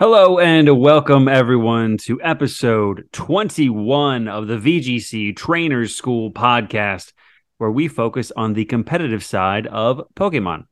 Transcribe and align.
Hello 0.00 0.38
and 0.38 0.80
welcome 0.80 1.28
everyone 1.28 1.98
to 1.98 2.18
episode 2.22 3.06
21 3.12 4.28
of 4.28 4.46
the 4.46 4.56
VGC 4.56 5.36
Trainers 5.36 5.94
School 5.94 6.32
podcast, 6.32 7.12
where 7.58 7.70
we 7.70 7.86
focus 7.86 8.32
on 8.34 8.54
the 8.54 8.64
competitive 8.64 9.22
side 9.22 9.66
of 9.66 10.00
Pokemon. 10.14 10.64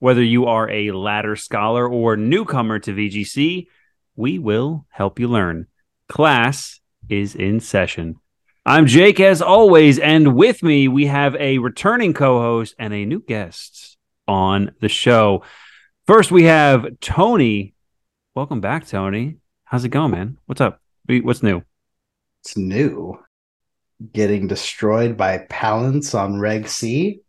Whether 0.00 0.22
you 0.22 0.44
are 0.44 0.68
a 0.68 0.90
ladder 0.90 1.34
scholar 1.34 1.88
or 1.88 2.18
newcomer 2.18 2.78
to 2.80 2.92
VGC, 2.92 3.68
we 4.16 4.38
will 4.38 4.84
help 4.90 5.18
you 5.18 5.28
learn. 5.28 5.66
Class 6.10 6.80
is 7.08 7.34
in 7.34 7.60
session. 7.60 8.16
I'm 8.66 8.86
Jake 8.86 9.18
as 9.18 9.40
always, 9.40 9.98
and 9.98 10.36
with 10.36 10.62
me 10.62 10.88
we 10.88 11.06
have 11.06 11.34
a 11.36 11.56
returning 11.56 12.12
co 12.12 12.38
host 12.38 12.74
and 12.78 12.92
a 12.92 13.06
new 13.06 13.20
guest 13.20 13.96
on 14.28 14.72
the 14.82 14.90
show. 14.90 15.42
First, 16.06 16.30
we 16.30 16.42
have 16.42 17.00
Tony 17.00 17.73
Welcome 18.34 18.60
back, 18.60 18.84
Tony. 18.84 19.36
How's 19.62 19.84
it 19.84 19.90
going, 19.90 20.10
man? 20.10 20.38
What's 20.46 20.60
up? 20.60 20.80
What's 21.06 21.44
new? 21.44 21.62
It's 22.42 22.56
new. 22.56 23.22
Getting 24.12 24.48
destroyed 24.48 25.16
by 25.16 25.46
Palafin 25.48 26.18
on 26.18 26.40
Reg 26.40 26.66
C. 26.66 27.20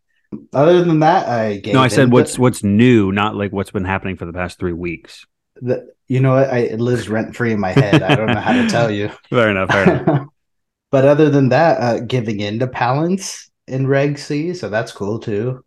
Other 0.52 0.82
than 0.82 0.98
that, 0.98 1.28
I 1.28 1.62
no. 1.64 1.80
I 1.80 1.86
said 1.86 2.10
what's 2.10 2.40
what's 2.40 2.64
new, 2.64 3.12
not 3.12 3.36
like 3.36 3.52
what's 3.52 3.70
been 3.70 3.84
happening 3.84 4.16
for 4.16 4.26
the 4.26 4.32
past 4.32 4.58
three 4.58 4.72
weeks. 4.72 5.24
The, 5.62 5.88
you 6.08 6.18
know 6.18 6.32
what? 6.32 6.50
I, 6.50 6.58
it 6.58 6.80
lives 6.80 7.08
rent 7.08 7.36
free 7.36 7.52
in 7.52 7.60
my 7.60 7.70
head. 7.70 8.02
I 8.02 8.16
don't 8.16 8.26
know 8.26 8.40
how 8.40 8.54
to 8.54 8.68
tell 8.68 8.90
you. 8.90 9.08
Fair 9.30 9.50
enough. 9.50 9.70
Fair 9.70 10.00
enough. 10.00 10.26
but 10.90 11.04
other 11.04 11.30
than 11.30 11.50
that, 11.50 11.80
uh, 11.80 12.00
giving 12.00 12.40
in 12.40 12.58
to 12.58 12.66
Palafin 12.66 13.48
in 13.68 13.86
Reg 13.86 14.18
C, 14.18 14.54
so 14.54 14.68
that's 14.68 14.90
cool 14.90 15.20
too. 15.20 15.64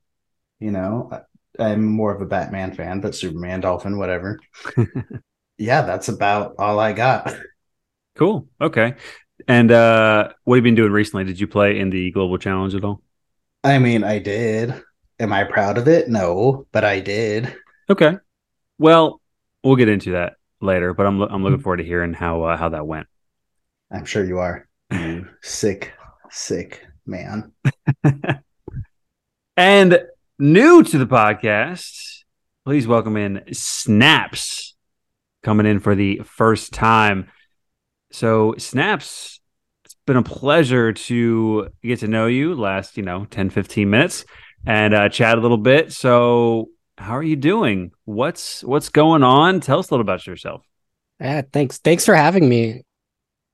You 0.60 0.72
know, 0.72 1.10
I'm 1.58 1.86
more 1.86 2.14
of 2.14 2.22
a 2.22 2.26
Batman 2.26 2.74
fan, 2.74 3.00
but 3.00 3.16
Superman, 3.16 3.62
Dolphin, 3.62 3.98
whatever. 3.98 4.38
yeah, 5.60 5.84
that's 5.84 6.08
about 6.08 6.56
all 6.58 6.80
I 6.80 6.94
got. 6.94 7.36
Cool. 8.16 8.48
Okay. 8.60 8.96
And 9.48 9.72
uh 9.72 10.30
what 10.44 10.56
have 10.56 10.66
you 10.66 10.70
been 10.70 10.76
doing 10.76 10.92
recently? 10.92 11.26
Did 11.26 11.40
you 11.40 11.48
play 11.48 11.80
in 11.80 11.90
the 11.90 12.12
global 12.12 12.38
challenge 12.38 12.76
at 12.76 12.84
all? 12.84 13.02
I 13.64 13.78
mean, 13.80 14.04
I 14.04 14.20
did. 14.20 14.74
Am 15.20 15.34
I 15.34 15.44
proud 15.44 15.78
of 15.78 15.88
it? 15.88 16.10
No, 16.10 16.66
but 16.72 16.84
I 16.84 17.02
did. 17.02 17.56
Okay. 17.90 18.18
Well, 18.78 19.22
we'll 19.64 19.76
get 19.76 19.90
into 19.90 20.12
that 20.14 20.34
later, 20.62 20.94
but 20.94 21.06
I'm 21.06 21.22
I'm 21.22 21.44
looking 21.44 21.60
forward 21.60 21.78
to 21.78 21.84
hearing 21.84 22.14
how 22.14 22.44
uh, 22.44 22.58
how 22.58 22.70
that 22.70 22.88
went. 22.88 23.08
I'm 23.92 24.06
sure 24.06 24.26
you 24.26 24.40
are. 24.40 24.68
You 24.92 25.28
sick 25.44 25.94
sick 26.32 26.84
man. 27.06 27.52
and 29.58 30.00
new 30.40 30.84
to 30.84 30.98
the 30.98 31.06
podcast, 31.06 32.24
please 32.66 32.88
welcome 32.88 33.18
in 33.18 33.44
Snaps 33.52 34.69
coming 35.44 35.66
in 35.66 35.80
for 35.80 35.96
the 35.96 36.22
first 36.26 36.74
time. 36.74 37.30
So, 38.12 38.56
Snaps, 38.58 39.40
it's 39.86 39.96
been 40.06 40.18
a 40.18 40.24
pleasure 40.24 40.94
to 40.94 41.70
get 41.84 42.00
to 42.00 42.08
know 42.08 42.28
you 42.28 42.56
last, 42.56 42.98
you 42.98 43.04
know, 43.04 43.26
10, 43.26 43.50
15 43.50 43.90
minutes 43.90 44.26
and 44.66 44.94
uh, 44.94 45.10
chat 45.10 45.38
a 45.38 45.42
little 45.42 45.58
bit. 45.58 45.94
So, 45.94 46.70
how 46.98 47.16
are 47.16 47.24
you 47.24 47.36
doing? 47.36 47.92
What's 48.06 48.64
what's 48.64 48.90
going 48.90 49.24
on? 49.24 49.62
Tell 49.62 49.80
us 49.80 49.90
a 49.90 49.94
little 49.94 50.02
about 50.02 50.28
yourself. 50.28 50.66
Yeah, 51.20 51.42
thanks. 51.54 51.78
Thanks 51.78 52.06
for 52.06 52.16
having 52.16 52.48
me. 52.48 52.84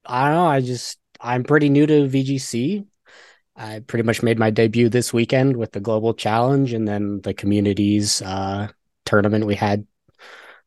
I 0.05 0.25
don't 0.27 0.35
know. 0.35 0.45
I 0.45 0.61
just 0.61 0.97
I'm 1.21 1.43
pretty 1.43 1.69
new 1.69 1.85
to 1.85 2.07
VGC. 2.07 2.85
I 3.55 3.79
pretty 3.79 4.03
much 4.03 4.21
made 4.21 4.37
my 4.37 4.49
debut 4.49 4.89
this 4.89 5.13
weekend 5.13 5.55
with 5.55 5.71
the 5.71 5.79
global 5.79 6.13
challenge 6.13 6.73
and 6.73 6.87
then 6.87 7.21
the 7.21 7.33
communities 7.33 8.21
uh, 8.21 8.67
tournament 9.05 9.45
we 9.45 9.55
had 9.55 9.87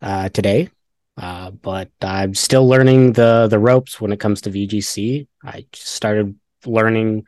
uh, 0.01 0.31
today. 0.31 0.71
Uh, 1.19 1.51
but 1.51 1.91
I'm 2.01 2.35
still 2.35 2.69
learning 2.69 3.13
the 3.13 3.49
the 3.49 3.59
ropes 3.59 4.01
when 4.01 4.13
it 4.13 4.21
comes 4.21 4.43
to 4.43 4.51
VGC. 4.51 5.27
I 5.43 5.67
started 5.73 6.37
learning 6.65 7.27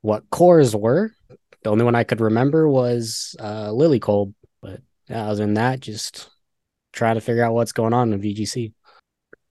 what 0.00 0.28
cores 0.30 0.74
were. 0.74 1.12
The 1.62 1.70
only 1.70 1.84
one 1.84 1.94
I 1.94 2.04
could 2.04 2.20
remember 2.20 2.68
was 2.68 3.36
uh, 3.38 3.68
Lilycold, 3.68 4.34
but 4.60 4.80
yeah, 5.08 5.28
other 5.28 5.44
than 5.44 5.54
that, 5.54 5.80
just 5.80 6.28
trying 6.92 7.14
to 7.16 7.20
figure 7.20 7.44
out 7.44 7.54
what's 7.54 7.72
going 7.72 7.92
on 7.92 8.12
in 8.12 8.20
VGC. 8.20 8.72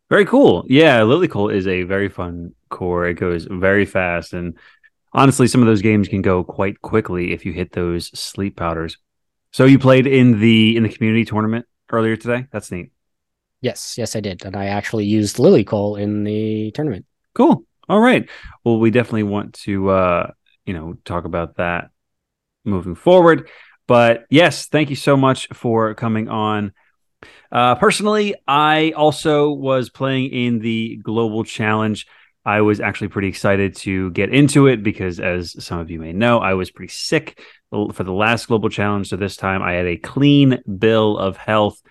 Very 0.09 0.25
cool. 0.25 0.66
Yeah, 0.67 1.01
Lilycold 1.01 1.53
is 1.53 1.67
a 1.67 1.84
very 1.84 2.09
fun 2.09 2.56
core. 2.69 3.07
It 3.07 3.13
goes 3.13 3.46
very 3.46 3.85
fast, 3.85 4.34
and 4.34 4.57
honestly, 5.13 5.47
some 5.47 5.61
of 5.61 5.67
those 5.67 5.81
games 5.81 6.09
can 6.09 6.22
go 6.22 6.44
quite 6.44 6.81
quickly 6.81 7.31
if 7.31 7.46
you 7.46 7.53
hit 7.53 7.72
those 7.72 8.07
sleep 8.19 8.57
powders. 8.57 8.97
So 9.53 9.63
you 9.66 9.79
played 9.79 10.06
in 10.06 10.40
the 10.40 10.75
in 10.75 10.84
the 10.84 10.90
community 10.90 11.23
tournament 11.23 11.66
earlier 11.91 12.17
today. 12.17 12.47
That's 12.51 12.72
neat. 12.72 12.91
Yes, 13.62 13.96
yes, 13.97 14.16
I 14.16 14.22
did, 14.22 14.46
and 14.46 14.56
I 14.56 14.68
actually 14.68 15.06
used 15.06 15.38
Lilycold 15.38 16.00
in 16.00 16.24
the 16.24 16.72
tournament. 16.72 17.06
Cool. 17.34 17.66
All 17.90 18.00
right. 18.00 18.30
Well, 18.64 18.80
we 18.80 18.92
definitely 18.92 19.24
want 19.24 19.53
to, 19.66 19.90
uh, 19.90 20.31
you 20.66 20.74
know, 20.74 20.96
talk 21.03 21.25
about 21.25 21.58
that 21.58 21.90
moving 22.64 22.96
forward. 22.96 23.50
But 23.88 24.25
yes, 24.30 24.68
thank 24.68 24.90
you 24.90 24.96
so 24.96 25.18
much 25.18 25.47
for 25.53 25.94
coming 25.96 26.30
on. 26.30 26.74
Uh, 27.52 27.75
personally, 27.75 28.36
I 28.47 28.94
also 28.96 29.50
was 29.52 29.90
playing 29.90 30.31
in 30.31 30.59
the 30.59 30.97
global 30.97 31.44
challenge. 31.44 32.06
I 32.46 32.62
was 32.62 32.80
actually 32.80 33.09
pretty 33.09 33.28
excited 33.28 33.76
to 33.78 34.12
get 34.12 34.34
into 34.34 34.68
it 34.68 34.84
because, 34.84 35.20
as 35.20 35.64
some 35.64 35.80
of 35.80 35.90
you 35.90 36.00
may 36.00 36.14
know, 36.14 36.40
I 36.40 36.53
was 36.53 36.72
pretty 36.72 36.94
sick 36.94 37.41
for 37.72 38.03
the 38.03 38.14
last 38.14 38.47
global 38.47 38.70
challenge. 38.70 39.09
So 39.09 39.18
this 39.18 39.36
time 39.36 39.62
I 39.62 39.74
had 39.74 39.86
a 39.86 39.97
clean 39.97 40.59
bill 40.78 41.18
of 41.18 41.36
health 41.36 41.81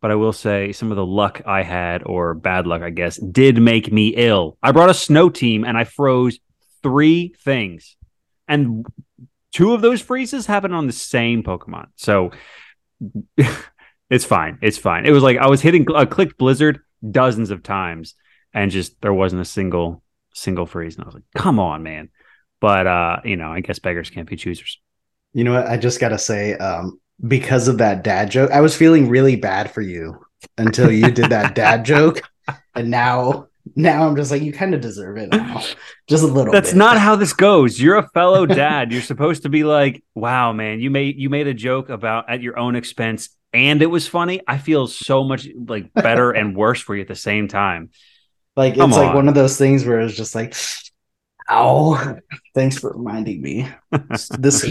but 0.00 0.10
I 0.10 0.14
will 0.14 0.32
say 0.32 0.72
some 0.72 0.90
of 0.90 0.96
the 0.96 1.06
luck 1.06 1.42
I 1.46 1.62
had, 1.62 2.02
or 2.04 2.34
bad 2.34 2.66
luck, 2.66 2.82
I 2.82 2.90
guess, 2.90 3.16
did 3.16 3.60
make 3.60 3.92
me 3.92 4.08
ill. 4.08 4.56
I 4.62 4.72
brought 4.72 4.90
a 4.90 4.94
snow 4.94 5.28
team 5.28 5.64
and 5.64 5.76
I 5.76 5.84
froze 5.84 6.38
three 6.82 7.34
things. 7.44 7.96
And 8.46 8.86
two 9.52 9.72
of 9.74 9.80
those 9.80 10.00
freezes 10.00 10.46
happened 10.46 10.74
on 10.74 10.86
the 10.86 10.92
same 10.92 11.42
Pokemon. 11.42 11.86
So 11.96 12.30
it's 14.10 14.24
fine. 14.24 14.58
It's 14.62 14.78
fine. 14.78 15.04
It 15.04 15.10
was 15.10 15.22
like 15.22 15.38
I 15.38 15.48
was 15.48 15.60
hitting 15.60 15.86
a 15.94 16.06
clicked 16.06 16.38
blizzard 16.38 16.80
dozens 17.08 17.50
of 17.50 17.62
times 17.62 18.14
and 18.54 18.70
just 18.70 19.00
there 19.00 19.14
wasn't 19.14 19.42
a 19.42 19.46
single 19.46 20.02
single 20.34 20.66
freeze. 20.66 20.94
And 20.94 21.04
I 21.04 21.06
was 21.06 21.14
like, 21.14 21.24
come 21.34 21.58
on, 21.58 21.82
man. 21.82 22.10
But 22.60 22.86
uh, 22.86 23.16
you 23.24 23.36
know, 23.36 23.52
I 23.52 23.60
guess 23.60 23.78
beggars 23.78 24.10
can't 24.10 24.28
be 24.28 24.36
choosers. 24.36 24.80
You 25.32 25.44
know 25.44 25.54
what? 25.54 25.66
I 25.66 25.76
just 25.76 26.00
gotta 26.00 26.18
say, 26.18 26.54
um, 26.54 27.00
because 27.26 27.68
of 27.68 27.78
that 27.78 28.04
dad 28.04 28.30
joke. 28.30 28.50
I 28.50 28.60
was 28.60 28.76
feeling 28.76 29.08
really 29.08 29.36
bad 29.36 29.70
for 29.70 29.80
you 29.80 30.24
until 30.56 30.90
you 30.90 31.10
did 31.10 31.30
that 31.30 31.54
dad 31.54 31.84
joke, 31.84 32.22
and 32.74 32.90
now 32.90 33.48
now 33.76 34.06
I'm 34.06 34.16
just 34.16 34.30
like 34.30 34.42
you 34.42 34.52
kind 34.52 34.74
of 34.74 34.80
deserve 34.80 35.16
it 35.16 35.30
now. 35.30 35.62
Just 36.08 36.22
a 36.22 36.26
little. 36.26 36.52
That's 36.52 36.70
bit. 36.70 36.78
not 36.78 36.98
how 36.98 37.16
this 37.16 37.32
goes. 37.32 37.80
You're 37.80 37.96
a 37.96 38.08
fellow 38.08 38.46
dad. 38.46 38.92
You're 38.92 39.02
supposed 39.02 39.42
to 39.42 39.48
be 39.48 39.64
like, 39.64 40.02
wow, 40.14 40.52
man, 40.52 40.80
you 40.80 40.90
made 40.90 41.16
you 41.16 41.30
made 41.30 41.46
a 41.46 41.54
joke 41.54 41.88
about 41.88 42.30
at 42.30 42.40
your 42.40 42.58
own 42.58 42.76
expense, 42.76 43.30
and 43.52 43.82
it 43.82 43.86
was 43.86 44.06
funny. 44.06 44.40
I 44.46 44.58
feel 44.58 44.86
so 44.86 45.24
much 45.24 45.46
like 45.54 45.92
better 45.92 46.30
and 46.38 46.56
worse 46.56 46.80
for 46.80 46.94
you 46.94 47.02
at 47.02 47.08
the 47.08 47.14
same 47.14 47.48
time. 47.48 47.90
Like 48.56 48.76
Come 48.76 48.90
it's 48.90 48.98
on. 48.98 49.06
like 49.06 49.14
one 49.14 49.28
of 49.28 49.34
those 49.34 49.56
things 49.56 49.84
where 49.84 50.00
it's 50.00 50.16
just 50.16 50.34
like, 50.34 50.54
ow. 51.48 52.18
Thanks 52.54 52.78
for 52.78 52.92
reminding 52.92 53.40
me. 53.40 53.68
this 54.38 54.64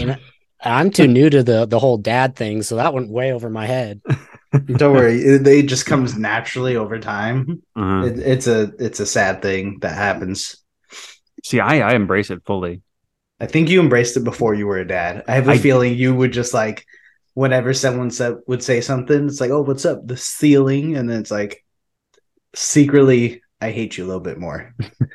I'm 0.60 0.90
too 0.90 1.06
new 1.06 1.30
to 1.30 1.42
the 1.42 1.66
the 1.66 1.78
whole 1.78 1.98
dad 1.98 2.36
thing, 2.36 2.62
so 2.62 2.76
that 2.76 2.92
went 2.92 3.10
way 3.10 3.32
over 3.32 3.48
my 3.48 3.66
head. 3.66 4.00
Don't 4.66 4.94
worry, 4.94 5.20
it, 5.20 5.46
it, 5.46 5.66
just 5.66 5.84
comes 5.84 6.16
naturally 6.16 6.74
over 6.74 6.98
time. 6.98 7.62
Uh-huh. 7.76 8.06
It, 8.06 8.18
it's 8.18 8.46
a 8.46 8.72
it's 8.78 8.98
a 8.98 9.06
sad 9.06 9.42
thing 9.42 9.78
that 9.80 9.94
happens. 9.94 10.56
See, 11.44 11.60
I 11.60 11.80
I 11.80 11.94
embrace 11.94 12.30
it 12.30 12.42
fully. 12.44 12.82
I 13.40 13.46
think 13.46 13.68
you 13.68 13.80
embraced 13.80 14.16
it 14.16 14.24
before 14.24 14.54
you 14.54 14.66
were 14.66 14.78
a 14.78 14.86
dad. 14.86 15.24
I 15.28 15.34
have 15.34 15.48
a 15.48 15.52
I, 15.52 15.58
feeling 15.58 15.94
you 15.94 16.14
would 16.14 16.32
just 16.32 16.54
like 16.54 16.84
whenever 17.34 17.72
someone 17.72 18.10
said 18.10 18.36
would 18.46 18.64
say 18.64 18.80
something, 18.80 19.26
it's 19.26 19.40
like, 19.40 19.50
"Oh, 19.50 19.62
what's 19.62 19.84
up?" 19.84 20.06
The 20.06 20.16
ceiling, 20.16 20.96
and 20.96 21.08
then 21.08 21.20
it's 21.20 21.30
like 21.30 21.64
secretly 22.54 23.42
I 23.60 23.70
hate 23.72 23.98
you 23.98 24.04
a 24.04 24.06
little 24.06 24.20
bit 24.20 24.38
more. 24.38 24.72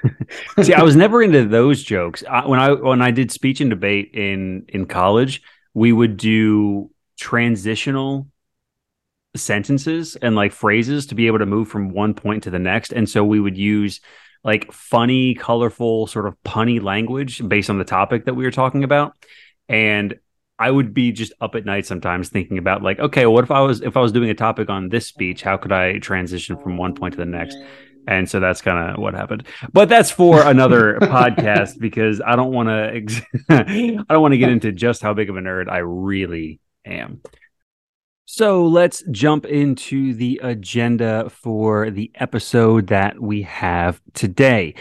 See, 0.62 0.74
I 0.74 0.84
was 0.84 0.95
never 0.95 1.24
into 1.24 1.45
those 1.45 1.81
jokes. 1.81 2.24
I, 2.30 2.45
when 2.45 2.60
I 2.60 2.72
when 2.74 3.01
I 3.01 3.12
did 3.12 3.31
speech 3.31 3.62
and 3.62 3.69
debate 3.69 4.12
in 4.13 4.66
in 4.68 4.86
college, 4.86 5.42
we 5.74 5.94
would 5.94 6.18
do 6.18 6.92
transitional 7.19 8.28
sentences 9.36 10.16
and 10.18 10.36
like 10.36 10.51
phrases 10.51 11.07
to 11.07 11.16
be 11.16 11.28
able 11.28 11.40
to 11.40 11.45
move 11.45 11.68
from 11.68 11.90
one 11.90 12.13
point 12.13 12.44
to 12.44 12.50
the 12.50 12.60
next. 12.60 12.92
And 12.92 13.10
so 13.10 13.24
we 13.24 13.40
would 13.40 13.57
use 13.57 14.01
like 14.44 14.72
funny, 14.72 15.36
colorful, 15.36 16.07
sort 16.07 16.28
of 16.28 16.36
punny 16.44 16.81
language 16.81 17.48
based 17.48 17.69
on 17.69 17.80
the 17.80 17.86
topic 17.86 18.25
that 18.25 18.34
we 18.36 18.44
were 18.44 18.51
talking 18.51 18.84
about. 18.84 19.13
And 19.69 20.19
I 20.60 20.69
would 20.69 20.94
be 20.94 21.12
just 21.12 21.34
up 21.42 21.56
at 21.56 21.66
night 21.66 21.86
sometimes 21.86 22.30
thinking 22.30 22.57
about 22.57 22.84
like, 22.84 23.00
okay, 23.00 23.25
what 23.25 23.44
if 23.44 23.51
I 23.51 23.62
was 23.62 23.81
if 23.81 23.98
I 23.98 24.01
was 24.01 24.12
doing 24.12 24.30
a 24.30 24.36
topic 24.36 24.69
on 24.69 24.89
this 24.89 25.07
speech, 25.07 25.42
how 25.42 25.57
could 25.57 25.72
I 25.72 25.98
transition 25.98 26.57
from 26.57 26.78
one 26.78 26.94
point 26.94 27.13
to 27.13 27.18
the 27.18 27.25
next? 27.25 27.57
And 28.07 28.29
so 28.29 28.39
that's 28.39 28.61
kind 28.61 28.91
of 28.91 29.01
what 29.01 29.13
happened 29.13 29.44
but 29.71 29.89
that's 29.89 30.11
for 30.11 30.41
another 30.41 30.97
podcast 31.01 31.79
because 31.79 32.21
i 32.21 32.35
don't 32.35 32.51
want 32.51 32.69
to 32.69 32.91
ex- 32.94 33.21
i 33.50 34.03
don't 34.09 34.21
want 34.21 34.33
to 34.33 34.38
get 34.38 34.50
into 34.50 34.71
just 34.71 35.01
how 35.01 35.13
big 35.13 35.29
of 35.29 35.38
a 35.38 35.39
nerd 35.39 35.69
i 35.69 35.77
really 35.77 36.59
am 36.85 37.21
So 38.25 38.65
let's 38.65 39.03
jump 39.11 39.45
into 39.45 40.13
the 40.13 40.39
agenda 40.44 41.29
for 41.29 41.89
the 41.91 42.11
episode 42.15 42.88
that 42.88 43.19
we 43.21 43.44
have 43.44 44.01
today. 44.13 44.75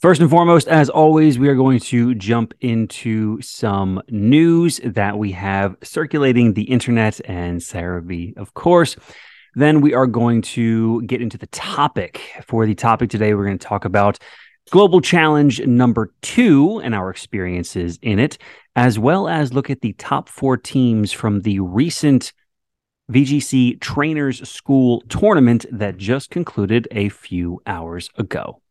First 0.00 0.20
and 0.20 0.30
foremost, 0.30 0.68
as 0.68 0.90
always, 0.90 1.38
we 1.38 1.48
are 1.48 1.54
going 1.54 1.80
to 1.80 2.14
jump 2.14 2.54
into 2.60 3.40
some 3.40 4.02
news 4.08 4.80
that 4.84 5.18
we 5.18 5.32
have 5.32 5.76
circulating 5.82 6.52
the 6.52 6.64
internet 6.64 7.20
and 7.24 7.60
Serebii, 7.60 8.36
of 8.36 8.54
course. 8.54 8.96
Then 9.54 9.80
we 9.80 9.94
are 9.94 10.06
going 10.06 10.42
to 10.42 11.02
get 11.02 11.22
into 11.22 11.38
the 11.38 11.46
topic. 11.48 12.20
For 12.46 12.66
the 12.66 12.74
topic 12.74 13.10
today, 13.10 13.34
we're 13.34 13.44
going 13.44 13.58
to 13.58 13.66
talk 13.66 13.84
about 13.84 14.18
Global 14.70 15.00
Challenge 15.00 15.60
number 15.66 16.12
two 16.22 16.80
and 16.80 16.94
our 16.94 17.10
experiences 17.10 17.98
in 18.02 18.18
it, 18.18 18.38
as 18.74 18.98
well 18.98 19.28
as 19.28 19.52
look 19.52 19.70
at 19.70 19.82
the 19.82 19.92
top 19.94 20.28
four 20.28 20.56
teams 20.56 21.12
from 21.12 21.42
the 21.42 21.60
recent 21.60 22.32
VGC 23.12 23.80
Trainers 23.80 24.48
School 24.48 25.02
tournament 25.08 25.66
that 25.70 25.98
just 25.98 26.30
concluded 26.30 26.88
a 26.90 27.10
few 27.10 27.60
hours 27.66 28.08
ago. 28.16 28.62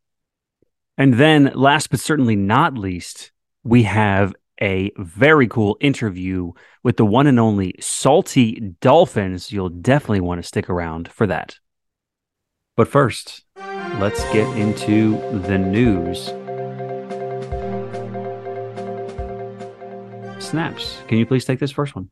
And 0.98 1.14
then, 1.14 1.52
last 1.54 1.90
but 1.90 2.00
certainly 2.00 2.36
not 2.36 2.76
least, 2.76 3.32
we 3.62 3.84
have 3.84 4.34
a 4.64 4.90
very 4.96 5.46
cool 5.46 5.76
interview 5.78 6.50
with 6.82 6.96
the 6.96 7.04
one 7.04 7.26
and 7.26 7.38
only 7.38 7.74
Salty 7.80 8.74
Dolphins. 8.80 9.52
You'll 9.52 9.68
definitely 9.68 10.22
want 10.22 10.40
to 10.40 10.48
stick 10.48 10.70
around 10.70 11.12
for 11.12 11.26
that. 11.26 11.58
But 12.74 12.88
first, 12.88 13.44
let's 13.58 14.24
get 14.32 14.48
into 14.56 15.18
the 15.46 15.58
news. 15.58 16.28
Snaps, 20.42 20.96
can 21.08 21.18
you 21.18 21.26
please 21.26 21.44
take 21.44 21.58
this 21.58 21.70
first 21.70 21.94
one? 21.94 22.10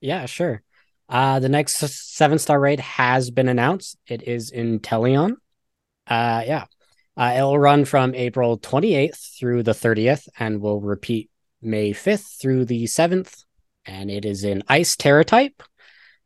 Yeah, 0.00 0.26
sure. 0.26 0.62
Uh, 1.08 1.40
the 1.40 1.48
next 1.48 1.78
seven 1.78 2.38
star 2.38 2.60
raid 2.60 2.78
has 2.78 3.32
been 3.32 3.48
announced. 3.48 3.98
It 4.06 4.22
is 4.22 4.52
Inteleon. 4.52 5.32
Uh, 6.06 6.44
yeah. 6.46 6.66
Uh, 7.16 7.34
it'll 7.36 7.58
run 7.58 7.84
from 7.84 8.14
April 8.14 8.60
28th 8.60 9.38
through 9.38 9.64
the 9.64 9.72
30th 9.72 10.28
and 10.38 10.60
will 10.60 10.80
repeat 10.80 11.30
May 11.62 11.92
5th 11.92 12.38
through 12.40 12.66
the 12.66 12.84
7th. 12.84 13.44
And 13.86 14.10
it 14.10 14.24
is 14.24 14.44
in 14.44 14.62
Ice 14.68 14.96
Tera 14.96 15.24
type. 15.24 15.62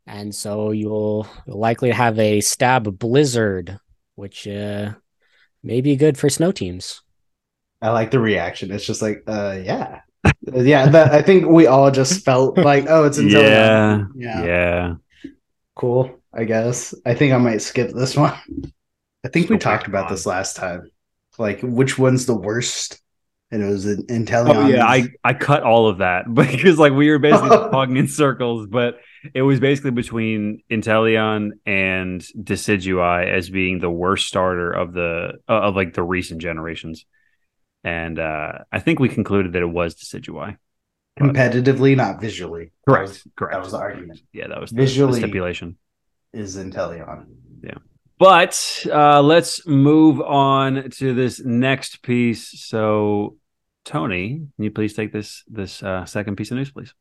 And 0.07 0.33
so 0.35 0.71
you'll 0.71 1.27
likely 1.47 1.91
have 1.91 2.19
a 2.19 2.41
stab 2.41 2.99
blizzard, 2.99 3.79
which 4.15 4.47
uh, 4.47 4.93
may 5.63 5.81
be 5.81 5.95
good 5.95 6.17
for 6.17 6.29
snow 6.29 6.51
teams. 6.51 7.01
I 7.81 7.89
like 7.91 8.11
the 8.11 8.19
reaction. 8.19 8.71
It's 8.71 8.85
just 8.85 9.01
like, 9.01 9.23
uh, 9.27 9.59
yeah, 9.63 10.01
yeah. 10.53 10.87
That, 10.89 11.13
I 11.13 11.21
think 11.21 11.47
we 11.47 11.67
all 11.67 11.91
just 11.91 12.23
felt 12.25 12.57
like, 12.63 12.85
oh, 12.89 13.03
it's 13.03 13.17
until 13.17 13.43
yeah, 13.43 14.05
yeah, 14.15 14.45
yeah. 14.45 14.95
cool. 15.75 16.21
I 16.33 16.43
guess. 16.43 16.93
I 17.05 17.13
think 17.15 17.33
I 17.33 17.37
might 17.37 17.61
skip 17.61 17.91
this 17.91 18.15
one. 18.17 18.33
I 19.25 19.29
think 19.29 19.49
we 19.49 19.57
So 19.57 19.59
talked 19.59 19.87
about 19.87 20.05
one. 20.05 20.11
this 20.11 20.25
last 20.25 20.55
time. 20.55 20.91
Like, 21.37 21.61
which 21.61 21.97
one's 21.97 22.25
the 22.25 22.35
worst? 22.35 23.01
And 23.51 23.61
it 23.61 23.67
was 23.67 23.85
in 23.85 24.03
Inteleon. 24.07 24.55
Oh 24.55 24.67
yeah, 24.67 24.85
I 24.85 25.07
I 25.23 25.33
cut 25.33 25.63
all 25.63 25.87
of 25.87 25.99
that 25.99 26.25
because 26.33 26.79
like 26.79 26.93
we 26.93 27.09
were 27.09 27.19
basically 27.19 27.49
talking 27.71 27.95
in 27.95 28.07
circles, 28.07 28.67
but 28.67 28.99
it 29.33 29.43
was 29.43 29.59
basically 29.59 29.91
between 29.91 30.61
Inteleon 30.69 31.51
and 31.65 32.21
Decidueye 32.21 33.27
as 33.31 33.49
being 33.49 33.79
the 33.79 33.89
worst 33.89 34.27
starter 34.27 34.71
of 34.71 34.93
the 34.93 35.33
uh, 35.47 35.51
of 35.61 35.75
like 35.75 35.93
the 35.93 36.03
recent 36.03 36.41
generations, 36.41 37.05
and 37.83 38.17
uh 38.19 38.59
I 38.71 38.79
think 38.79 38.99
we 38.99 39.09
concluded 39.09 39.53
that 39.53 39.61
it 39.61 39.69
was 39.69 39.95
Decidueye. 39.95 40.57
competitively, 41.19 41.95
not 41.95 42.19
visually. 42.19 42.71
That 42.87 42.91
Correct, 42.93 43.09
was, 43.09 43.27
correct. 43.37 43.53
that 43.53 43.61
was 43.63 43.71
the 43.71 43.77
argument. 43.77 44.21
Yeah, 44.33 44.47
that 44.47 44.59
was 44.59 44.71
the, 44.71 44.77
Visually- 44.77 45.21
the 45.21 45.27
stipulation. 45.27 45.77
Is 46.33 46.57
Inteleon. 46.57 47.27
But 48.17 48.85
uh, 48.91 49.21
let's 49.21 49.67
move 49.67 50.21
on 50.21 50.89
to 50.91 51.13
this 51.13 51.41
next 51.43 52.01
piece. 52.01 52.47
So, 52.61 53.37
Tony, 53.83 54.47
can 54.55 54.63
you 54.63 54.71
please 54.71 54.93
take 54.93 55.11
this 55.11 55.43
this 55.47 55.83
uh, 55.83 56.05
second 56.05 56.37
piece 56.37 56.51
of 56.51 56.57
news, 56.57 56.71
please? 56.71 56.93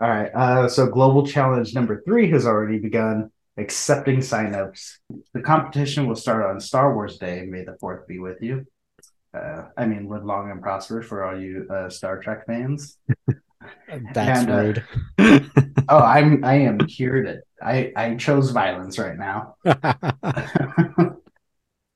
All 0.00 0.08
right. 0.08 0.30
Uh, 0.34 0.68
so 0.68 0.86
Global 0.86 1.26
Challenge 1.26 1.74
number 1.74 2.02
three 2.04 2.30
has 2.30 2.46
already 2.46 2.78
begun 2.78 3.30
accepting 3.56 4.18
signups. 4.18 4.98
The 5.32 5.40
competition 5.40 6.06
will 6.06 6.16
start 6.16 6.44
on 6.44 6.60
Star 6.60 6.94
Wars 6.94 7.16
Day. 7.16 7.46
May 7.48 7.64
the 7.64 7.76
fourth 7.80 8.06
be 8.06 8.18
with 8.18 8.42
you. 8.42 8.66
Uh, 9.32 9.68
I 9.76 9.86
mean, 9.86 10.08
live 10.08 10.24
long 10.24 10.50
and 10.50 10.60
prosper 10.60 11.00
for 11.02 11.24
all 11.24 11.40
you 11.40 11.66
uh, 11.70 11.88
Star 11.88 12.20
Trek 12.20 12.46
fans. 12.46 12.98
That's 14.12 14.40
And, 14.40 14.50
uh, 14.50 14.56
rude. 14.56 15.50
Oh, 15.88 15.98
I'm 15.98 16.44
I 16.44 16.54
am 16.54 16.78
cured 16.78 17.26
it. 17.26 17.40
I 17.62 17.92
I 17.94 18.14
chose 18.14 18.50
violence 18.50 18.98
right 18.98 19.18
now. 19.18 19.56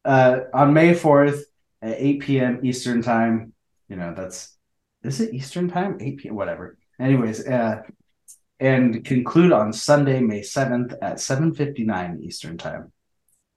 uh, 0.04 0.40
on 0.52 0.74
May 0.74 0.92
4th 0.92 1.42
at 1.80 1.96
8 1.98 2.20
p.m. 2.20 2.60
Eastern 2.64 3.02
time. 3.02 3.54
You 3.88 3.96
know, 3.96 4.14
that's 4.14 4.56
is 5.02 5.20
it 5.20 5.32
Eastern 5.32 5.70
time? 5.70 5.98
8 6.00 6.18
p.m. 6.18 6.34
Whatever. 6.34 6.76
Anyways, 7.00 7.46
uh, 7.46 7.82
and 8.60 9.04
conclude 9.04 9.52
on 9.52 9.72
Sunday, 9.72 10.20
May 10.20 10.40
7th 10.40 10.94
at 11.00 11.16
7:59 11.16 12.22
Eastern 12.22 12.58
time. 12.58 12.92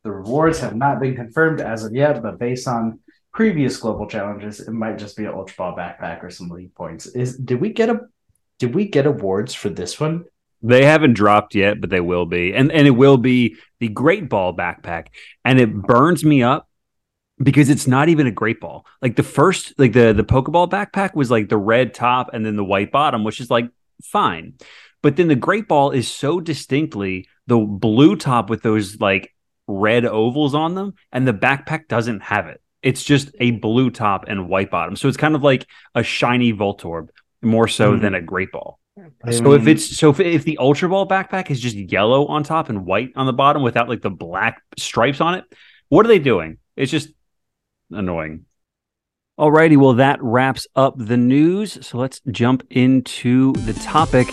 The 0.03 0.11
rewards 0.11 0.59
have 0.59 0.75
not 0.75 0.99
been 0.99 1.15
confirmed 1.15 1.61
as 1.61 1.83
of 1.83 1.93
yet, 1.93 2.21
but 2.23 2.39
based 2.39 2.67
on 2.67 2.99
previous 3.33 3.77
global 3.77 4.07
challenges, 4.07 4.59
it 4.59 4.71
might 4.71 4.97
just 4.97 5.17
be 5.17 5.25
an 5.25 5.33
ultra 5.33 5.55
ball 5.57 5.75
backpack 5.75 6.23
or 6.23 6.29
some 6.29 6.49
league 6.49 6.73
points. 6.75 7.07
Is 7.07 7.37
did 7.37 7.61
we 7.61 7.69
get 7.69 7.89
a 7.89 8.01
did 8.59 8.75
we 8.75 8.85
get 8.85 9.05
awards 9.05 9.53
for 9.53 9.69
this 9.69 9.99
one? 9.99 10.25
They 10.61 10.85
haven't 10.85 11.13
dropped 11.13 11.55
yet, 11.55 11.81
but 11.81 11.89
they 11.89 12.01
will 12.01 12.25
be. 12.25 12.53
And 12.53 12.71
and 12.71 12.87
it 12.87 12.91
will 12.91 13.17
be 13.17 13.57
the 13.79 13.87
Great 13.87 14.29
Ball 14.29 14.55
backpack. 14.55 15.07
And 15.43 15.59
it 15.59 15.73
burns 15.73 16.23
me 16.23 16.43
up 16.43 16.67
because 17.41 17.69
it's 17.69 17.87
not 17.87 18.09
even 18.09 18.27
a 18.27 18.31
great 18.31 18.59
ball. 18.59 18.85
Like 19.01 19.15
the 19.15 19.23
first 19.23 19.73
like 19.77 19.93
the 19.93 20.13
the 20.13 20.23
Pokeball 20.23 20.69
backpack 20.69 21.15
was 21.15 21.31
like 21.31 21.49
the 21.49 21.57
red 21.57 21.93
top 21.93 22.29
and 22.33 22.45
then 22.45 22.55
the 22.55 22.63
white 22.63 22.91
bottom, 22.91 23.23
which 23.23 23.39
is 23.39 23.49
like 23.49 23.69
fine. 24.03 24.53
But 25.01 25.15
then 25.15 25.27
the 25.27 25.35
great 25.35 25.67
ball 25.67 25.91
is 25.91 26.07
so 26.07 26.39
distinctly 26.39 27.27
the 27.47 27.57
blue 27.57 28.15
top 28.15 28.49
with 28.49 28.61
those 28.61 28.99
like 28.99 29.33
red 29.67 30.05
ovals 30.05 30.53
on 30.53 30.75
them 30.75 30.93
and 31.11 31.27
the 31.27 31.33
backpack 31.33 31.87
doesn't 31.87 32.21
have 32.21 32.47
it. 32.47 32.60
It's 32.83 33.03
just 33.03 33.29
a 33.39 33.51
blue 33.51 33.89
top 33.91 34.25
and 34.27 34.50
white 34.50 34.71
bottom. 34.71 34.95
So 34.95 35.07
it's 35.07 35.17
kind 35.17 35.35
of 35.35 35.43
like 35.43 35.67
a 35.95 36.03
shiny 36.03 36.51
Voltorb 36.53 37.09
more 37.41 37.67
so 37.67 37.93
Mhm. 37.93 38.01
than 38.01 38.15
a 38.15 38.21
great 38.21 38.51
ball. 38.51 38.79
I 39.23 39.31
So 39.31 39.53
if 39.53 39.67
it's 39.67 39.97
so 39.97 40.09
if, 40.09 40.19
if 40.19 40.43
the 40.43 40.57
Ultra 40.57 40.89
Ball 40.89 41.07
backpack 41.07 41.50
is 41.50 41.59
just 41.59 41.75
yellow 41.75 42.27
on 42.27 42.43
top 42.43 42.69
and 42.69 42.85
white 42.85 43.11
on 43.15 43.25
the 43.25 43.33
bottom 43.33 43.61
without 43.63 43.88
like 43.88 44.01
the 44.01 44.09
black 44.09 44.61
stripes 44.77 45.21
on 45.21 45.35
it, 45.35 45.45
what 45.89 46.05
are 46.05 46.09
they 46.09 46.19
doing? 46.19 46.57
It's 46.75 46.91
just 46.91 47.09
annoying. 47.91 48.45
Alrighty, 49.39 49.77
well 49.77 49.93
that 49.93 50.21
wraps 50.21 50.67
up 50.75 50.95
the 50.97 51.17
news. 51.17 51.77
So 51.85 51.97
let's 51.97 52.19
jump 52.31 52.63
into 52.69 53.53
the 53.53 53.73
topic. 53.73 54.27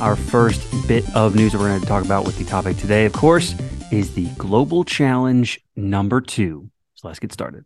Our 0.00 0.14
first 0.16 0.62
bit 0.86 1.04
of 1.16 1.34
news 1.34 1.52
that 1.52 1.58
we're 1.58 1.68
going 1.68 1.80
to 1.80 1.86
talk 1.86 2.04
about 2.04 2.24
with 2.26 2.38
the 2.38 2.44
topic 2.44 2.76
today, 2.76 3.04
of 3.06 3.12
course, 3.14 3.54
is 3.90 4.14
the 4.14 4.26
Global 4.36 4.84
Challenge 4.84 5.58
number 5.74 6.20
two. 6.20 6.70
So 6.96 7.08
let's 7.08 7.20
get 7.20 7.32
started. 7.32 7.64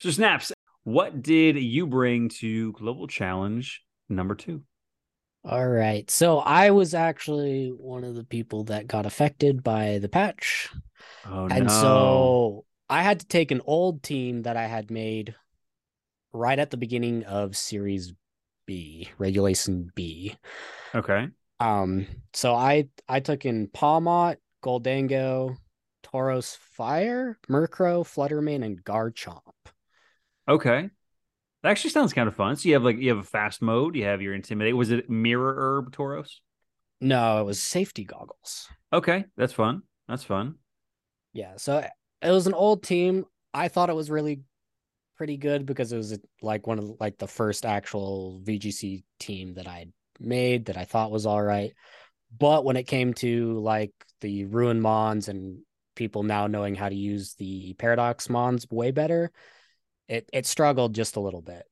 So 0.00 0.10
snaps, 0.10 0.52
what 0.84 1.22
did 1.22 1.56
you 1.56 1.86
bring 1.86 2.28
to 2.40 2.72
Global 2.72 3.06
Challenge 3.06 3.82
number 4.08 4.34
two? 4.34 4.62
All 5.44 5.68
right. 5.68 6.10
So 6.10 6.38
I 6.38 6.70
was 6.70 6.94
actually 6.94 7.68
one 7.68 8.04
of 8.04 8.14
the 8.14 8.24
people 8.24 8.64
that 8.64 8.86
got 8.86 9.06
affected 9.06 9.62
by 9.62 9.98
the 9.98 10.08
patch. 10.08 10.70
Oh 11.24 11.50
and 11.50 11.66
no! 11.66 11.68
so 11.68 12.64
I 12.88 13.02
had 13.02 13.20
to 13.20 13.26
take 13.26 13.50
an 13.50 13.60
old 13.66 14.02
team 14.02 14.42
that 14.42 14.56
I 14.56 14.66
had 14.66 14.90
made 14.90 15.34
right 16.32 16.58
at 16.58 16.70
the 16.70 16.76
beginning 16.76 17.24
of 17.24 17.56
Series 17.56 18.12
B, 18.66 19.08
Regulation 19.18 19.90
B. 19.94 20.36
okay, 20.94 21.28
Um, 21.60 22.06
so 22.32 22.54
I 22.54 22.88
I 23.08 23.20
took 23.20 23.44
in 23.44 23.68
Pawmot, 23.68 24.36
Gholdengo, 24.62 25.56
Tauros 26.14 26.56
Fire, 26.56 27.38
Murkrow, 27.48 28.06
Flutter 28.06 28.40
Mane, 28.40 28.62
and 28.62 28.84
Garchomp. 28.84 29.40
okay, 30.48 30.90
that 31.62 31.70
actually 31.70 31.90
sounds 31.90 32.12
kind 32.12 32.28
of 32.28 32.36
fun. 32.36 32.56
So 32.56 32.68
you 32.68 32.74
have 32.74 32.84
like 32.84 32.98
you 32.98 33.08
have 33.08 33.18
a 33.18 33.24
fast 33.24 33.60
mode, 33.60 33.96
you 33.96 34.04
have 34.04 34.22
your 34.22 34.34
intimidate. 34.34 34.76
Was 34.76 34.92
it 34.92 35.10
mirror 35.10 35.54
herb 35.56 35.94
Tauros? 35.94 36.36
No, 37.00 37.40
it 37.40 37.44
was 37.44 37.60
safety 37.60 38.04
goggles. 38.04 38.68
Okay, 38.92 39.24
that's 39.36 39.52
fun. 39.52 39.82
That's 40.06 40.22
fun. 40.22 40.56
Yeah, 41.32 41.54
so 41.56 41.84
it 42.22 42.30
was 42.30 42.46
an 42.46 42.54
old 42.54 42.84
team. 42.84 43.24
I 43.52 43.68
thought 43.68 43.90
it 43.90 43.96
was 43.96 44.10
really 44.10 44.42
pretty 45.16 45.36
good 45.36 45.66
because 45.66 45.92
it 45.92 45.96
was 45.96 46.16
like 46.42 46.66
one 46.66 46.78
of 46.78 46.92
like 47.00 47.18
the 47.18 47.26
first 47.26 47.66
actual 47.66 48.40
VGC 48.44 49.02
team 49.18 49.54
that 49.54 49.66
I 49.66 49.86
made 50.20 50.66
that 50.66 50.76
I 50.76 50.84
thought 50.84 51.10
was 51.10 51.26
all 51.26 51.42
right. 51.42 51.72
But 52.36 52.64
when 52.64 52.76
it 52.76 52.84
came 52.84 53.14
to 53.14 53.58
like 53.60 53.92
the 54.20 54.44
ruin 54.44 54.80
mons 54.80 55.28
and 55.28 55.60
people 55.94 56.22
now 56.22 56.46
knowing 56.46 56.74
how 56.74 56.88
to 56.88 56.94
use 56.94 57.34
the 57.34 57.74
paradox 57.74 58.28
mons 58.28 58.66
way 58.70 58.90
better, 58.90 59.30
it 60.08 60.28
it 60.32 60.46
struggled 60.46 60.94
just 60.94 61.16
a 61.16 61.20
little 61.20 61.42
bit. 61.42 61.64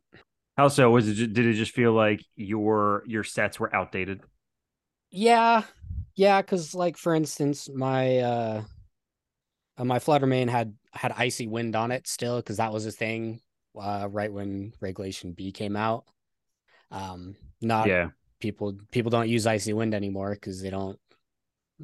How 0.57 0.69
so? 0.69 0.91
Was 0.91 1.09
it? 1.09 1.33
Did 1.33 1.47
it 1.47 1.55
just 1.55 1.73
feel 1.73 1.93
like 1.93 2.21
your 2.37 3.05
your 3.07 3.25
sets 3.25 3.59
were 3.59 3.75
outdated? 3.75 4.21
Yeah, 5.11 5.64
yeah, 6.14 6.41
because 6.43 6.75
like 6.75 6.97
for 6.97 7.14
instance, 7.14 7.69
my 7.69 8.19
uh, 8.19 8.64
uh, 9.76 9.85
my 9.85 9.99
Fluttermane 9.99 10.49
had 10.49 10.75
had 10.93 11.12
icy 11.12 11.47
wind 11.47 11.75
on 11.75 11.91
it 11.91 12.07
still 12.07 12.37
because 12.37 12.59
that 12.59 12.73
was 12.73 12.87
a 12.87 12.93
thing 12.93 13.41
uh, 13.81 14.09
right 14.11 14.33
when 14.33 14.73
Regulation 14.81 15.33
B 15.33 15.52
came 15.52 15.76
out. 15.76 16.05
Um, 16.91 17.37
not 17.61 17.88
Yeah. 17.88 18.11
people 18.41 18.76
people 18.91 19.11
don't 19.11 19.29
use 19.29 19.47
icy 19.47 19.73
wind 19.73 19.95
anymore 19.95 20.33
because 20.33 20.61
they 20.62 20.71
don't. 20.71 20.99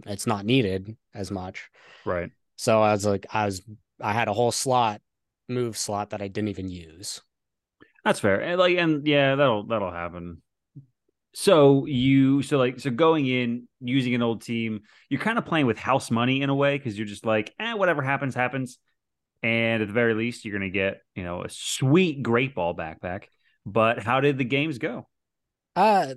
It's 0.06 0.26
not 0.26 0.44
needed 0.44 0.96
as 1.14 1.30
much. 1.30 1.70
Right. 2.04 2.30
So 2.56 2.82
I 2.82 2.92
was 2.92 3.06
like, 3.06 3.26
I 3.32 3.46
was 3.46 3.62
I 4.00 4.12
had 4.12 4.28
a 4.28 4.32
whole 4.32 4.52
slot 4.52 5.00
move 5.48 5.76
slot 5.76 6.10
that 6.10 6.22
I 6.22 6.28
didn't 6.28 6.48
even 6.48 6.68
use. 6.68 7.20
That's 8.04 8.20
fair. 8.20 8.40
And 8.40 8.58
like 8.58 8.76
and 8.76 9.06
yeah, 9.06 9.34
that'll 9.34 9.64
that'll 9.66 9.92
happen. 9.92 10.42
So 11.34 11.86
you 11.86 12.42
so 12.42 12.58
like 12.58 12.80
so 12.80 12.90
going 12.90 13.26
in 13.26 13.68
using 13.80 14.14
an 14.14 14.22
old 14.22 14.42
team, 14.42 14.80
you're 15.08 15.20
kind 15.20 15.38
of 15.38 15.46
playing 15.46 15.66
with 15.66 15.78
house 15.78 16.10
money 16.10 16.42
in 16.42 16.50
a 16.50 16.54
way 16.54 16.76
because 16.76 16.98
you're 16.98 17.06
just 17.06 17.26
like, 17.26 17.54
eh, 17.60 17.74
whatever 17.74 18.02
happens, 18.02 18.34
happens. 18.34 18.78
And 19.42 19.82
at 19.82 19.88
the 19.88 19.94
very 19.94 20.14
least, 20.14 20.44
you're 20.44 20.58
gonna 20.58 20.70
get, 20.70 21.02
you 21.14 21.22
know, 21.22 21.42
a 21.44 21.48
sweet 21.48 22.22
great 22.22 22.54
ball 22.54 22.74
backpack. 22.74 23.24
But 23.64 24.02
how 24.02 24.20
did 24.20 24.38
the 24.38 24.44
games 24.44 24.78
go? 24.78 25.06
Uh 25.76 26.14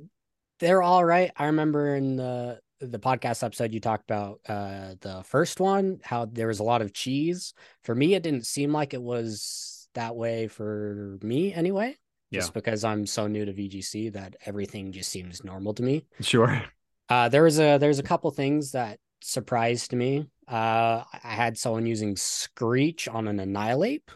they're 0.60 0.82
all 0.82 1.04
right. 1.04 1.32
I 1.36 1.48
remember 1.48 1.96
in 1.96 2.16
the 2.16 2.60
the 2.82 3.00
podcast 3.00 3.44
episode 3.44 3.74
you 3.74 3.80
talked 3.80 4.10
about 4.10 4.40
uh 4.50 4.96
the 5.02 5.24
first 5.26 5.60
one, 5.60 6.00
how 6.04 6.26
there 6.26 6.48
was 6.48 6.60
a 6.60 6.64
lot 6.64 6.82
of 6.82 6.94
cheese. 6.94 7.54
For 7.84 7.94
me, 7.96 8.14
it 8.16 8.24
didn't 8.24 8.46
seem 8.48 8.72
like 8.74 8.94
it 8.94 9.02
was 9.02 9.88
that 9.94 10.16
way 10.16 10.48
for 10.48 11.18
me 11.22 11.54
anyway. 11.54 11.98
Just 12.34 12.50
Yeah. 12.50 12.54
because 12.54 12.84
I'm 12.84 13.06
so 13.06 13.28
new 13.28 13.46
to 13.46 13.54
VGC 13.54 14.14
that 14.14 14.36
everything 14.46 14.92
just 14.92 15.12
seems 15.12 15.44
normal 15.44 15.74
to 15.76 15.84
me. 15.84 16.06
Sure. 16.22 16.64
Uh 17.10 17.28
there 17.28 17.44
was 17.44 17.60
a 17.60 17.78
there's 17.78 18.00
a 18.00 18.04
couple 18.04 18.32
things 18.32 18.72
that 18.72 18.98
surprised 19.22 19.92
me. 19.92 20.28
Uh 20.48 21.04
I 21.24 21.34
had 21.36 21.58
someone 21.58 21.86
using 21.86 22.16
Screech 22.16 23.10
on 23.10 23.28
an 23.28 23.40
Annihilape. 23.42 24.10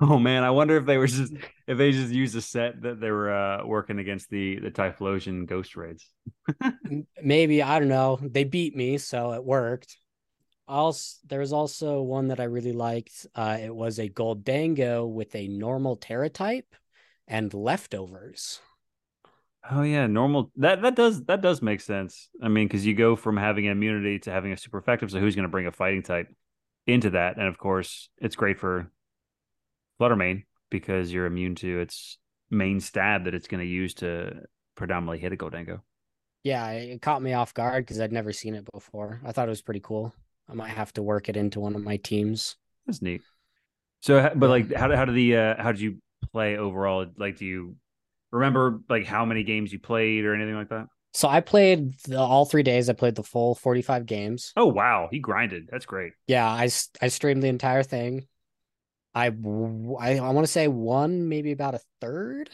Oh 0.00 0.18
man, 0.18 0.42
I 0.44 0.50
wonder 0.50 0.76
if 0.76 0.84
they 0.86 0.98
were 0.98 1.06
just 1.06 1.32
if 1.70 1.78
they 1.78 1.92
just 1.92 2.12
used 2.12 2.34
a 2.34 2.40
set 2.40 2.82
that 2.82 3.00
they 3.00 3.12
were 3.12 3.32
uh 3.32 3.64
working 3.64 4.00
against 4.00 4.28
the 4.28 4.58
the 4.58 4.72
Typhlosion 4.72 5.46
ghost 5.46 5.76
raids. 5.76 6.04
Maybe 7.22 7.62
I 7.62 7.78
don't 7.78 7.88
know. 7.88 8.18
They 8.20 8.42
beat 8.42 8.74
me, 8.74 8.98
so 8.98 9.32
it 9.34 9.44
worked. 9.44 9.96
Also, 10.66 11.18
there 11.28 11.38
was 11.38 11.52
also 11.52 12.02
one 12.02 12.28
that 12.28 12.40
I 12.40 12.44
really 12.44 12.72
liked. 12.72 13.26
Uh, 13.34 13.58
it 13.60 13.74
was 13.74 13.98
a 13.98 14.08
Gholdengo 14.08 15.08
with 15.08 15.34
a 15.34 15.46
normal 15.46 15.96
Tera 15.96 16.28
type 16.28 16.74
and 17.28 17.54
leftovers. 17.54 18.60
Oh 19.70 19.82
yeah, 19.82 20.08
normal. 20.08 20.50
That 20.56 20.82
that 20.82 20.96
does 20.96 21.24
that 21.26 21.40
does 21.40 21.62
make 21.62 21.80
sense. 21.80 22.30
I 22.42 22.48
mean, 22.48 22.66
because 22.66 22.84
you 22.84 22.94
go 22.94 23.14
from 23.14 23.36
having 23.36 23.66
an 23.66 23.72
immunity 23.72 24.18
to 24.20 24.32
having 24.32 24.50
a 24.52 24.56
super 24.56 24.78
effective. 24.78 25.12
So 25.12 25.20
who's 25.20 25.36
going 25.36 25.44
to 25.44 25.50
bring 25.50 25.68
a 25.68 25.72
fighting 25.72 26.02
type 26.02 26.34
into 26.88 27.10
that? 27.10 27.36
And 27.36 27.46
of 27.46 27.58
course, 27.58 28.08
it's 28.18 28.34
great 28.34 28.58
for 28.58 28.90
Fluttermane 30.00 30.44
because 30.70 31.12
you're 31.12 31.26
immune 31.26 31.54
to 31.56 31.80
its 31.80 32.18
main 32.50 32.80
stab 32.80 33.24
that 33.24 33.34
it's 33.34 33.48
going 33.48 33.60
to 33.60 33.66
use 33.66 33.94
to 33.94 34.42
predominantly 34.74 35.18
hit 35.18 35.32
a 35.32 35.36
Gholdengo. 35.36 35.80
Yeah, 36.42 36.70
it 36.70 37.02
caught 37.02 37.22
me 37.22 37.34
off 37.34 37.52
guard 37.52 37.84
because 37.84 38.00
I'd 38.00 38.12
never 38.12 38.32
seen 38.32 38.54
it 38.54 38.66
before. 38.72 39.20
I 39.24 39.32
thought 39.32 39.48
it 39.48 39.50
was 39.50 39.62
pretty 39.62 39.80
cool. 39.80 40.14
I 40.48 40.54
might 40.54 40.70
have 40.70 40.92
to 40.94 41.02
work 41.02 41.28
it 41.28 41.36
into 41.36 41.60
one 41.60 41.76
of 41.76 41.82
my 41.82 41.98
teams. 41.98 42.56
That's 42.86 43.02
neat. 43.02 43.20
So, 44.00 44.32
but 44.34 44.48
like, 44.48 44.72
how 44.72 44.88
did 44.88 44.96
how 44.96 45.04
did 45.04 45.14
the 45.14 45.36
uh, 45.36 45.62
how 45.62 45.72
did 45.72 45.80
you 45.80 45.98
play 46.32 46.56
overall? 46.56 47.06
Like, 47.18 47.36
do 47.36 47.44
you 47.44 47.76
remember 48.32 48.80
like 48.88 49.06
how 49.06 49.24
many 49.24 49.42
games 49.44 49.72
you 49.72 49.78
played 49.78 50.24
or 50.24 50.34
anything 50.34 50.54
like 50.54 50.70
that? 50.70 50.86
So 51.12 51.28
I 51.28 51.40
played 51.40 51.98
the, 52.04 52.18
all 52.18 52.44
three 52.44 52.62
days. 52.62 52.88
I 52.88 52.92
played 52.92 53.16
the 53.16 53.22
full 53.22 53.54
45 53.54 54.06
games. 54.06 54.52
Oh 54.56 54.66
wow, 54.66 55.08
he 55.10 55.18
grinded. 55.18 55.68
That's 55.70 55.86
great. 55.86 56.12
Yeah, 56.26 56.46
I 56.46 56.70
I 57.02 57.08
streamed 57.08 57.42
the 57.42 57.48
entire 57.48 57.82
thing. 57.82 58.26
I 59.14 59.26
I, 59.26 60.18
I 60.18 60.30
want 60.30 60.46
to 60.46 60.52
say 60.52 60.68
one, 60.68 61.28
maybe 61.28 61.52
about 61.52 61.74
a 61.74 61.80
third. 62.00 62.50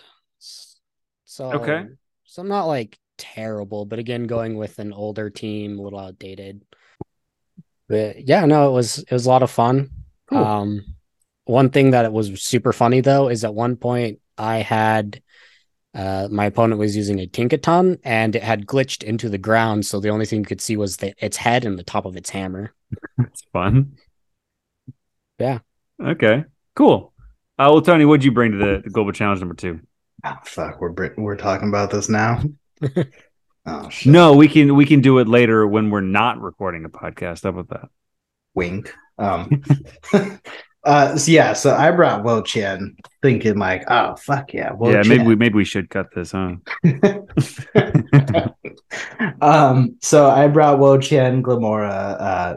So 1.24 1.52
Okay. 1.54 1.88
so 2.24 2.42
I'm 2.42 2.48
not 2.48 2.64
like 2.66 2.98
terrible, 3.18 3.84
but 3.84 3.98
again, 3.98 4.24
going 4.26 4.56
with 4.56 4.78
an 4.78 4.92
older 4.92 5.30
team, 5.30 5.78
a 5.78 5.82
little 5.82 5.98
outdated. 5.98 6.64
But 7.88 8.26
yeah, 8.26 8.44
no, 8.46 8.68
it 8.68 8.72
was 8.72 8.98
it 8.98 9.10
was 9.12 9.26
a 9.26 9.28
lot 9.28 9.42
of 9.42 9.50
fun. 9.50 9.90
Cool. 10.26 10.40
Um, 10.40 10.96
one 11.44 11.70
thing 11.70 11.92
that 11.92 12.04
it 12.04 12.12
was 12.12 12.42
super 12.42 12.72
funny 12.72 13.00
though 13.00 13.28
is 13.28 13.44
at 13.44 13.54
one 13.54 13.76
point 13.76 14.20
I 14.36 14.58
had 14.58 15.22
uh 15.94 16.28
my 16.30 16.46
opponent 16.46 16.80
was 16.80 16.96
using 16.96 17.20
a 17.20 17.26
Tinkaton 17.28 18.00
and 18.04 18.36
it 18.36 18.42
had 18.44 18.66
glitched 18.66 19.04
into 19.04 19.28
the 19.30 19.38
ground, 19.38 19.86
so 19.86 20.00
the 20.00 20.10
only 20.10 20.26
thing 20.26 20.40
you 20.40 20.46
could 20.46 20.60
see 20.62 20.76
was 20.76 20.98
the, 20.98 21.14
its 21.24 21.36
head 21.38 21.64
and 21.64 21.78
the 21.78 21.84
top 21.84 22.06
of 22.06 22.16
its 22.16 22.30
hammer. 22.30 22.74
It's 23.18 23.42
fun. 23.52 23.98
Yeah. 25.38 25.60
Okay. 26.02 26.44
Cool. 26.74 27.12
Uh, 27.58 27.70
well, 27.72 27.82
Tony, 27.82 28.04
what'd 28.04 28.24
you 28.24 28.32
bring 28.32 28.52
to 28.52 28.58
the, 28.58 28.82
the 28.84 28.90
global 28.90 29.12
challenge 29.12 29.40
number 29.40 29.54
two? 29.54 29.80
Oh, 30.24 30.36
fuck, 30.44 30.80
we're 30.80 30.94
we're 31.16 31.36
talking 31.36 31.68
about 31.68 31.90
this 31.90 32.08
now. 32.08 32.42
oh 33.66 33.88
shit. 33.88 34.12
No, 34.12 34.34
we 34.34 34.48
can 34.48 34.74
we 34.74 34.84
can 34.84 35.00
do 35.00 35.18
it 35.18 35.28
later 35.28 35.66
when 35.66 35.90
we're 35.90 36.00
not 36.00 36.40
recording 36.40 36.84
a 36.84 36.88
podcast. 36.88 37.44
How 37.44 37.50
about 37.50 37.68
that? 37.68 37.88
wink. 38.56 38.92
Um, 39.18 39.62
uh, 40.84 41.16
so 41.16 41.30
yeah, 41.30 41.52
so 41.52 41.72
I 41.76 41.92
brought 41.92 42.24
Wo 42.24 42.42
Chien 42.42 42.96
thinking 43.22 43.58
like, 43.58 43.84
oh 43.88 44.16
fuck 44.16 44.52
yeah, 44.52 44.72
Wo 44.72 44.90
yeah, 44.90 45.02
Chen. 45.02 45.08
maybe 45.08 45.24
we 45.24 45.36
maybe 45.36 45.54
we 45.54 45.64
should 45.64 45.88
cut 45.88 46.08
this, 46.12 46.32
huh? 46.32 46.56
um, 49.40 49.96
so 50.02 50.28
I 50.28 50.48
brought 50.48 50.80
Wo 50.80 50.98
Chien, 50.98 51.42
Glimmora. 51.42 52.20
Uh, 52.20 52.56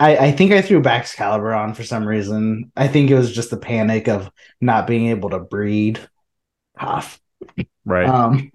I, 0.00 0.16
I 0.16 0.32
think 0.32 0.52
I 0.52 0.62
threw 0.62 0.80
Baxcalibur 0.80 1.56
on 1.56 1.74
for 1.74 1.82
some 1.82 2.06
reason. 2.06 2.70
I 2.76 2.86
think 2.88 3.10
it 3.10 3.16
was 3.16 3.32
just 3.32 3.50
the 3.50 3.56
panic 3.56 4.08
of 4.08 4.30
not 4.60 4.86
being 4.86 5.08
able 5.08 5.30
to 5.30 5.40
breed. 5.40 5.98
Ah, 6.78 6.98
f- 6.98 7.20
Right. 7.84 8.06
um, 8.08 8.50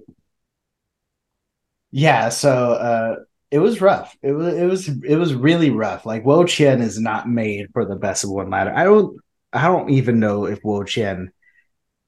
yeah, 1.92 2.30
so 2.30 2.50
uh, 2.74 3.16
it 3.52 3.60
was 3.60 3.82
rough. 3.82 4.16
It 4.22 4.32
was 4.32 4.54
it 4.56 4.66
was 4.66 4.88
it 4.88 5.16
was 5.16 5.34
really 5.34 5.70
rough. 5.70 6.06
Like 6.06 6.26
Wo 6.26 6.44
Chien 6.46 6.82
is 6.82 7.00
not 7.00 7.30
made 7.30 7.68
for 7.74 7.86
the 7.86 7.96
best 7.96 8.24
of 8.24 8.32
one 8.32 8.50
ladder. 8.50 8.74
I 8.76 8.84
don't 8.86 9.18
I 9.52 9.64
don't 9.68 9.90
even 9.92 10.20
know 10.20 10.46
if 10.46 10.60
Wo 10.64 10.84
Chien 10.84 11.32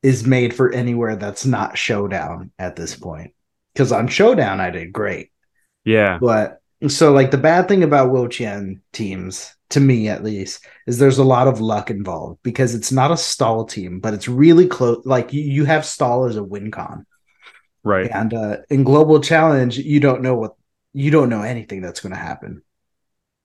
is 0.04 0.25
made 0.25 0.56
for 0.56 0.72
anywhere 0.72 1.15
that's 1.15 1.46
not 1.46 1.77
showdown 1.77 2.51
at 2.60 2.75
this 2.75 2.96
point. 2.96 3.34
Because 3.74 3.92
on 3.92 4.08
showdown 4.08 4.60
I 4.60 4.70
did 4.72 4.94
great. 4.94 5.32
yeah. 5.84 6.20
But 6.20 6.60
so 6.92 7.12
like 7.12 7.32
the 7.32 7.38
bad 7.38 7.68
thing 7.68 7.84
about 7.84 8.12
Wo 8.12 8.27
Chien 8.27 8.82
teams, 8.92 9.56
to 9.70 9.80
me 9.80 10.10
at 10.10 10.24
least, 10.24 10.65
is 10.88 10.98
there's 10.98 11.18
a 11.18 11.24
lot 11.24 11.48
of 11.48 11.62
luck 11.62 11.89
involved 11.89 12.39
because 12.44 12.75
it's 12.75 12.92
not 12.92 13.12
a 13.12 13.18
stall 13.18 13.65
team, 13.65 14.00
but 14.00 14.13
it's 14.13 14.27
really 14.27 14.68
close. 14.68 15.06
Like 15.06 15.34
you, 15.34 15.42
you 15.42 15.65
have 15.65 15.86
stall 15.86 16.25
as 16.25 16.36
a 16.36 16.44
win 16.44 16.72
con. 16.72 17.06
Right. 17.84 18.10
And 18.12 18.34
uh, 18.34 18.58
in 18.70 18.84
global 18.84 19.22
challenge, 19.22 19.77
you 19.77 20.00
don't 20.00 20.22
know 20.22 20.36
what 20.36 20.56
you 20.94 21.12
don't 21.12 21.30
know 21.30 21.42
anything 21.42 21.82
that's 21.82 22.00
going 22.00 22.13
to 22.13 22.20
happen. 22.20 22.63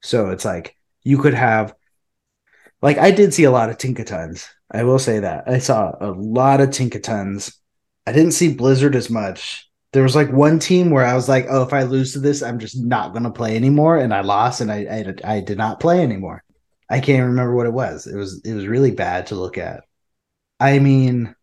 So 0.02 0.30
it's 0.30 0.44
like 0.44 0.76
you 1.02 1.18
could 1.18 1.34
have, 1.34 1.74
like 2.80 2.96
I 2.98 3.10
did 3.10 3.34
see 3.34 3.44
a 3.44 3.50
lot 3.50 3.70
of 3.70 3.76
Tinkatons. 3.76 4.46
I 4.70 4.84
will 4.84 4.98
say 4.98 5.20
that 5.20 5.44
I 5.46 5.58
saw 5.58 5.92
a 6.00 6.10
lot 6.10 6.60
of 6.60 6.70
Tinkatons. 6.70 7.54
I 8.06 8.12
didn't 8.12 8.32
see 8.32 8.54
Blizzard 8.54 8.96
as 8.96 9.10
much. 9.10 9.69
There 9.92 10.02
was 10.02 10.14
like 10.14 10.30
one 10.30 10.58
team 10.58 10.90
where 10.90 11.04
I 11.04 11.14
was 11.14 11.28
like, 11.28 11.46
oh, 11.50 11.62
if 11.62 11.72
I 11.72 11.82
lose 11.82 12.12
to 12.12 12.20
this, 12.20 12.42
I'm 12.42 12.58
just 12.58 12.78
not 12.78 13.12
going 13.12 13.24
to 13.24 13.30
play 13.30 13.56
anymore, 13.56 13.96
and 13.98 14.14
I 14.14 14.20
lost, 14.20 14.60
and 14.60 14.70
I, 14.70 15.14
I 15.24 15.36
I 15.36 15.40
did 15.40 15.58
not 15.58 15.80
play 15.80 16.02
anymore. 16.02 16.44
I 16.88 17.00
can't 17.00 17.26
remember 17.26 17.54
what 17.54 17.66
it 17.66 17.72
was. 17.72 18.06
It 18.06 18.16
was 18.16 18.40
it 18.44 18.54
was 18.54 18.66
really 18.66 18.92
bad 18.92 19.28
to 19.28 19.34
look 19.34 19.58
at. 19.58 19.84
I 20.60 20.78
mean, 20.78 21.34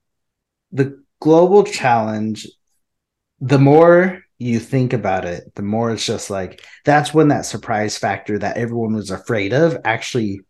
the 0.71 1.03
global 1.19 1.63
challenge 1.63 2.47
the 3.39 3.59
more 3.59 4.21
you 4.39 4.59
think 4.59 4.93
about 4.93 5.25
it, 5.25 5.53
the 5.55 5.61
more 5.61 5.91
it's 5.91 6.05
just 6.05 6.29
like 6.29 6.63
that's 6.85 7.13
when 7.13 7.29
that 7.29 7.45
surprise 7.45 7.97
factor 7.97 8.37
that 8.37 8.57
everyone 8.57 8.93
was 8.93 9.11
afraid 9.11 9.53
of 9.53 9.77
actually 9.83 10.41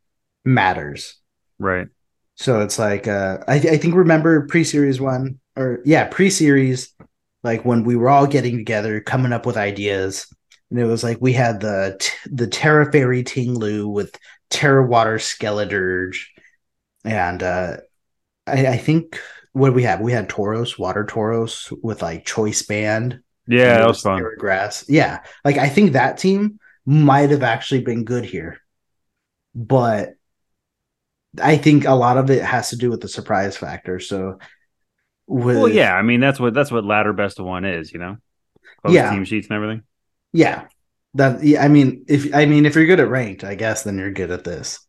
matters. 0.44 1.16
Right. 1.60 1.88
So 2.36 2.62
it's 2.62 2.78
like 2.78 3.08
uh, 3.08 3.40
I, 3.48 3.56
I 3.56 3.78
think 3.78 3.96
remember 3.96 4.46
pre-series 4.48 5.02
one 5.02 5.40
or 5.56 5.80
yeah 5.86 6.06
pre-series, 6.06 6.94
like 7.48 7.64
when 7.64 7.84
we 7.84 7.96
were 7.96 8.10
all 8.10 8.28
getting 8.28 8.58
together, 8.58 9.00
coming 9.00 9.32
up 9.32 9.46
with 9.46 9.56
ideas, 9.56 10.28
and 10.70 10.80
it 10.80 10.84
was 10.86 11.02
like 11.04 11.18
we 11.22 11.32
had 11.32 11.62
the 11.62 11.96
t- 12.00 12.30
the 12.30 12.46
Tera 12.48 12.92
Fairy 12.92 13.24
Tinglu 13.24 13.92
with 13.92 14.18
Tera 14.50 14.86
Water 14.86 15.16
Skeledirge, 15.18 16.26
and 17.06 17.42
uh, 17.42 17.78
I, 18.46 18.68
I 18.68 18.78
think 18.78 19.20
what 19.54 19.70
did 19.70 19.76
we 19.76 19.84
have 19.84 20.02
we 20.02 20.12
had 20.12 20.30
Tauros, 20.30 20.78
Water 20.78 21.06
Tauros 21.06 21.76
with 21.82 22.02
like 22.02 22.26
Choice 22.26 22.64
Band. 22.64 23.22
Yeah, 23.48 23.78
that 23.78 23.88
was 23.88 24.02
fun. 24.02 24.22
Grass. 24.38 24.84
Yeah, 24.90 25.22
like 25.46 25.58
I 25.58 25.70
think 25.70 25.94
that 25.94 26.18
team 26.18 26.60
might 26.86 27.30
have 27.30 27.44
actually 27.44 27.82
been 27.82 28.04
good 28.04 28.26
here, 28.26 28.60
but 29.56 30.16
I 31.42 31.56
think 31.56 31.86
a 31.86 31.94
lot 31.94 32.18
of 32.18 32.30
it 32.30 32.44
has 32.44 32.72
to 32.72 32.76
do 32.76 32.90
with 32.90 33.00
the 33.00 33.08
surprise 33.08 33.56
factor. 33.56 34.02
So, 34.02 34.40
with 35.28 35.58
Well, 35.58 35.70
yeah. 35.70 35.94
I 35.96 36.02
mean, 36.02 36.20
that's 36.20 36.40
what 36.40 36.54
that's 36.54 36.72
what 36.72 36.86
ladder 36.86 37.14
best 37.14 37.40
of 37.40 37.46
one 37.46 37.66
is. 37.66 37.92
You 37.94 38.00
know, 38.00 38.18
Yeah. 38.88 39.12
team 39.12 39.26
sheets 39.26 39.48
and 39.50 39.56
everything. 39.56 39.84
Yeah. 40.34 40.68
That 41.14 41.44
yeah, 41.44 41.64
I 41.64 41.68
mean, 41.68 42.06
if 42.08 42.34
I 42.36 42.46
mean 42.46 42.66
if 42.66 42.76
you're 42.76 42.86
good 42.86 43.00
at 43.00 43.10
ranked, 43.10 43.44
I 43.44 43.56
guess 43.56 43.84
then 43.84 43.98
you're 43.98 44.12
good 44.12 44.32
at 44.32 44.44
this. 44.44 44.80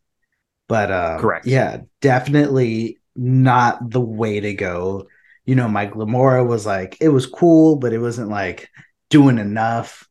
But 0.67 0.91
uh 0.91 1.19
Correct. 1.19 1.47
Yeah, 1.47 1.81
definitely 2.01 2.99
not 3.15 3.89
the 3.89 4.01
way 4.01 4.39
to 4.39 4.53
go. 4.53 5.07
You 5.45 5.55
know, 5.55 5.67
mike 5.67 5.95
lamora 5.95 6.43
was 6.45 6.65
like 6.65 6.97
it 7.01 7.09
was 7.09 7.25
cool, 7.25 7.77
but 7.77 7.93
it 7.93 7.99
wasn't 7.99 8.29
like 8.29 8.69
doing 9.09 9.39
enough. 9.39 10.07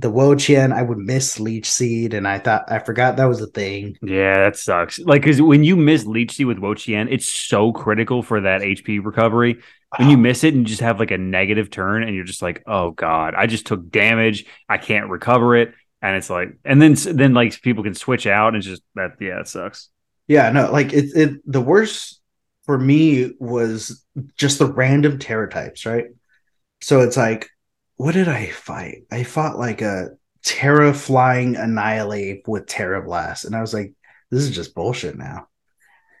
The 0.00 0.10
Wo-Chien, 0.10 0.72
I 0.72 0.82
would 0.82 0.98
miss 0.98 1.40
Leech 1.40 1.68
Seed, 1.68 2.14
and 2.14 2.26
I 2.26 2.38
thought 2.38 2.70
I 2.70 2.78
forgot 2.78 3.16
that 3.16 3.24
was 3.24 3.40
a 3.40 3.46
thing. 3.46 3.96
Yeah, 4.00 4.44
that 4.44 4.56
sucks. 4.56 4.98
Like, 4.98 5.22
because 5.22 5.42
when 5.42 5.64
you 5.64 5.76
miss 5.76 6.06
Leech 6.06 6.32
Seed 6.32 6.46
with 6.46 6.58
Wo-Chien, 6.58 7.08
it's 7.08 7.28
so 7.28 7.72
critical 7.72 8.22
for 8.22 8.40
that 8.40 8.60
HP 8.60 9.04
recovery. 9.04 9.60
When 9.96 10.10
you 10.10 10.16
ah. 10.16 10.20
miss 10.20 10.44
it 10.44 10.54
and 10.54 10.62
you 10.62 10.68
just 10.68 10.82
have 10.82 11.00
like 11.00 11.10
a 11.10 11.18
negative 11.18 11.70
turn, 11.70 12.02
and 12.02 12.14
you're 12.14 12.24
just 12.24 12.42
like, 12.42 12.62
"Oh 12.66 12.90
God, 12.90 13.34
I 13.34 13.46
just 13.46 13.66
took 13.66 13.90
damage. 13.90 14.44
I 14.68 14.78
can't 14.78 15.08
recover 15.08 15.56
it." 15.56 15.74
And 16.02 16.14
it's 16.16 16.30
like, 16.30 16.50
and 16.64 16.80
then 16.80 16.94
then 17.16 17.34
like 17.34 17.60
people 17.62 17.82
can 17.82 17.94
switch 17.94 18.26
out, 18.26 18.54
and 18.54 18.62
just 18.62 18.82
that. 18.94 19.12
Yeah, 19.18 19.40
it 19.40 19.48
sucks. 19.48 19.88
Yeah, 20.26 20.50
no, 20.50 20.70
like 20.70 20.92
it. 20.92 21.06
It 21.16 21.40
the 21.50 21.62
worst 21.62 22.20
for 22.68 22.78
me 22.78 23.32
was 23.40 24.04
just 24.36 24.58
the 24.58 24.66
random 24.66 25.18
Tera 25.18 25.48
types, 25.48 25.86
right? 25.86 26.04
So 26.82 27.00
it's 27.00 27.16
like, 27.16 27.48
what 27.98 28.14
did 28.14 28.28
I 28.28 28.48
fight? 28.50 29.04
I 29.12 29.24
fought 29.24 29.58
like 29.58 29.82
a 29.82 30.10
Tera 30.44 30.94
flying 30.94 31.56
Annihilape 31.56 32.48
with 32.48 32.66
Tera 32.66 33.02
Blast, 33.02 33.46
and 33.46 33.56
I 33.56 33.62
was 33.62 33.74
like, 33.74 33.94
this 34.30 34.44
is 34.44 34.52
just 34.56 34.74
bullshit 34.74 35.18
now. 35.18 35.48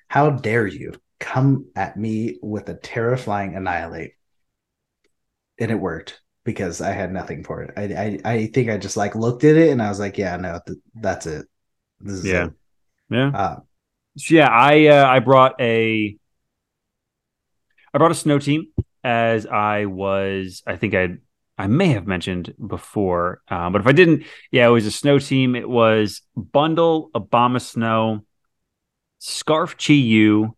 How 0.08 0.30
dare 0.30 0.66
you 0.66 0.94
come 1.20 1.66
at 1.76 1.96
me 1.96 2.38
with 2.42 2.68
a 2.70 2.74
Tera 2.76 3.18
flying 3.18 3.56
Annihilape? 3.56 4.14
And 5.60 5.70
it 5.70 5.76
worked 5.76 6.20
because 6.44 6.80
I 6.80 6.92
had 6.92 7.12
nothing 7.12 7.44
for 7.44 7.62
it. 7.62 7.74
I 7.76 8.18
I, 8.24 8.32
I 8.34 8.46
think 8.48 8.70
I 8.70 8.78
just 8.78 8.96
like 8.96 9.14
looked 9.14 9.44
at 9.44 9.56
it 9.56 9.70
and 9.70 9.82
I 9.82 9.88
was 9.88 10.00
like, 10.00 10.18
yeah, 10.18 10.36
no, 10.36 10.60
th- 10.66 10.78
that's 10.94 11.26
it. 11.26 11.46
This 12.00 12.14
is 12.14 12.32
Yeah. 12.32 12.46
it. 12.46 12.52
Yeah. 13.10 13.32
Uh, 13.34 13.56
So 14.18 14.34
yeah, 14.34 14.48
I 14.48 14.86
uh, 14.86 15.06
I 15.06 15.20
brought 15.20 15.60
a 15.60 16.18
I 17.94 17.98
brought 17.98 18.10
a 18.10 18.14
snow 18.14 18.38
team 18.38 18.66
as 19.04 19.46
I 19.46 19.86
was 19.86 20.62
I 20.66 20.76
think 20.76 20.94
I 20.94 21.18
I 21.58 21.66
may 21.66 21.88
have 21.88 22.06
mentioned 22.06 22.54
before, 22.64 23.42
um, 23.48 23.72
but 23.72 23.80
if 23.80 23.86
I 23.88 23.92
didn't, 23.92 24.22
yeah, 24.52 24.68
it 24.68 24.70
was 24.70 24.86
a 24.86 24.92
snow 24.92 25.18
team. 25.18 25.56
It 25.56 25.68
was 25.68 26.22
bundle 26.36 27.10
Abomasnow, 27.14 28.24
Scarf 29.18 29.76
Chi 29.76 29.94
Yu, 29.94 30.56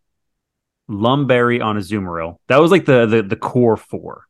Lumberry 0.87 1.59
on 1.59 1.77
Azumarill. 1.77 2.37
That 2.47 2.61
was 2.61 2.69
like 2.69 2.85
the 2.85 3.07
the 3.07 3.23
the 3.23 3.35
core 3.35 3.77
four 3.77 4.25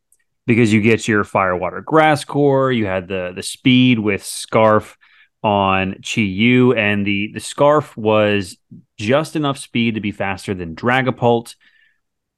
because 0.48 0.72
you 0.72 0.82
get 0.82 1.08
your 1.08 1.25
fire 1.25 1.56
water 1.56 1.82
grass 1.82 2.24
core. 2.24 2.72
You 2.72 2.86
had 2.86 3.10
the 3.10 3.34
the 3.36 3.44
speed 3.44 4.00
with 4.00 4.24
Scarf 4.24 4.98
on 5.44 5.96
Chi 5.96 6.22
Yu, 6.22 6.74
and 6.74 7.06
the 7.06 7.32
the 7.34 7.40
Scarf 7.42 7.98
was 7.98 8.58
just 8.98 9.36
enough 9.36 9.58
speed 9.58 9.96
to 9.96 10.01
be 10.01 10.12
faster 10.12 10.54
than 10.54 10.75
Dragapult. 10.75 11.56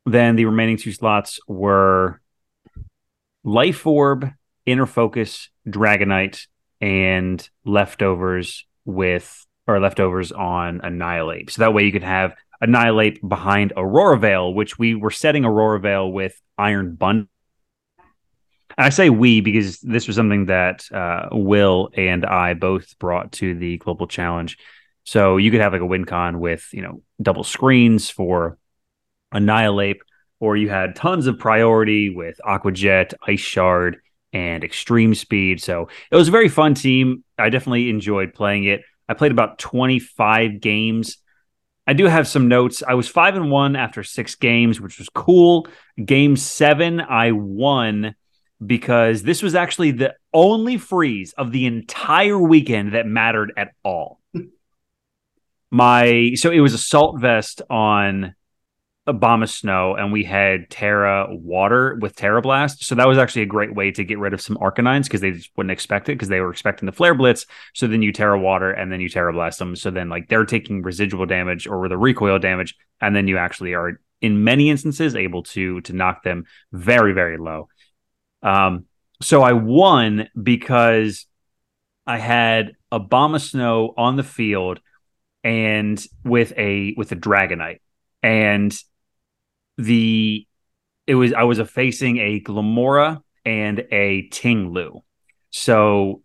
Then 0.06 0.36
the 0.36 0.46
remaining 0.46 0.78
two 0.78 0.92
slots 0.92 1.40
were 1.48 2.20
Life 3.44 3.86
Orb, 3.86 4.30
Inner 4.66 4.86
Focus, 4.86 5.50
Dragonite, 5.68 6.48
and 6.80 7.48
leftovers 7.66 8.66
with 8.86 9.46
or 9.68 9.80
leftovers 9.80 10.32
on 10.32 10.82
Annihilape. 10.82 11.50
So 11.52 11.62
that 11.62 11.74
way 11.74 11.84
you 11.84 11.92
could 11.92 12.04
have 12.04 12.36
Annihilape 12.62 13.20
behind 13.28 13.74
Aurora 13.76 14.18
Veil, 14.18 14.54
which 14.54 14.78
we 14.78 14.96
were 14.96 15.12
setting 15.12 15.46
Aurora 15.46 15.80
Veil 15.80 16.12
with 16.12 16.40
Iron 16.58 16.96
Bun. 16.96 17.28
I 18.78 18.90
say 18.90 19.10
we 19.10 19.42
because 19.42 19.80
this 19.80 20.08
was 20.08 20.16
something 20.16 20.48
that 20.48 20.92
uh, 20.92 21.30
Will 21.32 21.90
and 21.96 22.26
I 22.26 22.54
both 22.54 22.98
brought 23.00 23.34
to 23.34 23.54
the 23.54 23.78
Global 23.78 24.08
Challenge. 24.08 24.58
So 25.04 25.38
you 25.38 25.52
could 25.52 25.62
have 25.62 25.74
like 25.74 25.82
a 25.82 25.86
win 25.86 26.06
con 26.06 26.40
with, 26.40 26.68
you 26.72 26.82
know, 26.82 27.04
double 27.22 27.44
screens 27.44 28.10
for 28.10 28.58
Annihilape, 29.32 30.02
or 30.44 30.58
you 30.58 30.68
had 30.68 30.94
tons 30.94 31.26
of 31.26 31.40
priority 31.40 32.10
with 32.10 32.38
Aquajet, 32.46 33.14
Ice 33.26 33.40
Shard, 33.40 34.02
and 34.34 34.62
Extreme 34.62 35.16
Speed. 35.16 35.62
So 35.62 35.88
it 36.12 36.18
was 36.18 36.28
a 36.28 36.32
very 36.32 36.50
fun 36.50 36.74
team. 36.74 37.24
I 37.40 37.50
definitely 37.50 37.90
enjoyed 37.90 38.34
playing 38.34 38.66
it. 38.66 38.82
I 39.08 39.14
played 39.14 39.32
about 39.32 39.58
25 39.58 40.60
games. 40.60 41.18
I 41.88 41.94
do 41.94 42.08
have 42.08 42.28
some 42.28 42.50
notes. 42.50 42.84
I 42.86 42.96
was 42.96 43.08
five 43.08 43.38
and 43.38 43.52
one 43.52 43.78
after 43.78 44.04
six 44.04 44.36
games, 44.36 44.82
which 44.82 45.00
was 45.00 45.08
cool. 45.08 45.66
Game 46.04 46.36
seven, 46.36 47.00
I 47.00 47.32
won 47.32 48.14
because 48.66 49.24
this 49.24 49.42
was 49.42 49.56
actually 49.56 49.92
the 49.92 50.14
only 50.34 50.78
freeze 50.78 51.32
of 51.38 51.54
the 51.54 51.68
entire 51.68 52.38
weekend 52.38 52.96
that 52.96 53.08
mattered 53.08 53.54
at 53.56 53.72
all. 53.82 54.20
My 55.72 56.34
so 56.36 56.52
it 56.52 56.60
was 56.60 56.74
assault 56.74 57.22
vest 57.22 57.62
on 57.70 58.36
Abomasnow, 59.08 60.00
and 60.00 60.14
we 60.14 60.24
had 60.24 60.70
Tera 60.70 61.28
Water 61.30 61.98
with 62.00 62.16
Tera 62.16 62.42
Blast. 62.42 62.86
So 62.86 62.96
that 62.96 63.08
was 63.08 63.18
actually 63.18 63.42
a 63.42 63.48
great 63.48 63.76
way 63.76 63.92
to 63.92 64.04
get 64.04 64.18
rid 64.18 64.34
of 64.34 64.42
some 64.42 64.56
Arcanines 64.58 65.04
because 65.04 65.20
they 65.20 65.32
just 65.32 65.52
wouldn't 65.58 65.72
expect 65.72 66.08
it 66.08 66.14
because 66.14 66.30
they 66.30 66.40
were 66.40 66.52
expecting 66.52 66.86
the 66.86 66.94
Flare 66.94 67.14
Blitz. 67.14 67.46
So 67.74 67.88
then 67.88 68.02
you 68.02 68.14
Tera 68.14 68.40
Water 68.40 68.72
and 68.72 68.92
then 68.92 69.02
you 69.02 69.10
Tera 69.10 69.34
Blast 69.34 69.60
them. 69.60 69.76
So 69.76 69.92
then 69.92 70.08
like 70.08 70.30
they're 70.30 70.46
taking 70.46 70.84
residual 70.84 71.26
damage 71.26 71.68
or 71.68 71.90
the 71.90 71.98
recoil 71.98 72.40
damage, 72.40 72.76
and 73.02 73.14
then 73.14 73.28
you 73.28 73.38
actually 73.38 73.74
are 73.74 74.00
in 74.22 74.46
many 74.46 74.70
instances 74.70 75.16
able 75.16 75.44
to 75.44 75.82
to 75.82 75.92
knock 75.92 76.24
them 76.24 76.46
very 76.72 77.12
very 77.12 77.38
low. 77.38 77.68
Um, 78.42 78.86
so 79.22 79.42
I 79.42 79.52
won 79.52 80.30
because 80.42 81.26
I 82.08 82.20
had 82.20 82.74
Abomasnow 82.90 83.96
on 83.98 84.16
the 84.16 84.24
field 84.24 84.80
and 85.44 86.02
with 86.24 86.54
a 86.58 86.94
with 86.96 87.12
a 87.12 87.18
Dragonite 87.18 87.80
and 88.22 88.74
the 89.78 90.48
it 91.08 91.16
was 91.16 91.34
I 91.34 91.44
was 91.44 91.60
facing 91.70 92.18
a 92.18 92.40
Glimmora 92.42 93.22
and 93.46 93.80
a 93.92 94.30
Tinglu. 94.30 95.02
So 95.50 96.22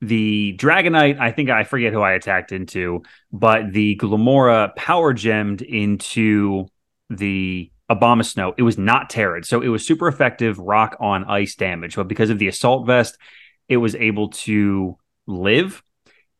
the 0.00 0.56
Dragonite, 0.58 1.18
I 1.18 1.32
think 1.32 1.50
I 1.50 1.64
forget 1.64 1.92
who 1.92 2.00
I 2.00 2.12
attacked 2.12 2.52
into, 2.52 3.02
but 3.32 3.72
the 3.72 3.96
Glimmora 3.96 4.74
power 4.76 5.12
gemmed 5.12 5.62
into 5.62 6.66
the 7.08 7.70
Abomasnow. 7.90 8.54
It 8.58 8.62
was 8.62 8.78
not 8.78 9.10
Terrid. 9.10 9.44
So 9.44 9.60
it 9.60 9.68
was 9.68 9.86
super 9.86 10.08
effective 10.08 10.58
rock 10.58 10.96
on 11.00 11.24
ice 11.24 11.54
damage. 11.54 11.96
But 11.96 12.08
because 12.08 12.30
of 12.30 12.38
the 12.38 12.48
assault 12.48 12.86
vest, 12.86 13.16
it 13.68 13.76
was 13.76 13.94
able 13.94 14.30
to 14.30 14.98
live. 15.26 15.82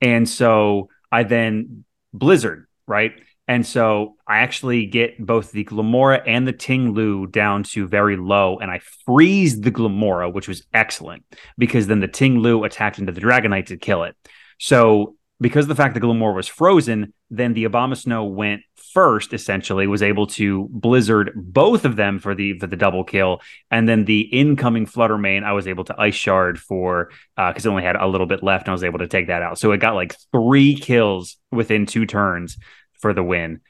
And 0.00 0.28
so 0.28 0.88
I 1.10 1.22
then 1.22 1.84
Blizzard, 2.12 2.66
right? 2.86 3.12
And 3.48 3.64
so 3.64 4.16
I 4.26 4.38
actually 4.38 4.86
get 4.86 5.24
both 5.24 5.52
the 5.52 5.64
Glimmora 5.64 6.22
and 6.26 6.46
the 6.46 6.52
Tinglu 6.52 7.30
down 7.30 7.62
to 7.64 7.86
very 7.86 8.16
low, 8.16 8.58
and 8.58 8.70
I 8.70 8.80
freeze 9.04 9.60
the 9.60 9.70
Glimmora, 9.70 10.32
which 10.32 10.48
was 10.48 10.66
excellent 10.74 11.24
because 11.56 11.86
then 11.86 12.00
the 12.00 12.08
Tinglu 12.08 12.66
attacked 12.66 12.98
into 12.98 13.12
the 13.12 13.20
Dragonite 13.20 13.66
to 13.66 13.76
kill 13.76 14.02
it. 14.02 14.16
So 14.58 15.16
because 15.40 15.66
of 15.66 15.68
the 15.68 15.74
fact 15.74 15.94
that 15.94 16.00
Glimmora 16.00 16.34
was 16.34 16.48
frozen, 16.48 17.12
then 17.30 17.52
the 17.52 17.64
Abomasnow 17.66 18.32
went 18.32 18.62
first. 18.92 19.32
Essentially, 19.32 19.86
was 19.86 20.02
able 20.02 20.26
to 20.28 20.68
Blizzard 20.70 21.32
both 21.36 21.84
of 21.84 21.96
them 21.96 22.18
for 22.18 22.34
the 22.34 22.58
for 22.58 22.66
the 22.66 22.76
double 22.76 23.04
kill, 23.04 23.40
and 23.70 23.88
then 23.88 24.06
the 24.06 24.22
incoming 24.22 24.86
Flutter 24.86 25.18
Mane, 25.18 25.44
I 25.44 25.52
was 25.52 25.68
able 25.68 25.84
to 25.84 26.00
Ice 26.00 26.14
Shard 26.14 26.58
for 26.58 27.10
because 27.36 27.66
uh, 27.66 27.68
it 27.68 27.70
only 27.70 27.82
had 27.82 27.96
a 27.96 28.06
little 28.06 28.26
bit 28.26 28.42
left, 28.42 28.66
and 28.66 28.70
I 28.70 28.72
was 28.72 28.84
able 28.84 29.00
to 29.00 29.08
take 29.08 29.26
that 29.26 29.42
out. 29.42 29.58
So 29.58 29.72
it 29.72 29.78
got 29.78 29.94
like 29.94 30.16
three 30.32 30.74
kills 30.74 31.36
within 31.52 31.86
two 31.86 32.06
turns 32.06 32.56
for 33.00 33.12
the 33.12 33.22
win. 33.22 33.60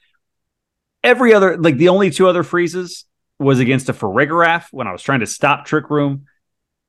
Every 1.03 1.35
other, 1.35 1.57
like 1.57 1.77
the 1.77 1.89
only 1.91 2.11
two 2.11 2.29
other 2.29 2.43
freezes 2.43 3.05
was 3.39 3.61
against 3.61 3.89
a 3.89 3.93
Farigiraf 3.93 4.67
when 4.73 4.87
I 4.87 4.93
was 4.93 5.03
trying 5.03 5.21
to 5.21 5.27
stop 5.27 5.65
Trick 5.67 5.91
Room, 5.91 6.25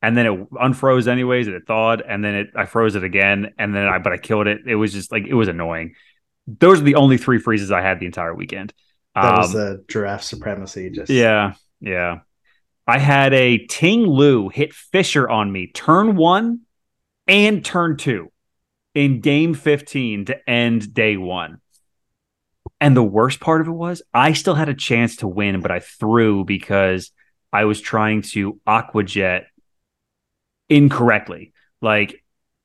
and 0.01 0.17
then 0.17 0.25
it 0.25 0.51
unfroze 0.51 1.07
anyways, 1.07 1.47
and 1.47 1.55
it 1.55 1.63
thawed, 1.67 2.01
and 2.01 2.23
then 2.23 2.35
it 2.35 2.47
I 2.55 2.65
froze 2.65 2.95
it 2.95 3.03
again, 3.03 3.53
and 3.57 3.75
then 3.75 3.85
I 3.85 3.99
but 3.99 4.13
I 4.13 4.17
killed 4.17 4.47
it. 4.47 4.61
It 4.65 4.75
was 4.75 4.93
just 4.93 5.11
like 5.11 5.27
it 5.27 5.33
was 5.33 5.47
annoying. 5.47 5.93
Those 6.47 6.79
are 6.81 6.83
the 6.83 6.95
only 6.95 7.17
three 7.17 7.39
freezes 7.39 7.71
I 7.71 7.81
had 7.81 7.99
the 7.99 8.05
entire 8.05 8.33
weekend. 8.33 8.73
That 9.21 9.33
Um, 9.33 9.37
was 9.39 9.53
the 9.53 9.83
giraffe 9.87 10.23
supremacy. 10.23 10.89
Just 10.89 11.11
yeah, 11.11 11.53
yeah. 11.79 12.19
I 12.87 12.99
had 12.99 13.33
a 13.33 13.65
Ting 13.65 14.01
Lu 14.05 14.49
hit 14.49 14.73
Fissure 14.73 15.29
on 15.29 15.51
me 15.51 15.67
turn 15.67 16.15
one 16.15 16.61
and 17.27 17.63
turn 17.63 17.97
two 17.97 18.31
in 18.95 19.19
game 19.21 19.53
15 19.53 20.25
to 20.25 20.49
end 20.49 20.93
day 20.93 21.17
one. 21.17 21.59
And 22.79 22.95
the 22.95 23.03
worst 23.03 23.39
part 23.39 23.61
of 23.61 23.67
it 23.67 23.71
was 23.71 24.01
I 24.13 24.33
still 24.33 24.55
had 24.55 24.69
a 24.69 24.75
chance 24.75 25.17
to 25.17 25.27
win, 25.27 25.61
but 25.61 25.71
I 25.71 25.79
threw 25.79 26.45
because 26.45 27.11
I 27.51 27.65
was 27.65 27.81
trying 27.81 28.21
to 28.33 28.59
aquajet 28.67 29.45
incorrectly. 30.69 31.53
Like 31.81 32.23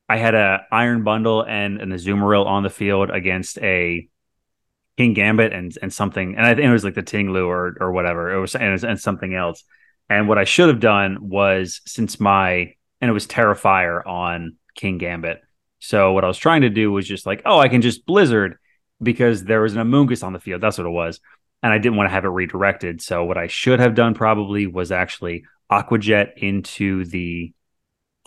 I 0.09 0.19
had 0.19 0.35
a 0.35 0.67
iron 0.71 1.05
bundle 1.05 1.43
and 1.43 1.81
an 1.81 1.91
Azumarill 1.91 2.47
on 2.47 2.63
the 2.63 2.71
field 2.71 3.11
against 3.11 3.59
a 3.59 4.09
King 4.99 5.15
Gambit 5.15 5.53
and 5.53 5.73
and 5.81 5.93
something, 5.93 6.37
and 6.37 6.45
I 6.45 6.55
think 6.55 6.67
it 6.67 6.73
was 6.73 6.85
like 6.85 6.95
the 6.95 7.03
Tinglu 7.03 7.47
or 7.47 7.77
or 7.81 7.93
whatever. 7.93 8.31
It 8.31 8.41
was 8.41 8.55
and, 8.55 8.83
and 8.85 9.01
something 9.01 9.35
else. 9.35 9.65
And 10.11 10.29
what 10.29 10.37
I 10.37 10.45
should 10.45 10.69
have 10.69 10.81
done 10.81 11.17
was 11.21 11.81
since 11.87 12.21
my 12.21 12.75
and 13.01 13.09
it 13.09 13.13
was 13.13 13.27
Terrifier 13.27 14.07
on 14.07 14.57
King 14.75 14.99
Gambit. 14.99 15.41
So 15.79 16.13
what 16.13 16.25
I 16.25 16.29
was 16.29 16.39
trying 16.39 16.61
to 16.63 16.71
do 16.71 16.93
was 16.93 17.09
just 17.09 17.25
like, 17.25 17.43
oh, 17.47 17.59
I 17.59 17.69
can 17.69 17.81
just 17.81 18.05
Blizzard 18.05 18.59
because 19.03 19.45
there 19.45 19.61
was 19.61 19.77
an 19.77 19.83
Amoonguss 19.83 20.25
on 20.25 20.33
the 20.33 20.41
field. 20.41 20.61
That's 20.61 20.79
what 20.79 20.87
it 20.87 20.91
was. 20.91 21.21
And 21.63 21.73
I 21.73 21.79
didn't 21.79 21.97
want 21.97 22.09
to 22.09 22.13
have 22.13 22.25
it 22.25 22.29
redirected. 22.29 23.01
So 23.01 23.25
what 23.25 23.39
I 23.39 23.47
should 23.47 23.81
have 23.81 23.95
done 23.95 24.15
probably 24.15 24.67
was 24.67 24.91
actually 24.91 25.45
Aqua 25.71 25.99
Jet 25.99 26.35
into 26.37 27.05
the 27.05 27.53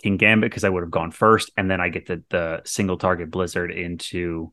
King 0.02 0.16
Gambit 0.16 0.50
because 0.50 0.64
I 0.64 0.68
would 0.68 0.82
have 0.82 0.90
gone 0.90 1.10
first, 1.10 1.50
and 1.56 1.70
then 1.70 1.80
I 1.80 1.88
get 1.88 2.06
the 2.06 2.22
the 2.28 2.62
single 2.64 2.98
target 2.98 3.30
Blizzard 3.30 3.70
into 3.70 4.52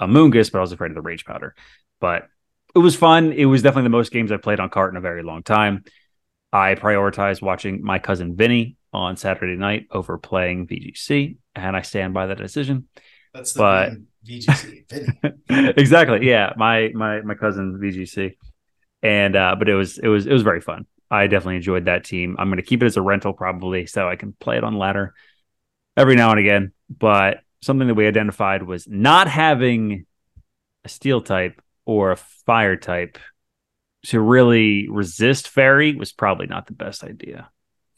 Amoonguss, 0.00 0.52
but 0.52 0.58
I 0.58 0.60
was 0.60 0.72
afraid 0.72 0.90
of 0.90 0.94
the 0.94 1.02
Rage 1.02 1.24
Powder. 1.24 1.54
But 2.00 2.28
it 2.74 2.80
was 2.80 2.96
fun. 2.96 3.32
It 3.32 3.46
was 3.46 3.62
definitely 3.62 3.84
the 3.84 3.90
most 3.90 4.12
games 4.12 4.32
I've 4.32 4.42
played 4.42 4.60
on 4.60 4.68
cart 4.70 4.92
in 4.92 4.96
a 4.96 5.00
very 5.00 5.22
long 5.22 5.42
time. 5.42 5.84
I 6.52 6.74
prioritized 6.74 7.42
watching 7.42 7.82
my 7.82 7.98
cousin 7.98 8.36
Vinny 8.36 8.76
on 8.92 9.16
Saturday 9.16 9.56
night 9.56 9.86
over 9.90 10.18
playing 10.18 10.66
VGC, 10.66 11.36
and 11.54 11.76
I 11.76 11.82
stand 11.82 12.14
by 12.14 12.26
that 12.26 12.38
decision. 12.38 12.88
That's 13.32 13.52
the 13.52 13.58
but, 13.58 13.92
VGC, 14.26 15.74
exactly. 15.78 16.26
Yeah, 16.26 16.52
my 16.56 16.90
my 16.94 17.20
my 17.22 17.34
cousin 17.34 17.78
VGC, 17.80 18.36
and 19.02 19.36
uh, 19.36 19.56
but 19.58 19.68
it 19.68 19.74
was 19.74 19.98
it 19.98 20.08
was 20.08 20.26
it 20.26 20.32
was 20.32 20.42
very 20.42 20.60
fun. 20.60 20.86
I 21.10 21.26
definitely 21.26 21.56
enjoyed 21.56 21.84
that 21.84 22.04
team. 22.04 22.36
I'm 22.38 22.48
going 22.48 22.56
to 22.56 22.62
keep 22.62 22.82
it 22.82 22.86
as 22.86 22.96
a 22.96 23.02
rental 23.02 23.32
probably, 23.32 23.86
so 23.86 24.08
I 24.08 24.16
can 24.16 24.32
play 24.32 24.56
it 24.56 24.64
on 24.64 24.78
ladder 24.78 25.14
every 25.96 26.16
now 26.16 26.30
and 26.30 26.40
again. 26.40 26.72
But 26.88 27.40
something 27.62 27.88
that 27.88 27.94
we 27.94 28.06
identified 28.06 28.62
was 28.62 28.88
not 28.88 29.28
having 29.28 30.06
a 30.84 30.88
steel 30.88 31.20
type 31.22 31.60
or 31.84 32.12
a 32.12 32.16
fire 32.16 32.76
type 32.76 33.18
to 34.06 34.20
really 34.20 34.88
resist 34.88 35.48
fairy 35.48 35.94
was 35.94 36.12
probably 36.12 36.46
not 36.46 36.66
the 36.66 36.74
best 36.74 37.04
idea 37.04 37.50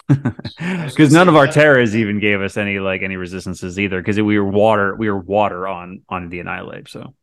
because 0.08 1.12
none 1.12 1.28
of 1.28 1.36
our 1.36 1.46
teras 1.46 1.94
even 1.94 2.20
gave 2.20 2.40
us 2.40 2.56
any 2.56 2.78
like 2.78 3.02
any 3.02 3.16
resistances 3.16 3.78
either 3.78 4.00
because 4.00 4.20
we 4.20 4.38
were 4.38 4.48
water 4.48 4.94
we 4.94 5.10
were 5.10 5.18
water 5.18 5.66
on 5.66 6.02
on 6.08 6.28
the 6.28 6.40
Annihilape 6.40 6.88
so. 6.88 7.14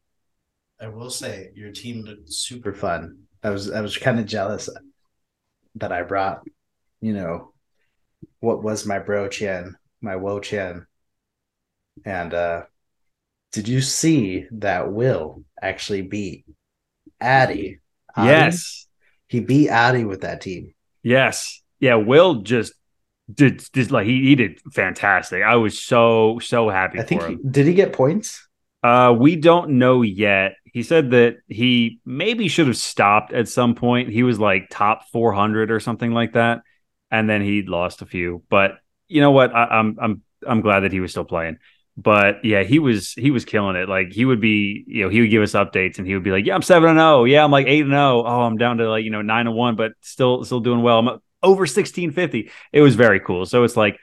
I 0.82 0.88
will 0.88 1.10
say 1.10 1.52
your 1.56 1.72
team 1.72 2.02
looked 2.02 2.32
super 2.32 2.74
fun. 2.74 3.19
I 3.41 3.50
was 3.50 3.72
i 3.72 3.82
was 3.82 3.98
kind 3.98 4.19
of 4.19 4.26
jealous 4.26 4.69
that 5.76 5.91
i 5.91 6.04
brought 6.04 6.43
you 7.02 7.13
know 7.13 7.54
what 8.39 8.63
was 8.63 8.86
my 8.86 9.00
bro 9.00 9.28
chin 9.28 9.76
my 10.02 10.15
Wo 10.15 10.39
Chien 10.39 10.86
and 12.06 12.34
uh 12.34 12.63
did 13.52 13.67
you 13.67 13.82
see 13.82 14.48
that 14.52 14.91
will 14.91 15.43
actually 15.62 16.02
beat 16.02 16.46
addy? 17.22 17.80
Yes. 18.17 18.88
He 19.28 19.41
beat 19.41 19.69
addy 19.69 20.06
with 20.06 20.22
that 20.22 20.41
team. 20.41 20.74
Yes 21.04 21.62
yeah, 21.84 21.96
Will 21.96 22.36
just 22.36 22.74
did 23.34 23.62
like 23.91 24.06
he, 24.06 24.24
he 24.24 24.36
did 24.36 24.62
fantastic. 24.74 25.43
I 25.43 25.56
was 25.58 25.82
so 25.82 26.39
so 26.39 26.69
happy 26.69 27.00
I 27.00 27.04
think 27.04 27.24
he, 27.24 27.38
did 27.50 27.67
he 27.67 27.74
get 27.74 27.91
points? 27.91 28.48
Uh 28.82 29.13
we 29.17 29.36
don't 29.36 29.72
know 29.72 30.02
yet. 30.02 30.56
He 30.63 30.84
said 30.84 31.12
that 31.12 31.38
he 31.48 32.00
maybe 32.06 32.48
should 32.48 32.67
have 32.67 32.78
stopped 32.78 33.34
at 33.34 33.48
some 33.48 33.76
point. 33.76 34.10
He 34.10 34.24
was 34.24 34.39
like 34.39 34.69
top 34.69 35.10
400 35.12 35.72
or 35.72 35.80
something 35.80 36.12
like 36.12 36.34
that 36.34 36.62
and 37.12 37.30
then 37.30 37.41
he 37.41 37.62
lost 37.62 38.02
a 38.02 38.06
few. 38.06 38.43
But 38.50 38.72
you 39.10 39.19
know 39.19 39.32
what? 39.32 39.54
I, 39.54 39.65
I'm 39.65 39.98
I'm 40.02 40.22
I'm 40.48 40.62
glad 40.62 40.82
that 40.82 40.91
he 40.93 41.02
was 41.02 41.12
still 41.12 41.26
playing. 41.26 41.58
But 41.96 42.43
yeah, 42.43 42.63
he 42.63 42.80
was 42.80 43.12
he 43.13 43.30
was 43.30 43.46
killing 43.46 43.76
it. 43.76 43.88
Like 43.88 44.12
he 44.12 44.26
would 44.26 44.41
be, 44.41 44.84
you 44.88 45.04
know, 45.04 45.10
he 45.10 45.22
would 45.22 45.30
give 45.30 45.43
us 45.43 45.52
updates 45.52 45.98
and 46.00 46.08
he 46.08 46.15
would 46.15 46.24
be 46.24 46.32
like, 46.32 46.46
"Yeah, 46.46 46.56
I'm 46.56 46.63
7 46.63 46.89
and 46.89 46.98
0. 46.98 47.26
Yeah, 47.26 47.43
I'm 47.43 47.52
like 47.52 47.67
8 47.67 47.82
and 47.82 47.91
0. 47.91 48.24
Oh, 48.26 48.41
I'm 48.41 48.58
down 48.58 48.78
to 48.78 48.89
like, 48.89 49.04
you 49.04 49.12
know, 49.12 49.22
9 49.22 49.48
and 49.48 49.56
1, 49.56 49.76
but 49.76 49.91
still 50.02 50.43
still 50.43 50.60
doing 50.60 50.82
well. 50.82 51.00
I'm 51.00 51.19
over 51.43 51.62
1650. 51.62 52.51
It 52.71 52.82
was 52.82 52.95
very 52.95 53.19
cool. 53.19 53.45
So 53.45 53.63
it's 53.63 53.77
like 53.77 53.97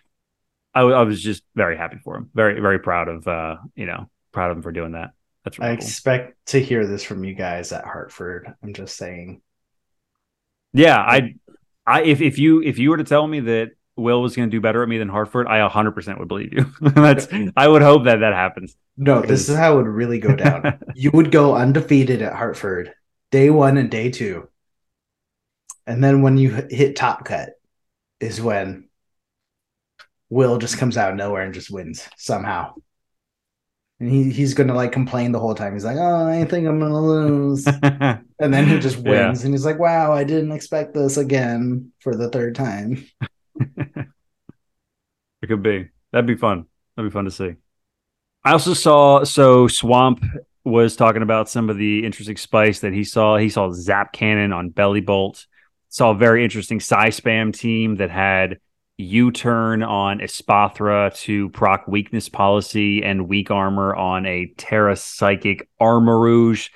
I, 0.74 0.82
I 0.82 1.02
was 1.02 1.22
just 1.22 1.42
very 1.54 1.76
happy 1.76 1.98
for 2.04 2.16
him. 2.16 2.30
Very 2.34 2.60
very 2.60 2.78
proud 2.78 3.08
of 3.08 3.26
uh 3.26 3.56
you 3.74 3.86
know 3.86 4.08
proud 4.32 4.50
of 4.50 4.58
him 4.58 4.62
for 4.62 4.72
doing 4.72 4.92
that. 4.92 5.10
That's 5.44 5.58
really 5.58 5.72
I 5.72 5.76
cool. 5.76 5.84
expect 5.84 6.46
to 6.48 6.60
hear 6.60 6.86
this 6.86 7.02
from 7.02 7.24
you 7.24 7.34
guys 7.34 7.72
at 7.72 7.84
Hartford. 7.84 8.52
I'm 8.62 8.74
just 8.74 8.96
saying. 8.96 9.40
Yeah, 10.72 10.98
I 10.98 11.34
I 11.86 12.02
if 12.02 12.20
if 12.20 12.38
you 12.38 12.62
if 12.62 12.78
you 12.78 12.90
were 12.90 12.98
to 12.98 13.04
tell 13.04 13.26
me 13.26 13.40
that 13.40 13.70
Will 13.96 14.22
was 14.22 14.36
going 14.36 14.48
to 14.48 14.56
do 14.56 14.60
better 14.60 14.82
at 14.82 14.88
me 14.88 14.98
than 14.98 15.08
Hartford, 15.08 15.46
I 15.46 15.66
100% 15.68 16.18
would 16.18 16.28
believe 16.28 16.52
you. 16.52 16.66
That's 16.80 17.28
I 17.56 17.68
would 17.68 17.82
hope 17.82 18.04
that 18.04 18.20
that 18.20 18.32
happens. 18.32 18.76
No, 18.96 19.20
this 19.20 19.48
is 19.48 19.56
how 19.56 19.74
it 19.74 19.76
would 19.76 19.86
really 19.86 20.18
go 20.18 20.34
down. 20.34 20.78
you 20.94 21.10
would 21.12 21.30
go 21.30 21.54
undefeated 21.54 22.22
at 22.22 22.34
Hartford 22.34 22.94
day 23.30 23.50
1 23.50 23.76
and 23.76 23.90
day 23.90 24.10
2 24.10 24.48
and 25.86 26.02
then 26.02 26.22
when 26.22 26.36
you 26.36 26.50
hit 26.70 26.96
top 26.96 27.24
cut 27.24 27.50
is 28.20 28.40
when 28.40 28.88
Will 30.28 30.58
just 30.58 30.78
comes 30.78 30.96
out 30.96 31.10
of 31.10 31.16
nowhere 31.16 31.42
and 31.42 31.54
just 31.54 31.70
wins 31.70 32.08
somehow. 32.16 32.74
And 33.98 34.10
he, 34.10 34.30
he's 34.30 34.54
gonna 34.54 34.74
like 34.74 34.92
complain 34.92 35.32
the 35.32 35.40
whole 35.40 35.54
time. 35.54 35.74
He's 35.74 35.84
like, 35.84 35.98
Oh, 35.98 36.26
I 36.26 36.44
think 36.44 36.66
I'm 36.66 36.78
gonna 36.78 37.00
lose. 37.00 37.66
and 37.82 38.24
then 38.38 38.66
he 38.66 38.78
just 38.78 38.96
wins 38.96 39.40
yeah. 39.40 39.44
and 39.44 39.52
he's 39.52 39.66
like, 39.66 39.78
Wow, 39.78 40.12
I 40.12 40.24
didn't 40.24 40.52
expect 40.52 40.94
this 40.94 41.16
again 41.16 41.92
for 42.00 42.14
the 42.14 42.30
third 42.30 42.54
time. 42.54 43.04
it 43.58 44.06
could 45.46 45.62
be. 45.62 45.88
That'd 46.12 46.26
be 46.26 46.36
fun. 46.36 46.66
That'd 46.96 47.10
be 47.10 47.12
fun 47.12 47.24
to 47.24 47.30
see. 47.30 47.56
I 48.44 48.52
also 48.52 48.72
saw 48.72 49.24
so 49.24 49.68
Swamp 49.68 50.24
was 50.64 50.96
talking 50.96 51.22
about 51.22 51.48
some 51.48 51.68
of 51.68 51.76
the 51.76 52.04
interesting 52.04 52.36
spice 52.36 52.80
that 52.80 52.92
he 52.92 53.04
saw. 53.04 53.36
He 53.36 53.48
saw 53.48 53.70
Zap 53.72 54.12
Cannon 54.12 54.52
on 54.52 54.70
Bellibolt 54.70 55.46
saw 55.90 56.12
a 56.12 56.16
very 56.16 56.42
interesting 56.42 56.80
Psy 56.80 57.08
Spam 57.08 57.52
team 57.52 57.96
that 57.96 58.10
had 58.10 58.58
U 58.96 59.32
turn 59.32 59.82
on 59.82 60.20
Espathra 60.20 61.14
to 61.22 61.48
proc 61.50 61.86
weakness 61.86 62.28
policy 62.28 63.02
and 63.02 63.28
weak 63.28 63.50
armor 63.50 63.94
on 63.94 64.24
a 64.24 64.52
Tera 64.56 64.96
Psychic 64.96 65.68
Armarouge. 65.80 66.70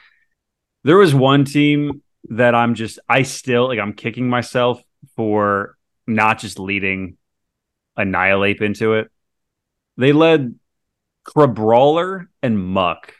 There 0.82 0.96
was 0.96 1.14
one 1.14 1.44
team 1.44 2.02
that 2.30 2.54
I'm 2.54 2.74
just, 2.74 2.98
I 3.08 3.22
still, 3.22 3.68
like, 3.68 3.78
I'm 3.78 3.92
kicking 3.92 4.28
myself 4.28 4.82
for 5.16 5.76
not 6.06 6.38
just 6.38 6.58
leading 6.58 7.16
Annihilape 7.96 8.62
into 8.62 8.94
it. 8.94 9.10
They 9.96 10.12
led 10.12 10.58
Crabrawler 11.26 12.26
and 12.42 12.58
Muk. 12.58 13.14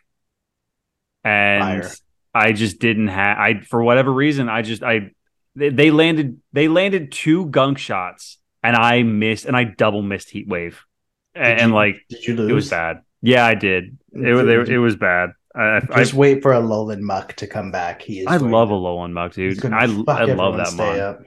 And 1.22 1.84
Fire. 1.84 1.92
I 2.34 2.52
just 2.52 2.80
didn't 2.80 3.08
have, 3.08 3.38
I, 3.38 3.60
for 3.60 3.82
whatever 3.82 4.12
reason, 4.12 4.48
I 4.48 4.62
just, 4.62 4.82
I, 4.82 5.12
they, 5.56 5.68
they 5.70 5.90
landed 5.90 6.40
they 6.52 6.68
landed 6.68 7.12
two 7.12 7.46
gunk 7.46 7.78
shots 7.78 8.38
and 8.62 8.76
I 8.76 9.02
missed 9.02 9.44
and 9.44 9.56
I 9.56 9.64
double 9.64 10.02
missed 10.02 10.30
heat 10.30 10.48
wave. 10.48 10.84
And, 11.34 11.58
you, 11.58 11.64
and 11.64 11.72
like 11.74 12.04
it 12.10 12.52
was 12.52 12.70
bad. 12.70 13.02
Yeah, 13.22 13.46
I 13.46 13.54
did. 13.54 13.98
It 14.12 14.32
was 14.32 14.46
it, 14.46 14.68
it 14.68 14.78
was 14.78 14.96
bad. 14.96 15.30
I, 15.54 15.80
Just 15.96 16.14
I, 16.14 16.16
wait 16.16 16.42
for 16.42 16.52
Alolan 16.52 17.00
Muk 17.00 17.34
to 17.34 17.46
come 17.46 17.70
back. 17.70 18.02
He 18.02 18.20
is. 18.20 18.26
I 18.26 18.38
love 18.38 18.68
to, 18.68 18.74
Alolan 18.74 19.12
Muk, 19.12 19.32
dude. 19.32 19.64
I 19.64 19.82
I 19.82 19.86
love 19.86 20.56
that 20.56 20.74
mon. 20.74 21.26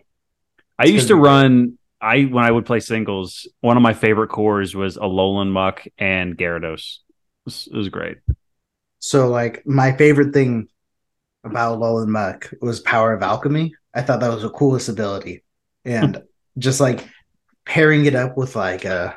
I 0.78 0.86
used 0.86 1.08
to 1.08 1.16
run. 1.16 1.78
I 2.00 2.24
when 2.24 2.44
I 2.44 2.52
would 2.52 2.66
play 2.66 2.80
singles, 2.80 3.48
one 3.62 3.78
of 3.78 3.84
my 3.84 3.94
favorite 3.94 4.28
cores 4.28 4.76
was 4.76 4.98
Alolan 4.98 5.50
Muk 5.50 5.84
and 5.98 6.38
Gyarados. 6.38 6.98
It 7.00 7.46
was, 7.46 7.70
it 7.72 7.76
was 7.76 7.90
great. 7.90 8.18
So, 9.00 9.30
like, 9.30 9.66
my 9.66 9.94
favorite 9.94 10.34
thing 10.34 10.68
about 11.44 11.80
Alolan 11.80 12.08
Muk 12.08 12.54
was 12.62 12.82
Power 12.82 13.14
of 13.14 13.24
Alchemy. 13.24 13.74
I 13.98 14.04
thought 14.04 14.20
that 14.20 14.34
was 14.34 14.44
the 14.44 14.50
coolest 14.50 14.90
ability, 14.90 15.44
and 15.84 16.24
just 16.58 16.80
like 16.80 17.08
pairing 17.66 18.06
it 18.06 18.16
up 18.16 18.38
with 18.38 18.56
like 18.56 18.86
a 18.86 18.96
uh, 18.96 19.14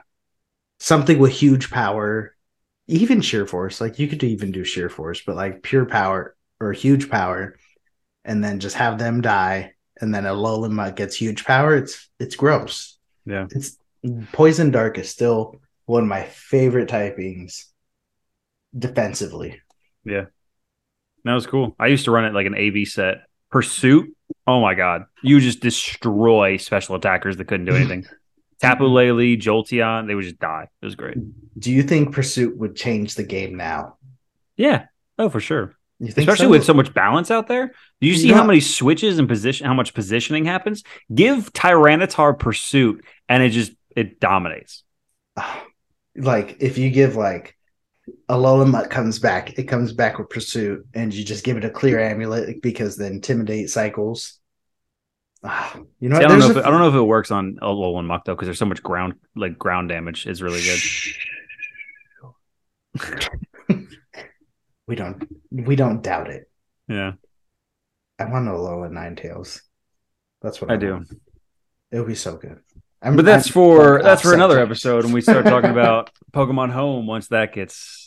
something 0.79 1.19
with 1.19 1.33
huge 1.33 1.71
power, 1.71 2.35
even 2.89 3.21
sheer 3.21 3.47
force. 3.47 3.81
Like 3.81 3.99
you 3.99 4.09
could 4.09 4.25
even 4.25 4.53
do 4.53 4.65
sheer 4.65 4.89
force, 4.89 5.23
but 5.25 5.37
like 5.37 5.63
pure 5.63 5.85
power 5.85 6.35
or 6.61 6.73
huge 6.73 7.11
power, 7.11 7.57
and 8.25 8.43
then 8.43 8.59
just 8.59 8.77
have 8.77 8.99
them 8.99 9.21
die, 9.21 9.75
and 10.01 10.15
then 10.15 10.25
a 10.25 10.31
Alolan 10.31 10.97
gets 10.97 11.15
huge 11.15 11.45
power. 11.45 11.77
It's 11.77 12.09
it's 12.19 12.37
gross. 12.37 12.99
Yeah, 13.27 13.49
it's 13.51 13.77
poison 14.33 14.71
dark 14.71 14.97
is 14.97 15.11
still 15.11 15.61
one 15.85 16.05
of 16.05 16.09
my 16.09 16.25
favorite 16.25 16.89
typings 16.89 17.65
defensively. 18.77 19.61
Yeah. 20.05 20.27
That 21.25 21.35
was 21.35 21.47
cool. 21.47 21.75
I 21.79 21.89
used 21.89 22.07
to 22.07 22.11
run 22.11 22.25
it 22.25 22.33
like 22.33 22.47
an 22.47 22.55
AV 22.55 22.89
set. 22.89 23.27
Pursuit 23.51 24.15
Oh 24.47 24.61
my 24.61 24.75
god, 24.75 25.07
you 25.23 25.41
just 25.41 25.61
destroy 25.61 26.57
special 26.57 26.95
attackers 26.95 27.37
that 27.37 27.47
couldn't 27.47 27.67
do 27.67 27.75
anything. 27.75 28.07
Tapu 28.61 28.85
Lele, 28.85 29.37
Jolteon, 29.37 30.07
they 30.07 30.15
would 30.15 30.25
just 30.25 30.39
die. 30.39 30.69
It 30.83 30.85
was 30.85 30.95
great. 30.95 31.17
Do 31.59 31.73
you 31.73 31.83
think 31.83 32.13
Pursuit 32.13 32.57
would 32.59 32.77
change 32.77 33.15
the 33.15 33.23
game 33.23 33.57
now? 33.57 33.97
Yeah. 34.57 34.87
Oh, 35.19 35.31
for 35.31 35.41
sure. 35.41 35.75
Especially 36.03 36.47
so? 36.47 36.51
with 36.51 36.65
so 36.65 36.75
much 36.75 36.93
balance 36.93 37.31
out 37.31 37.47
there. 37.47 37.73
Do 38.01 38.07
you 38.07 38.17
see 38.17 38.29
yeah. 38.29 38.35
how 38.35 38.45
many 38.45 38.61
switches 38.61 39.19
and 39.19 39.29
position, 39.29 39.67
how 39.67 39.75
much 39.75 39.95
positioning 39.95 40.45
happens? 40.45 40.83
Give 41.15 41.51
Tyranitar 41.53 42.39
Pursuit, 42.39 43.05
and 43.29 43.43
it 43.43 43.51
just 43.51 43.73
it 43.97 44.21
dominates. 44.21 44.83
Like 46.17 46.57
if 46.59 46.77
you 46.77 46.91
give 46.91 47.15
like 47.15 47.57
Alolan 48.29 48.71
Muk 48.71 48.91
comes 48.91 49.19
back. 49.19 49.59
It 49.59 49.65
comes 49.65 49.93
back 49.93 50.19
with 50.19 50.29
Pursuit, 50.31 50.87
and 50.95 51.13
you 51.13 51.25
just 51.25 51.45
give 51.45 51.57
it 51.57 51.65
a 51.65 51.71
clear 51.71 51.99
amulet 52.01 52.63
because 52.63 52.97
the 52.97 53.07
Intimidate 53.07 53.71
cycles. 53.71 54.39
Ah, 55.43 55.79
you 56.01 56.09
know, 56.09 56.17
See, 56.17 56.23
what? 56.23 56.25
I 56.25 56.29
don't 56.29 56.39
know. 56.41 56.51
If 56.51 56.57
a 56.57 56.59
it, 56.61 56.63
don't 56.63 56.81
know 56.81 56.89
if 56.89 56.95
it 56.95 57.03
works 57.03 57.31
on 57.31 57.57
Alolan 57.63 58.07
Muk 58.07 58.25
though, 58.25 58.35
because 58.35 58.47
there's 58.47 58.59
so 58.59 58.67
much 58.67 58.83
ground 58.83 59.15
like 59.35 59.59
ground 59.59 59.89
damage 59.89 60.27
is 60.27 60.43
really 60.43 60.61
good. 60.63 60.81
we 64.87 64.95
don't 64.97 65.23
we 65.51 65.77
don't 65.77 66.03
doubt 66.03 66.29
it. 66.31 66.51
Yeah, 66.89 67.13
I 68.19 68.25
want 68.25 68.49
Alolan 68.49 68.93
Ninetales. 68.93 69.61
That's 70.43 70.61
what 70.61 70.71
I 70.71 70.75
I, 70.75 70.77
do. 70.77 70.93
want. 70.93 71.09
It 71.91 71.99
would 71.99 72.09
be 72.09 72.15
so 72.15 72.37
good. 72.37 72.61
I'm- 73.03 73.17
but 73.17 73.25
that's 73.25 73.47
I'm, 73.49 73.53
for 73.53 74.03
that's 74.03 74.23
for 74.23 74.35
another 74.35 74.59
episode 74.59 75.05
when 75.05 75.13
we 75.13 75.23
start 75.23 75.47
talking 75.47 75.71
about 75.71 76.11
Pokemon 76.33 76.71
Home. 76.73 77.07
Once 77.07 77.29
that 77.29 77.55
gets, 77.55 78.00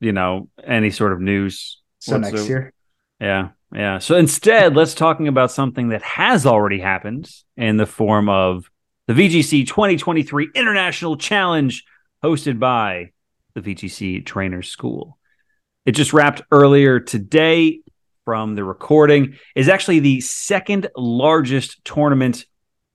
you 0.00 0.12
know, 0.12 0.48
any 0.62 0.90
sort 0.90 1.12
of 1.12 1.20
news. 1.20 1.80
So 1.98 2.18
next 2.18 2.42
the- 2.42 2.48
year, 2.48 2.72
Yeah, 3.20 3.48
yeah. 3.72 3.98
So 3.98 4.16
instead, 4.16 4.76
let's 4.76 4.94
talking 4.94 5.28
about 5.28 5.50
something 5.50 5.88
that 5.88 6.02
has 6.02 6.46
already 6.46 6.78
happened 6.78 7.30
in 7.56 7.76
the 7.76 7.86
form 7.86 8.28
of 8.28 8.70
the 9.06 9.14
VGC 9.14 9.66
2023 9.66 10.50
International 10.54 11.16
Challenge, 11.16 11.84
hosted 12.22 12.58
by 12.58 13.12
the 13.54 13.60
VGC 13.62 14.24
Trainers 14.24 14.68
School. 14.68 15.18
It 15.86 15.92
just 15.92 16.12
wrapped 16.12 16.42
earlier 16.50 17.00
today 17.00 17.80
from 18.24 18.54
the 18.56 18.64
recording. 18.64 19.36
Is 19.54 19.68
actually 19.68 20.00
the 20.00 20.20
second 20.20 20.88
largest 20.96 21.84
tournament 21.84 22.44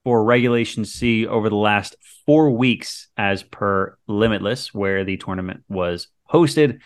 for 0.03 0.23
Regulation 0.23 0.83
C 0.85 1.25
over 1.25 1.49
the 1.49 1.55
last 1.55 1.95
four 2.25 2.51
weeks, 2.51 3.09
as 3.17 3.41
per 3.43 3.97
Limitless, 4.07 4.73
where 4.73 5.03
the 5.03 5.17
tournament 5.17 5.63
was 5.69 6.07
hosted. 6.31 6.79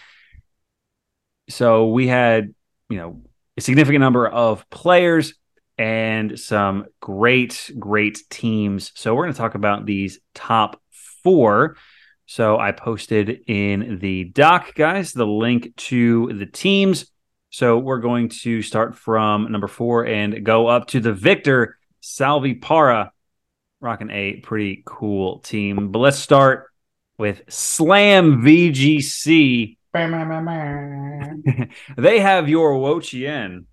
So 1.49 1.89
we 1.89 2.07
had, 2.07 2.53
you 2.89 2.97
know, 2.97 3.21
a 3.57 3.61
significant 3.61 4.01
number 4.01 4.27
of 4.27 4.69
players 4.69 5.35
and 5.77 6.39
some 6.39 6.85
great, 7.01 7.71
great 7.77 8.23
teams. 8.29 8.91
So 8.95 9.13
we're 9.13 9.23
going 9.23 9.33
to 9.33 9.37
talk 9.37 9.55
about 9.55 9.85
these 9.85 10.19
top 10.33 10.81
four. 11.23 11.77
So 12.25 12.57
I 12.57 12.71
posted 12.71 13.41
in 13.47 13.99
the 13.99 14.23
doc, 14.23 14.73
guys, 14.73 15.13
the 15.13 15.27
link 15.27 15.75
to 15.75 16.33
the 16.33 16.45
teams. 16.45 17.11
So 17.51 17.77
we're 17.77 17.99
going 17.99 18.29
to 18.29 18.61
start 18.61 18.95
from 18.95 19.51
number 19.51 19.67
four 19.67 20.05
and 20.05 20.43
go 20.43 20.67
up 20.67 20.87
to 20.87 20.99
the 20.99 21.13
victor, 21.13 21.77
Salvi 22.01 22.55
Para, 22.55 23.11
rocking 23.79 24.09
a 24.09 24.37
pretty 24.37 24.81
cool 24.85 25.39
team. 25.39 25.91
But 25.91 25.99
let's 25.99 26.17
start 26.17 26.67
with 27.17 27.41
Slam 27.49 28.41
VGC. 28.41 29.77
they 31.97 32.19
have 32.19 32.49
your 32.49 32.73
Wochien. 32.73 33.65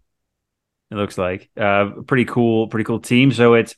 It 0.91 0.95
looks 0.95 1.17
like 1.19 1.51
uh, 1.57 1.91
pretty 2.07 2.27
cool, 2.27 2.69
pretty 2.69 2.85
cool 2.85 3.01
team. 3.01 3.33
So 3.33 3.55
it's 3.55 3.75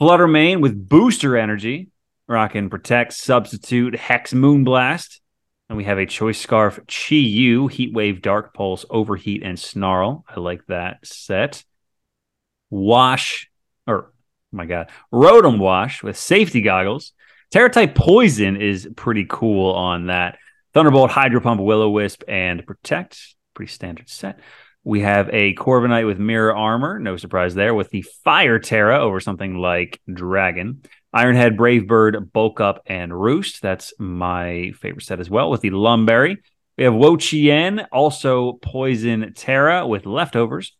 Fluttermane 0.00 0.60
with 0.60 0.88
booster 0.88 1.36
energy, 1.36 1.90
rocking 2.26 2.70
Protect, 2.70 3.12
Substitute, 3.12 3.94
Hex, 3.94 4.32
Moonblast, 4.32 5.20
and 5.68 5.76
we 5.76 5.84
have 5.84 5.98
a 5.98 6.06
Choice 6.06 6.40
Scarf, 6.40 6.80
Chi 6.88 7.14
Yu, 7.14 7.68
Heat 7.68 7.92
Wave, 7.92 8.20
Dark 8.20 8.52
Pulse, 8.54 8.84
Overheat, 8.90 9.42
and 9.42 9.58
Snarl. 9.58 10.24
I 10.28 10.40
like 10.40 10.66
that 10.66 11.06
set. 11.06 11.64
Wash, 12.70 13.50
or 13.86 14.06
oh 14.06 14.10
my 14.50 14.66
god, 14.66 14.90
Rotom 15.12 15.58
Wash 15.58 16.02
with 16.02 16.16
Safety 16.16 16.62
Goggles. 16.62 17.12
Tera 17.52 17.68
type 17.68 17.94
Poison 17.94 18.56
is 18.56 18.88
pretty 18.96 19.26
cool 19.28 19.74
on 19.74 20.06
that. 20.06 20.38
Thunderbolt, 20.72 21.10
Hydro 21.10 21.40
Pump, 21.42 21.60
Will-O-Wisp, 21.60 22.22
and 22.26 22.66
Protect. 22.66 23.20
Pretty 23.52 23.70
standard 23.70 24.08
set. 24.08 24.40
We 24.84 25.00
have 25.00 25.28
a 25.28 25.54
Corviknight 25.54 26.06
with 26.06 26.18
Mirror 26.18 26.56
Armor. 26.56 26.98
No 26.98 27.18
surprise 27.18 27.54
there. 27.54 27.74
With 27.74 27.90
the 27.90 28.06
Fire 28.24 28.58
Tera 28.58 29.00
over 29.00 29.20
something 29.20 29.56
like 29.58 30.00
Dragon. 30.10 30.82
Ironhead, 31.14 31.58
Brave 31.58 31.86
Bird, 31.86 32.32
Bulk 32.32 32.58
Up, 32.62 32.82
and 32.86 33.12
Roost. 33.12 33.60
That's 33.60 33.92
my 33.98 34.72
favorite 34.80 35.04
set 35.04 35.20
as 35.20 35.28
well. 35.28 35.50
With 35.50 35.60
the 35.60 35.70
Lumberry. 35.70 36.38
We 36.78 36.84
have 36.84 36.94
Wochien, 36.94 37.86
also 37.92 38.54
Poison 38.54 39.34
Tera 39.36 39.86
with 39.86 40.06
Leftovers. 40.06 40.74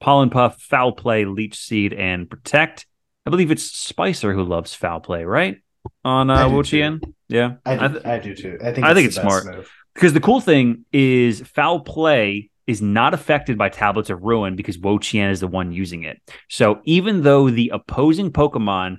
Pollen 0.00 0.30
Puff, 0.30 0.60
Foul 0.62 0.92
Play, 0.92 1.24
Leech 1.24 1.58
Seed, 1.58 1.92
and 1.92 2.30
Protect. 2.30 2.86
I 3.26 3.30
believe 3.30 3.50
it's 3.50 3.64
Spicer 3.64 4.32
who 4.32 4.44
loves 4.44 4.72
Foul 4.72 5.00
Play, 5.00 5.24
right? 5.24 5.56
On 6.04 6.30
uh, 6.30 6.34
I 6.34 6.48
do 6.48 6.54
Wochien? 6.54 7.14
Yeah. 7.28 7.54
I 7.64 7.76
do, 7.76 7.88
th- 7.88 8.04
I 8.04 8.18
do 8.18 8.34
too. 8.34 8.58
I 8.62 8.72
think 8.72 8.86
I 8.86 8.94
think 8.94 9.06
it's 9.06 9.16
smart. 9.16 9.46
move. 9.46 9.70
because 9.94 10.12
the 10.12 10.20
cool 10.20 10.40
thing 10.40 10.84
is 10.92 11.40
foul 11.40 11.80
play 11.80 12.50
is 12.66 12.80
not 12.80 13.14
affected 13.14 13.58
by 13.58 13.68
tablets 13.68 14.10
of 14.10 14.22
ruin 14.22 14.54
because 14.56 14.78
Wochien 14.78 15.30
is 15.30 15.40
the 15.40 15.48
one 15.48 15.72
using 15.72 16.04
it. 16.04 16.20
So 16.48 16.80
even 16.84 17.22
though 17.22 17.50
the 17.50 17.70
opposing 17.74 18.32
Pokemon 18.32 18.98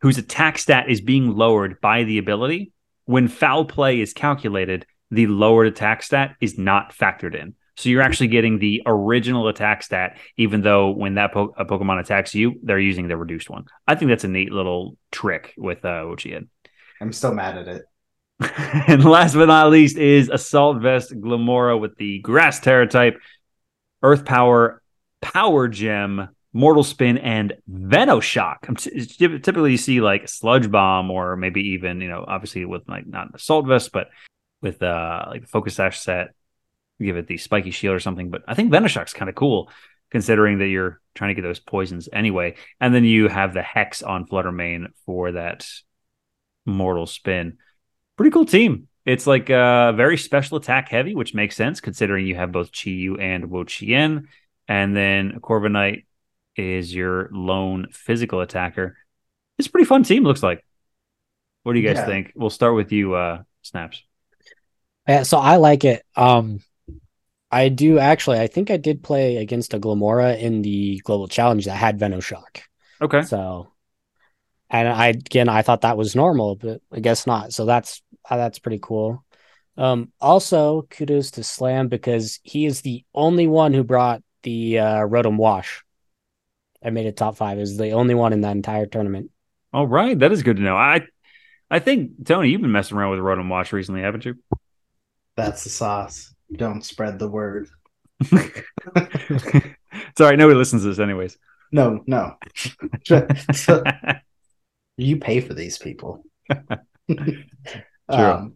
whose 0.00 0.18
attack 0.18 0.58
stat 0.58 0.90
is 0.90 1.00
being 1.00 1.34
lowered 1.34 1.80
by 1.80 2.04
the 2.04 2.18
ability, 2.18 2.72
when 3.06 3.28
foul 3.28 3.64
play 3.64 4.00
is 4.00 4.12
calculated, 4.12 4.86
the 5.10 5.26
lowered 5.26 5.66
attack 5.66 6.02
stat 6.02 6.36
is 6.40 6.58
not 6.58 6.92
factored 6.92 7.34
in. 7.34 7.54
So 7.76 7.88
you're 7.88 8.02
actually 8.02 8.28
getting 8.28 8.58
the 8.58 8.82
original 8.86 9.48
attack 9.48 9.82
stat, 9.82 10.18
even 10.36 10.62
though 10.62 10.90
when 10.90 11.14
that 11.14 11.32
po- 11.32 11.54
a 11.56 11.64
Pokemon 11.64 12.00
attacks 12.00 12.34
you, 12.34 12.60
they're 12.62 12.78
using 12.78 13.08
the 13.08 13.16
reduced 13.16 13.50
one. 13.50 13.64
I 13.86 13.94
think 13.96 14.10
that's 14.10 14.24
a 14.24 14.28
neat 14.28 14.52
little 14.52 14.96
trick 15.10 15.54
with 15.56 15.84
uh, 15.84 16.04
Wochien. 16.04 16.48
I'm 17.00 17.12
still 17.12 17.34
mad 17.34 17.58
at 17.58 17.68
it. 17.68 17.84
and 18.88 19.04
last 19.04 19.34
but 19.34 19.46
not 19.46 19.70
least 19.70 19.96
is 19.96 20.28
Assault 20.28 20.80
Vest 20.80 21.12
Glimmora 21.12 21.78
with 21.78 21.96
the 21.96 22.18
Grass 22.20 22.60
Tera 22.60 22.86
type, 22.86 23.18
Earth 24.02 24.24
Power, 24.24 24.82
Power 25.20 25.68
Gem, 25.68 26.28
Mortal 26.52 26.84
Spin, 26.84 27.18
and 27.18 27.54
Venoshock. 27.70 28.58
I'm 28.68 28.76
t- 28.76 29.04
typically, 29.06 29.72
you 29.72 29.76
see 29.76 30.00
like 30.00 30.28
Sludge 30.28 30.70
Bomb, 30.70 31.10
or 31.10 31.36
maybe 31.36 31.60
even 31.70 32.00
you 32.00 32.08
know, 32.08 32.24
obviously 32.26 32.64
with 32.64 32.88
like 32.88 33.06
not 33.06 33.28
an 33.28 33.32
Assault 33.34 33.66
Vest, 33.66 33.92
but 33.92 34.08
with 34.62 34.82
uh 34.82 35.26
like 35.28 35.42
the 35.42 35.48
Focus 35.48 35.74
Sash 35.74 36.00
set, 36.00 36.34
give 37.00 37.16
it 37.16 37.26
the 37.26 37.36
Spiky 37.36 37.70
Shield 37.70 37.94
or 37.96 38.00
something. 38.00 38.30
But 38.30 38.42
I 38.46 38.54
think 38.54 38.72
Venoshock's 38.72 39.12
kind 39.12 39.28
of 39.28 39.34
cool. 39.34 39.70
Considering 40.10 40.58
that 40.58 40.68
you're 40.68 41.00
trying 41.14 41.30
to 41.30 41.34
get 41.34 41.42
those 41.46 41.58
poisons 41.58 42.08
anyway, 42.12 42.54
and 42.80 42.94
then 42.94 43.04
you 43.04 43.26
have 43.28 43.52
the 43.52 43.62
hex 43.62 44.00
on 44.02 44.26
Fluttermane 44.26 44.86
for 45.06 45.32
that 45.32 45.66
mortal 46.66 47.06
spin 47.06 47.58
pretty 48.16 48.30
cool 48.30 48.46
team. 48.46 48.88
It's 49.04 49.26
like 49.26 49.50
uh 49.50 49.92
very 49.92 50.16
special 50.16 50.56
attack 50.56 50.88
heavy, 50.88 51.14
which 51.14 51.34
makes 51.34 51.56
sense 51.56 51.80
considering 51.80 52.26
you 52.26 52.36
have 52.36 52.52
both 52.52 52.70
Chi 52.72 52.90
Yu 52.90 53.16
and 53.16 53.50
Wo 53.50 53.64
Chien. 53.64 54.28
And 54.68 54.96
then 54.96 55.40
Corviknight 55.40 56.04
is 56.56 56.94
your 56.94 57.28
lone 57.32 57.88
physical 57.92 58.40
attacker. 58.40 58.96
It's 59.58 59.68
a 59.68 59.70
pretty 59.70 59.84
fun 59.86 60.04
team, 60.04 60.22
looks 60.22 60.42
like. 60.42 60.64
What 61.64 61.72
do 61.74 61.80
you 61.80 61.86
guys 61.86 61.96
Yeah. 61.98 62.06
think? 62.06 62.32
We'll 62.34 62.50
start 62.50 62.74
with 62.74 62.92
you, 62.92 63.14
uh, 63.14 63.42
Snaps. 63.62 64.02
Yeah, 65.06 65.22
so 65.24 65.38
I 65.38 65.56
like 65.56 65.84
it. 65.84 66.02
Um, 66.16 66.60
I 67.54 67.68
do 67.68 68.00
actually. 68.00 68.40
I 68.40 68.48
think 68.48 68.72
I 68.72 68.76
did 68.76 69.04
play 69.04 69.36
against 69.36 69.74
a 69.74 69.78
Glimmora 69.78 70.36
in 70.40 70.62
the 70.62 71.00
global 71.04 71.28
challenge 71.28 71.66
that 71.66 71.76
had 71.76 72.00
Venoshock. 72.00 72.62
Okay. 73.00 73.22
So, 73.22 73.68
and 74.68 74.88
I 74.88 75.08
again, 75.08 75.48
I 75.48 75.62
thought 75.62 75.82
that 75.82 75.96
was 75.96 76.16
normal, 76.16 76.56
but 76.56 76.80
I 76.90 76.98
guess 76.98 77.28
not. 77.28 77.52
So 77.52 77.64
that's 77.64 78.02
uh, 78.28 78.36
that's 78.36 78.58
pretty 78.58 78.80
cool. 78.82 79.24
Um, 79.76 80.10
also, 80.20 80.82
kudos 80.82 81.30
to 81.32 81.44
Slam 81.44 81.86
because 81.86 82.40
he 82.42 82.66
is 82.66 82.80
the 82.80 83.04
only 83.14 83.46
one 83.46 83.72
who 83.72 83.84
brought 83.84 84.24
the 84.42 84.80
uh, 84.80 85.00
Rotom 85.02 85.36
Wash. 85.36 85.84
I 86.82 86.90
made 86.90 87.06
it 87.06 87.16
top 87.16 87.36
five. 87.36 87.60
Is 87.60 87.76
the 87.76 87.92
only 87.92 88.16
one 88.16 88.32
in 88.32 88.40
that 88.40 88.56
entire 88.56 88.86
tournament. 88.86 89.30
All 89.72 89.86
right. 89.86 90.18
That 90.18 90.32
is 90.32 90.42
good 90.42 90.56
to 90.56 90.62
know. 90.62 90.76
I 90.76 91.02
I 91.70 91.78
think 91.78 92.26
Tony, 92.26 92.50
you've 92.50 92.62
been 92.62 92.72
messing 92.72 92.96
around 92.96 93.12
with 93.12 93.20
Rotom 93.20 93.48
Wash 93.48 93.72
recently, 93.72 94.02
haven't 94.02 94.24
you? 94.24 94.34
That's 95.36 95.62
the 95.62 95.70
sauce. 95.70 96.33
Don't 96.56 96.84
spread 96.84 97.18
the 97.18 97.28
word. 97.28 97.68
right. 98.32 98.54
Nobody 100.18 100.54
listens 100.54 100.82
to 100.82 100.88
this 100.88 100.98
anyways. 100.98 101.36
No, 101.72 102.02
no. 102.06 102.36
So- 103.04 103.82
you 104.96 105.16
pay 105.16 105.40
for 105.40 105.54
these 105.54 105.76
people. 105.78 106.24
Um, 108.08 108.54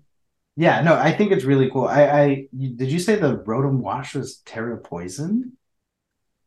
yeah, 0.56 0.82
no, 0.82 0.94
I 0.94 1.12
think 1.12 1.32
it's 1.32 1.44
really 1.44 1.70
cool. 1.70 1.86
I, 1.86 2.02
I 2.04 2.46
did 2.56 2.92
you 2.92 2.98
say 3.00 3.16
the 3.16 3.38
Rotom 3.38 3.78
Wash 3.78 4.14
was 4.14 4.38
Tera 4.44 4.78
Poison? 4.78 5.56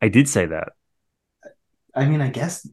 I 0.00 0.08
did 0.08 0.28
say 0.28 0.46
that. 0.46 0.68
I 1.94 2.06
mean, 2.06 2.20
I 2.22 2.28
guess, 2.30 2.66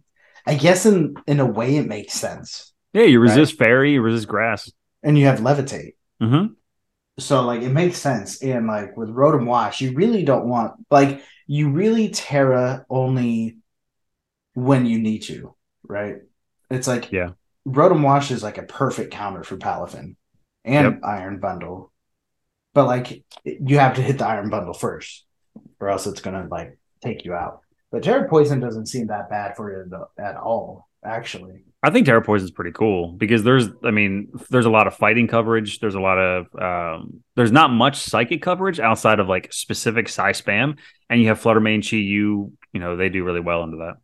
I 0.46 0.56
guess 0.56 0.86
in 0.86 1.16
in 1.28 1.40
a 1.42 1.46
way 1.46 1.76
it 1.78 1.88
makes 1.88 2.14
sense. 2.14 2.72
Yeah, 2.94 3.04
you 3.04 3.20
Right. 3.20 3.30
resist 3.30 3.58
fairy, 3.58 3.94
you 3.94 4.02
resist 4.02 4.28
grass. 4.28 4.72
And 5.04 5.18
you 5.18 5.26
have 5.26 5.40
Levitate, 5.40 5.96
Mm-hmm. 6.22 6.54
So 7.20 7.42
like 7.44 7.62
it 7.62 7.70
makes 7.70 7.98
sense. 7.98 8.42
And 8.42 8.68
like 8.68 8.98
with 8.98 9.10
Rotom 9.10 9.46
Wash, 9.46 9.82
you 9.82 9.94
really 9.94 10.24
don't 10.24 10.48
want 10.48 10.74
like 10.92 11.24
you 11.48 11.70
really 11.72 12.10
Tera 12.10 12.86
only 12.90 13.58
when 14.54 14.86
you 14.86 15.00
need 15.00 15.20
to, 15.24 15.56
right? 15.84 16.18
It's 16.70 16.88
like 16.88 17.12
Yeah. 17.12 17.32
Rotom 17.68 18.04
Wash 18.04 18.32
is 18.32 18.44
like 18.44 18.58
a 18.58 18.64
perfect 18.64 19.12
counter 19.12 19.44
for 19.44 19.58
Palafin 19.58 20.16
and 20.66 20.94
Yep. 20.96 21.00
Iron 21.04 21.40
Bundle. 21.40 21.92
But 22.74 22.86
like 22.88 23.24
you 23.46 23.80
have 23.80 23.96
to 23.96 24.02
hit 24.02 24.18
the 24.18 24.28
Iron 24.28 24.50
Bundle 24.50 24.74
first, 24.74 25.26
or 25.80 25.90
else 25.90 26.08
it's 26.08 26.22
gonna 26.22 26.48
like 26.50 26.78
take 27.02 27.26
you 27.26 27.34
out. 27.34 27.62
But 27.92 28.04
Tera 28.04 28.28
Poison 28.30 28.60
doesn't 28.60 28.88
seem 28.88 29.08
that 29.08 29.30
bad 29.30 29.56
for 29.56 29.72
it 29.72 29.92
at 30.20 30.38
all, 30.38 30.89
actually. 31.04 31.64
I 31.82 31.92
think 31.92 32.06
Tera 32.06 32.22
Poison 32.22 32.46
is 32.46 32.52
pretty 32.52 32.74
cool 32.74 33.14
because 33.14 33.44
there's, 33.44 33.68
I 33.84 33.92
mean, 33.92 34.34
there's 34.50 34.66
a 34.66 34.70
lot 34.70 34.88
of 34.88 34.96
fighting 34.96 35.28
coverage. 35.28 35.80
There's 35.80 35.96
a 35.96 36.02
lot 36.02 36.18
of, 36.18 36.48
um, 36.62 37.24
there's 37.36 37.54
not 37.54 37.72
much 37.72 37.98
psychic 37.98 38.42
coverage 38.42 38.82
outside 38.82 39.20
of 39.20 39.30
like 39.30 39.54
specific 39.54 40.10
Psy 40.10 40.34
spam, 40.34 40.78
and 41.10 41.22
you 41.22 41.30
have 41.30 41.40
Flutter 41.40 41.62
Mane 41.62 41.82
Chi 41.82 41.96
Yu. 41.96 42.52
You 42.74 42.80
know, 42.80 42.98
they 42.98 43.08
do 43.10 43.24
really 43.24 43.40
well 43.40 43.64
into 43.64 43.78
that. 43.78 43.96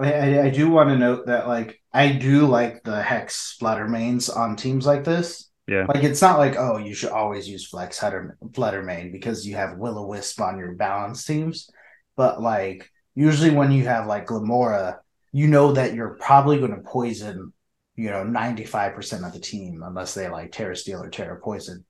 I, 0.00 0.46
I 0.46 0.50
do 0.50 0.70
want 0.70 0.90
to 0.90 0.98
note 0.98 1.26
that 1.26 1.48
like 1.48 1.80
I 1.92 2.12
do 2.12 2.46
like 2.46 2.82
the 2.82 3.00
hex 3.00 3.56
Flutter 3.58 3.88
Manes 3.88 4.28
on 4.28 4.56
teams 4.56 4.86
like 4.86 5.04
this. 5.04 5.50
Yeah. 5.68 5.84
Like 5.86 6.02
it's 6.02 6.22
not 6.22 6.38
like, 6.38 6.56
oh, 6.56 6.78
you 6.78 6.94
should 6.94 7.10
always 7.10 7.48
use 7.48 7.68
flex 7.68 7.98
flutter, 7.98 8.38
Flutter 8.54 8.82
Mane 8.82 9.12
because 9.12 9.46
you 9.46 9.54
have 9.56 9.76
Will-O-Wisp 9.76 10.40
on 10.40 10.58
your 10.58 10.72
balance 10.72 11.24
teams. 11.24 11.68
But 12.16 12.40
like 12.40 12.90
usually 13.14 13.50
when 13.50 13.70
you 13.70 13.84
have 13.84 14.06
like 14.06 14.26
Glimmora, 14.26 14.96
you 15.32 15.46
know 15.46 15.72
that 15.72 15.94
you're 15.94 16.16
probably 16.20 16.58
going 16.58 16.74
to 16.74 16.80
poison, 16.80 17.52
you 17.96 18.10
know, 18.10 18.24
95% 18.24 19.26
of 19.26 19.32
the 19.32 19.40
team 19.40 19.82
unless 19.84 20.14
they 20.14 20.28
like 20.28 20.52
Tera 20.52 20.76
Steel 20.76 21.02
or 21.02 21.10
Tera 21.10 21.38
Poison. 21.40 21.84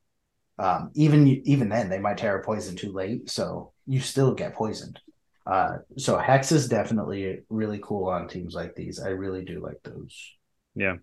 Um, 0.58 0.90
even 0.94 1.28
even 1.46 1.68
then 1.68 1.88
they 1.88 2.00
might 2.00 2.18
Tera 2.18 2.42
Poison 2.42 2.74
too 2.74 2.92
late, 2.92 3.30
so 3.30 3.72
you 3.86 4.00
still 4.00 4.34
get 4.34 4.54
poisoned. 4.54 4.98
Uh, 5.46 5.78
so 5.96 6.18
Hex 6.18 6.52
is 6.52 6.68
definitely 6.68 7.40
really 7.48 7.80
cool 7.82 8.08
on 8.08 8.28
teams 8.28 8.54
like 8.54 8.74
these. 8.74 9.00
I 9.00 9.10
really 9.10 9.44
do 9.44 9.62
like 9.62 9.80
those. 9.82 10.36
Yeah. 10.74 10.96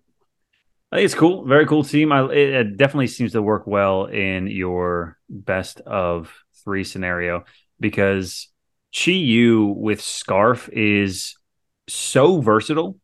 I 0.92 0.96
think 0.96 1.04
it's 1.06 1.14
cool. 1.14 1.44
Very 1.44 1.66
cool 1.66 1.82
team. 1.82 2.12
I, 2.12 2.24
it, 2.26 2.54
it 2.54 2.76
definitely 2.76 3.08
seems 3.08 3.32
to 3.32 3.42
work 3.42 3.66
well 3.66 4.04
in 4.04 4.46
your 4.46 5.18
best 5.28 5.80
of 5.80 6.32
three 6.62 6.84
scenario 6.84 7.44
because 7.80 8.48
Chi 8.96 9.10
Yu 9.10 9.66
with 9.66 10.00
Scarf 10.00 10.68
is 10.72 11.36
so 11.88 12.40
versatile 12.40 12.98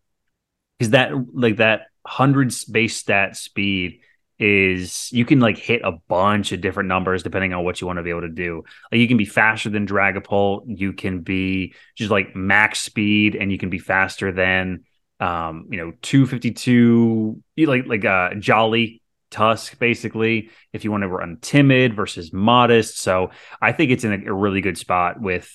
because 0.79 0.91
that 0.91 1.13
like 1.33 1.59
that 1.59 1.83
hundred 2.07 2.53
base 2.71 2.97
stat 2.97 3.37
speed 3.37 4.01
is 4.39 5.13
you 5.13 5.25
can 5.25 5.39
like 5.39 5.57
hit 5.57 5.83
a 5.85 5.93
bunch 6.09 6.51
of 6.51 6.61
different 6.61 6.89
numbers 6.89 7.23
depending 7.23 7.53
on 7.53 7.65
what 7.65 7.81
you 7.81 7.87
want 7.87 7.99
to 7.99 8.03
be 8.03 8.11
able 8.11 8.23
to 8.23 8.29
do. 8.29 8.65
Like 8.91 9.01
you 9.01 9.07
can 9.07 9.17
be 9.17 9.25
faster 9.25 9.71
than 9.71 9.87
Dragapult, 9.87 10.65
you 10.67 10.93
can 10.93 11.21
be 11.21 11.75
just 11.95 12.11
like 12.11 12.35
max 12.35 12.81
speed, 12.81 13.37
and 13.37 13.53
you 13.53 13.59
can 13.59 13.71
be 13.71 13.79
faster 13.79 14.33
than 14.33 14.85
um, 15.21 15.69
you 15.71 15.79
know, 15.79 15.93
252 16.03 17.41
like 17.59 17.87
like 17.87 18.05
uh 18.05 18.35
jolly 18.35 19.01
tusk 19.31 19.79
basically 19.79 20.51
if 20.73 20.85
you 20.85 20.91
want 20.91 21.03
to 21.03 21.09
run 21.09 21.39
timid 21.41 21.95
versus 21.95 22.33
modest. 22.33 22.99
So 22.99 23.31
I 23.61 23.71
think 23.71 23.93
it's 23.93 24.03
in 24.03 24.13
a, 24.13 24.31
a 24.31 24.35
really 24.35 24.61
good 24.61 24.77
spot 24.77 25.21
with 25.21 25.49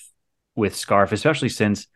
with 0.56 0.74
Scarf, 0.74 1.12
especially 1.12 1.50
since 1.50 1.86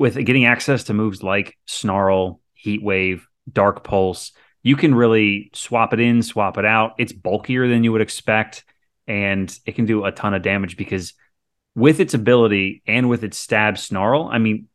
with 0.00 0.14
getting 0.24 0.46
access 0.46 0.84
to 0.84 0.94
moves 0.94 1.22
like 1.22 1.56
Snarl, 1.66 2.40
Heat 2.54 2.82
Wave, 2.82 3.28
Dark 3.52 3.84
Pulse 3.84 4.32
you 4.62 4.76
can 4.76 4.94
really 4.94 5.50
swap 5.54 5.92
it 5.92 6.00
in, 6.00 6.22
swap 6.22 6.58
it 6.58 6.64
out. 6.64 6.94
It's 6.98 7.12
bulkier 7.12 7.68
than 7.68 7.84
you 7.84 7.92
would 7.92 8.00
expect, 8.00 8.64
and 9.06 9.56
it 9.64 9.74
can 9.74 9.86
do 9.86 10.04
a 10.04 10.12
ton 10.12 10.34
of 10.34 10.42
damage 10.42 10.76
because 10.76 11.14
with 11.74 12.00
its 12.00 12.14
ability 12.14 12.82
and 12.86 13.08
with 13.08 13.24
its 13.24 13.38
stab 13.38 13.78
snarl, 13.78 14.28
I 14.30 14.38
mean, 14.38 14.68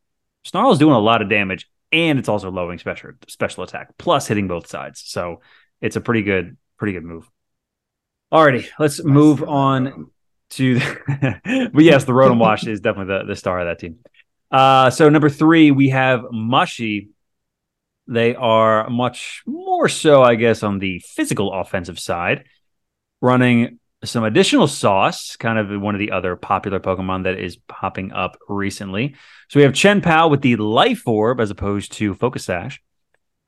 snarl 0.43 0.71
is 0.71 0.79
doing 0.79 0.95
a 0.95 0.99
lot 0.99 1.21
of 1.21 1.29
damage, 1.29 1.69
and 1.91 2.17
it's 2.17 2.29
also 2.29 2.49
lowering 2.49 2.79
special 2.79 3.11
special 3.27 3.63
attack 3.63 3.95
plus 3.97 4.27
hitting 4.27 4.47
both 4.47 4.67
sides. 4.67 5.03
So 5.05 5.41
it's 5.81 5.95
a 5.95 6.01
pretty 6.01 6.23
good, 6.23 6.57
pretty 6.77 6.93
good 6.93 7.03
move. 7.03 7.29
Alrighty, 8.33 8.67
let's 8.79 9.03
move 9.03 9.43
on 9.43 10.09
to. 10.51 10.79
The, 10.79 11.69
but 11.73 11.83
yes, 11.83 12.05
the 12.05 12.13
Rotom 12.13 12.39
Wash 12.39 12.65
is 12.65 12.79
definitely 12.79 13.19
the 13.19 13.25
the 13.25 13.35
star 13.35 13.59
of 13.59 13.67
that 13.67 13.77
team. 13.77 13.99
Uh, 14.55 14.89
so 14.89 15.09
number 15.09 15.29
three, 15.29 15.71
we 15.71 15.89
have 15.89 16.23
Mushy 16.31 17.09
they 18.07 18.35
are 18.35 18.89
much 18.89 19.41
more 19.45 19.89
so, 19.89 20.21
I 20.21 20.35
guess, 20.35 20.63
on 20.63 20.79
the 20.79 20.99
physical 20.99 21.51
offensive 21.53 21.99
side, 21.99 22.45
running 23.21 23.79
some 24.03 24.23
additional 24.23 24.67
sauce, 24.67 25.35
kind 25.37 25.57
of 25.57 25.81
one 25.81 25.95
of 25.95 25.99
the 25.99 26.11
other 26.11 26.35
popular 26.35 26.79
Pokemon 26.79 27.23
that 27.23 27.39
is 27.39 27.57
popping 27.67 28.11
up 28.11 28.37
recently. 28.47 29.15
So 29.49 29.59
we 29.59 29.63
have 29.63 29.73
Chien-Pao 29.73 30.27
with 30.27 30.41
the 30.41 30.55
Life 30.57 31.07
Orb 31.07 31.39
as 31.39 31.49
opposed 31.49 31.93
to 31.93 32.13
Focus 32.13 32.45
Sash. 32.45 32.81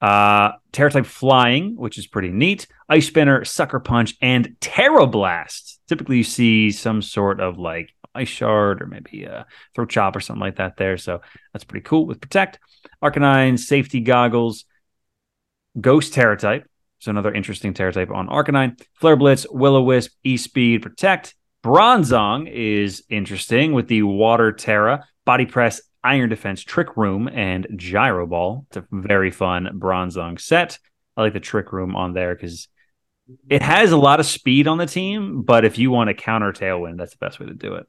Uh, 0.02 0.54
Tera 0.72 0.91
type 0.91 1.06
Flying, 1.06 1.76
which 1.76 1.98
is 1.98 2.08
pretty 2.08 2.30
neat. 2.30 2.67
Ice 2.89 3.08
Spinner, 3.08 3.46
Sucker 3.46 3.80
Punch, 3.80 4.15
and 4.22 4.56
Tera 4.60 5.06
Blast. 5.06 5.80
Typically, 5.88 6.17
you 6.17 6.24
see 6.24 6.72
some 6.72 7.02
sort 7.02 7.39
of 7.39 7.60
like 7.60 7.93
Ice 8.17 8.27
Shard 8.27 8.82
or 8.82 8.88
maybe 8.88 9.23
a 9.23 9.45
Throat 9.75 9.89
Chop 9.89 10.15
or 10.15 10.19
something 10.19 10.41
like 10.41 10.58
that 10.58 10.77
there. 10.77 10.97
So 10.97 11.21
that's 11.53 11.63
pretty 11.63 11.84
cool 11.84 12.06
with 12.06 12.19
Protect. 12.19 12.60
Arcanine, 13.03 13.58
Safety 13.58 14.01
Goggles, 14.01 14.65
Ghost 15.80 16.13
Tera 16.13 16.38
type. 16.38 16.69
So 16.99 17.12
another 17.12 17.34
interesting 17.34 17.73
Tera 17.73 17.93
type 17.93 18.10
on 18.12 18.27
Arcanine. 18.27 18.82
Flare 18.95 19.15
Blitz, 19.15 19.45
Will-O-Wisp, 19.49 20.12
E-Speed, 20.23 20.82
Protect. 20.82 21.36
Bronzong 21.63 22.49
is 22.51 23.03
interesting 23.10 23.73
with 23.73 23.88
the 23.88 24.03
Water 24.03 24.51
Tera, 24.51 25.06
Body 25.25 25.45
Press, 25.45 25.82
Iron 26.03 26.30
Defense, 26.30 26.63
Trick 26.63 26.95
Room, 26.95 27.27
and 27.27 27.67
Gyro 27.75 28.25
Ball. 28.25 28.65
It's 28.69 28.77
a 28.77 28.86
very 28.91 29.32
fun 29.32 29.69
Bronzong 29.73 30.39
set. 30.39 30.80
I 31.15 31.21
like 31.21 31.34
the 31.34 31.39
Trick 31.39 31.73
Room 31.73 31.95
on 31.95 32.13
there 32.13 32.34
because 32.34 32.67
it 33.49 33.62
has 33.62 33.91
a 33.91 33.97
lot 33.97 34.21
of 34.21 34.25
speed 34.25 34.67
on 34.67 34.77
the 34.77 34.86
team, 34.86 35.41
but 35.41 35.65
if 35.65 35.77
you 35.77 35.91
want 35.91 36.08
to 36.08 36.13
counter 36.13 36.53
Tailwind, 36.53 36.97
that's 36.97 37.12
the 37.12 37.17
best 37.19 37.39
way 37.39 37.47
to 37.47 37.53
do 37.53 37.73
it. 37.73 37.86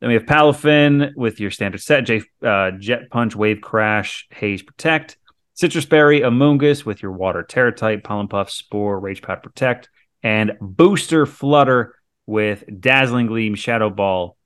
Then 0.00 0.08
we 0.08 0.14
have 0.14 0.24
Palafin 0.24 1.14
with 1.16 1.40
your 1.40 1.50
standard 1.50 1.80
set, 1.80 2.04
J, 2.04 2.22
uh, 2.42 2.72
Jet 2.72 3.10
Punch, 3.10 3.34
Wave 3.34 3.60
Crash, 3.60 4.26
Haze 4.30 4.62
Protect. 4.62 5.16
Citrus 5.56 5.86
Berry, 5.86 6.20
Amoonguss 6.20 6.84
with 6.84 7.00
your 7.00 7.12
Water 7.12 7.44
Tera 7.44 7.72
type, 7.72 8.02
Pollen 8.02 8.26
Puff, 8.26 8.50
Spore, 8.50 8.98
Rage 8.98 9.22
Powder 9.22 9.40
Protect, 9.40 9.88
and 10.20 10.56
Booster 10.60 11.26
Flutter 11.26 11.94
with 12.26 12.64
Dazzling 12.80 13.28
Gleam, 13.28 13.54
Shadow 13.54 13.88
Ball, 13.88 14.36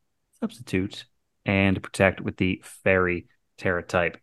Substitute, 0.41 1.07
and 1.47 1.83
Protect 1.83 2.21
with 2.21 2.37
the 2.37 2.63
Fairy 2.85 3.27
Terra 3.57 3.83
type. 3.83 4.19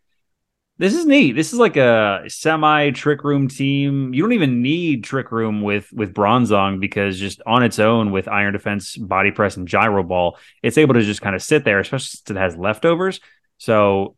This 0.78 0.94
is 0.94 1.06
neat. 1.06 1.32
This 1.32 1.54
is 1.54 1.58
like 1.58 1.78
a 1.78 2.24
semi 2.28 2.90
trick 2.90 3.24
room 3.24 3.48
team. 3.48 4.12
You 4.12 4.22
don't 4.22 4.34
even 4.34 4.60
need 4.60 5.04
trick 5.04 5.32
room 5.32 5.62
with 5.62 5.90
with 5.92 6.12
Bronzong 6.12 6.80
because 6.80 7.18
just 7.18 7.40
on 7.46 7.62
its 7.62 7.78
own 7.78 8.10
with 8.10 8.28
Iron 8.28 8.52
Defense, 8.52 8.94
Body 8.94 9.30
Press, 9.30 9.56
and 9.56 9.66
Gyro 9.66 10.02
Ball, 10.02 10.38
it's 10.62 10.76
able 10.76 10.92
to 10.94 11.02
just 11.02 11.22
kind 11.22 11.34
of 11.34 11.42
sit 11.42 11.64
there, 11.64 11.80
especially 11.80 12.04
since 12.04 12.30
it 12.30 12.36
has 12.36 12.56
leftovers. 12.56 13.20
So 13.56 14.16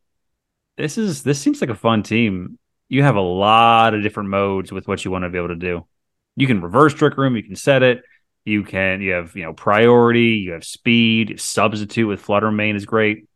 this 0.77 0.99
is 0.99 1.23
this 1.23 1.41
seems 1.41 1.61
like 1.61 1.71
a 1.71 1.77
fun 1.77 2.03
team. 2.03 2.59
You 2.89 3.05
have 3.05 3.17
a 3.17 3.21
lot 3.21 3.95
of 3.95 4.03
different 4.03 4.31
modes 4.31 4.73
with 4.73 4.89
what 4.89 5.05
you 5.05 5.13
want 5.13 5.23
to 5.25 5.29
be 5.29 5.39
able 5.39 5.49
to 5.49 5.55
do. 5.55 5.87
You 6.35 6.49
can 6.49 6.61
reverse 6.61 6.93
trick 6.93 7.17
room. 7.17 7.37
You 7.37 7.45
can 7.45 7.55
set 7.55 7.85
it. 7.85 8.03
You 8.45 8.65
can 8.65 9.01
you 9.01 9.13
have 9.13 9.37
you 9.37 9.45
know 9.45 9.53
priority. 9.53 10.39
You 10.39 10.53
have 10.53 10.65
speed. 10.65 11.41
Substitute 11.41 12.09
with 12.09 12.21
Flutter 12.21 12.51
Mane 12.51 12.75
is 12.75 12.85
great. 12.85 13.29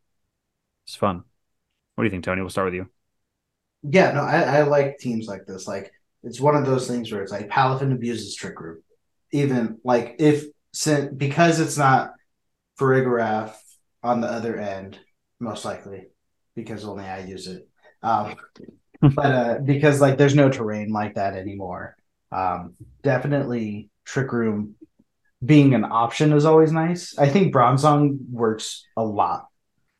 It's 0.89 0.97
fun. 0.97 1.23
What 1.95 2.03
do 2.03 2.07
you 2.07 2.11
think, 2.11 2.25
Tony? 2.25 2.41
We'll 2.41 2.51
start 2.51 2.67
with 2.67 2.75
you. 2.75 2.91
Yeah, 3.83 4.13
no, 4.13 4.23
I, 4.23 4.43
I 4.43 4.63
like 4.63 4.99
teams 4.99 5.27
like 5.27 5.47
this. 5.47 5.67
Like 5.67 5.93
it's 6.23 6.41
one 6.41 6.57
of 6.57 6.67
those 6.67 6.87
things 6.87 7.11
where 7.11 7.23
it's 7.23 7.33
like 7.33 7.49
Palafin 7.49 7.93
abuses 7.93 8.35
Trick 8.35 8.61
Room. 8.61 8.83
Even 9.33 9.79
like 9.85 10.17
if 10.19 10.45
since 10.73 11.13
because 11.15 11.61
it's 11.61 11.77
not 11.77 12.13
Farigiraf 12.79 13.55
on 14.03 14.21
the 14.21 14.29
other 14.29 14.59
end, 14.59 14.99
most 15.41 15.65
likely, 15.65 16.09
because 16.55 16.85
only 16.85 17.05
I 17.05 17.21
use 17.21 17.47
it. 17.47 17.69
Um, 18.03 18.37
but 19.01 19.27
uh, 19.27 19.59
because 19.65 20.01
like 20.01 20.19
there's 20.19 20.35
no 20.35 20.49
terrain 20.49 20.93
like 20.93 21.15
that 21.15 21.35
anymore. 21.35 21.97
Um, 22.31 22.75
definitely 23.03 23.91
Trick 24.05 24.33
Room 24.33 24.77
being 25.45 25.75
an 25.75 25.85
option 25.85 26.33
is 26.33 26.45
always 26.45 26.73
nice. 26.73 27.19
I 27.19 27.29
think 27.29 27.55
Bronzong 27.55 28.19
works 28.31 28.87
a 28.97 29.05
lot 29.05 29.49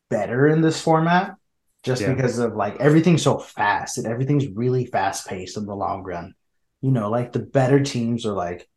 better 0.09 0.47
in 0.47 0.61
this 0.61 0.79
format 0.79 1.35
just 1.83 2.01
yeah. 2.01 2.13
because 2.13 2.39
of 2.39 2.55
like 2.55 2.77
everything's 2.79 3.21
so 3.21 3.37
fast 3.37 3.97
and 3.97 4.07
everything's 4.07 4.47
really 4.47 4.85
fast 4.85 5.27
paced 5.27 5.57
in 5.57 5.65
the 5.65 5.75
long 5.75 6.03
run. 6.03 6.33
You 6.81 6.91
know, 6.91 7.09
like 7.09 7.31
the 7.31 7.39
better 7.39 7.81
teams 7.81 8.25
are 8.25 8.33
like, 8.33 8.67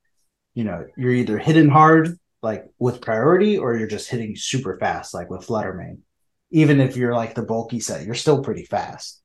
you 0.55 0.65
know, 0.65 0.85
you're 0.97 1.13
either 1.13 1.39
hitting 1.39 1.69
hard 1.69 2.19
like 2.43 2.67
with 2.79 3.01
priority 3.01 3.59
or 3.59 3.77
you're 3.77 3.89
just 3.89 4.11
hitting 4.11 4.37
super 4.37 4.79
fast 4.79 5.15
like 5.15 5.31
with 5.31 5.45
Flutter 5.45 5.75
Mane. 5.75 6.03
Even 6.51 6.81
if 6.81 6.97
you're 6.97 7.15
like 7.15 7.35
the 7.35 7.43
bulky 7.43 7.81
set, 7.81 8.05
you're 8.05 8.15
still 8.15 8.43
pretty 8.43 8.65
fast. 8.65 9.23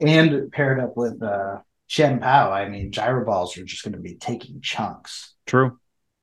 And 0.00 0.50
paired 0.52 0.80
up 0.80 0.96
with 0.96 1.22
uh 1.22 1.58
Chien-Pao, 1.88 2.52
I 2.52 2.68
mean, 2.68 2.92
gyro 2.92 3.24
balls 3.24 3.56
are 3.56 3.64
just 3.64 3.82
going 3.82 3.94
to 3.94 3.98
be 3.98 4.16
taking 4.16 4.60
chunks. 4.60 5.34
True. 5.46 5.78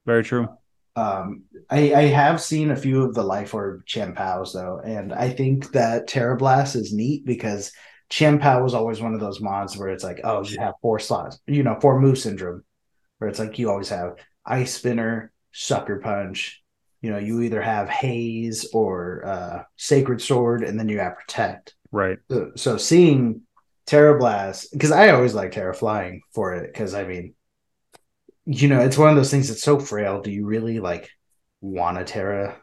Very 0.06 0.24
true. 0.24 0.48
Um, 0.96 1.44
I, 1.70 1.94
I 1.94 2.02
have 2.04 2.42
seen 2.42 2.72
a 2.72 2.76
few 2.76 3.04
of 3.04 3.14
the 3.14 3.24
Life 3.24 3.54
Orb 3.54 3.86
Chien-Paos 3.86 4.54
though, 4.54 4.80
and 4.84 5.14
I 5.14 5.30
think 5.30 5.72
that 5.72 6.08
Tera 6.08 6.38
Blast 6.38 6.76
is 6.76 6.94
neat 6.94 7.26
because 7.26 7.74
Chien-Pao 8.10 8.64
was 8.64 8.74
always 8.74 9.02
one 9.02 9.14
of 9.14 9.20
those 9.20 9.42
mods 9.42 9.76
where 9.76 9.90
it's 9.90 10.04
like, 10.04 10.22
oh, 10.24 10.44
you 10.44 10.58
have 10.60 10.76
four 10.82 11.00
slots, 11.00 11.40
you 11.48 11.64
know, 11.64 11.78
four 11.82 12.00
move 12.00 12.18
syndrome, 12.18 12.64
where 13.18 13.30
it's 13.30 13.40
like 13.40 13.60
you 13.60 13.70
always 13.70 13.90
have 13.90 14.16
Ice 14.46 14.76
Spinner, 14.76 15.34
Sucker 15.52 16.00
Punch, 16.00 16.64
you 17.02 17.12
know, 17.12 17.18
you 17.18 17.42
either 17.42 17.62
have 17.62 17.90
haze 17.90 18.70
or 18.74 19.26
uh, 19.26 19.64
sacred 19.76 20.22
sword, 20.22 20.64
and 20.64 20.80
then 20.80 20.88
you 20.88 21.00
have 21.00 21.18
protect. 21.18 21.76
Right. 21.92 22.20
So, 22.30 22.52
so 22.56 22.78
seeing 22.78 23.42
Tera 23.86 24.18
Blast, 24.18 24.72
because 24.72 24.92
I 24.92 25.10
always 25.10 25.34
like 25.34 25.52
Tera 25.52 25.74
flying 25.74 26.22
for 26.34 26.56
it, 26.56 26.72
because 26.72 26.94
I 26.94 27.04
mean, 27.04 27.34
you 28.46 28.68
know, 28.68 28.80
it's 28.82 28.98
one 28.98 29.10
of 29.10 29.16
those 29.16 29.32
things 29.32 29.48
that's 29.50 29.64
so 29.64 29.80
frail. 29.80 30.22
Do 30.22 30.32
you 30.32 30.46
really 30.46 30.80
like 30.80 31.10
want 31.62 31.98
a 31.98 32.04
Tera? 32.04 32.58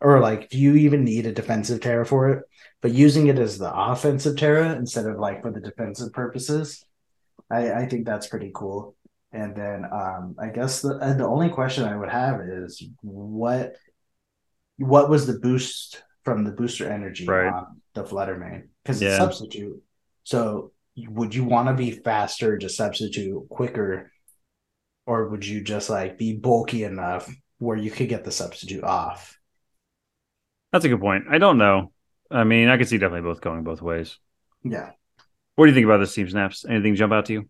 Or 0.00 0.20
like, 0.20 0.50
do 0.50 0.58
you 0.58 0.74
even 0.74 1.04
need 1.04 1.24
a 1.24 1.32
defensive 1.32 1.80
Tera 1.80 2.04
for 2.04 2.30
it? 2.30 2.44
But 2.82 2.92
using 2.92 3.28
it 3.28 3.38
as 3.38 3.56
the 3.58 3.74
offensive 3.74 4.36
Tera 4.36 4.74
instead 4.74 5.06
of 5.06 5.18
like 5.18 5.40
for 5.42 5.50
the 5.50 5.60
defensive 5.60 6.12
purposes, 6.12 6.84
I, 7.50 7.72
I 7.72 7.86
think 7.86 8.04
that's 8.04 8.26
pretty 8.26 8.50
cool. 8.54 8.96
And 9.32 9.56
then 9.56 9.84
um, 9.90 10.36
I 10.38 10.48
guess 10.48 10.82
the 10.82 10.98
the 10.98 11.26
only 11.26 11.48
question 11.48 11.84
I 11.84 11.96
would 11.96 12.10
have 12.10 12.40
is 12.40 12.84
what 13.02 13.74
what 14.76 15.08
was 15.08 15.26
the 15.26 15.38
boost 15.38 16.02
from 16.24 16.44
the 16.44 16.52
booster 16.52 16.88
energy 16.90 17.26
Right. 17.26 17.52
on 17.52 17.80
the 17.94 18.04
Flutter 18.04 18.36
Mane? 18.36 18.68
Because 18.82 19.02
Yeah. 19.02 19.16
substitute. 19.16 19.82
So 20.24 20.72
would 20.96 21.34
you 21.34 21.44
want 21.44 21.68
to 21.68 21.74
be 21.74 21.90
faster 21.90 22.58
to 22.58 22.68
substitute 22.68 23.48
quicker, 23.48 24.12
or 25.06 25.28
would 25.28 25.46
you 25.46 25.62
just 25.62 25.90
like 25.90 26.18
be 26.18 26.34
bulky 26.36 26.84
enough 26.84 27.30
where 27.58 27.76
you 27.76 27.90
could 27.90 28.08
get 28.08 28.24
the 28.24 28.32
substitute 28.32 28.84
off? 28.84 29.38
That's 30.72 30.84
a 30.84 30.88
good 30.88 31.00
point. 31.00 31.24
I 31.30 31.38
don't 31.38 31.58
know. 31.58 31.92
I 32.30 32.44
mean, 32.44 32.68
I 32.68 32.76
could 32.76 32.88
see 32.88 32.98
definitely 32.98 33.28
both 33.28 33.40
going 33.40 33.62
both 33.64 33.82
ways. 33.82 34.18
Yeah. 34.64 34.92
What 35.56 35.66
do 35.66 35.70
you 35.70 35.74
think 35.74 35.84
about 35.84 35.98
this 35.98 36.14
team 36.14 36.28
snaps? 36.28 36.64
Anything 36.64 36.94
jump 36.96 37.12
out 37.12 37.26
to 37.26 37.32
you? 37.32 37.48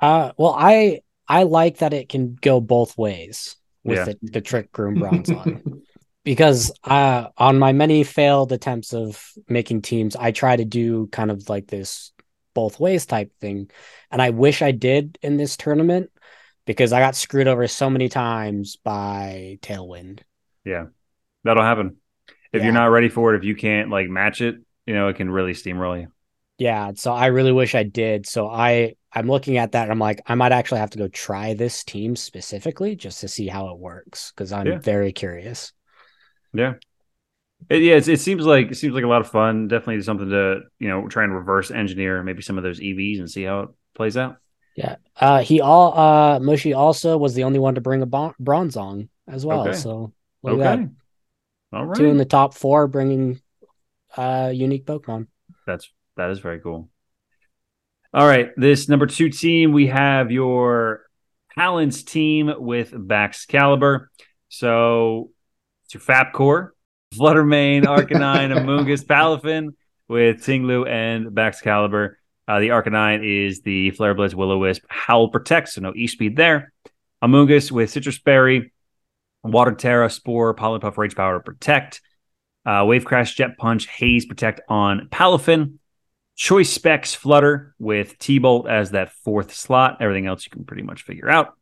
Uh, 0.00 0.32
well, 0.36 0.54
I 0.56 1.00
I 1.28 1.44
like 1.44 1.78
that 1.78 1.92
it 1.92 2.08
can 2.08 2.34
go 2.40 2.60
both 2.60 2.98
ways 2.98 3.56
with 3.84 4.04
Yeah. 4.04 4.04
the, 4.04 4.18
the 4.22 4.40
trick 4.40 4.72
groom 4.72 4.98
Bronzong 4.98 5.60
because 6.24 6.72
uh, 6.84 7.28
on 7.38 7.58
my 7.58 7.72
many 7.72 8.04
failed 8.04 8.52
attempts 8.52 8.94
of 8.94 9.24
making 9.48 9.82
teams, 9.82 10.16
I 10.16 10.32
try 10.32 10.56
to 10.56 10.64
do 10.64 11.08
kind 11.08 11.30
of 11.30 11.48
like 11.48 11.68
this 11.68 12.12
both 12.54 12.80
ways 12.80 13.06
type 13.06 13.32
thing, 13.40 13.70
and 14.10 14.22
I 14.22 14.30
wish 14.30 14.62
I 14.62 14.72
did 14.72 15.18
in 15.22 15.36
this 15.36 15.56
tournament 15.56 16.10
because 16.64 16.92
I 16.92 17.00
got 17.00 17.16
screwed 17.16 17.48
over 17.48 17.66
so 17.68 17.90
many 17.90 18.08
times 18.08 18.76
by 18.76 19.58
Tailwind. 19.62 20.20
Yeah, 20.64 20.86
that'll 21.44 21.62
happen. 21.64 21.98
If 22.52 22.62
Yeah. 22.62 22.64
you're 22.64 22.72
not 22.74 22.86
ready 22.86 23.08
for 23.08 23.34
it, 23.34 23.38
if 23.38 23.44
you 23.44 23.56
can't 23.56 23.90
like 23.90 24.08
match 24.08 24.40
it, 24.40 24.56
you 24.86 24.94
know, 24.94 25.08
it 25.08 25.16
can 25.16 25.30
really 25.30 25.52
steamroll 25.54 26.00
you. 26.00 26.08
Yeah, 26.58 26.92
so 26.94 27.12
I 27.12 27.26
really 27.26 27.52
wish 27.52 27.74
I 27.74 27.82
did. 27.82 28.26
So 28.26 28.48
I 28.48 28.94
I'm 29.12 29.26
looking 29.28 29.58
at 29.58 29.72
that 29.72 29.82
and 29.84 29.92
I'm 29.92 29.98
like, 29.98 30.20
I 30.26 30.34
might 30.34 30.52
actually 30.52 30.78
have 30.80 30.90
to 30.90 30.98
go 30.98 31.08
try 31.08 31.54
this 31.54 31.84
team 31.84 32.16
specifically 32.16 32.96
just 32.96 33.20
to 33.20 33.28
see 33.28 33.48
how 33.48 33.68
it 33.70 33.78
works 33.78 34.32
because 34.32 34.52
I'm 34.52 34.72
Yeah. 34.72 34.80
very 34.80 35.12
curious. 35.12 35.72
Yeah. 36.52 36.74
It, 37.70 37.82
yeah, 37.82 37.94
it 37.96 38.20
seems 38.20 38.46
like 38.46 38.72
it 38.72 38.76
seems 38.76 38.94
like 38.94 39.04
a 39.04 39.08
lot 39.08 39.22
of 39.22 39.30
fun. 39.30 39.68
Definitely 39.68 40.02
something 40.02 40.30
to 40.30 40.62
you 40.80 40.88
know 40.88 41.08
try 41.08 41.24
and 41.24 41.34
reverse 41.34 41.72
engineer 41.72 42.22
maybe 42.24 42.42
some 42.42 42.58
of 42.58 42.64
those 42.64 42.80
EVs 42.80 43.20
and 43.20 43.30
see 43.30 43.44
how 43.44 43.62
it 43.62 43.70
plays 43.94 44.18
out. 44.18 44.38
Yeah. 44.76 44.96
Uh 45.16 45.40
he 45.42 45.60
all 45.60 45.92
uh 45.98 46.38
Mushi 46.38 46.76
also 46.76 47.16
was 47.18 47.34
the 47.34 47.44
only 47.44 47.58
one 47.58 47.74
to 47.74 47.80
bring 47.80 48.02
a 48.02 48.06
bon- 48.06 48.34
bronzong 48.40 49.08
as 49.28 49.44
well. 49.44 49.68
Okay. 49.68 49.76
So 49.76 50.12
look 50.42 50.60
at 50.60 50.78
Okay, 50.78 50.84
that. 50.84 51.76
all 51.76 51.86
right. 51.86 51.96
Two 51.96 52.06
in 52.06 52.16
the 52.16 52.24
top 52.24 52.54
four 52.54 52.86
bringing 52.86 53.40
uh 54.16 54.50
unique 54.54 54.86
Pokemon. 54.86 55.26
That's 55.66 55.90
that 56.16 56.30
is 56.30 56.38
very 56.40 56.60
cool. 56.60 56.88
All 58.14 58.26
right, 58.26 58.50
this 58.58 58.88
number 58.90 59.06
two 59.06 59.30
team 59.30 59.72
we 59.72 59.86
have 59.86 60.30
your 60.30 61.02
Talents 61.54 62.02
team 62.02 62.50
with 62.58 62.92
Baxcalibur. 62.92 64.06
So 64.48 65.30
it's 65.84 65.94
your 65.94 66.02
Fapcore, 66.02 66.70
Flutter 67.14 67.44
Mane, 67.44 67.84
Arcanine, 67.84 68.50
Amoonguss, 68.56 69.04
Palafin 69.04 69.74
with 70.08 70.44
Ting 70.44 70.64
Lu 70.64 70.84
and 70.84 71.26
Baxcalibur. 71.28 72.14
Uh, 72.48 72.60
the 72.60 72.68
Arcanine 72.68 73.46
is 73.46 73.62
the 73.62 73.90
Flare 73.92 74.14
Blitz, 74.14 74.34
Will-O-Wisp, 74.34 74.82
Howl 74.88 75.28
Protect, 75.28 75.68
so 75.68 75.80
no 75.80 75.92
E 75.94 76.06
speed 76.06 76.36
there. 76.36 76.72
Amoonguss 77.22 77.70
with 77.70 77.90
Citrus 77.90 78.18
Berry, 78.18 78.72
Water 79.44 79.72
Tera, 79.72 80.10
Spore, 80.10 80.54
Pollen 80.54 80.80
Puff, 80.80 80.98
Rage 80.98 81.14
Power, 81.14 81.40
Protect. 81.40 82.00
Uh, 82.64 82.84
Wave 82.86 83.04
Crash, 83.04 83.34
Jet 83.34 83.56
Punch, 83.58 83.86
Haze 83.88 84.24
Protect 84.24 84.60
on 84.68 85.08
Palafin. 85.10 85.78
Choice 86.36 86.70
Specs 86.70 87.14
Flutter 87.14 87.74
with 87.78 88.18
T 88.18 88.38
Bolt 88.38 88.68
as 88.68 88.92
that 88.92 89.12
fourth 89.12 89.54
slot. 89.54 89.98
Everything 90.00 90.26
else 90.26 90.44
you 90.44 90.50
can 90.50 90.64
pretty 90.64 90.82
much 90.82 91.02
figure 91.02 91.28
out. 91.28 91.54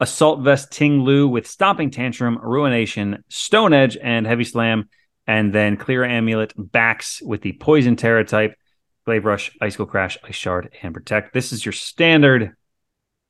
Assault 0.00 0.40
Vest 0.40 0.72
Ting 0.72 1.00
Lu 1.00 1.28
with 1.28 1.46
Stomping 1.46 1.90
Tantrum, 1.90 2.38
Ruination, 2.42 3.22
Stone 3.28 3.72
Edge, 3.72 3.96
and 4.00 4.26
Heavy 4.26 4.44
Slam. 4.44 4.88
And 5.26 5.52
then 5.52 5.76
Clear 5.76 6.04
Amulet 6.04 6.52
backs 6.56 7.22
with 7.22 7.42
the 7.42 7.52
Poison 7.52 7.96
Tera 7.96 8.24
type, 8.24 8.56
Glaive 9.04 9.24
Rush, 9.24 9.56
Icicle 9.60 9.86
Crash, 9.86 10.16
Ice 10.24 10.34
Shard, 10.34 10.70
and 10.82 10.94
Protect. 10.94 11.32
This 11.34 11.52
is 11.52 11.64
your 11.64 11.72
standard 11.72 12.54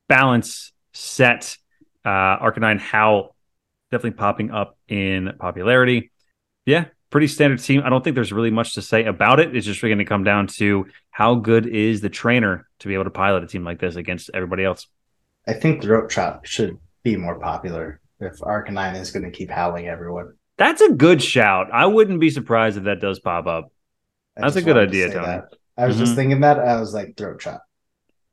balance 0.07 0.71
set. 0.93 1.57
Uh, 2.03 2.37
Arcanine 2.39 2.79
Howl 2.79 3.35
definitely 3.91 4.17
popping 4.17 4.51
up 4.51 4.77
in 4.87 5.33
popularity. 5.39 6.11
Yeah, 6.65 6.85
pretty 7.09 7.27
standard 7.27 7.59
team. 7.61 7.81
I 7.83 7.89
don't 7.89 8.03
think 8.03 8.15
there's 8.15 8.33
really 8.33 8.51
much 8.51 8.73
to 8.75 8.81
say 8.81 9.05
about 9.05 9.39
it. 9.39 9.55
It's 9.55 9.65
just 9.65 9.81
really 9.83 9.95
going 9.95 10.05
to 10.05 10.09
come 10.09 10.23
down 10.23 10.47
to 10.47 10.87
how 11.11 11.35
good 11.35 11.67
is 11.67 12.01
the 12.01 12.09
trainer 12.09 12.67
to 12.79 12.87
be 12.87 12.93
able 12.93 13.05
to 13.05 13.09
pilot 13.09 13.43
a 13.43 13.47
team 13.47 13.63
like 13.63 13.79
this 13.79 13.95
against 13.95 14.29
everybody 14.33 14.63
else. 14.63 14.87
I 15.47 15.53
think 15.53 15.81
Throat 15.81 16.09
Chop 16.09 16.45
should 16.45 16.79
be 17.03 17.15
more 17.17 17.39
popular 17.39 17.99
if 18.19 18.39
Arcanine 18.39 18.99
is 18.99 19.11
going 19.11 19.23
to 19.23 19.31
keep 19.31 19.49
howling 19.49 19.87
everyone. 19.87 20.33
That's 20.57 20.81
a 20.81 20.91
good 20.93 21.21
shout. 21.21 21.67
I 21.71 21.85
wouldn't 21.85 22.19
be 22.19 22.29
surprised 22.29 22.77
if 22.77 22.85
that 22.85 23.01
does 23.01 23.19
pop 23.19 23.45
up. 23.45 23.71
I 24.37 24.41
That's 24.41 24.55
a 24.55 24.61
good 24.61 24.73
to 24.75 24.79
idea, 24.81 25.07
say 25.09 25.13
Tony. 25.13 25.25
that. 25.27 25.43
I 25.77 25.87
was 25.87 25.95
Mhm. 25.97 25.99
just 25.99 26.15
thinking 26.15 26.41
that. 26.41 26.59
I 26.59 26.79
was 26.79 26.93
like, 26.93 27.17
Throat 27.17 27.39
Chop. 27.41 27.61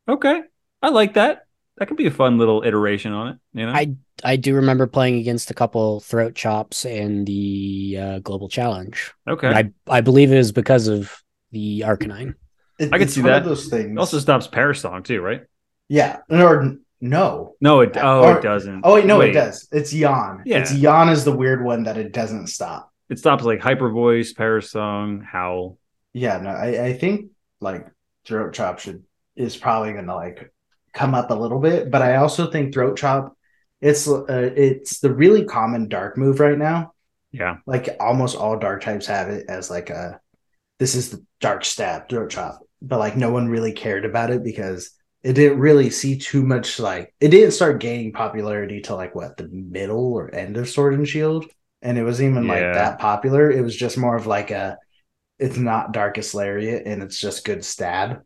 Okay. 0.09 0.43
I 0.82 0.88
like 0.90 1.14
that. 1.14 1.43
That 1.78 1.88
could 1.88 1.97
be 1.97 2.07
a 2.07 2.11
fun 2.11 2.38
little 2.38 2.62
iteration 2.64 3.12
on 3.12 3.28
it, 3.28 3.38
you 3.55 3.66
know? 3.66 3.72
I 3.72 3.95
I 4.24 4.36
do 4.36 4.55
remember 4.55 4.86
playing 4.86 5.16
against 5.18 5.51
a 5.51 5.55
couple 5.55 5.99
throat 6.01 6.34
chops 6.36 6.84
in 6.84 7.24
the 7.24 7.99
uh, 8.01 8.18
global 8.20 8.49
challenge. 8.49 9.12
okay. 9.28 9.49
I 9.49 9.72
I 9.88 10.01
believe 10.03 10.30
it 10.32 10.36
was 10.36 10.53
because 10.53 10.86
of 10.88 11.12
the 11.51 11.80
Arcanine. 11.80 12.34
It- 12.78 12.93
I 12.93 12.99
can 12.99 13.09
see 13.09 13.20
one 13.20 13.30
that. 13.32 13.38
Of 13.43 13.45
those 13.49 13.68
things. 13.68 13.93
it 13.93 13.99
also 13.99 14.18
stops 14.18 14.47
Perish 14.47 14.80
Song 14.80 15.03
too, 15.03 15.20
right? 15.20 15.43
yeah. 15.88 16.18
Or 16.30 16.76
no. 17.01 17.55
No, 17.61 17.80
it 17.80 17.97
oh 17.97 18.22
Or- 18.24 18.38
it 18.38 18.43
doesn't. 18.43 18.82
Oh 18.84 18.95
wait, 18.95 19.07
no, 19.07 19.20
it 19.20 19.32
does. 19.32 19.66
It's 19.72 19.93
Yawn. 19.93 20.43
Yeah. 20.45 20.59
It's 20.59 20.72
Yawn 20.74 21.09
is 21.09 21.24
the 21.24 21.32
weird 21.32 21.64
one 21.64 21.84
that 21.84 21.97
it 21.97 22.12
doesn't 22.12 22.47
stop. 22.49 22.90
It 23.09 23.18
stops 23.18 23.45
like 23.45 23.61
Hyper 23.61 23.90
Voice, 23.90 24.32
Perish 24.32 24.68
Song, 24.70 25.20
Howl. 25.22 25.78
Yeah, 26.12 26.38
no, 26.38 26.50
I, 26.50 26.86
I 26.86 26.92
think 26.94 27.30
like 27.60 27.86
throat 28.26 28.52
chop 28.52 28.78
should 28.78 29.04
is 29.36 29.56
probably 29.56 29.92
gonna 29.92 30.14
like 30.14 30.52
come 30.92 31.14
up 31.14 31.30
a 31.30 31.34
little 31.34 31.60
bit, 31.60 31.90
but 31.90 32.02
I 32.02 32.16
also 32.16 32.50
think 32.50 32.72
throat 32.74 32.96
chop 32.98 33.36
it's 33.80 34.06
uh, 34.08 34.24
it's 34.28 35.00
the 35.00 35.12
really 35.12 35.44
common 35.44 35.88
dark 35.88 36.16
move 36.16 36.38
right 36.40 36.58
now. 36.58 36.92
Yeah. 37.32 37.56
Like 37.66 37.88
almost 37.98 38.36
all 38.36 38.58
dark 38.58 38.82
types 38.82 39.06
have 39.06 39.28
it 39.28 39.46
as 39.48 39.70
like 39.70 39.90
a 39.90 40.20
this 40.78 40.94
is 40.94 41.10
the 41.10 41.24
dark 41.40 41.64
stab 41.64 42.08
throat 42.08 42.30
chop, 42.30 42.60
but 42.80 42.98
like 42.98 43.16
no 43.16 43.30
one 43.30 43.48
really 43.48 43.72
cared 43.72 44.04
about 44.04 44.30
it 44.30 44.42
because 44.44 44.90
it 45.22 45.34
didn't 45.34 45.60
really 45.60 45.90
see 45.90 46.18
too 46.18 46.42
much 46.44 46.80
like 46.80 47.14
it 47.20 47.28
didn't 47.28 47.52
start 47.52 47.80
gaining 47.80 48.12
popularity 48.12 48.80
till 48.80 48.96
like 48.96 49.14
what 49.14 49.36
the 49.36 49.48
middle 49.48 50.14
or 50.14 50.34
end 50.34 50.56
of 50.56 50.68
Sword 50.68 50.94
and 50.94 51.08
Shield, 51.08 51.46
and 51.80 51.96
it 51.98 52.04
wasn't 52.04 52.30
even 52.30 52.44
Yeah. 52.44 52.52
like 52.66 52.74
that 52.74 52.98
popular. 52.98 53.50
It 53.50 53.62
was 53.62 53.76
just 53.76 53.96
more 53.98 54.16
of 54.16 54.26
like 54.26 54.50
a 54.50 54.78
it's 55.43 55.57
not 55.57 55.93
Darkest 55.93 56.34
Lariat 56.34 56.86
and 56.86 57.03
it's 57.03 57.18
just 57.18 57.45
good 57.45 57.64
stab. 57.64 58.22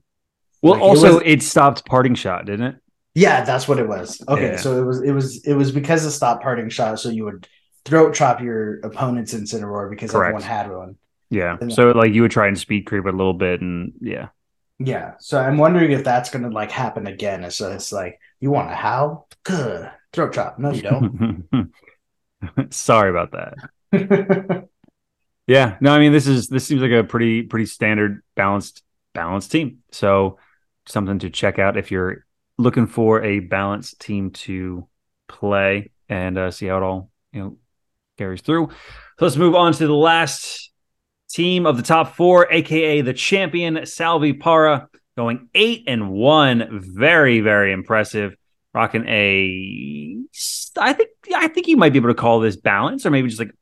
Well, 0.62 0.74
Like, 0.74 0.80
it 0.80 0.84
also 0.84 1.14
was- 1.14 1.22
it 1.24 1.42
stopped 1.42 1.84
Parting 1.86 2.14
Shot, 2.14 2.46
didn't 2.46 2.66
it? 2.66 2.76
Yeah, 3.14 3.44
that's 3.44 3.66
what 3.66 3.78
it 3.78 3.88
was. 3.88 4.22
Okay, 4.28 4.52
Yeah. 4.52 4.56
so 4.56 4.80
it 4.80 4.84
was 4.84 5.02
it 5.02 5.12
was 5.12 5.44
it 5.46 5.54
was 5.54 5.72
because 5.72 6.04
of 6.04 6.12
stop 6.12 6.42
parting 6.42 6.68
shot, 6.68 7.00
so 7.00 7.08
you 7.08 7.24
would 7.24 7.48
throat 7.86 8.14
chop 8.14 8.40
your 8.42 8.80
opponent's 8.80 9.32
Incineroar 9.32 9.88
because 9.88 10.10
Correct. 10.10 10.34
everyone 10.34 10.42
had 10.42 10.70
one. 10.70 10.96
Yeah. 11.30 11.56
And- 11.60 11.72
So 11.72 11.92
like 11.92 12.12
you 12.12 12.22
would 12.22 12.30
try 12.30 12.46
and 12.48 12.58
speed 12.58 12.82
creep 12.86 13.06
it 13.06 13.14
a 13.14 13.16
little 13.16 13.32
bit 13.34 13.60
and 13.62 13.92
yeah. 14.00 14.28
Yeah, 14.78 15.12
so 15.18 15.40
I'm 15.40 15.56
wondering 15.56 15.92
if 15.92 16.04
that's 16.04 16.28
gonna 16.28 16.50
like 16.50 16.70
happen 16.70 17.06
again. 17.06 17.50
So 17.50 17.72
it's 17.72 17.90
like 17.92 18.20
you 18.40 18.50
want 18.50 18.68
to 18.68 18.74
howl, 18.74 19.28
good 19.44 19.90
throat 20.12 20.34
chop. 20.34 20.58
No, 20.58 20.70
you 20.72 20.82
don't. 20.82 21.72
Sorry 22.70 23.08
about 23.08 23.32
that. 23.32 24.68
Yeah, 25.46 25.76
no, 25.80 25.92
I 25.92 25.98
mean 26.00 26.12
this 26.12 26.26
is 26.26 26.48
this 26.48 26.66
seems 26.66 26.82
like 26.82 26.90
a 26.90 27.04
pretty 27.04 27.42
pretty 27.42 27.66
standard 27.66 28.22
balanced 28.34 28.82
balanced 29.14 29.52
team. 29.52 29.78
So 29.92 30.38
something 30.86 31.20
to 31.20 31.30
check 31.30 31.58
out 31.58 31.76
if 31.76 31.90
you're 31.90 32.24
looking 32.58 32.86
for 32.86 33.22
a 33.22 33.40
balanced 33.40 34.00
team 34.00 34.30
to 34.30 34.88
play 35.28 35.90
and 36.08 36.38
uh, 36.38 36.50
see 36.50 36.66
how 36.66 36.78
it 36.78 36.82
all 36.82 37.10
you 37.32 37.40
know 37.40 37.56
carries 38.18 38.40
through. 38.40 38.70
So 39.18 39.24
let's 39.24 39.36
move 39.36 39.54
on 39.54 39.72
to 39.74 39.86
the 39.86 39.94
last 39.94 40.70
team 41.30 41.66
of 41.66 41.76
the 41.76 41.82
top 41.82 42.16
four, 42.16 42.50
aka 42.50 43.00
the 43.00 43.14
champion 43.14 43.86
Salvi 43.86 44.32
Para, 44.32 44.88
going 45.16 45.48
eight 45.54 45.84
and 45.86 46.10
one. 46.10 46.68
Very 46.72 47.40
very 47.40 47.72
impressive. 47.72 48.36
Rocking 48.74 49.06
a, 49.08 50.18
I 50.76 50.92
think 50.92 51.08
I 51.34 51.48
think 51.48 51.66
you 51.66 51.78
might 51.78 51.94
be 51.94 51.98
able 51.98 52.10
to 52.10 52.14
call 52.14 52.40
this 52.40 52.56
balance, 52.56 53.06
or 53.06 53.10
maybe 53.10 53.28
just 53.28 53.40
like 53.40 53.52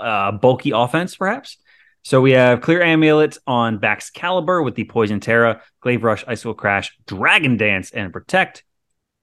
uh, 0.00 0.32
bulky 0.32 0.70
offense, 0.70 1.16
perhaps. 1.16 1.58
So 2.02 2.20
we 2.20 2.32
have 2.32 2.60
Clear 2.60 2.82
Amulet 2.82 3.38
on 3.46 3.78
Baxcalibur 3.78 4.64
with 4.64 4.74
the 4.74 4.84
Poison 4.84 5.20
Tera, 5.20 5.62
Glaive 5.80 6.02
Rush, 6.02 6.24
Icicle 6.26 6.54
Crash, 6.54 6.96
Dragon 7.06 7.56
Dance, 7.56 7.90
and 7.90 8.12
Protect. 8.12 8.64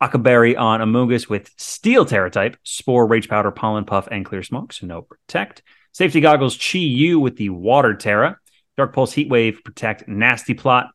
Occa 0.04 0.22
Berry 0.22 0.58
on 0.58 0.82
Amoonguss 0.82 1.30
with 1.30 1.50
Steel 1.58 2.06
Tera 2.06 2.30
type, 2.30 2.58
Spore, 2.64 3.08
Rage 3.08 3.30
Powder, 3.30 3.52
Pollen 3.52 3.86
Puff, 3.86 4.08
and 4.12 4.26
Clear 4.26 4.44
Smoke, 4.44 4.74
so 4.74 4.86
no 4.86 5.02
Protect. 5.02 5.64
Safety 5.94 6.20
Goggles 6.20 6.58
Chi 6.58 6.80
Yu 6.80 7.20
with 7.20 7.38
the 7.38 7.50
Water 7.50 7.96
Tera, 7.96 8.38
Dark 8.76 8.94
Pulse 8.94 9.14
Heat 9.14 9.30
Wave, 9.30 9.62
Protect, 9.64 10.08
Nasty 10.08 10.54
Plot, 10.54 10.90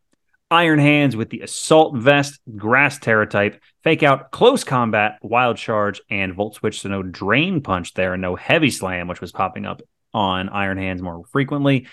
Iron 0.51 0.81
Hands 0.81 1.15
with 1.15 1.31
the 1.31 1.43
Assault 1.43 1.97
Vest, 1.97 2.41
Grass 2.57 2.99
Tera 2.99 3.27
type, 3.27 3.63
Fake 3.85 4.03
Out, 4.03 4.33
Close 4.33 4.65
Combat, 4.65 5.19
Wild 5.23 5.57
Charge, 5.57 6.01
and 6.11 6.35
Volt 6.35 6.57
Switch, 6.57 6.81
so 6.81 6.89
no 6.89 7.03
Drain 7.03 7.61
Punch 7.61 7.95
there, 7.95 8.15
and 8.15 8.23
no 8.23 8.35
Heavy 8.35 8.71
Slam, 8.71 9.07
which 9.07 9.21
was 9.21 9.31
popping 9.31 9.65
up 9.65 9.81
on 10.13 10.49
Iron 10.49 10.79
Hands 10.79 11.01
more 11.01 11.25
frequently. 11.31 11.87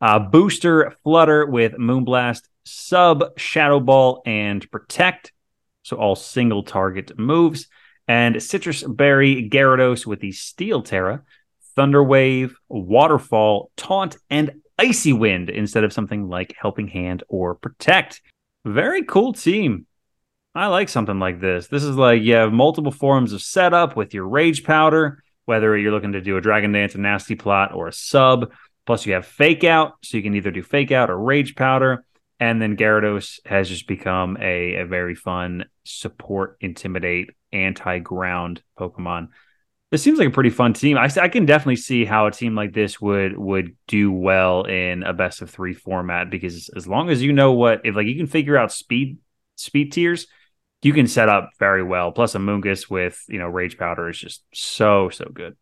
Uh, 0.00 0.20
booster 0.20 0.94
Flutter 1.02 1.46
with 1.46 1.72
Moonblast, 1.72 2.42
Sub 2.64 3.36
Shadow 3.36 3.80
Ball, 3.80 4.22
and 4.24 4.70
Protect. 4.70 5.32
So 5.82 5.96
all 5.96 6.14
single 6.14 6.62
target 6.62 7.18
moves. 7.18 7.66
And 8.06 8.42
Citrus 8.42 8.82
Berry 8.82 9.48
Gyarados 9.48 10.06
with 10.06 10.20
the 10.20 10.32
Steel 10.32 10.82
Tera, 10.82 11.22
Thunder 11.74 12.04
Wave, 12.04 12.54
Waterfall, 12.68 13.70
Taunt, 13.76 14.18
and 14.28 14.60
Icy 14.78 15.12
Wind 15.12 15.50
instead 15.50 15.84
of 15.84 15.92
something 15.92 16.28
like 16.28 16.54
Helping 16.60 16.88
Hand 16.88 17.22
or 17.28 17.54
Protect. 17.54 18.20
Very 18.64 19.04
cool 19.04 19.32
team. 19.32 19.86
I 20.54 20.66
like 20.68 20.88
something 20.88 21.18
like 21.18 21.40
this. 21.40 21.66
This 21.66 21.82
is 21.82 21.96
like 21.96 22.22
you 22.22 22.34
have 22.34 22.52
multiple 22.52 22.92
forms 22.92 23.32
of 23.32 23.42
setup 23.42 23.96
with 23.96 24.14
your 24.14 24.26
Rage 24.26 24.64
Powder, 24.64 25.22
whether 25.46 25.76
you're 25.76 25.92
looking 25.92 26.12
to 26.12 26.20
do 26.20 26.36
a 26.36 26.40
Dragon 26.40 26.72
Dance, 26.72 26.94
a 26.94 26.98
Nasty 26.98 27.34
Plot, 27.34 27.74
or 27.74 27.88
a 27.88 27.92
sub. 27.92 28.52
Plus, 28.86 29.06
you 29.06 29.14
have 29.14 29.26
Fake 29.26 29.64
Out, 29.64 29.94
so 30.02 30.16
you 30.16 30.22
can 30.22 30.34
either 30.34 30.50
do 30.50 30.62
Fake 30.62 30.92
Out 30.92 31.10
or 31.10 31.18
Rage 31.18 31.56
Powder. 31.56 32.04
And 32.38 32.60
then 32.60 32.76
Gyarados 32.76 33.40
has 33.46 33.68
just 33.68 33.86
become 33.86 34.36
a, 34.40 34.76
a 34.76 34.86
very 34.86 35.14
fun 35.14 35.66
support, 35.84 36.56
intimidate, 36.60 37.30
anti 37.52 37.98
ground 37.98 38.62
Pokemon. 38.78 39.28
This 39.94 40.02
seems 40.02 40.18
like 40.18 40.26
a 40.26 40.32
pretty 40.32 40.50
fun 40.50 40.72
team. 40.72 40.98
I, 40.98 41.08
I 41.22 41.28
can 41.28 41.46
definitely 41.46 41.76
see 41.76 42.04
how 42.04 42.26
a 42.26 42.32
team 42.32 42.56
like 42.56 42.72
this 42.72 43.00
would 43.00 43.38
would 43.38 43.76
do 43.86 44.10
well 44.10 44.64
in 44.64 45.04
a 45.04 45.12
best 45.12 45.40
of 45.40 45.50
three 45.50 45.72
format 45.72 46.30
because 46.30 46.68
as 46.74 46.88
long 46.88 47.10
as 47.10 47.22
you 47.22 47.32
know 47.32 47.52
what 47.52 47.82
if 47.84 47.94
like 47.94 48.08
you 48.08 48.16
can 48.16 48.26
figure 48.26 48.56
out 48.56 48.72
speed 48.72 49.18
speed 49.54 49.92
tiers, 49.92 50.26
you 50.82 50.92
can 50.92 51.06
set 51.06 51.28
up 51.28 51.50
very 51.60 51.84
well. 51.84 52.10
Plus, 52.10 52.34
a 52.34 52.38
Amoonguss 52.38 52.90
with 52.90 53.24
you 53.28 53.38
know 53.38 53.46
Rage 53.46 53.78
Powder 53.78 54.08
is 54.08 54.18
just 54.18 54.42
so 54.52 55.10
so 55.10 55.26
good. 55.32 55.56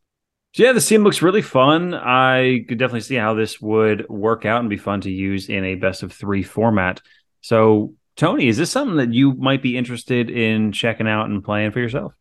So 0.55 0.63
yeah, 0.63 0.73
the 0.73 0.81
team 0.81 1.05
looks 1.05 1.21
really 1.21 1.43
fun. 1.43 1.93
I 1.93 2.65
could 2.67 2.79
definitely 2.79 3.01
see 3.01 3.17
how 3.17 3.35
this 3.35 3.61
would 3.61 4.09
work 4.09 4.47
out 4.47 4.61
and 4.61 4.71
be 4.71 4.79
fun 4.79 5.03
to 5.03 5.11
use 5.11 5.51
in 5.51 5.63
a 5.63 5.75
best 5.75 6.03
of 6.03 6.11
three 6.11 6.43
format. 6.43 7.03
So, 7.43 7.97
Tony, 8.17 8.49
is 8.49 8.57
this 8.57 8.71
something 8.71 8.97
that 8.97 9.13
you 9.13 9.35
might 9.35 9.61
be 9.61 9.77
interested 9.77 10.31
in 10.31 10.73
checking 10.73 11.07
out 11.07 11.29
and 11.29 11.45
playing 11.45 11.73
for 11.73 11.81
yourself? 11.81 12.15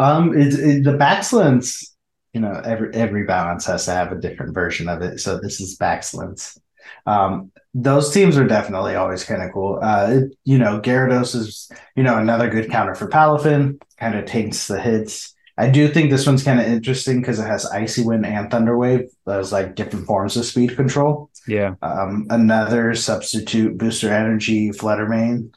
Um, 0.00 0.38
it's 0.38 0.56
it, 0.56 0.84
the 0.84 0.92
Baxlance. 0.92 1.86
You 2.32 2.40
know, 2.40 2.52
every 2.64 2.94
every 2.94 3.24
balance 3.24 3.66
has 3.66 3.84
to 3.86 3.90
have 3.90 4.12
a 4.12 4.20
different 4.20 4.54
version 4.54 4.88
of 4.88 5.02
it. 5.02 5.18
So 5.18 5.38
this 5.38 5.60
is 5.60 5.76
Baxlance. 5.76 6.58
Um, 7.06 7.52
those 7.74 8.12
teams 8.12 8.38
are 8.38 8.46
definitely 8.46 8.94
always 8.94 9.24
kind 9.24 9.42
of 9.42 9.52
cool. 9.52 9.78
Uh, 9.82 10.08
it, 10.10 10.36
you 10.44 10.58
know, 10.58 10.80
Gyarados 10.80 11.34
is 11.34 11.70
you 11.96 12.02
know 12.02 12.16
another 12.16 12.48
good 12.48 12.70
counter 12.70 12.94
for 12.94 13.08
Palafin. 13.08 13.80
Kind 13.98 14.14
of 14.14 14.24
takes 14.24 14.68
the 14.68 14.80
hits. 14.80 15.34
I 15.58 15.68
do 15.68 15.88
think 15.88 16.10
this 16.10 16.26
one's 16.26 16.42
kind 16.42 16.58
of 16.58 16.66
interesting 16.66 17.20
because 17.20 17.38
it 17.38 17.46
has 17.46 17.66
Icy 17.66 18.02
Wind 18.02 18.24
and 18.24 18.50
Thunder 18.50 18.78
Wave. 18.78 19.10
Those 19.26 19.52
like 19.52 19.74
different 19.74 20.06
forms 20.06 20.36
of 20.36 20.46
speed 20.46 20.76
control. 20.76 21.30
Yeah. 21.46 21.74
Um, 21.82 22.26
another 22.30 22.94
substitute 22.94 23.76
booster 23.76 24.10
energy 24.10 24.72
Flutter 24.72 25.06
Mane. 25.06 25.52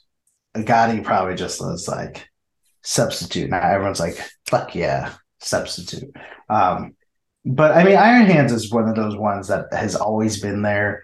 Gotti 0.56 1.04
probably 1.04 1.36
just 1.36 1.62
was 1.62 1.88
like 1.88 2.28
substitute. 2.84 3.50
Now 3.50 3.62
everyone's 3.62 4.00
like, 4.00 4.18
fuck 4.48 4.76
yeah, 4.76 5.14
substitute. 5.40 6.16
Um, 6.50 6.96
but 7.46 7.72
I 7.74 7.84
mean, 7.84 7.98
Iron 7.98 8.26
Hands 8.26 8.52
is 8.52 8.72
one 8.72 8.88
of 8.88 8.96
those 8.96 9.16
ones 9.18 9.48
that 9.50 9.74
has 9.74 9.96
always 9.96 10.40
been 10.42 10.62
there, 10.62 11.04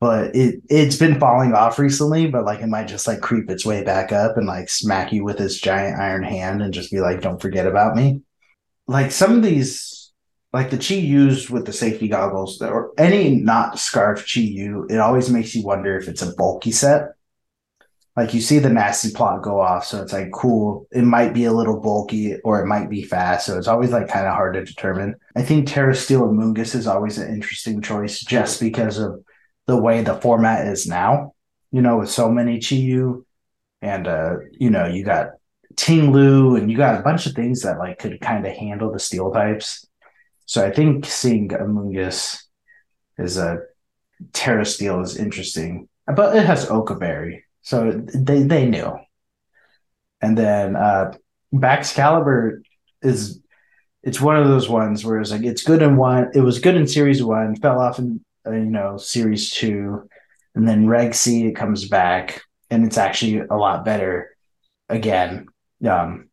but 0.00 0.34
it 0.34 0.62
it's 0.68 0.96
been 0.96 1.20
falling 1.20 1.52
off 1.54 1.78
recently. 1.78 2.28
But 2.28 2.44
like, 2.44 2.60
it 2.60 2.66
might 2.68 2.88
just 2.88 3.06
like 3.06 3.20
creep 3.20 3.50
its 3.50 3.64
way 3.64 3.84
back 3.84 4.12
up 4.12 4.36
and 4.36 4.46
like 4.46 4.68
smack 4.70 5.12
you 5.12 5.24
with 5.24 5.40
its 5.40 5.58
giant 5.58 6.00
iron 6.00 6.24
hand 6.24 6.62
and 6.62 6.74
just 6.74 6.90
be 6.90 7.00
like, 7.00 7.20
"Don't 7.20 7.40
forget 7.40 7.66
about 7.66 7.94
me." 7.94 8.22
like 8.88 9.12
some 9.12 9.36
of 9.36 9.42
these, 9.42 10.10
like 10.52 10.70
the 10.70 10.78
Chi 10.78 10.94
Yus 10.94 11.48
with 11.48 11.66
the 11.66 11.72
safety 11.72 12.08
goggles, 12.08 12.60
or 12.60 12.90
any 12.98 13.36
not 13.36 13.78
scarf 13.78 14.20
Chi 14.20 14.40
Yu, 14.40 14.86
it 14.90 14.98
always 14.98 15.30
makes 15.30 15.54
you 15.54 15.62
wonder 15.62 15.96
if 15.96 16.08
it's 16.08 16.22
a 16.22 16.34
bulky 16.34 16.72
set. 16.72 17.12
Like 18.18 18.34
you 18.34 18.40
see 18.40 18.58
the 18.58 18.68
nasty 18.68 19.12
plot 19.12 19.42
go 19.42 19.60
off, 19.60 19.84
so 19.84 20.02
it's 20.02 20.12
like 20.12 20.32
cool. 20.32 20.88
It 20.90 21.04
might 21.04 21.32
be 21.32 21.44
a 21.44 21.52
little 21.52 21.78
bulky, 21.78 22.34
or 22.40 22.60
it 22.60 22.66
might 22.66 22.90
be 22.90 23.04
fast. 23.04 23.46
So 23.46 23.56
it's 23.56 23.68
always 23.68 23.92
like 23.92 24.08
kind 24.08 24.26
of 24.26 24.34
hard 24.34 24.54
to 24.54 24.64
determine. 24.64 25.14
I 25.36 25.42
think 25.42 25.68
Tera 25.68 25.94
Steel 25.94 26.22
Amoonguss 26.22 26.74
is 26.74 26.88
always 26.88 27.18
an 27.18 27.32
interesting 27.32 27.80
choice, 27.80 28.18
just 28.18 28.60
because 28.60 28.98
of 28.98 29.24
the 29.68 29.76
way 29.76 30.02
the 30.02 30.14
format 30.14 30.66
is 30.66 30.84
now. 30.84 31.34
You 31.70 31.80
know, 31.80 31.98
with 31.98 32.10
so 32.10 32.28
many 32.28 32.58
Chi 32.58 32.74
Yu, 32.74 33.24
and 33.82 34.08
uh, 34.08 34.38
you 34.50 34.70
know, 34.70 34.86
you 34.86 35.04
got 35.04 35.28
Ting 35.76 36.10
Lu, 36.10 36.56
and 36.56 36.68
you 36.68 36.76
got 36.76 36.98
a 36.98 37.04
bunch 37.04 37.26
of 37.26 37.34
things 37.34 37.62
that 37.62 37.78
like 37.78 38.00
could 38.00 38.20
kind 38.20 38.44
of 38.44 38.52
handle 38.52 38.90
the 38.90 38.98
steel 38.98 39.30
types. 39.30 39.86
So 40.44 40.66
I 40.66 40.72
think 40.72 41.06
seeing 41.06 41.50
Amoonguss 41.50 42.42
is 43.16 43.38
a 43.38 43.60
Tera 44.32 44.66
Steel 44.66 45.02
is 45.02 45.16
interesting, 45.16 45.88
but 46.12 46.34
it 46.34 46.44
has 46.44 46.66
Occa 46.66 46.98
Berry, 46.98 47.44
so 47.68 47.90
they 48.14 48.42
they 48.42 48.66
knew. 48.66 48.98
And 50.22 50.38
then 50.38 50.74
uh 50.74 51.12
Baxcalibur 51.52 52.62
is 53.02 53.40
it's 54.02 54.20
one 54.20 54.36
of 54.36 54.48
those 54.48 54.68
ones 54.68 55.04
where 55.04 55.20
it's 55.20 55.30
like 55.30 55.44
it's 55.44 55.62
good 55.62 55.82
in 55.82 55.96
one, 55.96 56.30
it 56.34 56.40
was 56.40 56.60
good 56.60 56.76
in 56.76 56.86
series 56.86 57.22
one, 57.22 57.56
fell 57.56 57.78
off 57.78 57.98
in 57.98 58.24
uh, 58.46 58.52
you 58.52 58.70
know 58.70 58.96
series 58.96 59.50
two, 59.50 60.08
and 60.54 60.66
then 60.66 60.88
Reg 60.88 61.14
C 61.14 61.46
it 61.46 61.56
comes 61.56 61.88
back, 61.88 62.40
and 62.70 62.86
it's 62.86 62.96
actually 62.96 63.40
a 63.50 63.56
lot 63.56 63.84
better 63.84 64.34
again 64.88 65.46
um, 65.86 66.28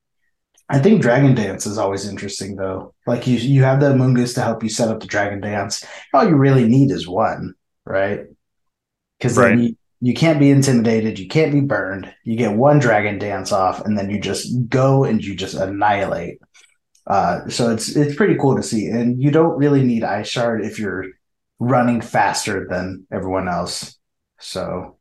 I 0.70 0.80
think 0.80 1.02
Dragon 1.02 1.36
Dance 1.36 1.66
is 1.66 1.78
always 1.78 2.08
interesting 2.08 2.56
though. 2.56 2.94
Like 3.06 3.28
you, 3.28 3.38
you 3.38 3.64
have 3.64 3.80
the 3.80 3.92
Amoonguss 3.92 4.34
to 4.36 4.42
help 4.42 4.64
you 4.64 4.70
set 4.70 4.90
up 4.90 5.00
the 5.00 5.06
Dragon 5.06 5.42
Dance. 5.42 5.84
All 6.14 6.28
you 6.28 6.36
really 6.36 6.68
need 6.68 6.92
is 6.92 7.08
one, 7.08 7.54
right? 7.86 8.22
Because 9.20 9.38
right. 9.38 9.50
then 9.50 9.60
you, 9.60 9.78
you 10.06 10.14
can't 10.14 10.40
be 10.40 10.52
intimidated, 10.52 11.18
you 11.18 11.28
can't 11.28 11.52
be 11.52 11.62
burned. 11.62 12.14
You 12.24 12.38
get 12.38 12.56
one 12.56 12.78
Dragon 12.78 13.18
Dance 13.18 13.52
off, 13.52 13.84
and 13.84 13.98
then 13.98 14.12
you 14.12 14.20
just 14.20 14.70
go 14.70 15.04
and 15.04 15.24
you 15.24 15.34
just 15.34 15.56
annihilate. 15.56 16.38
Uh, 17.08 17.50
so 17.50 17.72
it's 17.72 17.96
it's 17.96 18.16
pretty 18.16 18.36
cool 18.36 18.56
to 18.56 18.62
see, 18.62 18.86
and 18.86 19.20
you 19.20 19.32
don't 19.32 19.58
really 19.58 19.82
need 19.82 20.04
Ice 20.04 20.28
Shard 20.28 20.64
if 20.64 20.78
you're 20.78 21.06
running 21.58 22.02
faster 22.02 22.68
than 22.70 23.08
everyone 23.12 23.50
else. 23.50 23.98
So 24.40 25.00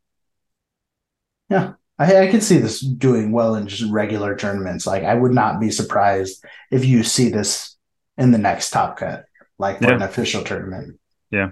yeah, 1.51 1.73
I, 1.99 2.21
I 2.21 2.27
can 2.31 2.41
see 2.41 2.57
this 2.57 2.81
doing 2.81 3.31
well 3.31 3.53
in 3.53 3.67
just 3.67 3.91
regular 3.91 4.35
tournaments. 4.35 4.87
Like 4.87 5.03
I 5.03 5.13
would 5.13 5.33
not 5.33 5.59
be 5.59 5.69
surprised 5.69 6.43
if 6.71 6.83
you 6.83 7.03
see 7.03 7.29
this 7.29 7.77
in 8.17 8.31
the 8.31 8.39
next 8.39 8.71
top 8.71 8.97
cut, 8.97 9.25
like 9.59 9.81
yeah. 9.81 9.93
an 9.93 10.01
official 10.01 10.43
tournament. 10.43 10.99
Yeah. 11.29 11.51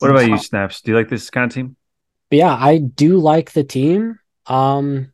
What 0.00 0.10
about 0.10 0.28
you, 0.28 0.36
Snaps? 0.36 0.82
Do 0.82 0.90
you 0.90 0.98
like 0.98 1.08
this 1.08 1.30
kind 1.30 1.50
of 1.50 1.54
team? 1.54 1.76
Yeah, 2.32 2.54
I 2.54 2.78
do 2.78 3.18
like 3.18 3.52
the 3.52 3.64
team. 3.64 4.18
Um, 4.46 5.12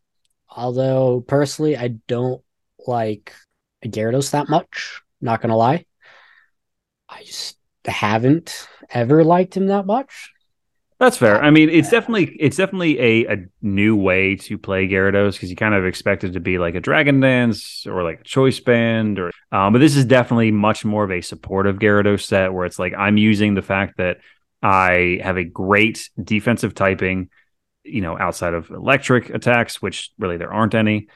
although 0.49 1.21
personally, 1.21 1.77
I 1.77 1.89
don't 2.07 2.43
like 2.87 3.35
Gyarados 3.85 4.31
that 4.31 4.49
much. 4.49 5.03
Not 5.21 5.43
gonna 5.43 5.57
lie, 5.57 5.85
I 7.09 7.25
just 7.25 7.57
haven't 7.85 8.69
ever 8.91 9.25
liked 9.25 9.57
him 9.57 9.67
that 9.67 9.87
much. 9.87 10.33
That's 11.01 11.17
fair. 11.17 11.41
I 11.41 11.51
mean, 11.51 11.71
it's 11.71 11.91
definitely 11.91 12.37
it's 12.41 12.57
definitely 12.57 12.99
a, 12.99 13.33
a 13.33 13.37
new 13.63 13.95
way 13.95 14.35
to 14.35 14.59
play 14.59 14.89
Gyarados 14.89 15.35
because 15.35 15.49
you 15.49 15.55
kind 15.55 15.75
of 15.75 15.87
expect 15.87 16.25
it 16.25 16.33
to 16.33 16.41
be 16.41 16.59
like 16.59 16.75
a 16.75 16.81
Dragon 16.81 17.21
Dance 17.21 17.87
or 17.87 18.03
like 18.03 18.21
a 18.21 18.25
Choice 18.25 18.59
Band, 18.59 19.19
or 19.19 19.31
um, 19.53 19.73
but 19.73 19.79
this 19.79 19.97
is 19.97 20.05
definitely 20.05 20.51
much 20.51 20.85
more 20.85 21.05
of 21.05 21.13
a 21.13 21.21
supportive 21.21 21.79
Gyarados 21.79 22.23
set 22.23 22.53
where 22.53 22.67
it's 22.67 22.81
like 22.81 22.95
I'm 22.99 23.17
using 23.17 23.55
the 23.55 23.63
fact 23.63 23.99
that 23.99 24.19
I 24.63 25.21
have 25.23 25.37
a 25.37 25.45
great 25.45 26.11
defensive 26.23 26.75
typing, 26.75 27.31
you 27.85 28.01
know, 28.01 28.19
outside 28.19 28.55
of 28.55 28.71
electric 28.71 29.31
attacks, 29.31 29.81
which 29.81 30.11
really 30.19 30.37
there 30.37 30.53
aren't 30.53 30.75
any, 30.75 31.09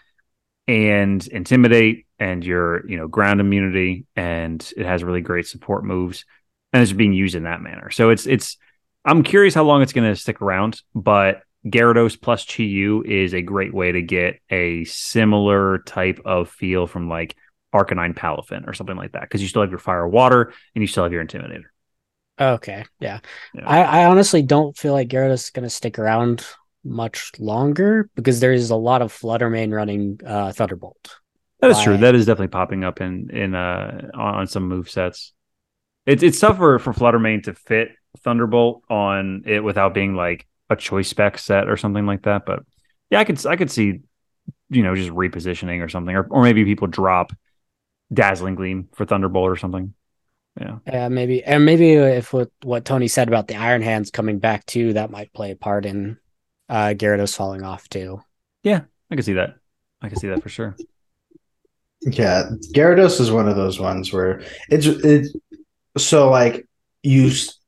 and 0.69 1.27
intimidate 1.27 2.07
and 2.19 2.45
your 2.45 2.89
you 2.89 2.97
know 2.97 3.09
ground 3.09 3.41
immunity, 3.41 4.07
and 4.15 4.73
it 4.77 4.87
has 4.87 5.03
really 5.03 5.21
great 5.21 5.47
support 5.47 5.85
moves, 5.85 6.25
and 6.73 6.83
it's 6.83 6.93
being 6.93 7.13
used 7.13 7.35
in 7.35 7.45
that 7.45 7.61
manner. 7.61 7.91
So 7.91 8.11
it's 8.11 8.27
it's 8.27 8.57
I'm 9.05 9.23
curious 9.23 9.55
how 9.55 9.65
long 9.65 9.83
it's 9.83 9.93
going 9.93 10.09
to 10.09 10.17
stick 10.17 10.41
around, 10.41 10.81
but 10.95 11.43
Gyarados 11.67 12.21
plus 12.21 12.45
Chi 12.45 12.63
Yu 12.63 13.03
is 13.03 13.35
a 13.35 13.43
great 13.43 13.75
way 13.75 13.93
to 13.93 14.03
get 14.03 14.41
a 14.51 14.85
similar 14.85 15.79
type 15.79 16.21
of 16.25 16.49
feel 16.49 16.87
from 16.87 17.09
like 17.09 17.37
Arcanine 17.75 18.15
Palafin 18.15 18.69
or 18.69 18.75
something 18.75 18.97
like 18.97 19.13
that 19.13 19.23
because 19.23 19.43
you 19.43 19.49
still 19.49 19.63
have 19.63 19.71
your 19.71 19.79
Fire 19.79 20.07
Water 20.07 20.53
and 20.75 20.83
you 20.83 20.87
still 20.87 21.05
have 21.05 21.13
your 21.13 21.25
Intimidator. 21.25 21.72
Okay, 22.43 22.85
yeah. 23.01 23.21
Yeah. 23.55 23.69
I, 23.69 23.83
I 23.83 24.05
honestly 24.07 24.43
don't 24.43 24.77
feel 24.77 24.93
like 24.93 25.09
Gyarados 25.09 25.35
is 25.35 25.51
going 25.51 25.65
to 25.65 25.71
stick 25.71 25.99
around 25.99 26.45
much 26.85 27.33
longer 27.39 28.11
because 28.15 28.41
there 28.41 28.53
is 28.53 28.71
a 28.71 28.77
lot 28.77 29.03
of 29.03 29.13
Flutter 29.13 29.49
Mane 29.49 29.71
running 29.71 30.21
uh, 30.27 30.53
Thunderbolt. 30.53 31.17
That 31.61 31.71
is 31.71 31.81
true. 31.81 31.97
That 31.97 32.17
is 32.17 32.27
definitely 32.27 32.49
popping 32.49 32.83
up 32.83 33.01
in 33.01 33.31
in 33.31 33.55
uh 33.55 34.11
on, 34.15 34.49
some 34.49 34.67
move 34.67 34.91
sets. 34.91 35.33
It's 36.07 36.21
it's 36.25 36.41
tough 36.41 36.57
for 36.57 36.81
for 36.81 36.93
Flutter 36.93 37.21
Mane 37.21 37.41
to 37.43 37.55
fit 37.55 37.91
Thunderbolt 38.19 38.83
on 38.91 39.45
it 39.47 39.63
without 39.63 39.95
being 39.95 40.17
like 40.17 40.49
a 40.71 40.75
choice 40.75 41.09
spec 41.09 41.39
set 41.39 41.69
or 41.69 41.77
something 41.77 42.05
like 42.05 42.23
that. 42.23 42.47
But 42.47 42.65
yeah, 43.11 43.21
I 43.21 43.25
could 43.25 43.47
I 43.47 43.55
could 43.55 43.71
see 43.71 44.01
you 44.71 44.83
know 44.83 44.97
just 44.97 45.11
repositioning 45.11 45.85
or 45.85 45.89
something, 45.89 46.17
or 46.17 46.27
or 46.31 46.43
maybe 46.43 46.65
people 46.65 46.89
drop 46.89 47.33
Dazzling 48.13 48.57
Gleam 48.57 48.89
for 48.95 49.05
Thunderbolt 49.07 49.49
or 49.49 49.57
something. 49.57 49.95
Yeah, 50.61 50.79
Yeah, 50.87 51.09
maybe, 51.09 51.43
and 51.43 51.65
maybe 51.65 51.93
if 51.93 52.33
what 52.33 52.51
what 52.63 52.85
Tony 52.85 53.09
said 53.09 53.29
about 53.29 53.49
the 53.49 53.57
Iron 53.57 53.83
Hands 53.83 54.11
coming 54.11 54.39
back 54.39 54.67
too, 54.67 54.93
that 54.93 55.11
might 55.11 55.33
play 55.33 55.51
a 55.53 55.57
part 55.57 55.87
in 55.87 56.19
uh, 56.69 56.95
Gyarados 56.97 57.35
falling 57.37 57.63
off 57.63 57.89
too. 57.89 58.23
Yeah, 58.63 58.83
I 59.11 59.15
can 59.15 59.25
see 59.25 59.33
that. 59.35 59.55
I 60.03 60.09
can 60.09 60.19
see 60.19 60.29
that 60.29 60.43
for 60.43 60.49
sure. 60.49 60.77
Yeah, 62.03 62.51
Gyarados 62.75 63.21
is 63.21 63.31
one 63.31 63.49
of 63.49 63.57
those 63.57 63.79
ones 63.79 64.13
where 64.13 64.43
it's 64.69 64.87
it's 64.87 65.35
so 65.97 66.31
like 66.31 66.67
you 67.03 67.29
s- 67.29 67.59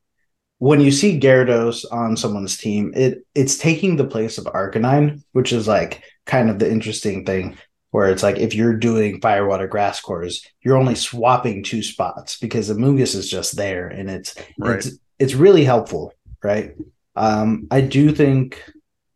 when 0.59 0.81
you 0.81 0.91
see 0.91 1.21
Gyarados 1.21 1.85
on 1.93 2.17
someone's 2.17 2.57
team, 2.59 2.93
it 2.97 3.27
it's 3.35 3.59
taking 3.59 3.97
the 3.97 4.07
place 4.07 4.39
of 4.39 4.45
Arcanine, 4.47 5.23
which 5.33 5.53
is 5.53 5.69
like 5.69 6.03
kind 6.27 6.51
of 6.51 6.59
the 6.59 6.71
interesting 6.71 7.25
thing 7.25 7.57
where 7.95 8.11
it's 8.11 8.25
like 8.25 8.39
if 8.39 8.57
you're 8.57 8.75
doing 8.75 9.21
Firewater 9.21 9.69
Grass 9.69 10.01
Cores, 10.01 10.45
you're 10.63 10.77
only 10.77 10.97
swapping 10.97 11.63
two 11.63 11.81
spots 11.81 12.37
because 12.37 12.67
the 12.67 12.75
Mungus 12.75 13.15
is 13.15 13.31
just 13.31 13.55
there 13.57 13.87
and 13.87 14.11
it's 14.11 14.35
Right. 14.59 14.79
it's 14.79 14.99
it's 15.21 15.35
really 15.35 15.63
helpful, 15.63 16.13
right? 16.43 16.75
Um, 17.15 17.69
I 17.71 17.83
do 17.83 18.11
think 18.11 18.61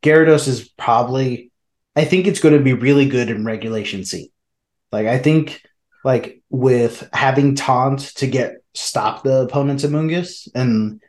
Gyarados 0.04 0.46
is 0.46 0.68
probably 0.68 1.50
I 1.96 2.04
think 2.04 2.28
it's 2.28 2.38
going 2.38 2.56
to 2.56 2.62
be 2.62 2.72
really 2.72 3.08
good 3.08 3.30
in 3.30 3.44
Regulation 3.44 4.04
C. 4.04 4.30
Like 4.92 5.08
I 5.08 5.18
think 5.18 5.60
like 6.04 6.40
with 6.48 7.08
having 7.12 7.56
taunt 7.56 8.14
to 8.18 8.28
get 8.28 8.58
stop 8.74 9.24
the 9.24 9.40
opponent's 9.40 9.84
Amoonguss 9.84 10.46
and 10.54 11.02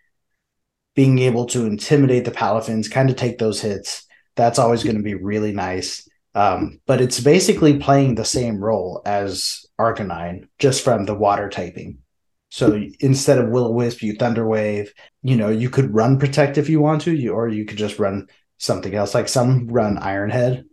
being 0.95 1.19
able 1.19 1.45
to 1.45 1.67
intimidate 1.67 2.25
the 2.25 2.31
Palafins, 2.31 2.89
kind 2.89 3.11
of 3.11 3.15
take 3.15 3.37
those 3.37 3.61
hits, 3.61 4.07
that's 4.35 4.57
always 4.57 4.83
going 4.83 4.97
to 4.97 5.03
be 5.03 5.13
really 5.13 5.51
nice. 5.51 6.09
Um, 6.35 6.79
but 6.85 7.01
it's 7.01 7.19
basically 7.19 7.79
playing 7.79 8.15
the 8.15 8.25
same 8.25 8.63
role 8.63 9.01
as 9.05 9.65
Arcanine, 9.79 10.47
just 10.59 10.83
from 10.83 11.05
the 11.05 11.15
water 11.15 11.49
typing. 11.49 11.99
So 12.49 12.81
instead 12.99 13.37
of 13.37 13.49
Will 13.49 13.73
Wisp, 13.73 14.01
you 14.01 14.15
Thunder 14.15 14.47
Wave. 14.47 14.93
You 15.21 15.35
know, 15.37 15.49
you 15.49 15.69
could 15.69 15.93
run 15.93 16.17
Protect 16.19 16.57
if 16.57 16.69
you 16.69 16.79
want 16.81 17.01
to, 17.03 17.13
you 17.13 17.33
or 17.33 17.47
you 17.47 17.65
could 17.65 17.77
just 17.77 17.99
run 17.99 18.27
something 18.57 18.93
else. 18.93 19.13
Like 19.13 19.27
some 19.27 19.67
run 19.67 19.97
Iron 19.97 20.29
Head 20.29 20.65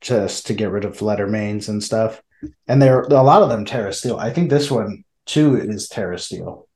just 0.00 0.46
to 0.46 0.54
get 0.54 0.70
rid 0.70 0.84
of 0.84 0.96
Flutter 0.96 1.26
Manes 1.26 1.68
and 1.68 1.82
stuff. 1.82 2.22
And 2.68 2.80
there 2.80 3.00
a 3.00 3.22
lot 3.22 3.42
of 3.42 3.48
them 3.48 3.64
Tera 3.64 3.92
Steel. 3.92 4.18
I 4.18 4.32
think 4.32 4.50
this 4.50 4.70
one 4.70 5.04
too 5.24 5.56
is 5.56 5.88
Tera 5.88 6.18
Steel. 6.18 6.68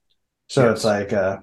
So 0.49 0.65
Yes. 0.65 0.77
it's 0.77 0.85
like 0.85 1.13
uh 1.13 1.39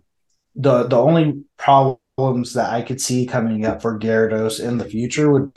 the 0.56 0.84
the 0.84 0.98
only 0.98 1.44
problems 1.58 2.54
that 2.56 2.72
I 2.72 2.82
could 2.82 3.00
see 3.00 3.26
coming 3.26 3.66
up 3.66 3.82
for 3.82 4.00
Gyarados 4.00 4.60
in 4.60 4.78
the 4.80 4.86
future 4.86 5.32
would 5.32 5.52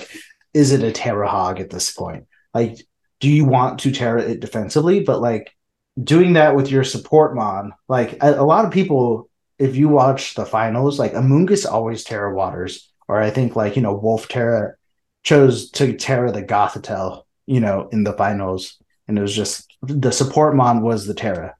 is 0.55 0.73
it 0.73 0.83
a 0.83 0.93
Tera 0.93 1.29
Hog 1.29 1.61
at 1.61 1.71
this 1.71 1.93
point? 1.93 2.27
Like, 2.55 2.79
do 3.21 3.29
you 3.29 3.45
want 3.45 3.81
to 3.81 3.93
Tera 3.93 4.23
it 4.23 4.41
defensively? 4.41 5.01
But 5.01 5.21
like 5.21 5.55
doing 6.03 6.35
that 6.35 6.57
with 6.57 6.71
your 6.71 6.85
support 6.85 7.35
mon, 7.35 7.73
like 7.89 8.23
a, 8.23 8.35
a 8.35 8.45
lot 8.45 8.65
of 8.65 8.73
people, 8.73 9.29
if 9.59 9.77
you 9.77 9.89
watch 9.89 10.35
the 10.35 10.47
finals, 10.47 10.99
like 10.99 11.13
Amoonguss 11.13 11.71
always 11.71 12.03
Tera 12.03 12.35
Waters, 12.35 12.91
or 13.09 13.21
I 13.21 13.31
think 13.31 13.57
like 13.57 13.77
you 13.77 13.83
know 13.83 13.95
Wolf 13.95 14.29
Terra 14.29 14.75
chose 15.23 15.71
to 15.73 15.97
Tera 15.97 16.33
the 16.33 16.43
Gothitelle, 16.43 17.25
you 17.47 17.61
know, 17.61 17.89
in 17.93 18.05
the 18.05 18.15
finals, 18.15 18.79
and 19.07 19.19
it 19.19 19.23
was 19.23 19.35
just 19.35 19.73
the 19.83 20.13
support 20.13 20.55
mon 20.57 20.83
was 20.83 21.07
the 21.07 21.15
Tera. 21.15 21.55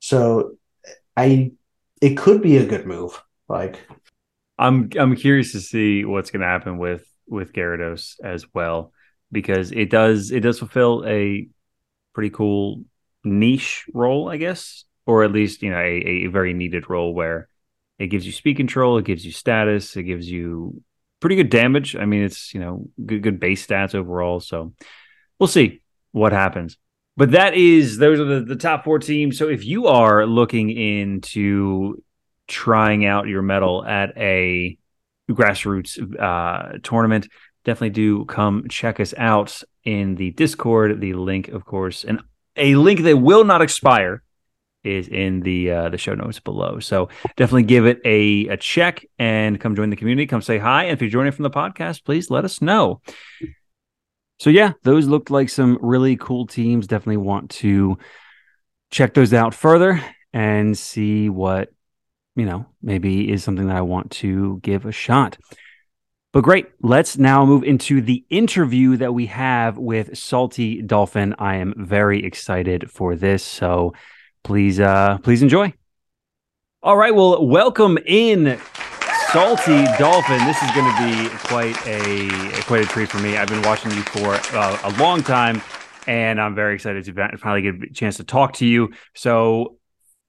So 0.00 0.56
I 1.16 1.52
it 2.02 2.16
could 2.16 2.42
be 2.42 2.58
a 2.58 2.66
good 2.66 2.86
move. 2.86 3.22
Like 3.48 3.80
I'm 4.58 4.90
I'm 4.98 5.16
curious 5.16 5.52
to 5.52 5.60
see 5.60 6.04
what's 6.04 6.30
going 6.30 6.42
to 6.42 6.46
happen 6.46 6.78
with 6.78 7.06
with 7.28 7.52
Gyarados 7.52 8.16
as 8.22 8.46
well 8.54 8.92
because 9.32 9.72
it 9.72 9.90
does 9.90 10.30
it 10.30 10.40
does 10.40 10.58
fulfill 10.58 11.04
a 11.06 11.48
pretty 12.14 12.30
cool 12.30 12.84
niche 13.24 13.84
role, 13.92 14.28
I 14.28 14.36
guess, 14.36 14.84
or 15.04 15.24
at 15.24 15.32
least 15.32 15.62
you 15.62 15.70
know 15.70 15.78
a, 15.78 16.24
a 16.24 16.26
very 16.26 16.54
needed 16.54 16.88
role 16.88 17.14
where 17.14 17.48
it 17.98 18.08
gives 18.08 18.26
you 18.26 18.32
speed 18.32 18.56
control, 18.56 18.98
it 18.98 19.04
gives 19.04 19.24
you 19.24 19.32
status, 19.32 19.96
it 19.96 20.04
gives 20.04 20.30
you 20.30 20.82
pretty 21.20 21.36
good 21.36 21.50
damage. 21.50 21.96
I 21.96 22.04
mean, 22.04 22.22
it's 22.22 22.54
you 22.54 22.60
know 22.60 22.88
good 23.04 23.22
good 23.22 23.40
base 23.40 23.66
stats 23.66 23.94
overall. 23.94 24.40
So 24.40 24.74
we'll 25.38 25.48
see 25.48 25.82
what 26.12 26.32
happens. 26.32 26.76
But 27.16 27.32
that 27.32 27.54
is 27.54 27.98
those 27.98 28.20
are 28.20 28.24
the, 28.24 28.40
the 28.40 28.56
top 28.56 28.84
four 28.84 28.98
teams. 28.98 29.38
So 29.38 29.48
if 29.48 29.64
you 29.64 29.86
are 29.86 30.26
looking 30.26 30.70
into 30.70 32.02
trying 32.46 33.04
out 33.04 33.26
your 33.26 33.42
metal 33.42 33.84
at 33.84 34.16
a 34.16 34.78
grassroots 35.30 35.98
uh, 36.20 36.78
tournament, 36.82 37.28
definitely 37.64 37.90
do 37.90 38.24
come 38.24 38.68
check 38.68 39.00
us 39.00 39.14
out 39.16 39.62
in 39.84 40.14
the 40.14 40.30
Discord. 40.32 41.00
The 41.00 41.14
link, 41.14 41.48
of 41.48 41.64
course, 41.64 42.04
and 42.04 42.20
a 42.56 42.74
link 42.76 43.02
that 43.02 43.16
will 43.16 43.44
not 43.44 43.62
expire 43.62 44.22
is 44.84 45.08
in 45.08 45.40
the 45.40 45.70
uh, 45.70 45.88
the 45.88 45.98
show 45.98 46.14
notes 46.14 46.38
below. 46.38 46.78
So 46.78 47.08
definitely 47.36 47.64
give 47.64 47.86
it 47.86 48.00
a, 48.04 48.48
a 48.48 48.56
check 48.56 49.04
and 49.18 49.60
come 49.60 49.74
join 49.74 49.90
the 49.90 49.96
community. 49.96 50.26
Come 50.26 50.42
say 50.42 50.58
hi. 50.58 50.84
And 50.84 50.92
if 50.92 51.00
you're 51.00 51.10
joining 51.10 51.32
from 51.32 51.42
the 51.42 51.50
podcast, 51.50 52.04
please 52.04 52.30
let 52.30 52.44
us 52.44 52.62
know. 52.62 53.00
So 54.38 54.50
yeah, 54.50 54.72
those 54.84 55.06
looked 55.06 55.30
like 55.30 55.48
some 55.48 55.78
really 55.80 56.16
cool 56.16 56.46
teams. 56.46 56.86
Definitely 56.86 57.18
want 57.18 57.50
to 57.50 57.98
check 58.90 59.14
those 59.14 59.32
out 59.32 59.54
further 59.54 60.02
and 60.32 60.76
see 60.76 61.28
what 61.28 61.70
you 62.36 62.44
know 62.44 62.66
maybe 62.82 63.30
is 63.30 63.42
something 63.42 63.66
that 63.66 63.76
I 63.76 63.82
want 63.82 64.10
to 64.12 64.60
give 64.62 64.86
a 64.86 64.92
shot. 64.92 65.38
But 66.32 66.44
great, 66.44 66.66
let's 66.82 67.16
now 67.16 67.46
move 67.46 67.64
into 67.64 68.02
the 68.02 68.24
interview 68.28 68.96
that 68.98 69.14
we 69.14 69.26
have 69.26 69.78
with 69.78 70.16
Salty 70.18 70.82
Dolphin. 70.82 71.34
I 71.38 71.56
am 71.56 71.72
very 71.76 72.24
excited 72.24 72.90
for 72.90 73.16
this, 73.16 73.42
so 73.42 73.94
please 74.44 74.78
uh 74.78 75.18
please 75.22 75.42
enjoy. 75.42 75.72
All 76.82 76.96
right, 76.96 77.14
well, 77.14 77.44
welcome 77.44 77.98
in 78.06 78.60
Salty 79.32 79.84
Dolphin. 79.98 80.38
This 80.44 80.62
is 80.62 80.70
going 80.70 80.94
to 80.94 81.28
be 81.28 81.36
quite 81.38 81.76
a 81.86 82.62
quite 82.62 82.82
a 82.82 82.86
treat 82.86 83.08
for 83.08 83.18
me. 83.18 83.36
I've 83.36 83.48
been 83.48 83.62
watching 83.62 83.90
you 83.90 84.02
for 84.02 84.34
uh, 84.56 84.78
a 84.84 84.92
long 85.00 85.22
time, 85.22 85.60
and 86.06 86.40
I'm 86.40 86.54
very 86.54 86.74
excited 86.74 87.04
to 87.04 87.38
finally 87.38 87.62
get 87.62 87.74
a 87.82 87.92
chance 87.92 88.18
to 88.18 88.24
talk 88.24 88.52
to 88.54 88.66
you. 88.66 88.92
So, 89.14 89.78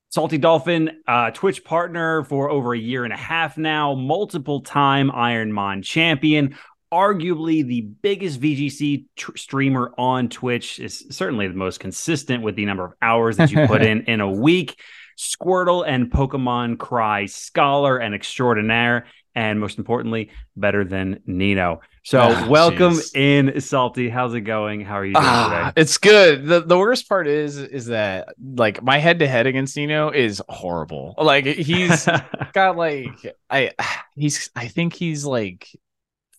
Salty 0.09 0.37
Dolphin, 0.37 1.01
uh, 1.07 1.31
Twitch 1.31 1.63
partner 1.65 2.23
for 2.23 2.49
over 2.49 2.73
a 2.73 2.79
year 2.79 3.03
and 3.03 3.11
a 3.11 3.17
half 3.17 3.57
now, 3.57 3.93
multiple 3.93 4.61
time 4.61 5.11
Ironmon 5.11 5.83
champion, 5.83 6.55
arguably 6.93 7.65
the 7.65 7.81
biggest 7.81 8.39
VGC 8.39 9.05
tr- 9.17 9.35
streamer 9.35 9.93
on 9.97 10.29
Twitch. 10.29 10.79
Is 10.79 11.05
certainly 11.09 11.47
the 11.47 11.55
most 11.55 11.81
consistent 11.81 12.41
with 12.41 12.55
the 12.55 12.65
number 12.65 12.85
of 12.85 12.93
hours 13.01 13.35
that 13.37 13.51
you 13.51 13.67
put 13.67 13.81
in 13.81 14.03
in 14.07 14.21
a 14.21 14.31
week. 14.31 14.79
Squirtle 15.17 15.83
and 15.85 16.11
Pokemon 16.11 16.77
Cry 16.77 17.25
scholar 17.25 17.97
and 17.97 18.15
extraordinaire, 18.15 19.07
and 19.35 19.59
most 19.59 19.77
importantly, 19.77 20.29
better 20.55 20.85
than 20.85 21.19
Nino. 21.25 21.81
So, 22.07 22.21
Ah, 22.21 22.47
welcome 22.47 22.93
jeez. 22.93 23.11
in, 23.15 23.59
Salty. 23.59 24.07
How's 24.07 24.33
it 24.33 24.39
going? 24.41 24.79
How 24.79 24.93
are 24.95 25.05
you 25.05 25.19
doing 25.19 25.25
Ah, 25.25 25.71
today? 25.73 25.81
it's 25.81 25.97
good. 25.97 26.45
The 26.45 26.61
the 26.61 26.77
worst 26.77 27.09
part 27.09 27.27
is 27.27 27.57
is 27.57 27.87
that 27.87 28.29
like 28.41 28.81
my 28.81 28.97
head 28.97 29.19
to 29.19 29.27
head 29.27 29.45
against 29.45 29.75
Nino 29.75 30.09
is 30.11 30.41
horrible. 30.47 31.15
Like 31.17 31.45
he's 31.45 32.07
got 32.53 32.77
like 32.77 33.09
I 33.49 33.71
he's 34.15 34.49
I 34.55 34.69
think 34.69 34.93
he's 34.93 35.25
like 35.25 35.67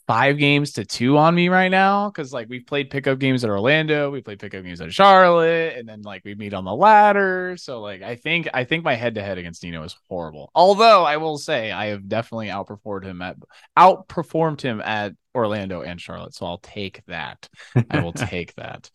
five 0.06 0.38
games 0.38 0.72
to 0.72 0.86
two 0.86 1.18
on 1.18 1.34
me 1.34 1.50
right 1.50 1.68
now 1.68 2.08
because 2.08 2.32
like 2.32 2.48
we've 2.48 2.66
played 2.66 2.88
pickup 2.88 3.18
games 3.18 3.44
at 3.44 3.50
Orlando, 3.50 4.10
we 4.10 4.22
played 4.22 4.38
pickup 4.38 4.64
games 4.64 4.80
at 4.80 4.90
Charlotte, 4.90 5.76
and 5.76 5.86
then 5.86 6.00
like 6.00 6.22
we 6.24 6.34
meet 6.34 6.54
on 6.54 6.64
the 6.64 6.74
ladder. 6.74 7.58
So 7.58 7.82
like 7.82 8.00
I 8.00 8.16
think 8.16 8.48
I 8.54 8.64
think 8.64 8.84
my 8.84 8.94
head 8.94 9.16
to 9.16 9.22
head 9.22 9.36
against 9.36 9.62
Nino 9.62 9.82
is 9.82 9.94
horrible. 10.08 10.50
Although 10.54 11.04
I 11.04 11.18
will 11.18 11.36
say 11.36 11.70
I 11.70 11.88
have 11.88 12.08
definitely 12.08 12.46
outperformed 12.48 13.04
him 13.04 13.20
at 13.20 13.36
outperformed 13.78 14.62
him 14.62 14.80
at 14.80 15.12
Orlando 15.38 15.82
and 15.82 16.00
Charlotte. 16.00 16.34
So 16.34 16.46
I'll 16.46 16.58
take 16.58 17.04
that. 17.06 17.48
I 17.90 18.00
will 18.00 18.12
take 18.30 18.54
that. 18.56 18.90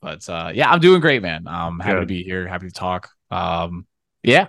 But 0.00 0.28
uh 0.28 0.52
yeah, 0.54 0.70
I'm 0.70 0.80
doing 0.80 1.00
great, 1.00 1.22
man. 1.22 1.46
Um 1.46 1.80
happy 1.80 2.00
to 2.00 2.06
be 2.06 2.22
here, 2.22 2.46
happy 2.46 2.68
to 2.68 2.72
talk. 2.72 3.10
Um 3.30 3.86
yeah, 4.22 4.48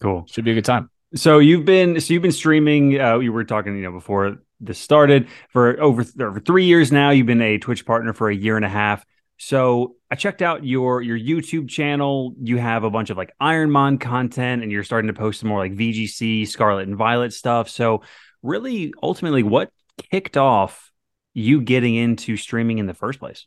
cool. 0.00 0.26
should 0.30 0.44
be 0.44 0.52
a 0.52 0.54
good 0.54 0.64
time. 0.64 0.90
So 1.14 1.38
you've 1.38 1.64
been 1.64 2.00
so 2.00 2.14
you've 2.14 2.22
been 2.22 2.32
streaming. 2.32 3.00
Uh, 3.00 3.18
you 3.18 3.32
were 3.32 3.44
talking, 3.44 3.76
you 3.76 3.82
know, 3.82 3.92
before 3.92 4.38
this 4.60 4.78
started 4.78 5.28
for 5.50 5.80
over 5.80 6.04
over 6.20 6.38
three 6.38 6.66
years 6.66 6.92
now. 6.92 7.10
You've 7.10 7.26
been 7.26 7.42
a 7.42 7.58
Twitch 7.58 7.84
partner 7.84 8.12
for 8.12 8.30
a 8.30 8.34
year 8.34 8.56
and 8.56 8.64
a 8.64 8.68
half. 8.68 9.04
So 9.38 9.96
I 10.10 10.16
checked 10.16 10.42
out 10.42 10.64
your 10.64 11.00
your 11.00 11.18
YouTube 11.18 11.68
channel. 11.68 12.34
You 12.42 12.58
have 12.58 12.84
a 12.84 12.90
bunch 12.90 13.10
of 13.10 13.16
like 13.16 13.32
Ironmon 13.40 13.98
content, 13.98 14.62
and 14.62 14.70
you're 14.70 14.84
starting 14.84 15.08
to 15.08 15.14
post 15.18 15.40
some 15.40 15.48
more 15.48 15.58
like 15.58 15.72
VGC, 15.72 16.46
Scarlet 16.46 16.86
and 16.86 16.96
Violet 16.96 17.32
stuff. 17.32 17.68
So, 17.68 18.02
really, 18.42 18.92
ultimately, 19.02 19.42
what 19.42 19.70
kicked 20.10 20.36
off 20.36 20.89
you 21.34 21.60
getting 21.60 21.94
into 21.94 22.36
streaming 22.36 22.78
in 22.78 22.86
the 22.86 22.94
first 22.94 23.18
place? 23.18 23.46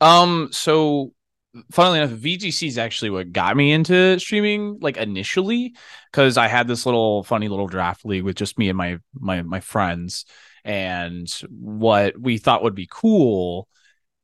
Um, 0.00 0.48
so 0.52 1.12
funnily 1.70 2.00
enough, 2.00 2.10
VGC 2.10 2.68
is 2.68 2.78
actually 2.78 3.10
what 3.10 3.32
got 3.32 3.56
me 3.56 3.72
into 3.72 4.18
streaming, 4.18 4.78
like 4.80 4.96
initially, 4.96 5.74
because 6.10 6.36
I 6.36 6.48
had 6.48 6.66
this 6.66 6.86
little 6.86 7.22
funny 7.22 7.48
little 7.48 7.68
draft 7.68 8.04
league 8.04 8.24
with 8.24 8.36
just 8.36 8.58
me 8.58 8.68
and 8.68 8.78
my 8.78 8.98
my 9.14 9.42
my 9.42 9.60
friends, 9.60 10.24
and 10.64 11.28
what 11.50 12.18
we 12.18 12.38
thought 12.38 12.62
would 12.62 12.74
be 12.74 12.88
cool 12.90 13.68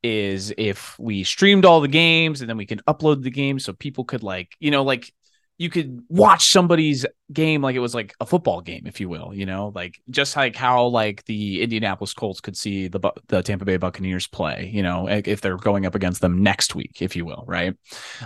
is 0.03 0.53
if 0.57 0.97
we 0.99 1.25
streamed 1.25 1.65
all 1.65 1.81
the 1.81 1.89
games 1.89 2.41
and 2.41 2.49
then 2.49 2.57
we 2.57 2.67
could 2.67 2.83
upload 2.87 3.23
the 3.23 3.31
games 3.31 3.65
so 3.65 3.73
people 3.73 4.05
could 4.05 4.23
like 4.23 4.55
you 4.61 4.71
know 4.71 4.85
like 4.85 5.13
you 5.59 5.69
could 5.69 6.05
watch 6.09 6.53
somebody's 6.53 7.05
game 7.33 7.61
like 7.63 7.75
it 7.75 7.81
was 7.81 7.93
like 7.93 8.15
a 8.21 8.27
football 8.27 8.61
game, 8.61 8.85
if 8.87 9.01
you 9.01 9.09
will, 9.09 9.35
you 9.35 9.45
know, 9.45 9.73
like 9.75 10.01
just 10.09 10.37
like 10.37 10.55
how 10.55 10.87
like 10.87 11.25
the 11.25 11.63
Indianapolis 11.63 12.15
Colts 12.15 12.41
could 12.41 12.57
see 12.57 12.87
the 12.87 13.01
the 13.27 13.43
Tampa 13.43 13.65
Bay 13.65 13.77
Buccaneers 13.77 14.29
play, 14.29 14.71
you 14.73 14.85
know, 14.85 15.09
if 15.09 15.41
they're 15.41 15.57
going 15.57 15.85
up 15.85 15.97
against 15.97 16.21
them 16.21 16.45
next 16.45 16.77
week, 16.77 17.03
if 17.03 17.17
you 17.17 17.25
will, 17.25 17.45
right? 17.49 17.75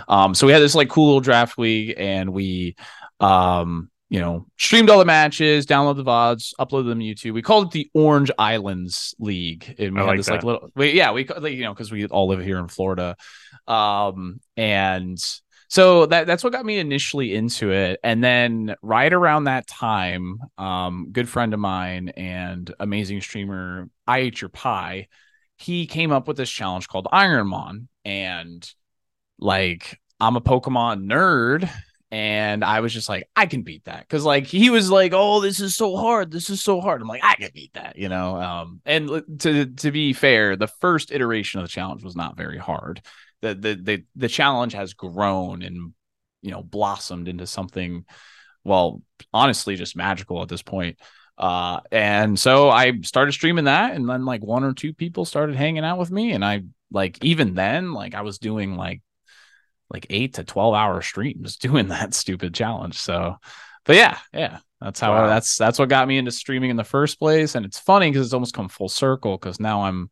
Um, 0.07 0.35
so 0.35 0.45
we 0.45 0.53
had 0.53 0.61
this 0.61 0.75
like 0.75 0.89
cool 0.89 1.07
little 1.07 1.21
draft 1.21 1.57
league, 1.57 1.95
and 1.97 2.31
we, 2.31 2.75
um, 3.19 3.89
you 4.09 4.19
know, 4.19 4.45
streamed 4.59 4.91
all 4.91 4.99
the 4.99 5.05
matches, 5.05 5.65
download 5.65 5.95
the 5.95 6.03
vods, 6.03 6.53
upload 6.59 6.87
them 6.87 6.99
to 6.99 7.05
YouTube. 7.05 7.33
We 7.33 7.41
called 7.41 7.65
it 7.65 7.71
the 7.71 7.89
Orange 7.95 8.29
Islands 8.37 9.15
League, 9.17 9.73
and 9.79 9.95
we 9.95 10.01
I 10.01 10.03
had 10.03 10.09
like 10.09 10.17
this 10.17 10.27
that. 10.27 10.33
like 10.35 10.43
little, 10.43 10.71
we, 10.75 10.91
yeah, 10.91 11.11
we 11.11 11.27
you 11.49 11.63
know 11.63 11.73
because 11.73 11.91
we 11.91 12.05
all 12.05 12.27
live 12.27 12.43
here 12.43 12.59
in 12.59 12.67
Florida, 12.67 13.15
um, 13.67 14.39
and 14.55 15.17
so 15.73 16.05
that 16.05 16.27
that's 16.27 16.43
what 16.43 16.53
got 16.53 16.67
me 16.67 16.77
initially 16.77 17.33
into 17.33 17.71
it. 17.71 17.99
And 18.03 18.23
then 18.23 18.75
right 18.83 19.11
around 19.11 19.45
that 19.45 19.65
time 19.65 20.37
um 20.59 21.07
good 21.11 21.27
friend 21.27 21.51
of 21.51 21.59
mine 21.59 22.09
and 22.09 22.71
amazing 22.79 23.21
streamer 23.21 23.89
iateyourpie 24.07 25.07
he 25.57 25.87
came 25.87 26.11
up 26.11 26.27
with 26.27 26.37
this 26.37 26.51
challenge 26.51 26.87
called 26.87 27.07
ironmon 27.11 27.87
and 28.05 28.71
like 29.39 29.99
i'm 30.19 30.35
a 30.35 30.41
pokemon 30.41 31.05
nerd 31.05 31.67
and 32.11 32.63
i 32.63 32.79
was 32.81 32.93
just 32.93 33.09
like 33.09 33.27
i 33.35 33.47
can 33.47 33.63
beat 33.63 33.83
that. 33.85 34.01
Because 34.01 34.23
like 34.23 34.45
he 34.45 34.69
was 34.69 34.91
like 34.91 35.13
oh 35.15 35.41
this 35.41 35.59
is 35.59 35.75
so 35.75 35.97
hard. 35.97 36.29
This 36.29 36.51
is 36.51 36.61
so 36.61 36.81
hard. 36.81 37.01
I'm 37.01 37.07
like 37.07 37.23
i 37.23 37.33
can 37.33 37.49
beat 37.51 37.73
that 37.73 37.97
you 37.97 38.09
know? 38.09 38.39
Um 38.39 38.79
and 38.85 39.39
to 39.39 39.65
to 39.65 39.89
be 39.89 40.13
fair 40.13 40.55
the 40.55 40.67
first 40.67 41.11
iteration 41.11 41.61
of 41.61 41.65
the 41.65 41.71
challenge 41.71 42.03
was 42.03 42.15
not 42.15 42.37
very 42.37 42.59
hard 42.59 43.01
the 43.43 43.53
the 43.53 43.75
the, 43.75 44.03
the 44.15 44.27
challenge 44.27 44.73
has 44.73 44.93
grown 44.93 45.61
and 45.61 45.93
you 46.41 46.51
know 46.51 46.63
blossomed 46.63 47.27
into 47.27 47.45
something 47.45 48.05
well 48.63 49.01
honestly 49.33 49.75
just 49.75 49.95
magical 49.95 50.41
at 50.41 50.49
this 50.49 50.63
point. 50.63 50.97
Uh 51.35 51.79
and 51.91 52.39
so 52.39 52.69
i 52.69 52.99
started 53.01 53.31
streaming 53.31 53.65
that 53.65 53.95
and 53.95 54.07
then 54.07 54.23
like 54.23 54.43
one 54.43 54.63
or 54.63 54.71
two 54.71 54.93
people 54.93 55.25
started 55.25 55.55
hanging 55.55 55.83
out 55.83 55.97
with 55.97 56.11
me 56.11 56.31
and 56.31 56.45
i 56.45 56.61
like 56.91 57.17
even 57.23 57.55
then 57.55 57.91
like 57.91 58.13
i 58.13 58.21
was 58.21 58.37
doing 58.37 58.77
like 58.77 59.01
like 59.89 60.05
8 60.09 60.35
to 60.35 60.43
12 60.43 60.75
hour 60.75 61.01
streams 61.01 61.57
doing 61.67 61.87
that 61.87 62.13
stupid 62.13 62.53
challenge. 62.53 62.99
So 62.99 63.37
but 63.85 63.95
yeah 63.95 64.17
yeah 64.33 64.59
that's 64.79 64.99
how 64.99 65.13
wow. 65.13 65.25
I, 65.25 65.27
that's 65.27 65.57
that's 65.57 65.79
what 65.79 65.89
got 65.89 66.07
me 66.07 66.17
into 66.17 66.31
streaming 66.31 66.69
in 66.69 66.77
the 66.77 66.83
first 66.83 67.19
place. 67.19 67.55
And 67.55 67.65
it's 67.65 67.79
funny 67.79 68.11
because 68.11 68.27
it's 68.27 68.33
almost 68.33 68.53
come 68.53 68.69
full 68.69 68.89
circle 68.89 69.37
because 69.37 69.59
now 69.59 69.83
i'm 69.83 70.09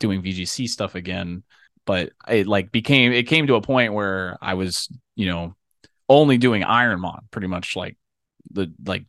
doing 0.00 0.22
vgc 0.22 0.68
stuff 0.68 0.96
again 0.96 1.44
but 1.88 2.12
it 2.28 2.46
like 2.46 2.70
became 2.70 3.12
it 3.12 3.28
came 3.28 3.46
to 3.46 3.54
a 3.54 3.62
point 3.62 3.94
where 3.94 4.36
I 4.42 4.52
was, 4.52 4.90
you 5.16 5.24
know, 5.24 5.56
only 6.06 6.36
doing 6.36 6.62
Ironmon 6.62 7.20
pretty 7.30 7.46
much 7.46 7.76
like 7.76 7.96
the 8.50 8.70
like 8.84 9.06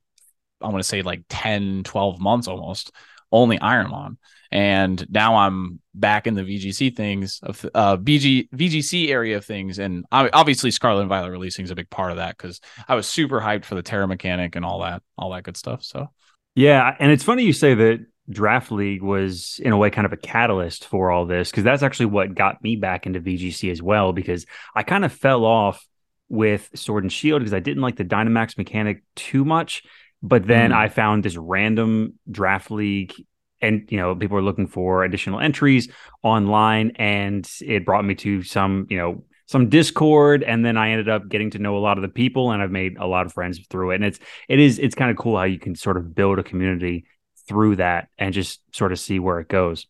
I 0.61 0.69
want 0.69 0.77
to 0.77 0.87
say 0.87 1.01
like 1.01 1.23
10, 1.27 1.83
12 1.83 2.21
months 2.21 2.47
almost, 2.47 2.93
only 3.33 3.59
Ironmon. 3.59 4.15
And 4.49 5.05
now 5.09 5.35
I'm 5.35 5.81
back 5.93 6.25
in 6.25 6.35
the 6.35 6.43
VGC 6.43 6.95
things 6.95 7.41
of 7.43 7.65
uh 7.75 7.97
BG 7.97 8.47
VGC 8.51 9.09
area 9.09 9.35
of 9.35 9.43
things. 9.43 9.77
And 9.77 10.05
obviously 10.09 10.71
Scarlet 10.71 11.01
and 11.01 11.09
Violet 11.09 11.31
releasing 11.31 11.65
is 11.65 11.71
a 11.71 11.75
big 11.75 11.89
part 11.89 12.11
of 12.11 12.17
that 12.17 12.37
because 12.37 12.61
I 12.87 12.95
was 12.95 13.07
super 13.07 13.41
hyped 13.41 13.65
for 13.65 13.75
the 13.75 13.83
Tera 13.83 14.07
mechanic 14.07 14.55
and 14.55 14.63
all 14.63 14.79
that, 14.83 15.03
all 15.17 15.31
that 15.31 15.43
good 15.43 15.57
stuff. 15.57 15.83
So 15.83 16.11
yeah, 16.55 16.95
and 16.97 17.11
it's 17.11 17.25
funny 17.25 17.43
you 17.43 17.51
say 17.51 17.73
that 17.73 18.05
draft 18.29 18.71
league 18.71 19.01
was 19.01 19.59
in 19.63 19.71
a 19.71 19.77
way 19.77 19.89
kind 19.89 20.05
of 20.05 20.13
a 20.13 20.17
catalyst 20.17 20.85
for 20.85 21.11
all 21.11 21.25
this 21.25 21.49
because 21.49 21.63
that's 21.63 21.83
actually 21.83 22.07
what 22.07 22.35
got 22.35 22.61
me 22.63 22.75
back 22.75 23.05
into 23.05 23.19
VGC 23.19 23.71
as 23.71 23.81
well 23.81 24.13
because 24.13 24.45
I 24.75 24.83
kind 24.83 25.03
of 25.03 25.11
fell 25.11 25.45
off 25.45 25.85
with 26.29 26.69
Sword 26.75 27.03
and 27.03 27.11
Shield 27.11 27.41
because 27.41 27.53
I 27.53 27.59
didn't 27.59 27.81
like 27.81 27.95
the 27.95 28.05
Dynamax 28.05 28.57
mechanic 28.57 29.03
too 29.15 29.43
much. 29.43 29.83
But 30.21 30.45
then 30.45 30.71
mm. 30.71 30.75
I 30.75 30.89
found 30.89 31.23
this 31.23 31.37
random 31.37 32.15
draft 32.29 32.71
league 32.71 33.13
and 33.61 33.87
you 33.89 33.97
know 33.97 34.15
people 34.15 34.35
were 34.35 34.43
looking 34.43 34.67
for 34.67 35.03
additional 35.03 35.39
entries 35.39 35.89
online 36.23 36.91
and 36.95 37.49
it 37.61 37.85
brought 37.85 38.05
me 38.05 38.15
to 38.15 38.43
some 38.43 38.87
you 38.89 38.97
know 38.97 39.23
some 39.47 39.69
discord 39.69 40.43
and 40.43 40.63
then 40.63 40.77
i 40.77 40.91
ended 40.91 41.09
up 41.09 41.27
getting 41.27 41.49
to 41.49 41.59
know 41.59 41.77
a 41.77 41.79
lot 41.79 41.97
of 41.97 42.01
the 42.01 42.09
people 42.09 42.51
and 42.51 42.61
i've 42.61 42.71
made 42.71 42.97
a 42.97 43.07
lot 43.07 43.25
of 43.25 43.33
friends 43.33 43.59
through 43.69 43.91
it 43.91 43.95
and 43.95 44.05
it's 44.05 44.19
it 44.47 44.59
is 44.59 44.79
it's 44.79 44.95
kind 44.95 45.11
of 45.11 45.17
cool 45.17 45.37
how 45.37 45.43
you 45.43 45.59
can 45.59 45.75
sort 45.75 45.97
of 45.97 46.15
build 46.15 46.39
a 46.39 46.43
community 46.43 47.05
through 47.49 47.77
that 47.77 48.07
and 48.17 48.33
just 48.33 48.61
sort 48.71 48.93
of 48.93 48.99
see 48.99 49.19
where 49.19 49.39
it 49.39 49.49
goes. 49.49 49.87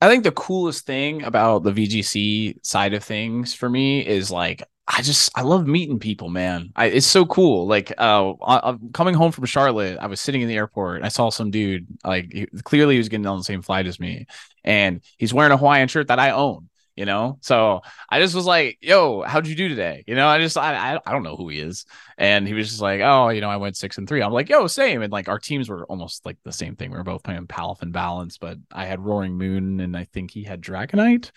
I 0.00 0.08
think 0.08 0.24
the 0.24 0.32
coolest 0.32 0.86
thing 0.86 1.22
about 1.22 1.62
the 1.62 1.72
VGC 1.72 2.64
side 2.64 2.94
of 2.94 3.04
things 3.04 3.54
for 3.54 3.70
me 3.70 4.04
is 4.04 4.30
like 4.30 4.64
I 4.86 5.00
just 5.02 5.30
I 5.34 5.42
love 5.42 5.66
meeting 5.66 5.98
people, 5.98 6.28
man. 6.28 6.70
I, 6.76 6.86
it's 6.86 7.06
so 7.06 7.24
cool. 7.24 7.66
Like, 7.66 7.92
uh, 7.96 8.34
I, 8.46 8.76
coming 8.92 9.14
home 9.14 9.32
from 9.32 9.46
Charlotte, 9.46 9.96
I 9.98 10.06
was 10.08 10.20
sitting 10.20 10.42
in 10.42 10.48
the 10.48 10.56
airport. 10.56 11.02
I 11.02 11.08
saw 11.08 11.30
some 11.30 11.50
dude. 11.50 11.86
Like, 12.04 12.30
he, 12.30 12.46
clearly 12.64 12.96
he 12.96 12.98
was 12.98 13.08
getting 13.08 13.26
on 13.26 13.38
the 13.38 13.44
same 13.44 13.62
flight 13.62 13.86
as 13.86 13.98
me, 13.98 14.26
and 14.62 15.00
he's 15.16 15.32
wearing 15.32 15.52
a 15.52 15.56
Hawaiian 15.56 15.88
shirt 15.88 16.08
that 16.08 16.18
I 16.18 16.32
own 16.32 16.68
you 16.96 17.04
know? 17.04 17.38
So 17.40 17.80
i 18.08 18.20
just 18.20 18.34
was 18.34 18.46
like 18.46 18.78
yo 18.80 19.22
how'd 19.22 19.46
you 19.46 19.54
do 19.54 19.68
today? 19.68 20.04
You 20.06 20.14
know 20.14 20.28
i 20.28 20.38
just 20.40 20.56
I, 20.56 20.98
I 21.04 21.12
don't 21.12 21.22
know 21.22 21.36
who 21.36 21.48
he 21.48 21.58
is. 21.58 21.84
And 22.18 22.46
he 22.46 22.54
was 22.54 22.68
just 22.68 22.80
like 22.80 23.00
oh 23.00 23.28
you 23.30 23.40
know 23.40 23.50
i 23.50 23.56
went 23.56 23.76
six 23.76 23.98
and 23.98 24.08
three. 24.08 24.22
I'm 24.22 24.32
like 24.32 24.48
yo 24.48 24.66
same. 24.66 25.02
And 25.02 25.12
like 25.12 25.28
our 25.28 25.38
teams 25.38 25.68
were 25.68 25.84
almost 25.86 26.24
like 26.24 26.38
the 26.44 26.52
same 26.52 26.76
thing. 26.76 26.90
We 26.90 26.96
were 26.96 27.04
both 27.04 27.22
playing 27.22 27.46
Palafin 27.46 27.92
balance 27.92 28.38
but 28.38 28.58
i 28.72 28.84
had 28.86 29.00
roaring 29.00 29.36
moon 29.36 29.80
and 29.80 29.96
i 29.96 30.04
think 30.04 30.30
he 30.30 30.44
had 30.44 30.60
dragonite. 30.62 31.30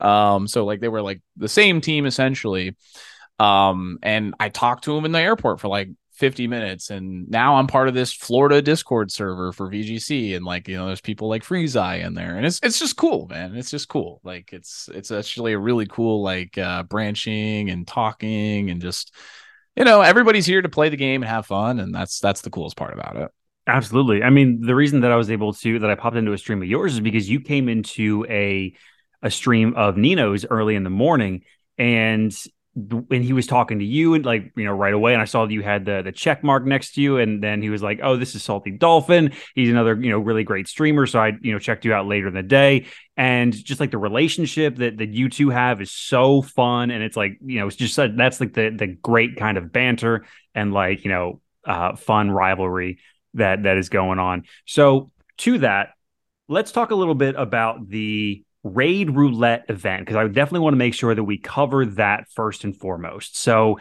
Um 0.00 0.48
so 0.48 0.64
like 0.64 0.80
they 0.80 0.88
were 0.88 1.02
like 1.02 1.20
the 1.36 1.48
same 1.48 1.80
team 1.80 2.06
essentially. 2.06 2.76
Um 3.38 3.98
and 4.02 4.34
i 4.38 4.48
talked 4.48 4.84
to 4.84 4.96
him 4.96 5.04
in 5.04 5.12
the 5.12 5.20
airport 5.20 5.60
for 5.60 5.68
like 5.68 5.88
50 6.20 6.46
minutes 6.46 6.90
and 6.90 7.28
now 7.28 7.56
i'm 7.56 7.66
part 7.66 7.88
of 7.88 7.94
this 7.94 8.12
florida 8.12 8.62
discord 8.62 9.10
server 9.10 9.52
for 9.52 9.68
vgc 9.68 10.36
and 10.36 10.44
like 10.44 10.68
you 10.68 10.76
know 10.76 10.86
there's 10.86 11.00
people 11.00 11.28
like 11.28 11.42
freeze 11.42 11.74
in 11.74 12.14
there 12.14 12.36
and 12.36 12.46
it's 12.46 12.60
it's 12.62 12.78
just 12.78 12.96
cool 12.96 13.26
man. 13.28 13.56
It's 13.56 13.70
just 13.70 13.88
cool. 13.88 14.20
Like 14.22 14.52
it's 14.52 14.88
it's 14.92 15.10
actually 15.10 15.52
a 15.52 15.58
really 15.58 15.86
cool 15.86 16.22
like 16.22 16.58
uh 16.58 16.82
branching 16.82 17.70
and 17.70 17.86
talking 17.86 18.70
and 18.70 18.80
just 18.80 19.14
you 19.76 19.84
know 19.84 20.00
everybody's 20.00 20.46
here 20.46 20.62
to 20.62 20.68
play 20.68 20.88
the 20.88 20.96
game 20.96 21.22
and 21.22 21.30
have 21.30 21.46
fun 21.46 21.78
and 21.78 21.94
that's 21.94 22.20
that's 22.20 22.42
the 22.42 22.50
coolest 22.50 22.76
part 22.76 22.94
about 22.94 23.16
it. 23.16 23.30
Absolutely. 23.66 24.22
I 24.22 24.30
mean 24.30 24.60
the 24.60 24.74
reason 24.74 25.00
that 25.00 25.12
i 25.12 25.16
was 25.16 25.30
able 25.30 25.52
to 25.54 25.78
that 25.78 25.90
i 25.90 25.94
popped 25.94 26.16
into 26.16 26.32
a 26.32 26.38
stream 26.38 26.62
of 26.62 26.68
yours 26.68 26.94
is 26.94 27.00
because 27.00 27.28
you 27.28 27.40
came 27.40 27.68
into 27.68 28.26
a 28.28 28.74
a 29.22 29.30
stream 29.30 29.74
of 29.74 29.96
nino's 29.96 30.44
early 30.46 30.74
in 30.74 30.84
the 30.84 30.90
morning 30.90 31.42
and 31.78 32.34
when 32.74 33.22
he 33.22 33.32
was 33.32 33.48
talking 33.48 33.80
to 33.80 33.84
you 33.84 34.14
and 34.14 34.24
like 34.24 34.52
you 34.56 34.64
know 34.64 34.72
right 34.72 34.94
away 34.94 35.12
and 35.12 35.20
i 35.20 35.24
saw 35.24 35.44
that 35.44 35.52
you 35.52 35.60
had 35.60 35.84
the 35.84 36.02
the 36.02 36.12
check 36.12 36.44
mark 36.44 36.64
next 36.64 36.94
to 36.94 37.00
you 37.00 37.18
and 37.18 37.42
then 37.42 37.60
he 37.60 37.68
was 37.68 37.82
like 37.82 37.98
oh 38.00 38.16
this 38.16 38.36
is 38.36 38.44
salty 38.44 38.70
dolphin. 38.70 39.32
He's 39.56 39.70
another 39.70 40.00
you 40.00 40.10
know 40.10 40.20
really 40.20 40.44
great 40.44 40.68
streamer 40.68 41.06
so 41.06 41.18
i 41.18 41.32
you 41.40 41.52
know 41.52 41.58
checked 41.58 41.84
you 41.84 41.92
out 41.92 42.06
later 42.06 42.28
in 42.28 42.34
the 42.34 42.42
day. 42.42 42.86
And 43.16 43.52
just 43.52 43.80
like 43.80 43.90
the 43.90 43.98
relationship 43.98 44.76
that 44.76 44.98
that 44.98 45.10
you 45.10 45.28
two 45.28 45.50
have 45.50 45.80
is 45.80 45.90
so 45.90 46.42
fun 46.42 46.90
and 46.90 47.02
it's 47.02 47.16
like 47.16 47.38
you 47.44 47.58
know 47.58 47.66
it's 47.66 47.76
just 47.76 47.96
that's 47.96 48.40
like 48.40 48.54
the 48.54 48.70
the 48.70 48.86
great 48.86 49.36
kind 49.36 49.58
of 49.58 49.72
banter 49.72 50.24
and 50.54 50.72
like 50.72 51.04
you 51.04 51.10
know 51.10 51.40
uh 51.66 51.96
fun 51.96 52.30
rivalry 52.30 53.00
that 53.34 53.64
that 53.64 53.78
is 53.78 53.88
going 53.88 54.18
on. 54.20 54.44
So 54.64 55.10
to 55.38 55.58
that 55.58 55.90
let's 56.48 56.72
talk 56.72 56.90
a 56.90 56.96
little 56.96 57.14
bit 57.14 57.34
about 57.36 57.88
the 57.88 58.44
raid 58.62 59.10
roulette 59.10 59.64
event 59.68 60.02
because 60.02 60.16
I 60.16 60.26
definitely 60.26 60.60
want 60.60 60.74
to 60.74 60.78
make 60.78 60.94
sure 60.94 61.14
that 61.14 61.24
we 61.24 61.38
cover 61.38 61.86
that 61.86 62.28
first 62.30 62.64
and 62.64 62.76
foremost. 62.76 63.38
So, 63.38 63.78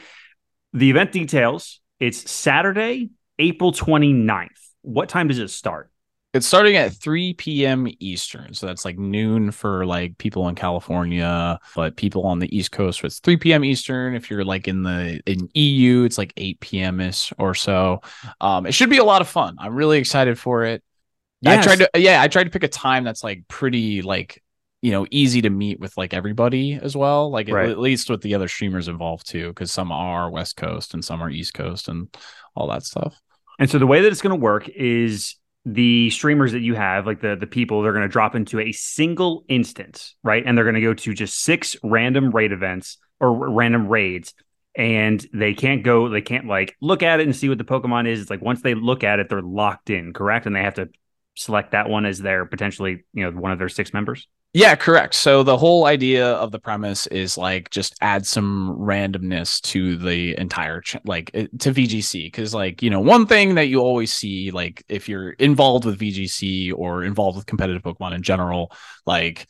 the 0.73 0.89
event 0.89 1.11
details 1.11 1.79
it's 1.99 2.29
Saturday, 2.31 3.09
April 3.37 3.71
29th. 3.71 4.47
What 4.81 5.09
time 5.09 5.27
does 5.27 5.39
it 5.39 5.49
start? 5.49 5.91
It's 6.31 6.45
starting 6.45 6.75
at 6.75 6.93
3 6.93 7.33
p.m. 7.33 7.87
Eastern. 7.99 8.53
So 8.53 8.67
that's 8.67 8.85
like 8.85 8.99
noon 8.99 9.49
for 9.49 9.85
like 9.85 10.17
people 10.19 10.47
in 10.47 10.53
California, 10.53 11.59
but 11.75 11.97
people 11.97 12.27
on 12.27 12.37
the 12.37 12.55
East 12.55 12.71
Coast, 12.71 13.03
it's 13.03 13.19
3 13.19 13.37
p.m. 13.37 13.63
Eastern. 13.63 14.13
If 14.13 14.29
you're 14.29 14.45
like 14.45 14.67
in 14.67 14.83
the 14.83 15.19
in 15.25 15.49
EU, 15.55 16.03
it's 16.03 16.19
like 16.19 16.31
8 16.37 16.59
p.m. 16.59 16.99
ish 16.99 17.33
or 17.39 17.55
so. 17.55 18.01
Um, 18.39 18.67
it 18.67 18.73
should 18.73 18.91
be 18.91 18.99
a 18.99 19.03
lot 19.03 19.21
of 19.21 19.27
fun. 19.27 19.55
I'm 19.59 19.73
really 19.73 19.97
excited 19.97 20.37
for 20.37 20.65
it. 20.65 20.83
Yes. 21.41 21.65
I 21.65 21.75
tried 21.75 21.79
to 21.79 21.99
yeah, 21.99 22.21
I 22.21 22.27
tried 22.27 22.43
to 22.43 22.51
pick 22.51 22.63
a 22.63 22.67
time 22.67 23.03
that's 23.03 23.23
like 23.23 23.47
pretty 23.47 24.03
like 24.03 24.43
you 24.81 24.91
know 24.91 25.05
easy 25.11 25.41
to 25.41 25.49
meet 25.49 25.79
with 25.79 25.95
like 25.97 26.13
everybody 26.13 26.73
as 26.81 26.95
well 26.95 27.29
like 27.31 27.47
Right. 27.49 27.65
at, 27.65 27.71
at 27.71 27.79
least 27.79 28.09
with 28.09 28.21
the 28.21 28.35
other 28.35 28.47
streamers 28.47 28.87
involved 28.87 29.27
too 29.29 29.49
because 29.49 29.71
some 29.71 29.91
are 29.91 30.29
west 30.29 30.55
coast 30.55 30.93
and 30.93 31.03
some 31.03 31.21
are 31.21 31.29
east 31.29 31.53
coast 31.53 31.87
and 31.87 32.07
all 32.55 32.67
that 32.69 32.83
stuff 32.83 33.19
And 33.59 33.69
so 33.69 33.77
the 33.77 33.87
way 33.87 34.01
that 34.01 34.11
it's 34.11 34.21
going 34.21 34.37
to 34.37 34.41
work 34.41 34.69
is 34.69 35.35
the 35.65 36.09
streamers 36.11 36.53
that 36.53 36.61
you 36.61 36.73
have, 36.75 37.05
like 37.05 37.19
the 37.21 37.35
the 37.35 37.45
people, 37.45 37.81
they're 37.81 37.91
going 37.91 38.07
to 38.07 38.07
drop 38.07 38.33
into 38.33 38.59
a 38.59 38.71
single 38.71 39.43
instance, 39.49 40.15
right? 40.23 40.41
And 40.45 40.57
they're 40.57 40.63
going 40.63 40.75
to 40.75 40.81
go 40.81 40.93
to 40.93 41.13
just 41.13 41.39
six 41.41 41.75
random 41.83 42.31
raid 42.31 42.53
events 42.53 42.97
or 43.19 43.49
random 43.49 43.87
raids, 43.89 44.33
and 44.75 45.25
they 45.33 45.53
can't 45.53 45.83
go, 45.83 46.07
they 46.07 46.21
can't 46.21 46.47
like 46.47 46.75
look 46.81 47.03
at 47.03 47.19
it 47.19 47.23
and 47.27 47.35
see 47.35 47.49
what 47.49 47.57
the 47.57 47.65
Pokemon 47.65 48.07
is. 48.07 48.21
It's 48.21 48.29
like 48.29 48.41
once 48.41 48.61
they 48.61 48.73
look 48.73 49.03
at 49.03 49.19
it, 49.19 49.27
they're 49.29 49.41
locked 49.41 49.89
in, 49.89 50.13
correct? 50.13 50.45
And 50.45 50.55
they 50.55 50.63
have 50.63 50.75
to 50.75 50.87
select 51.35 51.71
that 51.71 51.89
one 51.89 52.05
as 52.05 52.19
their 52.19 52.45
potentially, 52.45 53.03
you 53.13 53.23
know, 53.29 53.31
one 53.37 53.51
of 53.51 53.59
their 53.59 53.69
six 53.69 53.93
members. 53.93 54.27
Yeah, 54.51 54.75
correct. 54.75 55.13
So 55.13 55.43
the 55.43 55.57
whole 55.57 55.85
idea 55.85 56.25
of 56.33 56.51
the 56.51 56.57
premise 56.57 57.05
is 57.07 57.37
like 57.37 57.69
just 57.69 57.93
add 58.01 58.25
some 58.25 58.75
randomness 58.79 59.61
to 59.61 59.95
the 59.95 60.35
entire 60.39 60.81
ch- 60.81 60.97
like 61.05 61.31
to 61.59 61.71
VGC 61.71 62.23
because 62.25 62.51
like 62.51 62.81
you 62.81 62.89
know 62.89 62.99
one 62.99 63.27
thing 63.27 63.55
that 63.55 63.67
you 63.67 63.79
always 63.79 64.11
see 64.11 64.49
like 64.49 64.83
if 64.89 65.07
you're 65.07 65.31
involved 65.33 65.85
with 65.85 65.99
VGC 65.99 66.71
or 66.71 67.03
involved 67.03 67.37
with 67.37 67.45
competitive 67.45 67.83
Pokemon 67.83 68.15
in 68.15 68.23
general, 68.23 68.71
like 69.05 69.45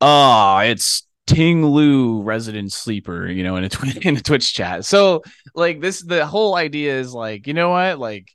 oh 0.00 0.58
it's 0.58 1.04
Ting 1.28 1.64
Lu 1.64 2.20
resident 2.22 2.72
sleeper, 2.72 3.28
you 3.28 3.44
know, 3.44 3.54
in 3.54 3.62
a 3.64 3.68
twi- 3.68 3.98
in 4.02 4.16
a 4.16 4.20
Twitch 4.20 4.52
chat. 4.52 4.84
So 4.84 5.22
like 5.54 5.80
this 5.80 6.02
the 6.02 6.26
whole 6.26 6.56
idea 6.56 6.98
is 6.98 7.12
like 7.14 7.46
you 7.46 7.54
know 7.54 7.70
what 7.70 8.00
like 8.00 8.26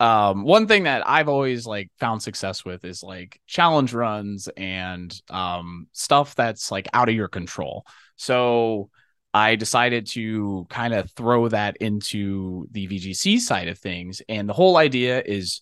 um 0.00 0.42
one 0.42 0.66
thing 0.66 0.84
that 0.84 1.06
i've 1.08 1.28
always 1.28 1.66
like 1.66 1.88
found 1.98 2.20
success 2.20 2.64
with 2.64 2.84
is 2.84 3.02
like 3.02 3.40
challenge 3.46 3.92
runs 3.92 4.48
and 4.56 5.20
um 5.30 5.86
stuff 5.92 6.34
that's 6.34 6.70
like 6.70 6.88
out 6.92 7.08
of 7.08 7.14
your 7.14 7.28
control. 7.28 7.86
So 8.16 8.90
i 9.32 9.56
decided 9.56 10.06
to 10.06 10.66
kind 10.70 10.94
of 10.94 11.10
throw 11.12 11.48
that 11.48 11.76
into 11.78 12.68
the 12.70 12.86
vgc 12.86 13.40
side 13.40 13.68
of 13.68 13.78
things 13.78 14.22
and 14.28 14.48
the 14.48 14.52
whole 14.52 14.76
idea 14.76 15.22
is 15.24 15.60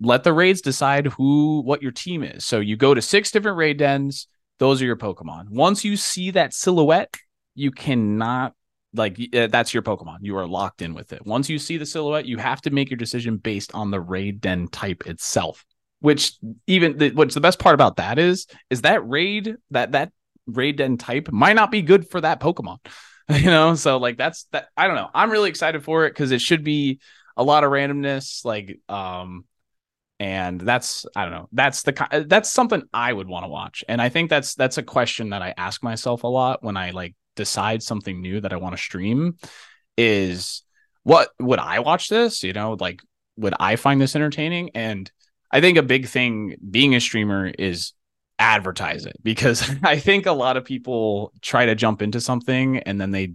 let 0.00 0.24
the 0.24 0.32
raids 0.32 0.60
decide 0.60 1.06
who 1.06 1.60
what 1.62 1.82
your 1.82 1.90
team 1.90 2.22
is. 2.22 2.44
So 2.44 2.60
you 2.60 2.76
go 2.76 2.94
to 2.94 3.02
six 3.02 3.32
different 3.32 3.56
raid 3.56 3.78
dens. 3.78 4.28
Those 4.58 4.80
are 4.80 4.84
your 4.84 4.96
pokemon. 4.96 5.50
Once 5.50 5.84
you 5.84 5.96
see 5.96 6.30
that 6.32 6.54
silhouette 6.54 7.16
you 7.58 7.72
cannot 7.72 8.54
like 8.94 9.18
uh, 9.34 9.46
that's 9.48 9.74
your 9.74 9.82
pokemon. 9.82 10.18
You 10.22 10.36
are 10.36 10.46
locked 10.46 10.82
in 10.82 10.94
with 10.94 11.12
it. 11.12 11.26
Once 11.26 11.48
you 11.48 11.58
see 11.58 11.76
the 11.76 11.86
silhouette 11.86 12.26
you 12.26 12.38
have 12.38 12.60
to 12.62 12.70
make 12.70 12.90
your 12.90 12.96
decision 12.96 13.36
based 13.36 13.74
on 13.74 13.90
the 13.90 14.00
raid 14.00 14.40
den 14.40 14.68
type 14.68 15.06
itself 15.06 15.64
which 16.00 16.34
even 16.66 16.96
the, 16.98 17.10
what's 17.10 17.34
the 17.34 17.40
best 17.40 17.58
part 17.58 17.74
about 17.74 17.96
that 17.96 18.18
is 18.18 18.46
is 18.70 18.82
that 18.82 19.06
raid 19.08 19.56
that 19.70 19.92
that 19.92 20.12
raid 20.46 20.76
den 20.76 20.96
type 20.96 21.30
might 21.32 21.56
not 21.56 21.70
be 21.70 21.82
good 21.82 22.08
for 22.08 22.20
that 22.20 22.40
pokemon 22.40 22.78
you 23.28 23.46
know? 23.46 23.74
So 23.74 23.98
like 23.98 24.16
that's 24.16 24.44
that 24.52 24.68
i 24.76 24.86
don't 24.86 24.96
know. 24.96 25.10
I'm 25.14 25.30
really 25.30 25.50
excited 25.50 25.84
for 25.84 26.06
it 26.06 26.10
because 26.10 26.30
it 26.30 26.40
should 26.40 26.64
be 26.64 27.00
a 27.36 27.44
lot 27.44 27.64
of 27.64 27.70
randomness 27.70 28.44
like 28.44 28.80
um 28.88 29.44
and 30.20 30.60
that's 30.60 31.06
i 31.14 31.22
don't 31.22 31.32
know 31.32 31.48
that's 31.52 31.82
the 31.82 32.24
that's 32.26 32.50
something 32.50 32.82
i 32.92 33.12
would 33.12 33.28
want 33.28 33.44
to 33.44 33.48
watch. 33.48 33.84
And 33.88 34.00
i 34.00 34.08
think 34.08 34.30
that's 34.30 34.54
that's 34.54 34.78
a 34.78 34.82
question 34.82 35.30
that 35.30 35.42
i 35.42 35.54
ask 35.56 35.82
myself 35.82 36.22
a 36.24 36.28
lot 36.28 36.62
when 36.62 36.76
i 36.76 36.90
like 36.90 37.14
decide 37.38 37.82
something 37.82 38.20
new 38.20 38.40
that 38.40 38.52
i 38.52 38.56
want 38.56 38.76
to 38.76 38.82
stream 38.82 39.36
is 39.96 40.62
what 41.04 41.30
would 41.38 41.58
i 41.58 41.78
watch 41.78 42.08
this? 42.08 42.42
You 42.42 42.52
know 42.52 42.76
like 42.78 43.00
would 43.36 43.54
i 43.58 43.76
find 43.76 44.00
this 44.00 44.16
entertaining? 44.16 44.70
And 44.74 45.10
i 45.50 45.60
think 45.60 45.78
a 45.78 45.82
big 45.82 46.06
thing 46.06 46.56
being 46.70 46.94
a 46.94 47.00
streamer 47.00 47.46
is 47.46 47.92
advertise 48.38 49.06
it 49.06 49.16
because 49.22 49.68
i 49.82 49.98
think 49.98 50.26
a 50.26 50.32
lot 50.32 50.56
of 50.56 50.64
people 50.64 51.32
try 51.40 51.66
to 51.66 51.74
jump 51.74 52.02
into 52.02 52.20
something 52.20 52.78
and 52.78 53.00
then 53.00 53.10
they 53.10 53.34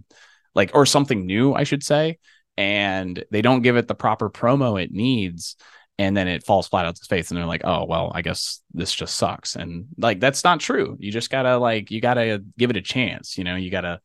like 0.54 0.70
or 0.74 0.86
something 0.86 1.26
new 1.26 1.52
i 1.52 1.64
should 1.64 1.82
say 1.82 2.18
and 2.56 3.24
they 3.30 3.42
don't 3.42 3.62
give 3.62 3.76
it 3.76 3.88
the 3.88 3.94
proper 3.94 4.30
promo 4.30 4.82
it 4.82 4.92
needs 4.92 5.56
and 5.98 6.16
then 6.16 6.28
it 6.28 6.44
falls 6.44 6.68
flat 6.68 6.86
out 6.86 6.96
to 6.96 7.04
face 7.04 7.30
and 7.30 7.38
they're 7.38 7.46
like 7.46 7.62
oh 7.64 7.84
well 7.84 8.10
i 8.14 8.22
guess 8.22 8.60
this 8.72 8.94
just 8.94 9.16
sucks. 9.16 9.56
And 9.56 9.86
like 9.98 10.20
that's 10.20 10.44
not 10.44 10.60
true. 10.60 10.96
You 10.98 11.12
just 11.12 11.30
gotta 11.30 11.58
like 11.58 11.90
you 11.90 12.00
gotta 12.00 12.42
give 12.58 12.70
it 12.70 12.76
a 12.76 12.82
chance 12.82 13.38
you 13.38 13.44
know? 13.44 13.56
You 13.56 13.70
gotta 13.70 14.00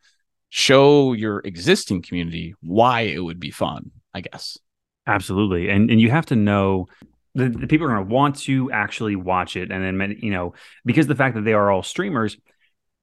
show 0.49 1.13
your 1.13 1.39
existing 1.39 2.01
community 2.01 2.55
why 2.61 3.01
it 3.01 3.19
would 3.19 3.39
be 3.39 3.51
fun 3.51 3.91
i 4.13 4.21
guess. 4.21 4.57
Absolutely, 5.07 5.69
and 5.69 5.89
and 5.89 5.99
you 5.99 6.11
have 6.11 6.27
to 6.27 6.35
know 6.35 6.87
the, 7.35 7.49
the 7.49 7.67
people 7.67 7.87
are 7.87 7.95
going 7.95 8.07
to 8.07 8.13
want 8.13 8.37
to 8.39 8.71
actually 8.71 9.15
watch 9.15 9.55
it, 9.55 9.71
and 9.71 9.83
then 9.83 10.17
you 10.21 10.31
know 10.31 10.53
because 10.85 11.07
the 11.07 11.15
fact 11.15 11.35
that 11.35 11.45
they 11.45 11.53
are 11.53 11.71
all 11.71 11.83
streamers, 11.83 12.37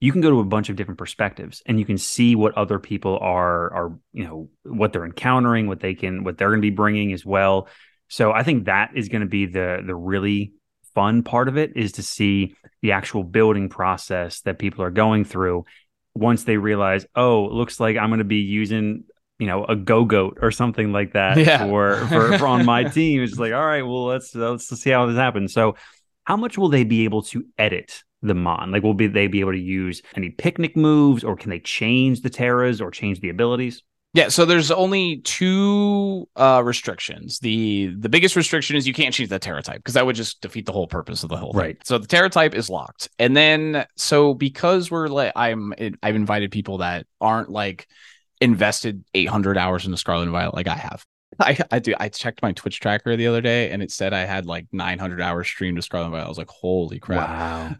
you 0.00 0.12
can 0.12 0.20
go 0.20 0.30
to 0.30 0.40
a 0.40 0.44
bunch 0.44 0.68
of 0.68 0.76
different 0.76 0.98
perspectives, 0.98 1.62
and 1.66 1.78
you 1.78 1.86
can 1.86 1.98
see 1.98 2.34
what 2.34 2.56
other 2.56 2.78
people 2.78 3.18
are 3.20 3.72
are 3.72 3.98
you 4.12 4.24
know 4.24 4.50
what 4.64 4.92
they're 4.92 5.04
encountering, 5.04 5.66
what 5.66 5.80
they 5.80 5.94
can 5.94 6.24
what 6.24 6.38
they're 6.38 6.50
going 6.50 6.60
to 6.60 6.70
be 6.70 6.70
bringing 6.70 7.12
as 7.12 7.24
well. 7.24 7.68
So 8.08 8.32
I 8.32 8.42
think 8.42 8.66
that 8.66 8.90
is 8.94 9.08
going 9.08 9.22
to 9.22 9.28
be 9.28 9.46
the 9.46 9.82
the 9.84 9.94
really 9.94 10.52
fun 10.94 11.22
part 11.22 11.48
of 11.48 11.56
it 11.58 11.76
is 11.76 11.92
to 11.92 12.02
see 12.02 12.54
the 12.82 12.92
actual 12.92 13.22
building 13.22 13.68
process 13.68 14.40
that 14.42 14.58
people 14.58 14.82
are 14.82 14.90
going 14.90 15.24
through 15.24 15.64
once 16.14 16.44
they 16.44 16.56
realize, 16.56 17.04
oh, 17.14 17.44
it 17.46 17.52
looks 17.52 17.78
like 17.78 17.96
I'm 17.98 18.08
going 18.08 18.18
to 18.18 18.24
be 18.24 18.36
using 18.36 19.04
you 19.38 19.46
know 19.46 19.64
a 19.64 19.76
Gogoat 19.76 20.38
or 20.40 20.50
something 20.50 20.92
like 20.92 21.12
that 21.12 21.36
Yeah. 21.36 21.58
for, 21.58 21.96
for 22.08 22.38
for 22.38 22.46
on 22.46 22.64
my 22.64 22.84
team. 22.84 23.22
It's 23.22 23.38
like, 23.38 23.52
all 23.52 23.66
right, 23.66 23.82
well 23.82 24.06
let's 24.06 24.34
let's 24.34 24.68
see 24.68 24.90
how 24.90 25.06
this 25.06 25.16
happens. 25.16 25.52
So, 25.52 25.76
how 26.24 26.36
much 26.36 26.56
will 26.56 26.68
they 26.68 26.84
be 26.84 27.04
able 27.04 27.22
to 27.24 27.44
edit 27.58 28.02
the 28.22 28.34
mon? 28.34 28.72
Like, 28.72 28.82
will 28.82 28.94
be 28.94 29.06
they 29.08 29.26
be 29.26 29.40
able 29.40 29.52
to 29.52 29.58
use 29.58 30.02
any 30.16 30.30
picnic 30.30 30.76
moves, 30.76 31.22
or 31.22 31.36
can 31.36 31.50
they 31.50 31.60
change 31.60 32.22
the 32.22 32.30
teras 32.30 32.80
or 32.80 32.90
change 32.90 33.20
the 33.20 33.28
abilities? 33.28 33.82
Yeah, 34.16 34.28
so 34.28 34.46
there's 34.46 34.70
only 34.70 35.18
two 35.18 36.26
uh 36.36 36.62
restrictions. 36.64 37.38
The 37.38 37.94
the 37.98 38.08
biggest 38.08 38.34
restriction 38.34 38.74
is 38.74 38.86
you 38.86 38.94
can't 38.94 39.12
change 39.12 39.28
the 39.28 39.38
Tera 39.38 39.62
type 39.62 39.76
because 39.76 39.92
that 39.92 40.06
would 40.06 40.16
just 40.16 40.40
defeat 40.40 40.64
the 40.64 40.72
whole 40.72 40.86
purpose 40.86 41.22
of 41.22 41.28
the 41.28 41.36
whole 41.36 41.52
thing. 41.52 41.60
Right. 41.60 41.86
So 41.86 41.98
the 41.98 42.06
Tera 42.06 42.30
type 42.30 42.54
is 42.54 42.70
locked. 42.70 43.10
And 43.18 43.36
then 43.36 43.84
so 43.96 44.32
because 44.32 44.90
we're 44.90 45.08
like 45.08 45.32
I'm 45.36 45.74
I've 46.02 46.16
invited 46.16 46.50
people 46.50 46.78
that 46.78 47.06
aren't 47.20 47.50
like 47.50 47.88
invested 48.40 49.04
800 49.12 49.58
hours 49.58 49.84
into 49.84 49.98
Scarlet 49.98 50.22
and 50.22 50.32
Violet 50.32 50.54
like 50.54 50.68
I 50.68 50.76
have. 50.76 51.04
I 51.38 51.58
I 51.70 51.78
do 51.78 51.94
I 52.00 52.08
checked 52.08 52.40
my 52.40 52.52
Twitch 52.52 52.80
tracker 52.80 53.16
the 53.16 53.26
other 53.26 53.42
day 53.42 53.70
and 53.70 53.82
it 53.82 53.90
said 53.90 54.14
I 54.14 54.24
had 54.24 54.46
like 54.46 54.66
900 54.72 55.20
hours 55.20 55.46
streamed 55.46 55.76
to 55.76 55.82
Scarlet 55.82 56.06
and 56.06 56.12
Violet. 56.12 56.24
I 56.24 56.28
was 56.30 56.38
like, 56.38 56.48
"Holy 56.48 56.98
crap." 56.98 57.28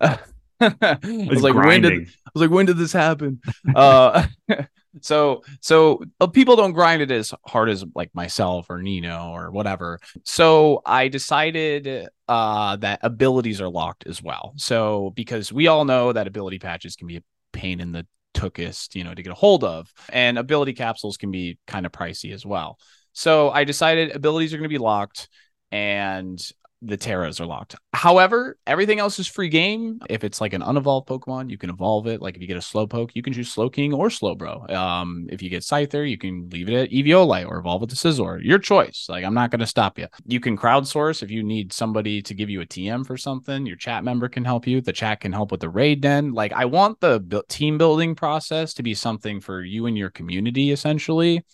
Wow, 0.00 0.18
I 0.60 0.98
it's 1.02 1.30
was 1.30 1.42
like, 1.42 1.54
when 1.54 1.82
did 1.82 1.90
grinding. 1.90 2.06
I 2.06 2.30
was 2.34 2.42
like, 2.42 2.50
when 2.50 2.66
did 2.66 2.76
this 2.76 2.92
happen? 2.92 3.40
uh, 3.74 4.26
so 5.00 5.42
so 5.60 6.02
uh, 6.20 6.26
people 6.26 6.56
don't 6.56 6.72
grind 6.72 7.02
it 7.02 7.10
as 7.10 7.34
hard 7.46 7.68
as 7.68 7.84
like 7.94 8.14
myself 8.14 8.66
or 8.70 8.82
Nino 8.82 9.30
or 9.30 9.50
whatever. 9.50 10.00
So 10.24 10.82
I 10.86 11.08
decided 11.08 12.08
uh, 12.28 12.76
that 12.76 13.00
abilities 13.02 13.60
are 13.60 13.68
locked 13.68 14.06
as 14.06 14.22
well. 14.22 14.54
So 14.56 15.12
because 15.14 15.52
we 15.52 15.66
all 15.66 15.84
know 15.84 16.12
that 16.12 16.26
ability 16.26 16.58
patches 16.58 16.96
can 16.96 17.06
be 17.06 17.16
a 17.18 17.22
pain 17.52 17.80
in 17.80 17.92
the 17.92 18.06
tookest, 18.34 18.94
you 18.94 19.04
know, 19.04 19.14
to 19.14 19.22
get 19.22 19.32
a 19.32 19.36
hold 19.36 19.64
of, 19.64 19.92
and 20.10 20.38
ability 20.38 20.74
capsules 20.74 21.16
can 21.16 21.30
be 21.30 21.58
kind 21.66 21.86
of 21.86 21.92
pricey 21.92 22.32
as 22.32 22.44
well. 22.44 22.78
So 23.12 23.50
I 23.50 23.64
decided 23.64 24.14
abilities 24.14 24.52
are 24.52 24.58
going 24.58 24.68
to 24.68 24.74
be 24.74 24.78
locked 24.78 25.28
and 25.72 26.38
the 26.82 26.98
Teras 26.98 27.40
are 27.40 27.46
locked. 27.46 27.74
However, 27.92 28.58
everything 28.66 28.98
else 28.98 29.18
is 29.18 29.26
free 29.26 29.48
game. 29.48 30.00
If 30.10 30.24
it's 30.24 30.40
like 30.40 30.52
an 30.52 30.62
unevolved 30.62 31.06
Pokemon, 31.06 31.50
you 31.50 31.58
can 31.58 31.70
evolve 31.70 32.06
it. 32.06 32.20
Like 32.20 32.36
if 32.36 32.42
you 32.42 32.46
get 32.46 32.56
a 32.56 32.60
Slowpoke, 32.60 33.10
you 33.14 33.22
can 33.22 33.32
choose 33.32 33.54
Slowking 33.54 33.92
or 33.92 34.08
Slowbro. 34.08 34.70
Um, 34.70 35.26
if 35.30 35.42
you 35.42 35.48
get 35.48 35.62
Scyther, 35.62 36.08
you 36.08 36.18
can 36.18 36.48
leave 36.50 36.68
it 36.68 36.74
at 36.74 36.90
Eviolite 36.90 37.48
or 37.48 37.58
evolve 37.58 37.82
it 37.82 37.90
to 37.90 37.96
Scizor. 37.96 38.42
Your 38.42 38.58
choice. 38.58 39.06
Like 39.08 39.24
I'm 39.24 39.34
not 39.34 39.50
going 39.50 39.60
to 39.60 39.66
stop 39.66 39.98
you. 39.98 40.06
You 40.26 40.40
can 40.40 40.56
crowdsource 40.56 41.22
if 41.22 41.30
you 41.30 41.42
need 41.42 41.72
somebody 41.72 42.20
to 42.22 42.34
give 42.34 42.50
you 42.50 42.60
a 42.60 42.66
TM 42.66 43.06
for 43.06 43.16
something. 43.16 43.64
Your 43.64 43.76
chat 43.76 44.04
member 44.04 44.28
can 44.28 44.44
help 44.44 44.66
you. 44.66 44.80
The 44.80 44.92
chat 44.92 45.20
can 45.20 45.32
help 45.32 45.50
with 45.50 45.60
the 45.60 45.70
raid 45.70 46.02
den. 46.02 46.32
Like 46.32 46.52
I 46.52 46.66
want 46.66 47.00
the 47.00 47.20
bu- 47.20 47.42
team 47.48 47.78
building 47.78 48.14
process 48.14 48.74
to 48.74 48.82
be 48.82 48.94
something 48.94 49.40
for 49.40 49.62
you 49.62 49.86
and 49.86 49.96
your 49.96 50.10
community 50.10 50.72
essentially. 50.72 51.44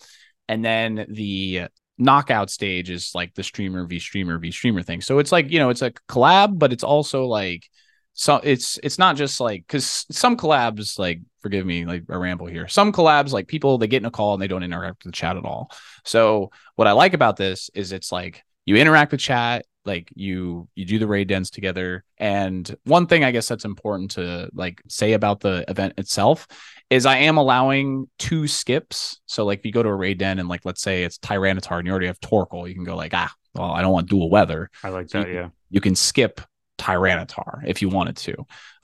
And 0.49 0.65
then 0.65 1.07
the 1.09 1.69
knockout 2.03 2.51
stage 2.51 2.91
is 2.91 3.13
like 3.15 3.35
the 3.35 3.43
streamer 3.43 3.87
v 3.87 3.99
streamer 3.99 4.39
v 4.39 4.51
streamer 4.51 4.83
thing. 4.83 5.01
So 5.01 5.19
it's 5.19 5.33
like, 5.33 5.51
you 5.51 5.59
know, 5.59 5.71
it's 5.71 5.83
a 5.83 5.93
collab, 6.09 6.59
but 6.59 6.73
it's 6.73 6.85
also 6.85 7.27
like 7.27 7.69
so 8.15 8.37
it's 8.43 8.79
it's 8.83 8.99
not 8.99 9.17
just 9.17 9.41
like 9.41 9.65
because 9.67 10.05
some 10.11 10.37
collabs 10.37 10.99
like 10.99 11.21
forgive 11.41 11.65
me 11.65 11.87
like 11.87 12.05
a 12.09 12.19
ramble 12.19 12.47
here. 12.47 12.69
Some 12.69 12.93
collabs 12.93 13.33
like 13.33 13.49
people 13.49 13.79
they 13.79 13.87
get 13.87 14.03
in 14.03 14.07
a 14.07 14.11
call 14.11 14.35
and 14.35 14.43
they 14.43 14.49
don't 14.49 14.63
interact 14.63 15.05
with 15.05 15.13
the 15.13 15.17
chat 15.17 15.37
at 15.37 15.45
all. 15.45 15.71
So 16.05 16.51
what 16.77 16.89
i 16.89 16.93
like 16.93 17.15
about 17.15 17.37
this 17.37 17.71
is 17.75 17.93
it's 17.93 18.13
like 18.13 18.43
you 18.67 18.77
interact 18.77 19.13
with 19.13 19.21
chat 19.21 19.65
like 19.85 20.13
you 20.15 20.69
you 20.75 20.85
do 20.85 20.99
the 20.99 21.07
raid 21.07 21.29
dens 21.29 21.51
together. 21.51 22.05
And 22.19 22.77
one 22.85 23.07
thing 23.07 23.25
i 23.25 23.31
guess 23.31 23.49
that's 23.49 23.65
important 23.65 24.13
to 24.13 24.51
like 24.53 24.83
say 24.89 25.15
about 25.15 25.41
the 25.41 25.65
event 25.69 25.95
itself 25.97 26.47
is 26.93 27.07
i 27.07 27.17
am 27.17 27.37
allowing 27.39 28.09
two 28.19 28.47
skips 28.47 29.21
so 29.27 29.45
like 29.45 29.59
if 29.61 29.67
you 29.67 29.73
go 29.73 29.83
to 29.83 29.89
a 29.89 29.95
raid 29.95 30.19
den 30.19 30.39
and 30.39 30.49
like 30.49 30.65
let's 30.65 30.83
say 30.83 31.05
it's 31.05 31.19
tyranitar 31.19 31.79
and 31.79 31.87
you 31.87 31.93
already 31.93 32.07
have 32.07 32.21
torkoal 32.21 32.69
you 32.69 32.75
can 32.75 32.85
go 32.85 32.97
like 32.97 33.13
ah 33.15 33.33
well 33.55 33.71
i 33.73 33.81
don't 33.83 33.93
want 33.93 34.09
dual 34.09 34.29
weather 34.31 34.71
I 34.85 34.89
like 34.91 35.09
So 35.09 35.19
that. 35.19 35.27
can- 35.27 35.35
Yeah, 35.35 35.49
you 35.71 35.81
can 35.81 35.95
skip 35.95 36.41
Tyranitar 36.79 37.63
if 37.67 37.81
you 37.81 37.89
wanted 37.89 38.17
to, 38.17 38.35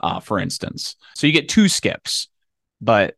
uh, 0.00 0.20
for 0.20 0.38
instance. 0.38 0.94
So 1.16 1.26
you 1.26 1.32
get 1.32 1.48
two 1.48 1.68
skips, 1.68 2.28
but 2.80 3.16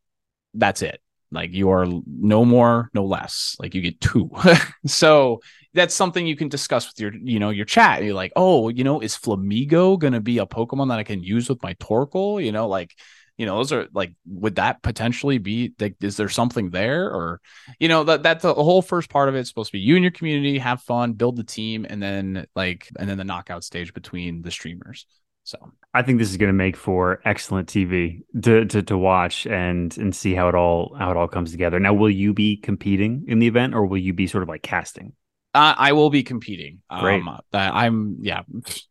that's 0.54 0.80
it. 0.80 1.00
Like 1.30 1.52
you 1.52 1.70
are 1.70 1.86
no 2.06 2.44
more, 2.46 2.88
no 2.94 3.04
less. 3.04 3.56
Like 3.60 3.74
you 3.74 3.82
get 3.82 4.00
two. 4.00 4.30
so 4.86 5.40
that's 5.74 5.94
something 5.94 6.26
you 6.26 6.34
can 6.36 6.48
discuss 6.48 6.86
with 6.88 6.98
your, 6.98 7.12
you 7.22 7.38
know, 7.38 7.50
your 7.50 7.66
chat. 7.66 8.02
You're 8.02 8.14
like, 8.14 8.32
oh, 8.36 8.68
you 8.70 8.82
know, 8.84 9.00
is 9.00 9.16
Flamigo 9.16 9.98
gonna 9.98 10.20
be 10.20 10.38
a 10.38 10.46
Pokemon 10.46 10.88
that 10.88 10.98
I 10.98 11.04
can 11.04 11.22
use 11.22 11.48
with 11.48 11.62
my 11.62 11.74
Torkoal? 11.74 12.42
You 12.42 12.52
know, 12.52 12.66
like 12.66 12.94
you 13.40 13.46
know 13.46 13.56
those 13.56 13.72
are 13.72 13.88
like 13.94 14.12
would 14.26 14.56
that 14.56 14.82
potentially 14.82 15.38
be 15.38 15.72
like 15.80 15.96
is 16.02 16.18
there 16.18 16.28
something 16.28 16.68
there 16.68 17.06
or 17.06 17.40
you 17.78 17.88
know 17.88 18.04
that 18.04 18.22
that's 18.22 18.42
the 18.42 18.52
whole 18.52 18.82
first 18.82 19.08
part 19.08 19.30
of 19.30 19.34
it 19.34 19.38
is 19.38 19.48
supposed 19.48 19.70
to 19.70 19.78
be 19.78 19.80
you 19.80 19.96
and 19.96 20.04
your 20.04 20.10
community 20.10 20.58
have 20.58 20.82
fun 20.82 21.14
build 21.14 21.36
the 21.36 21.42
team 21.42 21.86
and 21.88 22.02
then 22.02 22.46
like 22.54 22.88
and 22.98 23.08
then 23.08 23.16
the 23.16 23.24
knockout 23.24 23.64
stage 23.64 23.94
between 23.94 24.42
the 24.42 24.50
streamers 24.50 25.06
so 25.42 25.72
I 25.94 26.02
think 26.02 26.18
this 26.18 26.30
is 26.30 26.36
going 26.36 26.50
to 26.50 26.52
make 26.52 26.76
for 26.76 27.22
excellent 27.24 27.66
TV 27.66 28.20
to, 28.42 28.66
to 28.66 28.82
to 28.82 28.98
watch 28.98 29.46
and 29.46 29.96
and 29.96 30.14
see 30.14 30.34
how 30.34 30.50
it 30.50 30.54
all 30.54 30.94
how 30.96 31.10
it 31.10 31.16
all 31.16 31.26
comes 31.26 31.50
together. 31.50 31.80
Now, 31.80 31.94
will 31.94 32.10
you 32.10 32.34
be 32.34 32.58
competing 32.58 33.24
in 33.26 33.38
the 33.38 33.48
event, 33.48 33.74
or 33.74 33.86
will 33.86 33.98
you 33.98 34.12
be 34.12 34.26
sort 34.26 34.42
of 34.42 34.48
like 34.50 34.62
casting? 34.62 35.14
Uh, 35.52 35.74
I 35.76 35.92
will 35.92 36.10
be 36.10 36.22
competing. 36.22 36.80
Great. 37.00 37.22
Um, 37.22 37.40
I'm 37.52 38.18
yeah. 38.20 38.42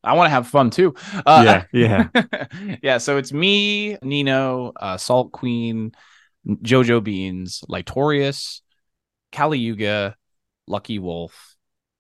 I 0.04 0.14
want 0.14 0.26
to 0.28 0.32
have 0.32 0.48
fun 0.48 0.70
too. 0.70 0.94
Uh, 1.26 1.64
yeah, 1.74 2.08
yeah, 2.12 2.46
yeah. 2.84 2.98
So 2.98 3.18
it's 3.18 3.32
me, 3.32 3.98
Nino, 4.02 4.74
uh, 4.76 4.98
Salt 4.98 5.32
Queen, 5.32 5.94
Jojo 6.46 7.02
Beans, 7.02 7.64
Litorius, 7.70 8.60
Caliuga, 9.32 10.16
Lucky 10.68 11.00
Wolf, 11.00 11.56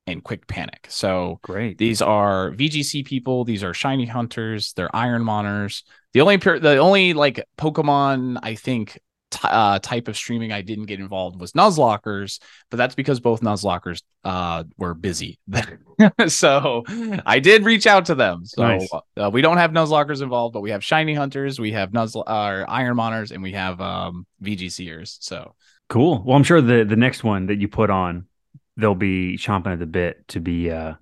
and 0.07 0.23
Quick 0.23 0.45
Panic. 0.47 0.87
So 0.89 1.39
great. 1.41 1.77
These 1.77 2.01
are 2.01 2.51
VGC 2.51 3.05
people. 3.05 3.45
These 3.45 3.63
are 3.63 3.73
shiny 3.73 4.05
hunters. 4.05 4.73
They're 4.73 4.93
Iron 4.93 5.23
Moners. 5.23 5.83
The 6.13 6.21
only 6.21 6.37
the 6.37 6.77
only 6.77 7.13
like 7.13 7.45
Pokemon 7.57 8.39
I 8.43 8.55
think 8.55 8.99
t- 9.31 9.39
uh, 9.43 9.79
type 9.79 10.07
of 10.07 10.17
streaming 10.17 10.51
I 10.51 10.61
didn't 10.61 10.85
get 10.85 10.99
involved 10.99 11.39
was 11.39 11.53
Nuzlockers, 11.53 12.39
but 12.69 12.77
that's 12.77 12.95
because 12.95 13.19
both 13.19 13.41
Nuzlockers 13.41 14.01
uh, 14.23 14.63
were 14.77 14.93
busy. 14.93 15.39
so 16.27 16.83
I 17.25 17.39
did 17.39 17.63
reach 17.63 17.87
out 17.87 18.05
to 18.05 18.15
them. 18.15 18.45
So 18.45 18.63
nice. 18.63 18.89
uh, 19.17 19.29
we 19.31 19.41
don't 19.41 19.57
have 19.57 19.71
Nuzlockers 19.71 20.21
involved, 20.21 20.53
but 20.53 20.61
we 20.61 20.71
have 20.71 20.83
Shiny 20.83 21.13
Hunters, 21.13 21.59
we 21.59 21.71
have 21.71 21.91
Nuz 21.91 22.15
uh, 22.15 22.65
Iron 22.67 22.95
Moners, 22.95 23.31
and 23.31 23.43
we 23.43 23.53
have 23.53 23.79
um, 23.81 24.25
VGCers. 24.43 25.17
So 25.21 25.55
cool. 25.87 26.23
Well, 26.25 26.35
I'm 26.35 26.43
sure 26.43 26.61
the 26.61 26.83
the 26.83 26.95
next 26.95 27.23
one 27.23 27.47
that 27.47 27.57
you 27.57 27.67
put 27.67 27.89
on, 27.89 28.25
they'll 28.77 28.95
be 28.95 29.37
chomping 29.37 29.73
at 29.73 29.79
the 29.79 29.85
bit 29.85 30.27
to 30.29 30.39
be 30.39 30.71
uh 30.71 30.93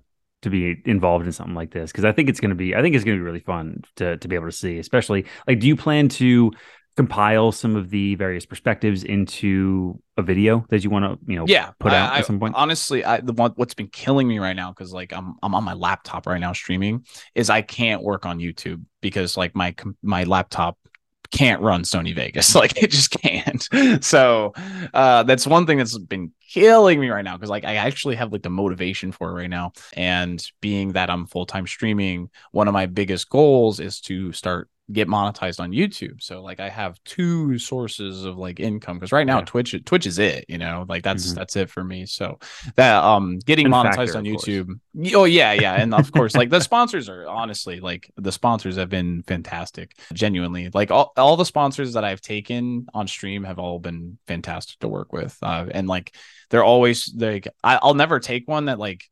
to 0.42 0.50
be 0.50 0.80
involved 0.84 1.26
in 1.26 1.32
something 1.32 1.54
like 1.54 1.72
this 1.72 1.90
because 1.90 2.04
I 2.04 2.12
think 2.12 2.28
it's 2.28 2.38
going 2.38 2.50
to 2.50 2.54
be 2.54 2.74
I 2.74 2.82
think 2.82 2.94
it's 2.94 3.04
going 3.04 3.16
to 3.16 3.20
be 3.20 3.24
really 3.24 3.40
fun 3.40 3.82
to 3.96 4.16
to 4.18 4.28
be 4.28 4.36
able 4.36 4.46
to 4.46 4.52
see 4.52 4.78
especially 4.78 5.26
like 5.48 5.58
do 5.58 5.66
you 5.66 5.74
plan 5.74 6.08
to 6.10 6.52
compile 6.98 7.52
some 7.52 7.76
of 7.76 7.90
the 7.90 8.16
various 8.16 8.44
perspectives 8.44 9.04
into 9.04 10.02
a 10.16 10.22
video 10.22 10.66
that 10.68 10.82
you 10.82 10.90
want 10.90 11.04
to 11.04 11.30
you 11.30 11.38
know 11.38 11.44
yeah 11.46 11.70
put 11.78 11.92
out 11.92 12.12
I, 12.12 12.18
at 12.18 12.26
some 12.26 12.40
point 12.40 12.56
honestly 12.56 13.04
i 13.04 13.20
the 13.20 13.32
one 13.32 13.52
what's 13.54 13.72
been 13.72 13.86
killing 13.86 14.26
me 14.26 14.40
right 14.40 14.56
now 14.56 14.70
because 14.72 14.92
like 14.92 15.12
i'm 15.12 15.36
i'm 15.44 15.54
on 15.54 15.62
my 15.62 15.74
laptop 15.74 16.26
right 16.26 16.40
now 16.40 16.52
streaming 16.52 17.06
is 17.36 17.50
i 17.50 17.62
can't 17.62 18.02
work 18.02 18.26
on 18.26 18.40
youtube 18.40 18.84
because 19.00 19.36
like 19.36 19.54
my 19.54 19.76
my 20.02 20.24
laptop 20.24 20.76
can't 21.30 21.60
run 21.60 21.82
Sony 21.82 22.14
Vegas. 22.14 22.54
Like 22.54 22.82
it 22.82 22.90
just 22.90 23.10
can't. 23.10 23.68
So 24.02 24.54
uh 24.94 25.24
that's 25.24 25.46
one 25.46 25.66
thing 25.66 25.76
that's 25.76 25.98
been 25.98 26.32
killing 26.50 26.98
me 26.98 27.10
right 27.10 27.22
now 27.22 27.36
because 27.36 27.50
like 27.50 27.66
I 27.66 27.74
actually 27.74 28.16
have 28.16 28.32
like 28.32 28.42
the 28.42 28.48
motivation 28.48 29.12
for 29.12 29.28
it 29.28 29.34
right 29.34 29.50
now. 29.50 29.72
And 29.92 30.42
being 30.62 30.92
that 30.92 31.10
I'm 31.10 31.26
full-time 31.26 31.66
streaming, 31.66 32.30
one 32.52 32.66
of 32.66 32.72
my 32.72 32.86
biggest 32.86 33.28
goals 33.28 33.78
is 33.78 34.00
to 34.02 34.32
start 34.32 34.70
get 34.90 35.08
monetized 35.08 35.60
on 35.60 35.72
YouTube. 35.72 36.22
So 36.22 36.42
like 36.42 36.60
I 36.60 36.68
have 36.68 37.02
two 37.04 37.58
sources 37.58 38.24
of 38.24 38.38
like 38.38 38.58
income 38.58 38.96
because 38.98 39.12
right 39.12 39.26
now 39.26 39.38
yeah. 39.38 39.44
Twitch 39.44 39.74
Twitch 39.84 40.06
is 40.06 40.18
it, 40.18 40.46
you 40.48 40.58
know, 40.58 40.86
like 40.88 41.02
that's 41.02 41.26
mm-hmm. 41.26 41.34
that's 41.34 41.56
it 41.56 41.68
for 41.68 41.84
me. 41.84 42.06
So 42.06 42.38
that 42.76 43.02
um 43.04 43.38
getting 43.40 43.66
and 43.66 43.74
monetized 43.74 44.12
factor, 44.12 44.18
on 44.18 44.24
YouTube. 44.24 44.80
Oh 45.14 45.24
yeah, 45.24 45.52
yeah. 45.52 45.74
And 45.74 45.92
of 45.92 46.10
course, 46.12 46.34
like 46.34 46.50
the 46.50 46.60
sponsors 46.60 47.08
are 47.08 47.26
honestly 47.28 47.80
like 47.80 48.10
the 48.16 48.32
sponsors 48.32 48.76
have 48.76 48.88
been 48.88 49.22
fantastic. 49.24 49.92
Genuinely. 50.12 50.70
Like 50.72 50.90
all, 50.90 51.12
all 51.16 51.36
the 51.36 51.44
sponsors 51.44 51.92
that 51.92 52.04
I've 52.04 52.22
taken 52.22 52.86
on 52.94 53.06
stream 53.08 53.44
have 53.44 53.58
all 53.58 53.78
been 53.78 54.18
fantastic 54.26 54.78
to 54.80 54.88
work 54.88 55.12
with. 55.12 55.36
Uh 55.42 55.66
and 55.70 55.86
like 55.86 56.14
they're 56.50 56.64
always 56.64 57.12
like 57.14 57.46
I, 57.62 57.78
I'll 57.82 57.94
never 57.94 58.20
take 58.20 58.48
one 58.48 58.66
that 58.66 58.78
like 58.78 59.04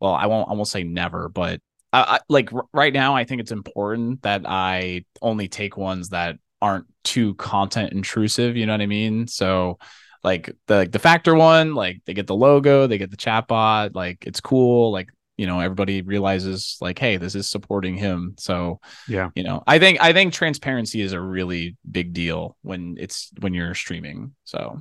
well, 0.00 0.12
I 0.12 0.26
won't 0.26 0.50
I 0.50 0.54
won't 0.54 0.68
say 0.68 0.82
never, 0.82 1.28
but 1.28 1.60
I, 2.02 2.20
like 2.28 2.52
r- 2.52 2.66
right 2.72 2.92
now, 2.92 3.14
I 3.14 3.24
think 3.24 3.40
it's 3.40 3.52
important 3.52 4.22
that 4.22 4.42
I 4.46 5.04
only 5.22 5.48
take 5.48 5.76
ones 5.76 6.10
that 6.10 6.36
aren't 6.60 6.86
too 7.04 7.34
content 7.34 7.92
intrusive. 7.92 8.56
You 8.56 8.66
know 8.66 8.72
what 8.72 8.80
I 8.80 8.86
mean? 8.86 9.26
So, 9.26 9.78
like 10.22 10.54
the 10.66 10.88
the 10.90 10.98
factor 10.98 11.34
one, 11.34 11.74
like 11.74 12.00
they 12.06 12.14
get 12.14 12.26
the 12.26 12.34
logo, 12.34 12.86
they 12.86 12.98
get 12.98 13.10
the 13.10 13.16
chatbot, 13.16 13.94
like 13.94 14.26
it's 14.26 14.40
cool. 14.40 14.90
Like 14.90 15.10
you 15.36 15.46
know, 15.46 15.60
everybody 15.60 16.02
realizes 16.02 16.78
like, 16.80 16.98
hey, 16.98 17.16
this 17.16 17.34
is 17.34 17.50
supporting 17.50 17.96
him. 17.96 18.34
So 18.38 18.80
yeah, 19.08 19.30
you 19.34 19.42
know, 19.42 19.62
I 19.66 19.78
think 19.78 20.00
I 20.00 20.12
think 20.12 20.32
transparency 20.32 21.00
is 21.00 21.12
a 21.12 21.20
really 21.20 21.76
big 21.90 22.12
deal 22.12 22.56
when 22.62 22.96
it's 22.98 23.30
when 23.40 23.52
you're 23.52 23.74
streaming. 23.74 24.34
So 24.44 24.80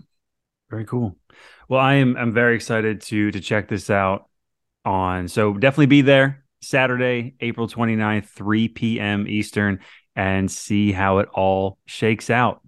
very 0.69 0.85
cool. 0.85 1.17
Well, 1.67 1.79
I 1.79 1.95
am 1.95 2.15
I'm 2.17 2.31
very 2.31 2.55
excited 2.55 3.01
to 3.01 3.31
to 3.31 3.39
check 3.41 3.67
this 3.67 3.89
out 3.89 4.29
on. 4.85 5.27
So 5.27 5.53
definitely 5.53 5.87
be 5.87 6.01
there 6.01 6.42
Saturday, 6.63 7.35
April 7.39 7.67
29th, 7.67 8.27
3 8.29 8.67
p.m. 8.69 9.27
Eastern, 9.27 9.79
and 10.15 10.49
see 10.51 10.91
how 10.91 11.19
it 11.19 11.29
all 11.33 11.77
shakes 11.85 12.29
out. 12.29 12.61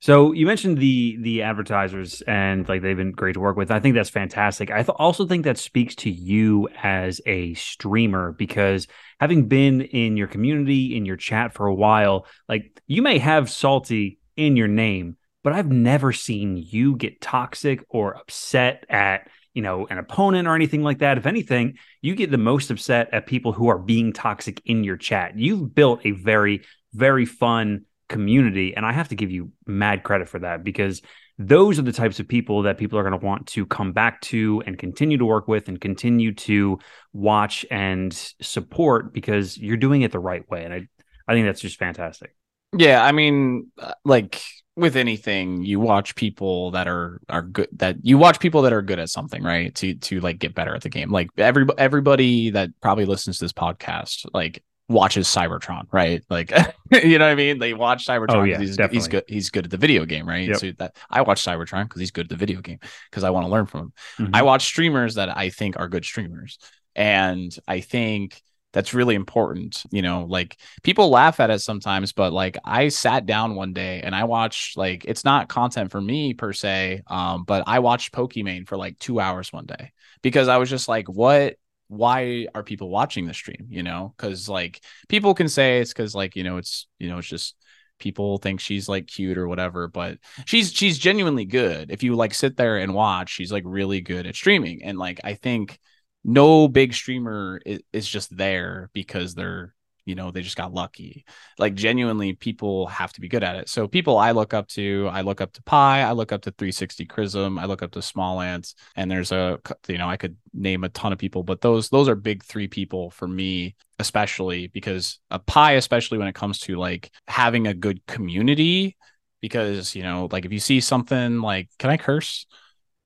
So 0.00 0.32
you 0.32 0.46
mentioned 0.46 0.78
the 0.78 1.16
the 1.20 1.42
advertisers 1.42 2.22
and 2.22 2.68
like 2.68 2.82
they've 2.82 2.96
been 2.96 3.12
great 3.12 3.32
to 3.32 3.40
work 3.40 3.56
with. 3.56 3.70
I 3.70 3.80
think 3.80 3.94
that's 3.94 4.10
fantastic. 4.10 4.70
I 4.70 4.82
th- 4.82 4.90
also 4.90 5.26
think 5.26 5.44
that 5.44 5.58
speaks 5.58 5.94
to 5.96 6.10
you 6.10 6.68
as 6.82 7.20
a 7.26 7.54
streamer 7.54 8.32
because 8.32 8.86
having 9.18 9.48
been 9.48 9.80
in 9.80 10.16
your 10.16 10.28
community 10.28 10.96
in 10.96 11.06
your 11.06 11.16
chat 11.16 11.54
for 11.54 11.66
a 11.66 11.74
while, 11.74 12.26
like 12.48 12.80
you 12.86 13.00
may 13.00 13.18
have 13.18 13.50
salty 13.50 14.18
in 14.36 14.54
your 14.56 14.68
name, 14.68 15.16
but 15.42 15.54
I've 15.54 15.72
never 15.72 16.12
seen 16.12 16.56
you 16.56 16.96
get 16.96 17.20
toxic 17.22 17.82
or 17.88 18.16
upset 18.16 18.84
at 18.90 19.28
you 19.56 19.62
know 19.62 19.86
an 19.88 19.98
opponent 19.98 20.46
or 20.46 20.54
anything 20.54 20.82
like 20.82 20.98
that. 20.98 21.18
If 21.18 21.26
anything 21.26 21.78
you 22.02 22.14
get 22.14 22.30
the 22.30 22.38
most 22.38 22.70
upset 22.70 23.08
at 23.12 23.26
people 23.26 23.52
who 23.52 23.68
are 23.68 23.78
being 23.78 24.12
toxic 24.12 24.60
in 24.64 24.84
your 24.84 24.96
chat. 24.96 25.36
You've 25.36 25.74
built 25.74 26.00
a 26.04 26.12
very 26.12 26.62
very 26.92 27.26
fun 27.26 27.84
community 28.08 28.74
and 28.76 28.86
i 28.86 28.92
have 28.92 29.08
to 29.08 29.16
give 29.16 29.30
you 29.30 29.50
mad 29.66 30.02
credit 30.04 30.28
for 30.28 30.38
that 30.38 30.62
because 30.62 31.02
those 31.38 31.78
are 31.78 31.82
the 31.82 31.92
types 31.92 32.20
of 32.20 32.26
people 32.26 32.62
that 32.62 32.78
people 32.78 32.98
are 32.98 33.02
going 33.02 33.18
to 33.18 33.26
want 33.26 33.46
to 33.46 33.66
come 33.66 33.92
back 33.92 34.20
to 34.22 34.62
and 34.64 34.78
continue 34.78 35.18
to 35.18 35.24
work 35.24 35.48
with 35.48 35.68
and 35.68 35.80
continue 35.80 36.32
to 36.32 36.78
watch 37.12 37.66
and 37.70 38.12
support 38.40 39.12
because 39.12 39.58
you're 39.58 39.76
doing 39.76 40.02
it 40.02 40.12
the 40.12 40.18
right 40.18 40.48
way 40.48 40.64
and 40.64 40.72
i 40.72 40.88
i 41.28 41.34
think 41.34 41.46
that's 41.46 41.60
just 41.60 41.78
fantastic. 41.78 42.34
Yeah 42.76 43.04
i 43.04 43.12
mean 43.12 43.70
uh, 43.80 43.92
like 44.04 44.40
with 44.76 44.94
anything 44.94 45.64
you 45.64 45.80
watch 45.80 46.14
people 46.14 46.70
that 46.72 46.86
are 46.86 47.20
are 47.30 47.42
good 47.42 47.68
that 47.72 47.96
you 48.02 48.18
watch 48.18 48.38
people 48.38 48.62
that 48.62 48.74
are 48.74 48.82
good 48.82 48.98
at 48.98 49.08
something 49.08 49.42
right? 49.42 49.74
To 49.76 49.94
to 49.94 50.20
like 50.20 50.38
get 50.38 50.54
better 50.54 50.74
at 50.74 50.82
the 50.82 50.90
game. 50.90 51.10
Like 51.10 51.30
every 51.38 51.66
everybody 51.78 52.50
that 52.50 52.70
probably 52.80 53.06
listens 53.06 53.38
to 53.38 53.44
this 53.44 53.52
podcast 53.52 54.26
like 54.34 54.62
watches 54.88 55.26
cybertron 55.26 55.86
right? 55.90 56.22
Like 56.28 56.50
you 56.92 57.18
know 57.18 57.24
what 57.24 57.32
i 57.32 57.34
mean? 57.34 57.58
They 57.58 57.72
watch 57.72 58.06
cybertron 58.06 58.36
oh, 58.36 58.42
yeah, 58.44 58.58
he's, 58.58 58.78
he's 58.90 59.08
good 59.08 59.24
he's 59.26 59.50
good 59.50 59.64
at 59.64 59.70
the 59.70 59.78
video 59.78 60.04
game 60.04 60.28
right? 60.28 60.48
Yep. 60.48 60.58
so 60.58 60.72
that 60.78 60.96
i 61.10 61.22
watch 61.22 61.42
cybertron 61.42 61.84
because 61.84 62.00
he's 62.00 62.10
good 62.10 62.26
at 62.26 62.30
the 62.30 62.36
video 62.36 62.60
game 62.60 62.78
because 63.10 63.24
i 63.24 63.30
want 63.30 63.46
to 63.46 63.50
learn 63.50 63.66
from 63.66 63.80
him. 63.80 63.92
Mm-hmm. 64.18 64.36
i 64.36 64.42
watch 64.42 64.64
streamers 64.66 65.14
that 65.14 65.34
i 65.36 65.48
think 65.48 65.78
are 65.78 65.88
good 65.88 66.04
streamers. 66.04 66.58
And 66.94 67.56
i 67.66 67.80
think 67.80 68.42
that's 68.76 68.92
really 68.92 69.14
important 69.14 69.84
you 69.90 70.02
know 70.02 70.26
like 70.28 70.58
people 70.82 71.08
laugh 71.08 71.40
at 71.40 71.48
it 71.48 71.60
sometimes 71.60 72.12
but 72.12 72.30
like 72.30 72.58
i 72.62 72.88
sat 72.88 73.24
down 73.24 73.54
one 73.54 73.72
day 73.72 74.02
and 74.02 74.14
i 74.14 74.24
watched 74.24 74.76
like 74.76 75.06
it's 75.06 75.24
not 75.24 75.48
content 75.48 75.90
for 75.90 75.98
me 75.98 76.34
per 76.34 76.52
se 76.52 77.00
um 77.06 77.42
but 77.44 77.64
i 77.66 77.78
watched 77.78 78.12
pokimane 78.12 78.68
for 78.68 78.76
like 78.76 78.98
two 78.98 79.18
hours 79.18 79.50
one 79.50 79.64
day 79.64 79.92
because 80.20 80.46
i 80.46 80.58
was 80.58 80.68
just 80.68 80.88
like 80.88 81.08
what? 81.08 81.56
Why 81.88 82.48
are 82.52 82.64
people 82.64 82.90
watching 82.90 83.26
the 83.26 83.34
stream? 83.34 83.68
You 83.70 83.82
know 83.82 84.12
because 84.16 84.48
like 84.48 84.82
people 85.08 85.34
can 85.34 85.48
say 85.48 85.80
it's 85.80 85.92
because 85.92 86.14
like 86.14 86.36
you 86.36 86.42
know 86.44 86.56
it's 86.56 86.86
you 86.98 87.08
know 87.08 87.18
it's 87.18 87.28
just 87.28 87.54
people 87.98 88.36
think 88.38 88.60
she's 88.60 88.88
like 88.88 89.06
cute 89.06 89.38
or 89.38 89.48
whatever 89.48 89.88
but 89.88 90.18
she's 90.44 90.72
she's 90.72 90.98
genuinely 90.98 91.44
good. 91.44 91.90
If 91.90 92.02
you 92.02 92.14
like 92.14 92.34
sit 92.34 92.56
there 92.56 92.76
and 92.76 92.92
watch 92.92 93.30
she's 93.30 93.52
like 93.52 93.62
really 93.64 94.00
good 94.00 94.26
at 94.26 94.34
streaming. 94.34 94.82
And 94.82 94.98
like 94.98 95.20
i 95.24 95.34
think 95.34 95.78
no 96.26 96.66
big 96.66 96.92
streamer 96.92 97.60
is, 97.64 97.80
is 97.92 98.08
just 98.08 98.36
there 98.36 98.90
because 98.92 99.34
they're 99.34 99.72
you 100.04 100.14
know 100.14 100.30
they 100.30 100.42
just 100.42 100.56
got 100.56 100.74
lucky. 100.74 101.24
Like 101.58 101.74
genuinely 101.74 102.32
people 102.32 102.88
have 102.88 103.12
to 103.12 103.20
be 103.20 103.28
good 103.28 103.44
at 103.44 103.56
it. 103.56 103.68
So 103.68 103.86
people 103.86 104.18
i 104.18 104.32
look 104.32 104.52
up 104.52 104.66
to 104.68 105.08
i 105.12 105.20
look 105.20 105.40
up 105.40 105.52
to 105.52 105.62
pi 105.62 106.02
i 106.02 106.12
look 106.12 106.32
up 106.32 106.42
to 106.42 106.50
360 106.50 107.06
chrism 107.06 107.58
i 107.58 107.64
look 107.64 107.82
up 107.82 107.92
to 107.92 108.02
small 108.02 108.40
ants 108.40 108.74
and 108.96 109.10
there's 109.10 109.32
a 109.32 109.58
you 109.88 109.98
know 109.98 110.08
i 110.08 110.16
could 110.16 110.36
name 110.52 110.84
a 110.84 110.88
ton 110.88 111.12
of 111.12 111.18
people 111.18 111.42
but 111.42 111.60
those 111.60 111.88
those 111.90 112.08
are 112.08 112.14
big 112.14 112.44
three 112.44 112.68
people 112.68 113.10
for 113.10 113.26
me 113.26 113.74
especially 113.98 114.68
because 114.68 115.18
a 115.30 115.38
pi 115.38 115.72
especially 115.72 116.18
when 116.18 116.28
it 116.28 116.34
comes 116.34 116.58
to 116.60 116.76
like 116.76 117.10
having 117.26 117.66
a 117.66 117.74
good 117.74 118.04
community 118.06 118.96
because 119.40 119.94
you 119.94 120.02
know 120.02 120.28
like 120.30 120.44
if 120.44 120.52
you 120.52 120.60
see 120.60 120.80
something 120.80 121.40
like 121.40 121.68
can 121.78 121.90
i 121.90 121.96
curse? 121.96 122.46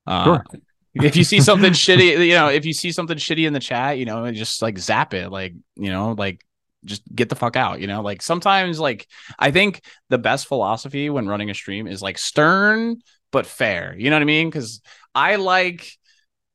Uh, 0.07 0.23
sure 0.23 0.45
if 0.93 1.15
you 1.15 1.23
see 1.23 1.39
something 1.39 1.71
shitty, 1.73 2.25
you 2.27 2.33
know, 2.33 2.49
if 2.49 2.65
you 2.65 2.73
see 2.73 2.91
something 2.91 3.17
shitty 3.17 3.47
in 3.47 3.53
the 3.53 3.59
chat, 3.59 3.97
you 3.97 4.05
know, 4.05 4.29
just 4.31 4.61
like 4.61 4.77
zap 4.77 5.13
it, 5.13 5.29
like, 5.29 5.53
you 5.75 5.91
know, 5.91 6.13
like 6.17 6.45
just 6.85 7.03
get 7.13 7.29
the 7.29 7.35
fuck 7.35 7.55
out, 7.55 7.79
you 7.79 7.87
know? 7.87 8.01
Like 8.01 8.21
sometimes 8.21 8.79
like 8.79 9.07
I 9.37 9.51
think 9.51 9.81
the 10.09 10.17
best 10.17 10.47
philosophy 10.47 11.09
when 11.09 11.27
running 11.27 11.49
a 11.49 11.53
stream 11.53 11.87
is 11.87 12.01
like 12.01 12.17
stern 12.17 12.97
but 13.31 13.45
fair. 13.45 13.95
You 13.97 14.09
know 14.09 14.15
what 14.15 14.23
I 14.23 14.25
mean? 14.25 14.51
Cuz 14.51 14.81
I 15.13 15.35
like 15.37 15.97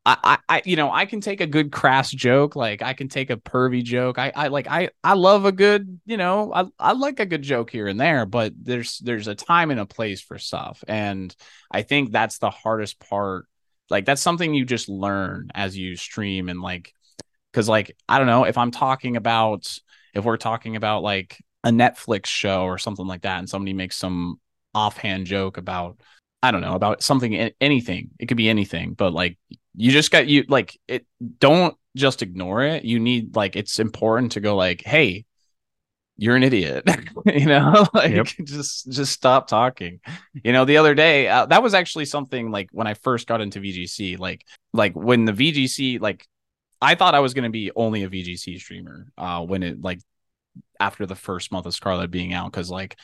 I, 0.08 0.38
I, 0.48 0.62
you 0.64 0.76
know, 0.76 0.92
I 0.92 1.04
can 1.04 1.20
take 1.20 1.40
a 1.40 1.48
good 1.48 1.72
crass 1.72 2.12
joke, 2.12 2.54
like 2.54 2.80
I 2.80 2.92
can 2.92 3.08
take 3.08 3.30
a 3.30 3.36
pervy 3.36 3.82
joke. 3.82 4.18
I, 4.18 4.32
I 4.36 4.48
like, 4.48 4.68
I, 4.68 4.90
I 5.02 5.14
love 5.14 5.46
a 5.46 5.50
good, 5.50 6.00
you 6.06 6.16
know, 6.16 6.52
I, 6.54 6.66
I 6.78 6.92
like 6.92 7.18
a 7.18 7.26
good 7.26 7.42
joke 7.42 7.70
here 7.70 7.88
and 7.88 7.98
there, 7.98 8.24
but 8.24 8.52
there's, 8.56 8.98
there's 8.98 9.26
a 9.26 9.34
time 9.34 9.72
and 9.72 9.80
a 9.80 9.86
place 9.86 10.20
for 10.20 10.38
stuff, 10.38 10.84
and 10.86 11.34
I 11.72 11.82
think 11.82 12.12
that's 12.12 12.38
the 12.38 12.50
hardest 12.50 13.00
part. 13.00 13.46
Like 13.90 14.04
that's 14.04 14.22
something 14.22 14.54
you 14.54 14.64
just 14.64 14.88
learn 14.88 15.50
as 15.54 15.76
you 15.76 15.96
stream, 15.96 16.48
and 16.48 16.60
like, 16.60 16.92
because 17.52 17.68
like 17.68 17.96
I 18.08 18.18
don't 18.18 18.26
know 18.26 18.44
if 18.44 18.58
I'm 18.58 18.70
talking 18.70 19.16
about 19.16 19.78
if 20.14 20.24
we're 20.24 20.36
talking 20.36 20.76
about 20.76 21.02
like 21.02 21.38
a 21.64 21.70
Netflix 21.70 22.26
show 22.26 22.64
or 22.64 22.78
something 22.78 23.06
like 23.06 23.22
that, 23.22 23.38
and 23.38 23.48
somebody 23.48 23.72
makes 23.72 23.96
some 23.96 24.40
offhand 24.74 25.26
joke 25.26 25.56
about 25.56 25.98
I 26.42 26.50
don't 26.50 26.60
know 26.60 26.74
about 26.74 27.02
something 27.02 27.34
anything 27.60 28.10
it 28.18 28.26
could 28.26 28.36
be 28.36 28.50
anything 28.50 28.92
but 28.92 29.14
like 29.14 29.38
you 29.74 29.90
just 29.90 30.10
got 30.10 30.26
you 30.26 30.44
like 30.48 30.78
it 30.86 31.06
don't 31.38 31.74
just 31.96 32.22
ignore 32.22 32.62
it. 32.62 32.84
You 32.84 33.00
need 33.00 33.34
like 33.36 33.56
it's 33.56 33.78
important 33.80 34.32
to 34.32 34.40
go 34.40 34.56
like 34.56 34.82
hey 34.84 35.25
you're 36.18 36.36
an 36.36 36.42
idiot 36.42 36.82
you 37.26 37.46
know 37.46 37.86
like 37.94 38.12
yep. 38.12 38.26
just 38.44 38.90
just 38.90 39.12
stop 39.12 39.46
talking 39.46 40.00
you 40.32 40.52
know 40.52 40.64
the 40.64 40.76
other 40.76 40.94
day 40.94 41.28
uh, 41.28 41.44
that 41.46 41.62
was 41.62 41.74
actually 41.74 42.04
something 42.04 42.50
like 42.50 42.68
when 42.72 42.86
i 42.86 42.94
first 42.94 43.26
got 43.26 43.40
into 43.40 43.60
vgc 43.60 44.18
like 44.18 44.44
like 44.72 44.94
when 44.94 45.24
the 45.24 45.32
vgc 45.32 46.00
like 46.00 46.26
I 46.80 46.94
thought 46.94 47.14
I 47.14 47.20
was 47.20 47.34
going 47.34 47.44
to 47.44 47.50
be 47.50 47.70
only 47.74 48.02
a 48.02 48.08
VGC 48.08 48.58
streamer 48.60 49.06
uh, 49.16 49.44
when 49.44 49.62
it 49.62 49.80
like 49.80 50.00
after 50.78 51.06
the 51.06 51.14
first 51.14 51.50
month 51.52 51.66
of 51.66 51.74
Scarlet 51.74 52.10
being 52.10 52.32
out 52.32 52.50
because 52.50 52.70
like 52.70 52.96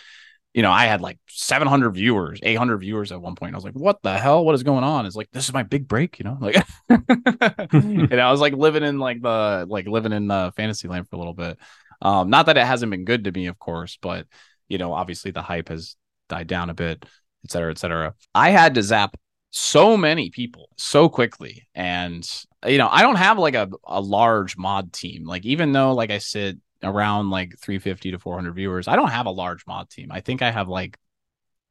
you 0.53 0.63
know 0.63 0.71
I 0.71 0.85
had 0.85 1.01
like 1.01 1.19
700 1.29 1.91
viewers, 1.93 2.39
800 2.43 2.79
viewers 2.79 3.13
at 3.13 3.21
one 3.21 3.35
point. 3.35 3.55
I 3.55 3.57
was 3.57 3.65
like, 3.65 3.75
what 3.75 4.03
the 4.03 4.19
hell? 4.19 4.45
What 4.45 4.55
is 4.55 4.63
going 4.63 4.85
on? 4.85 5.07
It's 5.07 5.17
like 5.17 5.31
this 5.33 5.47
is 5.47 5.55
my 5.55 5.63
big 5.63 5.89
break, 5.89 6.19
you 6.19 6.25
know? 6.25 6.37
Like, 6.41 6.57
and 6.91 8.21
I 8.21 8.31
was 8.31 8.41
like 8.41 8.55
living 8.55 8.83
in 8.83 8.99
like 8.99 9.23
the 9.23 9.67
like 9.69 9.87
living 9.87 10.13
in 10.13 10.29
the 10.29 10.53
fantasy 10.55 10.89
land 10.89 11.09
for 11.09 11.17
a 11.17 11.19
little 11.19 11.35
bit. 11.35 11.59
Um, 12.03 12.29
not 12.29 12.47
that 12.47 12.59
it 12.59 12.67
hasn't 12.67 12.91
been 12.91 13.05
good 13.05 13.25
to 13.25 13.33
me, 13.33 13.47
of 13.47 13.59
course, 13.59 13.97
but 14.03 14.27
you 14.69 14.79
know, 14.79 14.93
obviously 14.93 15.31
the 15.31 15.43
hype 15.43 15.69
has 15.69 15.97
died 16.29 16.49
down 16.49 16.69
a 16.69 16.75
bit, 16.75 17.05
et 17.45 17.51
cetera, 17.51 17.71
et 17.71 17.79
cetera. 17.79 18.15
I 18.35 18.51
had 18.51 18.75
to 18.75 18.83
zap 18.83 19.17
so 19.53 19.97
many 19.97 20.31
people 20.31 20.71
so 20.79 21.11
quickly 21.11 21.69
and 21.75 22.27
you 22.67 22.79
know 22.79 22.89
i 22.91 23.03
don't 23.03 23.17
have 23.17 23.39
like 23.39 23.55
a, 23.55 23.69
a 23.85 24.01
large 24.01 24.57
mod 24.57 24.93
team. 24.95 25.27
Like 25.27 25.45
even 25.45 25.73
though 25.73 25.93
like 25.93 26.11
i 26.11 26.19
sit 26.19 26.57
around 26.83 27.29
like 27.29 27.59
350 27.61 28.13
to 28.13 28.19
400 28.19 28.55
viewers 28.55 28.89
i 28.89 28.97
don't 28.97 29.11
have 29.11 29.27
a 29.27 29.31
large 29.31 29.67
mod 29.67 29.91
team. 29.91 30.11
I 30.11 30.21
think 30.21 30.41
i 30.41 30.51
have 30.51 30.69
like 30.69 30.97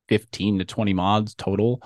15 0.09 0.59
to 0.59 0.65
20 0.65 0.93
mods 0.93 1.33
total. 1.33 1.81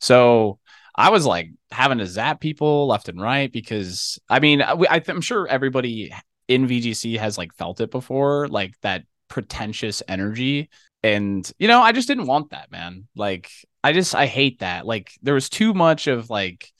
So 0.00 0.58
i 0.94 1.08
was 1.08 1.24
like 1.24 1.48
having 1.70 1.98
to 1.98 2.06
zap 2.06 2.40
people 2.40 2.86
left 2.86 3.08
and 3.08 3.20
right 3.20 3.50
because 3.50 4.18
i 4.28 4.40
mean 4.40 4.60
I, 4.60 5.02
i'm 5.08 5.20
sure 5.22 5.46
everybody 5.46 6.12
in 6.48 6.66
vgc 6.66 7.18
has 7.18 7.38
like 7.38 7.54
felt 7.54 7.80
it 7.80 7.90
before 7.90 8.48
like 8.48 8.74
that 8.80 9.04
pretentious 9.28 10.02
energy. 10.08 10.70
And 11.02 11.50
you 11.58 11.68
know 11.68 11.80
i 11.80 11.92
just 11.92 12.08
didn't 12.08 12.26
want 12.26 12.50
that 12.50 12.70
man. 12.70 13.06
Like 13.14 13.50
i 13.84 13.92
just 13.92 14.14
i 14.14 14.26
hate 14.26 14.60
that. 14.60 14.86
Like 14.86 15.12
there 15.22 15.34
was 15.34 15.48
too 15.48 15.74
much 15.74 16.06
of 16.06 16.30
like 16.30 16.70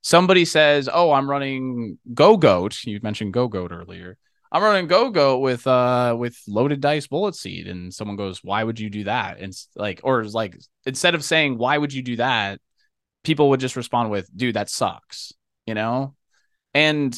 somebody 0.00 0.44
says 0.44 0.88
oh 0.92 1.12
i'm 1.12 1.28
running 1.28 1.98
Gogoat 2.14 2.86
you 2.86 3.00
mentioned 3.02 3.34
Gogoat 3.34 3.72
earlier. 3.72 4.16
I'm 4.50 4.62
running 4.62 4.88
Gogoat 4.88 5.42
with 5.42 5.66
uh 5.66 6.16
with 6.18 6.36
loaded 6.48 6.80
dice 6.80 7.06
bullet 7.06 7.34
seed. 7.36 7.68
And 7.68 7.92
someone 7.92 8.16
goes 8.16 8.42
why 8.42 8.64
would 8.64 8.80
you 8.80 8.90
do 8.90 9.04
that? 9.04 9.38
And 9.38 9.52
like 9.76 10.00
or 10.02 10.24
like 10.24 10.56
instead 10.86 11.14
of 11.14 11.24
saying 11.24 11.58
why 11.58 11.76
would 11.78 11.92
you 11.92 12.02
do 12.02 12.16
that? 12.16 12.60
people 13.24 13.50
would 13.50 13.60
just 13.60 13.76
respond 13.76 14.10
with 14.10 14.30
dude 14.34 14.54
that 14.54 14.70
sucks 14.70 15.34
you 15.68 15.74
know? 15.74 16.14
And 16.72 17.14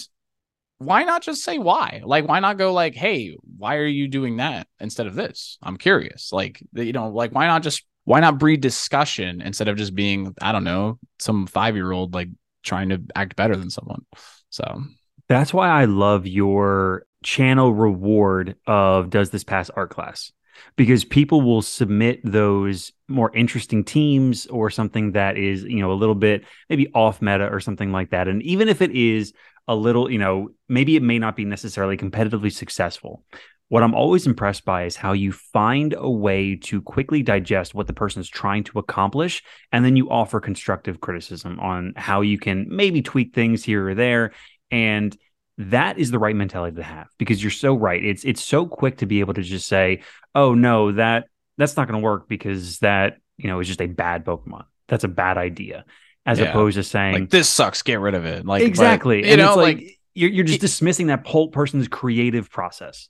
why 0.80 1.04
not 1.04 1.20
just 1.20 1.44
say 1.44 1.58
why? 1.58 2.00
Like, 2.02 2.26
why 2.26 2.40
not 2.40 2.56
go 2.56 2.72
like, 2.72 2.94
hey, 2.94 3.36
why 3.58 3.76
are 3.76 3.86
you 3.86 4.08
doing 4.08 4.38
that 4.38 4.66
instead 4.80 5.06
of 5.06 5.14
this? 5.14 5.58
I'm 5.62 5.76
curious. 5.76 6.32
Like, 6.32 6.62
you 6.72 6.94
know, 6.94 7.10
like 7.10 7.32
why 7.32 7.46
not 7.46 7.62
just 7.62 7.84
why 8.04 8.20
not 8.20 8.38
breed 8.38 8.62
discussion 8.62 9.42
instead 9.42 9.68
of 9.68 9.76
just 9.76 9.94
being, 9.94 10.34
I 10.40 10.52
don't 10.52 10.64
know, 10.64 10.98
some 11.18 11.46
five 11.46 11.76
year 11.76 11.92
old 11.92 12.14
like 12.14 12.30
trying 12.62 12.88
to 12.88 13.02
act 13.14 13.36
better 13.36 13.56
than 13.56 13.68
someone. 13.68 14.06
So 14.48 14.82
that's 15.28 15.52
why 15.52 15.68
I 15.68 15.84
love 15.84 16.26
your 16.26 17.04
channel 17.22 17.74
reward 17.74 18.56
of 18.66 19.10
does 19.10 19.28
this 19.28 19.44
pass 19.44 19.68
art 19.68 19.90
class 19.90 20.32
because 20.76 21.04
people 21.04 21.42
will 21.42 21.60
submit 21.60 22.20
those 22.24 22.90
more 23.06 23.34
interesting 23.36 23.84
teams 23.84 24.46
or 24.46 24.70
something 24.70 25.12
that 25.12 25.36
is 25.36 25.62
you 25.64 25.80
know 25.80 25.92
a 25.92 25.94
little 25.94 26.14
bit 26.14 26.44
maybe 26.70 26.88
off 26.94 27.20
meta 27.20 27.46
or 27.50 27.60
something 27.60 27.92
like 27.92 28.10
that 28.10 28.28
and 28.28 28.42
even 28.42 28.68
if 28.68 28.80
it 28.80 28.90
is 28.92 29.34
a 29.70 29.74
little, 29.76 30.10
you 30.10 30.18
know, 30.18 30.48
maybe 30.68 30.96
it 30.96 31.02
may 31.02 31.20
not 31.20 31.36
be 31.36 31.44
necessarily 31.44 31.96
competitively 31.96 32.52
successful. 32.52 33.24
What 33.68 33.84
I'm 33.84 33.94
always 33.94 34.26
impressed 34.26 34.64
by 34.64 34.82
is 34.82 34.96
how 34.96 35.12
you 35.12 35.30
find 35.30 35.94
a 35.96 36.10
way 36.10 36.56
to 36.56 36.82
quickly 36.82 37.22
digest 37.22 37.72
what 37.72 37.86
the 37.86 37.92
person 37.92 38.20
is 38.20 38.28
trying 38.28 38.64
to 38.64 38.80
accomplish, 38.80 39.44
and 39.70 39.84
then 39.84 39.94
you 39.94 40.10
offer 40.10 40.40
constructive 40.40 41.00
criticism 41.00 41.60
on 41.60 41.92
how 41.94 42.20
you 42.20 42.36
can 42.36 42.66
maybe 42.68 43.00
tweak 43.00 43.32
things 43.32 43.62
here 43.62 43.88
or 43.88 43.94
there. 43.94 44.32
And 44.72 45.16
that 45.56 46.00
is 46.00 46.10
the 46.10 46.18
right 46.18 46.34
mentality 46.34 46.74
to 46.76 46.82
have 46.82 47.06
because 47.16 47.40
you're 47.40 47.52
so 47.52 47.72
right. 47.72 48.04
It's 48.04 48.24
it's 48.24 48.42
so 48.42 48.66
quick 48.66 48.98
to 48.98 49.06
be 49.06 49.20
able 49.20 49.34
to 49.34 49.42
just 49.42 49.68
say, 49.68 50.02
"Oh 50.34 50.52
no, 50.54 50.90
that 50.92 51.26
that's 51.58 51.76
not 51.76 51.86
going 51.86 52.00
to 52.00 52.04
work 52.04 52.28
because 52.28 52.80
that 52.80 53.18
you 53.36 53.46
know 53.46 53.60
is 53.60 53.68
just 53.68 53.80
a 53.80 53.86
bad 53.86 54.24
Pokemon. 54.24 54.64
That's 54.88 55.04
a 55.04 55.08
bad 55.08 55.38
idea." 55.38 55.84
As 56.26 56.38
yeah. 56.38 56.46
opposed 56.46 56.76
to 56.76 56.82
saying 56.82 57.14
like 57.14 57.30
this 57.30 57.48
sucks, 57.48 57.82
get 57.82 58.00
rid 58.00 58.14
of 58.14 58.24
it. 58.24 58.46
Like 58.46 58.62
exactly, 58.62 59.20
but, 59.20 59.26
you 59.26 59.32
and 59.34 59.42
know, 59.42 59.56
like, 59.56 59.78
like, 59.78 59.98
you're 60.14 60.30
you're 60.30 60.44
just 60.44 60.58
it, 60.58 60.60
dismissing 60.60 61.08
that 61.08 61.26
whole 61.26 61.48
person's 61.48 61.88
creative 61.88 62.50
process. 62.50 63.08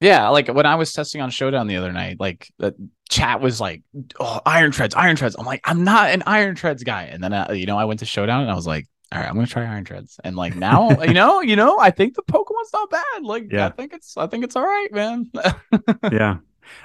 Yeah, 0.00 0.28
like 0.30 0.48
when 0.48 0.66
I 0.66 0.74
was 0.74 0.92
testing 0.92 1.20
on 1.20 1.30
Showdown 1.30 1.68
the 1.68 1.76
other 1.76 1.92
night, 1.92 2.18
like 2.18 2.52
the 2.58 2.74
chat 3.08 3.40
was 3.40 3.60
like, 3.60 3.82
"Oh, 4.18 4.40
Iron 4.44 4.72
Treads, 4.72 4.94
Iron 4.94 5.14
Treads." 5.14 5.36
I'm 5.38 5.46
like, 5.46 5.60
I'm 5.64 5.84
not 5.84 6.10
an 6.10 6.24
Iron 6.26 6.56
Treads 6.56 6.82
guy. 6.82 7.04
And 7.04 7.22
then, 7.22 7.32
uh, 7.32 7.52
you 7.52 7.66
know, 7.66 7.78
I 7.78 7.84
went 7.84 8.00
to 8.00 8.06
Showdown 8.06 8.42
and 8.42 8.50
I 8.50 8.54
was 8.54 8.66
like, 8.66 8.88
"All 9.12 9.20
right, 9.20 9.28
I'm 9.28 9.34
gonna 9.34 9.46
try 9.46 9.62
Iron 9.64 9.84
Treads." 9.84 10.18
And 10.24 10.34
like 10.34 10.56
now, 10.56 10.90
you 11.02 11.14
know, 11.14 11.40
you 11.40 11.54
know, 11.54 11.78
I 11.78 11.90
think 11.90 12.16
the 12.16 12.22
Pokemon's 12.22 12.72
not 12.72 12.90
bad. 12.90 13.22
Like, 13.22 13.52
yeah. 13.52 13.66
I 13.66 13.70
think 13.70 13.92
it's, 13.92 14.16
I 14.16 14.26
think 14.26 14.42
it's 14.42 14.56
all 14.56 14.64
right, 14.64 14.92
man. 14.92 15.30
yeah, 16.12 16.38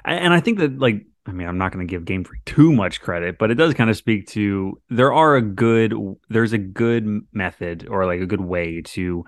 and 0.05 0.31
I 0.31 0.39
think 0.39 0.59
that 0.59 0.77
like 0.77 1.05
I 1.27 1.31
mean, 1.31 1.47
I'm 1.47 1.57
not 1.57 1.73
going 1.73 1.85
to 1.85 1.89
give 1.89 2.05
Game 2.05 2.23
Freak 2.23 2.45
too 2.45 2.71
much 2.71 3.01
credit, 3.01 3.37
but 3.37 3.51
it 3.51 3.55
does 3.55 3.73
kind 3.73 3.89
of 3.89 3.97
speak 3.97 4.27
to 4.27 4.81
there 4.89 5.13
are 5.13 5.35
a 5.35 5.41
good 5.41 5.93
there's 6.29 6.53
a 6.53 6.57
good 6.57 7.21
method 7.33 7.87
or 7.89 8.05
like 8.05 8.21
a 8.21 8.25
good 8.25 8.41
way 8.41 8.81
to 8.81 9.25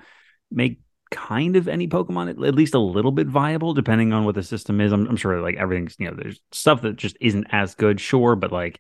make 0.50 0.80
kind 1.12 1.56
of 1.56 1.68
any 1.68 1.88
Pokemon 1.88 2.30
at 2.30 2.56
least 2.56 2.76
a 2.76 2.80
little 2.80 3.12
bit 3.12 3.28
viable, 3.28 3.74
depending 3.74 4.14
on 4.14 4.26
what 4.26 4.36
the 4.36 4.44
system 4.44 4.80
is. 4.80 4.92
I'm, 4.92 5.08
I'm 5.08 5.18
sure 5.18 5.42
like 5.42 5.58
everything's 5.58 5.96
you 6.00 6.08
know 6.08 6.16
there's 6.16 6.40
stuff 6.52 6.82
that 6.84 6.96
just 6.96 7.18
isn't 7.20 7.48
as 7.52 7.76
good, 7.76 8.00
sure, 8.00 8.36
but 8.36 8.52
like 8.52 8.80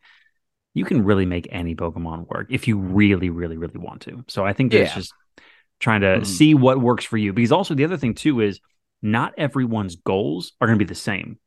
you 0.73 0.85
can 0.85 1.03
really 1.03 1.25
make 1.25 1.47
any 1.51 1.75
Pokemon 1.75 2.27
work 2.27 2.47
if 2.49 2.67
you 2.67 2.77
really, 2.77 3.29
really, 3.29 3.57
really 3.57 3.79
want 3.79 4.01
to. 4.03 4.23
So 4.27 4.45
I 4.45 4.53
think 4.53 4.73
it's 4.73 4.91
yeah. 4.91 4.95
just 4.95 5.13
trying 5.79 6.01
to 6.01 6.07
mm-hmm. 6.07 6.23
see 6.23 6.53
what 6.53 6.79
works 6.79 7.05
for 7.05 7.17
you. 7.17 7.33
Because 7.33 7.51
also 7.51 7.73
the 7.73 7.85
other 7.85 7.97
thing 7.97 8.13
too 8.13 8.39
is 8.41 8.59
not 9.01 9.33
everyone's 9.37 9.95
goals 9.95 10.53
are 10.59 10.67
going 10.67 10.77
to 10.77 10.85
be 10.85 10.87
the 10.87 10.95
same. 10.95 11.39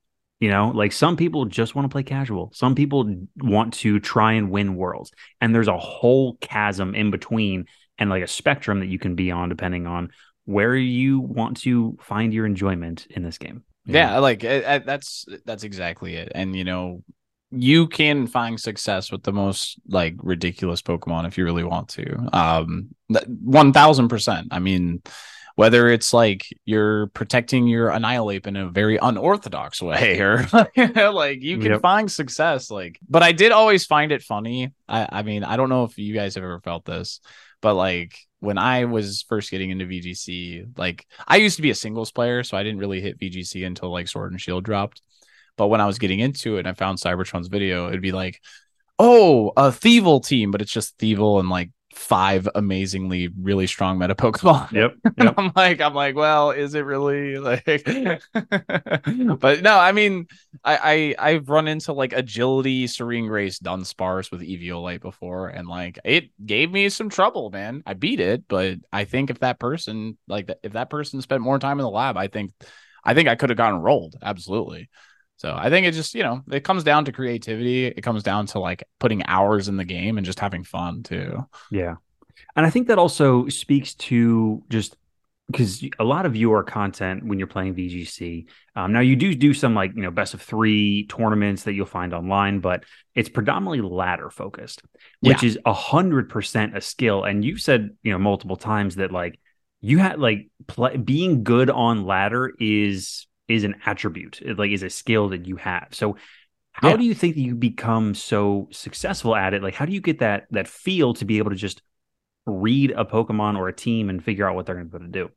You 0.43 0.51
know, 0.51 0.73
like 0.75 0.91
some 0.91 1.17
people 1.17 1.45
just 1.45 1.77
want 1.77 1.85
to 1.85 1.89
play 1.89 2.03
casual. 2.03 2.51
Some 2.53 2.75
people 2.75 3.09
want 3.37 3.75
to 3.75 4.01
try 4.01 4.33
and 4.33 4.51
win 4.51 4.75
worlds. 4.75 5.13
And 5.41 5.55
there's 5.55 5.69
a 5.69 5.79
whole 5.79 6.37
chasm 6.41 6.97
in 6.97 7.13
between 7.13 7.67
and 7.97 8.11
like 8.11 8.25
a 8.25 8.27
spectrum 8.27 8.81
that 8.81 8.87
you 8.87 8.99
can 8.99 9.15
be 9.15 9.31
on 9.31 9.49
depending 9.49 9.87
on 9.87 10.11
where 10.45 10.75
you 10.75 11.21
want 11.21 11.59
to 11.59 11.97
find 12.01 12.35
your 12.35 12.45
enjoyment 12.45 13.07
in 13.11 13.23
this 13.23 13.39
game. 13.39 13.63
Yeah, 13.87 14.15
know? 14.15 14.21
like 14.21 14.45
I, 14.45 14.75
I, 14.75 14.79
that's 14.79 15.27
that's 15.45 15.63
exactly 15.63 16.17
it. 16.17 16.33
And 16.35 16.57
you 16.57 16.65
know, 16.65 17.05
you 17.53 17.87
can 17.87 18.27
find 18.27 18.59
success 18.59 19.13
with 19.13 19.23
the 19.23 19.33
most 19.33 19.79
like 19.87 20.17
ridiculous 20.19 20.83
Pokemon 20.83 21.29
if 21.29 21.39
you 21.39 21.45
really 21.45 21.63
want 21.63 21.91
to. 21.91 22.29
Um, 22.33 22.89
one 23.45 23.73
thousand 23.73 24.09
percent. 24.09 24.49
I 24.51 24.59
mean, 24.59 25.03
whether 25.57 25.89
it's 25.89 26.13
like 26.13 26.47
you're 26.65 27.09
protecting 27.09 27.67
your 27.67 27.91
Annihilape 27.91 28.47
in 28.47 28.57
a 28.57 28.69
very 28.69 28.97
unorthodox 28.97 29.83
way 29.83 30.19
or 30.21 30.47
like 31.13 31.43
you 31.43 31.59
can 31.59 31.73
Yep. 31.73 31.81
find 31.83 32.11
success 32.11 32.71
like 32.71 32.99
but 33.09 33.23
i 33.23 33.33
did 33.33 33.53
always 33.53 33.85
find 33.87 34.13
it 34.13 34.23
funny 34.23 34.73
i 34.89 35.09
i 35.11 35.23
mean 35.23 35.45
i 35.45 35.57
don't 35.57 35.69
know 35.69 35.85
if 35.85 35.99
you 35.99 36.15
guys 36.15 36.35
have 36.35 36.45
ever 36.45 36.61
felt 36.61 36.85
this 36.85 37.21
but 37.61 37.75
like 37.75 38.17
when 38.41 38.59
i 38.59 38.85
was 38.87 39.23
first 39.29 39.51
getting 39.51 39.71
into 39.71 39.85
vgc 39.87 40.67
like 40.79 41.07
i 41.29 41.37
used 41.37 41.57
to 41.57 41.63
be 41.63 41.71
a 41.71 41.75
singles 41.75 42.11
player 42.13 42.43
so 42.43 42.57
i 42.57 42.63
didn't 42.63 42.81
really 42.81 43.01
hit 43.01 43.19
vgc 43.21 43.65
until 43.67 43.91
like 43.91 44.09
sword 44.09 44.33
and 44.33 44.41
shield 44.41 44.65
dropped 44.65 45.01
but 45.57 45.69
when 45.69 45.81
i 45.81 45.87
was 45.87 45.99
getting 45.99 46.19
into 46.21 46.57
it 46.57 46.61
and 46.61 46.69
i 46.69 46.73
found 46.73 46.99
cybertron's 46.99 47.49
video 47.49 47.89
it'd 47.89 48.01
be 48.03 48.13
like 48.13 48.41
oh 48.99 49.49
a 49.57 49.69
Thievul 49.71 50.25
team 50.25 50.51
but 50.51 50.61
it's 50.63 50.73
just 50.73 50.97
Thievul 50.99 51.41
and 51.41 51.49
like 51.51 51.71
five 51.93 52.49
amazingly 52.55 53.29
really 53.41 53.67
strong 53.67 53.99
meta 53.99 54.15
pokemon 54.15 54.71
Yep. 54.73 54.97
and 55.19 55.29
Yep. 55.29 55.37
I'm 55.37 55.53
like, 55.55 55.81
I'm 55.81 55.95
like, 55.95 56.15
well, 56.17 56.51
is 56.51 56.75
it 56.75 56.81
really 56.87 57.39
like? 57.39 57.65
but 57.65 59.63
no, 59.63 59.79
I 59.79 59.93
mean, 59.93 60.27
I, 60.65 61.15
I 61.19 61.31
I've 61.31 61.49
run 61.49 61.69
into 61.69 61.93
like 61.93 62.13
agility, 62.13 62.87
serene 62.87 63.27
grace, 63.27 63.59
Dunsparce 63.59 64.31
with 64.31 64.41
Eviolite 64.41 65.01
before, 65.01 65.49
and 65.49 65.69
like 65.69 65.99
it 66.05 66.31
gave 66.45 66.71
me 66.71 66.89
some 66.89 67.09
trouble, 67.11 67.51
man. 67.51 67.83
I 67.87 67.95
beat 67.95 68.21
it, 68.21 68.45
but 68.49 68.79
I 68.93 69.05
think 69.05 69.31
if 69.31 69.41
that 69.41 69.59
person 69.59 70.17
like 70.29 70.51
if 70.63 70.73
that 70.73 70.91
person 70.91 71.21
spent 71.21 71.43
more 71.43 71.59
time 71.59 71.79
in 71.79 71.85
the 71.85 71.91
lab, 71.91 72.17
I 72.17 72.29
think, 72.29 72.53
I 73.05 73.15
think 73.15 73.29
I 73.29 73.35
could 73.37 73.51
have 73.51 73.57
gotten 73.59 73.81
rolled 73.81 74.17
absolutely. 74.23 74.89
So 75.43 75.53
I 75.59 75.71
think 75.71 75.89
it 75.89 75.91
just 75.91 76.15
you 76.15 76.23
know 76.23 76.41
it 76.53 76.63
comes 76.63 76.85
down 76.85 77.05
to 77.07 77.13
creativity. 77.13 77.87
It 77.87 78.03
comes 78.03 78.23
down 78.23 78.47
to 78.47 78.61
like 78.61 78.85
putting 79.01 79.27
hours 79.27 79.67
in 79.67 79.77
the 79.77 79.85
game 79.85 80.17
and 80.17 80.25
just 80.25 80.39
having 80.39 80.63
fun 80.63 81.03
too. 81.03 81.45
Yeah. 81.73 81.97
And 82.55 82.65
I 82.65 82.71
think 82.71 82.87
that 82.87 82.99
also 82.99 83.49
speaks 83.49 83.95
to 83.95 84.63
just 84.69 84.97
because 85.49 85.85
a 85.99 86.05
lot 86.05 86.27
of 86.27 86.37
your 86.37 86.63
content 86.63 87.27
when 87.27 87.41
you're 87.41 87.49
playing 87.49 87.75
VGC. 87.75 88.47
Um, 88.77 88.93
now 88.93 89.01
you 89.01 89.17
do 89.17 89.35
do 89.35 89.53
some 89.53 89.75
like 89.75 89.97
you 89.97 90.03
know 90.03 90.13
best 90.13 90.33
of 90.33 90.41
three 90.41 91.07
tournaments 91.09 91.65
that 91.65 91.73
you'll 91.73 91.87
find 91.87 92.15
online, 92.15 92.61
but 92.61 92.85
it's 93.17 93.29
predominantly 93.29 93.81
ladder 93.81 94.31
focused, 94.31 94.83
which 95.23 95.43
is 95.43 95.59
a 95.67 95.73
hundred 95.73 96.29
percent 96.29 96.77
a 96.77 96.81
skill. 96.81 97.25
And 97.25 97.45
you've 97.45 97.61
said 97.61 97.91
you 98.05 98.13
know 98.13 98.19
multiple 98.19 98.57
times 98.57 98.95
that 98.95 99.11
like 99.11 99.41
you 99.81 99.99
had 99.99 100.21
like 100.21 100.51
play, 100.69 100.97
being 100.97 101.43
good 101.43 101.69
on 101.69 102.05
ladder 102.05 102.53
is 102.61 103.27
is 103.53 103.65
an 103.65 103.77
attribute, 103.87 104.41
it, 104.43 104.59
like 104.59 104.71
is 104.73 104.83
a 104.83 104.91
skill 104.91 105.31
that 105.31 105.47
you 105.47 105.57
have. 105.57 105.89
So 105.93 106.17
how 106.73 106.97
Yeah. 106.97 106.99
do 106.99 107.05
you 107.05 107.15
think 107.15 107.35
that 107.37 107.43
you 107.43 107.55
become 107.57 108.15
so 108.15 108.69
successful 108.73 109.37
at 109.37 109.55
it? 109.55 109.63
Like 109.63 109.75
how 109.75 109.87
do 109.87 109.93
you 109.93 110.01
get 110.01 110.21
that 110.21 110.47
that 110.53 110.69
feel 110.69 111.15
to 111.15 111.25
be 111.27 111.39
able 111.39 111.51
to 111.51 111.57
just 111.57 111.83
read 112.47 112.93
a 112.93 113.05
Pokemon 113.05 113.59
or 113.59 113.69
a 113.69 113.75
team 113.75 114.11
and 114.11 114.25
figure 114.25 114.49
out 114.49 114.57
what 114.57 114.67
they're 114.67 114.77
going 114.77 114.91
to 114.91 114.99
to 115.01 115.09
do? 115.09 115.31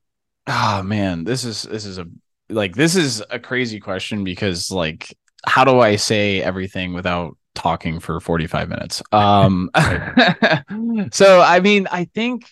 Oh 0.47 0.83
man, 0.83 1.23
this 1.23 1.43
is 1.43 1.63
this 1.63 1.85
is 1.85 1.97
a 1.97 2.05
like 2.49 2.75
this 2.75 2.95
is 2.95 3.23
a 3.31 3.39
crazy 3.39 3.79
question 3.79 4.23
because 4.23 4.69
like 4.71 5.15
how 5.45 5.63
do 5.63 5.79
I 5.79 5.95
say 5.95 6.41
everything 6.41 6.93
without 6.93 7.37
talking 7.55 7.99
for 7.99 8.19
45 8.19 8.69
minutes? 8.69 9.01
Um 9.11 9.69
so 11.11 11.41
I 11.41 11.59
mean, 11.61 11.87
I 11.91 12.05
think 12.05 12.49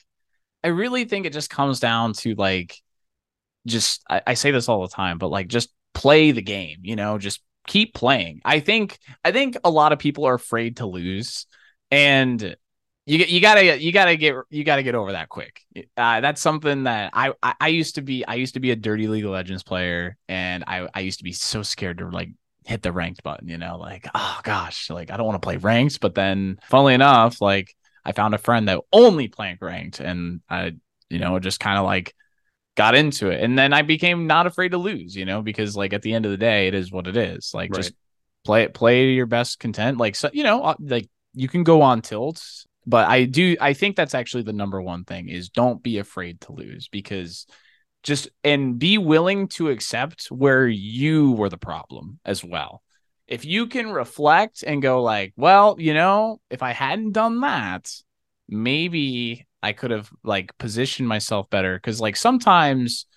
I 0.64 0.70
really 0.70 1.06
think 1.06 1.26
it 1.26 1.34
just 1.34 1.50
comes 1.50 1.80
down 1.80 2.14
to 2.16 2.36
like 2.36 2.78
just 3.66 4.04
I, 4.10 4.22
I 4.28 4.34
say 4.36 4.52
this 4.52 4.70
all 4.70 4.82
the 4.82 4.94
time, 4.94 5.18
but 5.18 5.30
like 5.30 5.48
just 5.48 5.70
play 5.94 6.32
the 6.32 6.42
game, 6.42 6.80
you 6.82 6.96
know, 6.96 7.18
just 7.18 7.42
keep 7.68 7.94
playing. 7.94 8.42
I 8.46 8.60
think 8.60 9.00
I 9.24 9.32
think 9.32 9.58
a 9.64 9.70
lot 9.70 9.94
of 9.94 10.00
people 10.00 10.26
are 10.26 10.34
afraid 10.34 10.78
to 10.78 10.86
lose 10.86 11.48
and 11.92 12.56
you 13.06 13.18
you 13.26 13.42
gotta 13.42 13.80
you 13.82 13.92
gotta 13.92 14.16
get 14.16 14.36
you 14.50 14.64
gotta 14.64 14.84
get 14.84 14.96
over 14.96 15.12
that 15.12 15.30
quick. 15.30 15.62
Uh, 15.98 16.22
that's 16.22 16.42
something 16.42 16.84
that 16.84 17.12
I, 17.14 17.34
I 17.42 17.54
I 17.60 17.68
used 17.68 17.96
to 17.96 18.02
be. 18.02 18.26
I 18.26 18.36
used 18.36 18.54
to 18.54 18.62
be 18.62 18.72
a 18.72 18.76
dirty 18.76 19.08
League 19.08 19.26
of 19.26 19.32
Legends 19.32 19.64
player, 19.64 20.18
and 20.30 20.64
I 20.68 20.88
I 20.94 21.02
used 21.02 21.20
to 21.20 21.26
be 21.26 21.34
so 21.34 21.64
scared 21.64 21.98
to 21.98 22.10
like 22.10 22.30
hit 22.66 22.82
the 22.82 22.94
ranked 22.94 23.22
button. 23.22 23.50
You 23.50 23.58
know, 23.58 23.78
like 23.78 24.08
oh 24.16 24.40
gosh, 24.44 24.90
like 24.90 25.12
I 25.12 25.18
don't 25.18 25.26
want 25.26 25.42
to 25.42 25.46
play 25.46 25.58
ranked. 25.58 26.00
But 26.00 26.16
then, 26.16 26.60
funnily 26.70 26.94
enough, 26.94 27.42
like 27.42 27.76
I 28.06 28.14
found 28.14 28.36
a 28.36 28.38
friend 28.38 28.70
that 28.70 28.80
only 28.94 29.28
played 29.28 29.58
ranked, 29.62 30.00
and 30.00 30.40
I 30.50 30.76
you 31.10 31.20
know 31.20 31.38
just 31.40 31.60
kind 31.60 31.78
of 31.78 31.84
like 31.84 32.16
got 32.76 32.96
into 32.96 33.30
it, 33.30 33.42
and 33.42 33.58
then 33.58 33.74
I 33.74 33.82
became 33.82 34.28
not 34.28 34.48
afraid 34.48 34.70
to 34.70 34.78
lose. 34.78 35.16
You 35.16 35.26
know, 35.26 35.42
because 35.42 35.76
like 35.76 35.94
at 35.94 36.02
the 36.02 36.14
end 36.14 36.26
of 36.26 36.32
the 36.32 36.38
day, 36.38 36.68
it 36.68 36.74
is 36.74 36.92
what 36.92 37.08
it 37.08 37.18
is. 37.18 37.52
Like 37.54 37.72
Right. 37.72 37.84
just 37.84 37.94
play 38.46 38.64
it, 38.64 38.74
play 38.74 39.12
your 39.12 39.26
best 39.26 39.60
content. 39.60 39.98
Like 39.98 40.16
so, 40.16 40.30
you 40.34 40.44
know, 40.44 40.64
uh, 40.64 40.76
like 40.80 41.10
you 41.34 41.48
can 41.48 41.64
go 41.64 41.82
on 41.82 42.02
tilts 42.02 42.66
but 42.86 43.08
I 43.08 43.26
do 43.26 43.56
I 43.60 43.74
think 43.74 43.96
that's 43.96 44.16
actually 44.16 44.44
the 44.44 44.54
number 44.54 44.82
one 44.82 45.06
thing 45.06 45.30
is 45.30 45.50
don't 45.50 45.82
be 45.82 46.00
afraid 46.00 46.42
to 46.42 46.52
lose 46.52 46.88
because 46.90 47.46
just 48.02 48.30
and 48.44 48.78
be 48.78 48.98
willing 48.98 49.48
to 49.50 49.70
accept 49.70 50.28
where 50.28 50.68
you 50.68 51.32
were 51.32 51.50
the 51.50 51.58
problem 51.58 52.20
as 52.26 52.44
well. 52.44 52.82
If 53.28 53.46
you 53.46 53.68
can 53.68 53.92
reflect 53.92 54.64
and 54.68 54.82
go 54.82 55.02
like, 55.02 55.34
well, 55.38 55.78
you 55.80 55.94
know, 55.94 56.42
if 56.50 56.62
I 56.62 56.72
hadn't 56.72 57.14
done 57.14 57.40
that, 57.42 57.90
maybe 58.50 59.48
I 59.64 59.74
could 59.74 59.90
have 59.92 60.12
like 60.24 60.56
positioned 60.60 61.08
myself 61.08 61.50
better. 61.50 61.80
Cuz 61.80 62.00
like 62.00 62.16
sometimes 62.16 63.08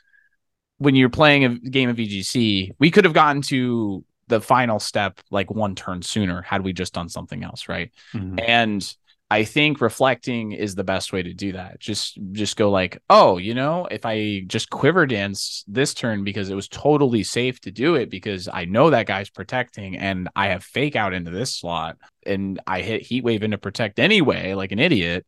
when 0.79 0.95
you're 0.95 1.11
playing 1.11 1.45
a 1.45 1.59
game 1.59 1.89
of 1.89 1.97
VGC, 1.97 2.73
we 2.79 2.91
could 2.91 3.05
have 3.05 3.15
gotten 3.15 3.43
to 3.43 4.05
the 4.29 4.41
final 4.41 4.79
step 4.79 5.21
like 5.31 5.51
one 5.51 5.75
turn 5.75 6.03
sooner 6.03 6.43
had 6.43 6.63
we 6.63 6.73
just 6.73 6.95
done 6.95 7.09
something 7.09 7.45
else, 7.45 7.69
right? 7.69 7.91
Mm-hmm. 8.15 8.39
and 8.41 8.97
i 9.29 9.43
think 9.43 9.81
reflecting 9.81 10.53
is 10.53 10.77
the 10.77 10.85
best 10.85 11.13
way 11.13 11.23
to 11.23 11.35
do 11.35 11.53
that. 11.53 11.81
Just 11.81 12.19
just 12.33 12.57
go 12.57 12.71
like 12.71 13.03
oh 13.11 13.39
you 13.39 13.55
know 13.55 13.87
if 13.91 14.07
i 14.07 14.45
just 14.47 14.71
quiver 14.71 15.05
dance 15.07 15.65
this 15.67 15.95
turn 15.95 16.23
because 16.23 16.49
it 16.49 16.55
was 16.55 16.69
totally 16.69 17.25
safe 17.25 17.61
to 17.63 17.73
do 17.73 17.97
it 17.97 18.09
because 18.09 18.49
i 18.53 18.65
know 18.65 18.91
that 18.91 19.07
guy's 19.07 19.31
protecting 19.31 19.97
and 19.97 20.29
i 20.37 20.47
have 20.49 20.63
fake 20.63 20.95
out 20.95 21.13
into 21.13 21.33
this 21.33 21.55
slot 21.55 21.97
and 22.25 22.61
i 22.69 22.83
hit 22.83 23.03
heat 23.03 23.25
wave 23.25 23.43
into 23.43 23.59
protect 23.59 23.99
anyway 23.99 24.55
like 24.55 24.71
an 24.71 24.79
idiot 24.79 25.27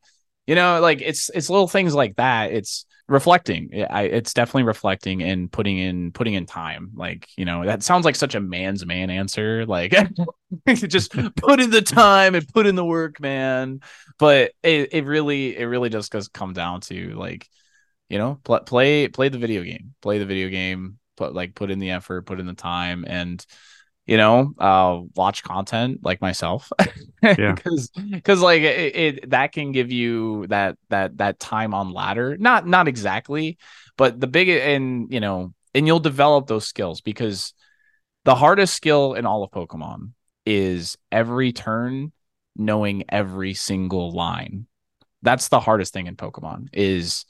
you 0.49 0.55
know 0.55 0.81
like 0.81 1.03
it's 1.03 1.29
it's 1.35 1.51
little 1.51 1.69
things 1.69 1.95
like 1.95 2.17
that. 2.17 2.53
It's 2.53 2.87
reflecting. 3.07 3.85
I, 3.91 4.05
it's 4.05 4.33
definitely 4.33 4.63
reflecting 4.63 5.23
and 5.23 5.53
putting 5.53 5.77
in 5.77 6.11
putting 6.11 6.33
in 6.33 6.47
time. 6.47 6.91
Like 6.95 7.29
you 7.37 7.45
know 7.45 7.67
that 7.67 7.83
sounds 7.83 8.07
like 8.07 8.17
such 8.17 8.35
a 8.35 8.41
man's 8.41 8.87
man 8.87 9.11
answer. 9.11 9.67
Like 9.67 9.95
just 10.67 11.13
put 11.37 11.61
in 11.61 11.69
the 11.69 11.83
time 11.83 12.35
and 12.35 12.49
put 12.49 12.67
in 12.67 12.77
the 12.77 12.85
work 12.85 13.21
man. 13.21 13.81
But 14.19 14.53
it, 14.63 14.95
it 14.95 15.05
really 15.05 15.55
it 15.55 15.67
really 15.67 15.91
just 15.91 16.13
does 16.13 16.29
come 16.29 16.55
down 16.55 16.81
to 16.83 17.11
like 17.11 17.47
you 18.09 18.17
know 18.17 18.41
pl- 18.43 18.61
play 18.61 19.09
play 19.09 19.29
the 19.29 19.39
video 19.39 19.63
game. 19.63 19.95
Play 20.01 20.19
the 20.19 20.25
video 20.27 20.49
game. 20.49 20.99
Put 21.19 21.35
like 21.35 21.55
put 21.55 21.71
in 21.71 21.79
the 21.79 21.91
effort 21.91 22.25
put 22.25 22.41
in 22.41 22.47
the 22.47 22.55
time. 22.55 23.05
And 23.07 23.45
you 24.09 24.17
know 24.17 24.53
uh 24.59 25.01
watch 25.15 25.45
content 25.45 26.01
like 26.03 26.21
myself. 26.21 26.73
Yeah. 27.21 27.55
because 27.57 27.91
because 28.13 28.41
like 28.41 28.63
it, 28.63 28.97
it 28.97 29.31
that 29.31 29.51
can 29.51 29.73
give 29.73 29.91
you 29.91 30.47
that 30.47 30.79
that 30.89 31.19
that 31.19 31.41
time 31.41 31.75
on 31.75 31.93
ladder. 31.93 32.37
Not 32.39 32.65
not 32.65 32.87
exactly 32.87 33.59
but 33.99 34.19
the 34.19 34.27
big 34.27 34.49
and 34.49 35.13
you 35.13 35.21
know 35.21 35.53
and 35.75 35.87
you'll 35.87 36.01
develop 36.01 36.47
those 36.47 36.67
skills 36.67 37.03
because 37.03 37.53
the 38.25 38.35
hardest 38.35 38.73
skill 38.75 39.13
in 39.15 39.27
all 39.27 39.43
of 39.43 39.51
pokemon 39.51 40.13
is 40.47 40.97
every 41.13 41.53
turn 41.53 42.13
knowing 42.57 43.05
every 43.11 43.53
single 43.53 44.13
line. 44.13 44.67
That's 45.21 45.49
the 45.49 45.61
hardest 45.61 45.93
thing 45.93 46.07
in 46.07 46.17
pokemon 46.17 46.69
is 46.73 47.27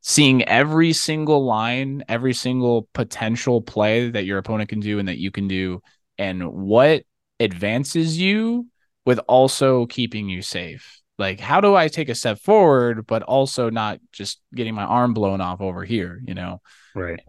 seeing 0.00 0.42
every 0.44 0.92
single 0.92 1.44
line 1.44 2.04
every 2.08 2.34
single 2.34 2.88
potential 2.92 3.62
play 3.62 4.10
that 4.10 4.24
your 4.24 4.38
opponent 4.38 4.68
can 4.68 4.80
do 4.80 4.98
and 4.98 5.08
that 5.08 5.18
you 5.18 5.30
can 5.30 5.48
do 5.48 5.80
and 6.18 6.52
what 6.52 7.04
advances 7.40 8.18
you 8.18 8.66
with 9.06 9.20
also 9.28 9.86
keeping 9.86 10.28
you 10.28 10.42
safe. 10.42 11.00
Like 11.18 11.40
how 11.40 11.60
do 11.60 11.74
i 11.74 11.88
take 11.88 12.08
a 12.08 12.14
step 12.14 12.38
forward 12.38 13.06
but 13.06 13.22
also 13.24 13.70
not 13.70 13.98
just 14.12 14.40
getting 14.54 14.74
my 14.74 14.84
arm 14.84 15.14
blown 15.14 15.40
off 15.40 15.60
over 15.60 15.84
here 15.84 16.20
you 16.24 16.34
know? 16.34 16.60
Right. 16.94 17.20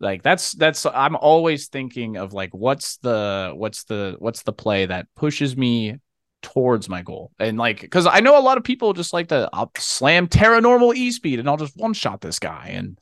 like 0.00 0.22
that's 0.24 0.52
that's 0.52 0.84
i'm 0.84 1.14
always 1.14 1.68
thinking 1.68 2.16
of 2.16 2.32
like 2.32 2.52
what's 2.52 2.96
the 2.98 3.52
what's 3.54 3.84
the 3.84 4.16
what's 4.18 4.42
the 4.42 4.52
play 4.52 4.86
that 4.86 5.06
pushes 5.14 5.56
me 5.56 5.98
towards 6.42 6.88
my 6.88 7.02
goal? 7.02 7.30
And 7.38 7.58
like 7.58 7.80
because 7.80 8.06
i 8.06 8.20
know 8.20 8.38
a 8.38 8.42
lot 8.42 8.58
of 8.58 8.64
people 8.64 8.92
just 8.94 9.12
like 9.12 9.28
to 9.28 9.48
I'll 9.52 9.70
slam 9.76 10.26
tera 10.26 10.60
normal 10.60 10.94
e 10.94 11.10
speed 11.12 11.38
and 11.38 11.48
i'll 11.48 11.56
just 11.56 11.76
one 11.76 11.92
shot 11.92 12.20
this 12.20 12.38
guy 12.38 12.70
and 12.72 12.98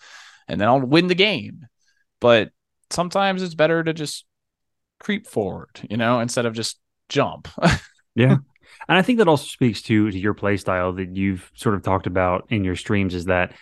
and 0.47 0.61
then 0.61 0.69
i'll 0.69 0.81
win 0.81 1.07
the 1.07 1.15
game. 1.15 1.67
But 2.21 2.51
sometimes 2.91 3.43
it's 3.43 3.55
better 3.55 3.83
to 3.83 3.93
just 3.93 4.25
creep 5.01 5.27
forward 5.27 5.69
you 5.89 5.97
know 5.97 6.21
instead 6.21 6.47
of 6.47 6.55
just 6.55 6.79
jump 7.09 7.49
Yeah. 8.15 8.39
And 8.89 8.99
I 8.99 9.03
think 9.03 9.19
that 9.19 9.29
also 9.29 9.45
speaks 9.45 9.81
to, 9.83 10.11
to 10.11 10.19
your 10.19 10.35
play 10.35 10.57
style 10.57 10.93
that 10.95 11.15
you've 11.15 11.51
sort 11.55 11.77
of 11.77 11.83
talked 11.85 12.07
about 12.09 12.47
in 12.49 12.65
your 12.65 12.75
streams 12.75 13.15
is 13.15 13.27
that 13.27 13.53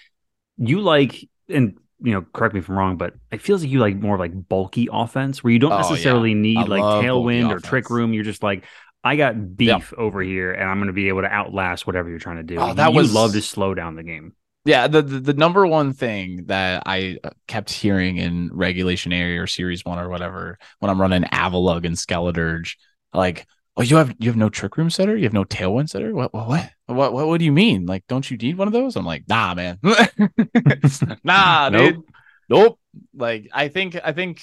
you 0.57 0.81
like, 0.81 1.29
and 1.51 1.77
you 2.01 2.13
know, 2.13 2.23
correct 2.33 2.55
me 2.55 2.61
if 2.61 2.69
I'm 2.71 2.79
wrong, 2.79 2.97
but 2.97 3.15
it 3.31 3.43
feels 3.43 3.63
like 3.63 3.71
you 3.71 3.79
like 3.81 3.97
more 3.97 4.19
like 4.19 4.33
bulky 4.49 4.89
offense 4.91 5.45
where 5.45 5.53
you 5.53 5.59
don't 5.59 5.73
Oh, 5.73 5.77
yeah. 5.77 5.83
necessarily 5.91 6.33
need 6.35 6.57
I 6.59 6.63
like 6.63 6.83
tailwind 7.05 7.51
or 7.51 7.59
trick 7.61 7.91
room. 7.91 8.15
You're 8.15 8.25
just 8.25 8.43
like, 8.43 8.65
I 9.05 9.17
got 9.17 9.57
beef 9.57 9.93
over 9.99 10.23
here 10.23 10.53
and 10.53 10.69
I'm 10.71 10.79
going 10.79 10.87
to 10.89 10.93
be 10.95 11.09
able 11.09 11.23
to 11.23 11.29
outlast 11.31 11.87
whatever 11.87 12.09
you're 12.09 12.19
trying 12.19 12.39
to 12.39 12.43
do. 12.43 12.57
Oh, 12.59 12.73
that 12.75 12.93
you 12.93 12.97
was- 12.97 13.13
love 13.13 13.33
to 13.33 13.43
slow 13.43 13.75
down 13.75 13.95
the 13.97 14.03
game. 14.05 14.35
Yeah, 14.67 14.89
the, 14.89 15.01
the 15.01 15.21
the 15.21 15.33
number 15.35 15.65
one 15.65 15.93
thing 15.93 16.47
that 16.47 16.83
I 16.87 17.19
uh, 17.23 17.31
kept 17.47 17.71
hearing 17.71 18.17
in 18.17 18.51
regulation 18.53 19.13
area 19.13 19.41
or 19.41 19.47
series 19.47 19.85
one 19.85 20.01
or 20.01 20.09
whatever 20.09 20.59
when 20.81 20.91
I'm 20.91 21.01
running 21.01 21.23
Avalugg 21.23 21.87
and 21.87 21.95
Skeledirge, 21.95 22.75
like, 23.15 23.47
oh, 23.77 23.83
you 23.83 23.95
have 23.97 24.13
you 24.19 24.29
have 24.29 24.37
no 24.37 24.49
trick 24.49 24.77
room 24.77 24.91
setter, 24.91 25.17
you 25.17 25.23
have 25.23 25.33
no 25.33 25.45
tailwind 25.45 25.89
setter. 25.91 26.13
What 26.13 26.35
what 26.35 26.49
what 26.49 26.71
what 26.87 27.13
what, 27.13 27.29
what 27.29 27.39
do 27.39 27.45
you 27.45 27.53
mean? 27.53 27.87
Like, 27.87 28.05
don't 28.09 28.29
you 28.29 28.37
need 28.37 28.59
one 28.59 28.67
of 28.67 28.73
those? 28.75 28.97
I'm 28.97 29.07
like, 29.07 29.23
nah, 29.29 29.55
man, 29.55 29.79
nah, 31.23 31.69
Nope. 31.73 31.95
dude, 31.95 32.03
nope. 32.49 32.81
Like, 33.15 33.49
I 33.53 33.69
think 33.69 33.97
I 34.03 34.11
think, 34.13 34.43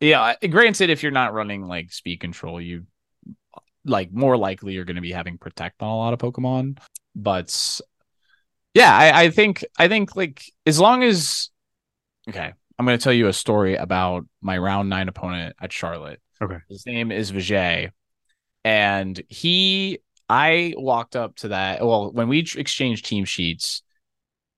yeah. 0.00 0.36
Granted, 0.48 0.88
if 0.88 1.02
you're 1.02 1.12
not 1.12 1.34
running 1.34 1.66
like 1.66 1.92
speed 1.92 2.20
control, 2.20 2.60
you 2.62 2.86
like 3.84 4.10
more 4.10 4.36
likely 4.38 4.72
you're 4.72 4.86
going 4.86 4.96
to 4.96 5.02
be 5.02 5.12
having 5.12 5.36
protect 5.36 5.82
on 5.82 5.90
a 5.90 5.96
lot 5.96 6.14
of 6.14 6.18
Pokemon, 6.18 6.78
but 7.14 7.50
yeah, 8.74 8.94
I, 8.96 9.24
I 9.24 9.30
think 9.30 9.64
I 9.78 9.88
think 9.88 10.16
like 10.16 10.42
as 10.66 10.80
long 10.80 11.02
as 11.02 11.50
okay, 12.28 12.52
I'm 12.78 12.84
gonna 12.84 12.98
tell 12.98 13.12
you 13.12 13.28
a 13.28 13.32
story 13.32 13.76
about 13.76 14.26
my 14.42 14.58
round 14.58 14.90
nine 14.90 15.08
opponent 15.08 15.56
at 15.60 15.72
Charlotte. 15.72 16.20
Okay. 16.42 16.58
His 16.68 16.84
name 16.84 17.12
is 17.12 17.32
Vijay. 17.32 17.90
And 18.64 19.20
he 19.28 20.00
I 20.28 20.74
walked 20.76 21.16
up 21.16 21.36
to 21.36 21.48
that. 21.48 21.84
Well, 21.84 22.10
when 22.12 22.28
we 22.28 22.40
exchanged 22.56 23.04
team 23.04 23.24
sheets, 23.24 23.82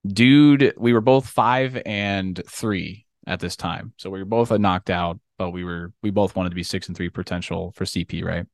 dude, 0.06 0.74
we 0.78 0.92
were 0.92 1.00
both 1.00 1.28
five 1.28 1.80
and 1.84 2.40
three 2.48 3.04
at 3.26 3.40
this 3.40 3.56
time. 3.56 3.92
So 3.98 4.08
we 4.08 4.20
were 4.20 4.24
both 4.24 4.50
a 4.50 4.58
knocked 4.58 4.90
out, 4.90 5.18
but 5.36 5.50
we 5.50 5.64
were 5.64 5.92
we 6.02 6.10
both 6.10 6.36
wanted 6.36 6.50
to 6.50 6.54
be 6.54 6.62
six 6.62 6.88
and 6.88 6.96
three 6.96 7.10
potential 7.10 7.72
for 7.76 7.84
CP, 7.84 8.24
right? 8.24 8.46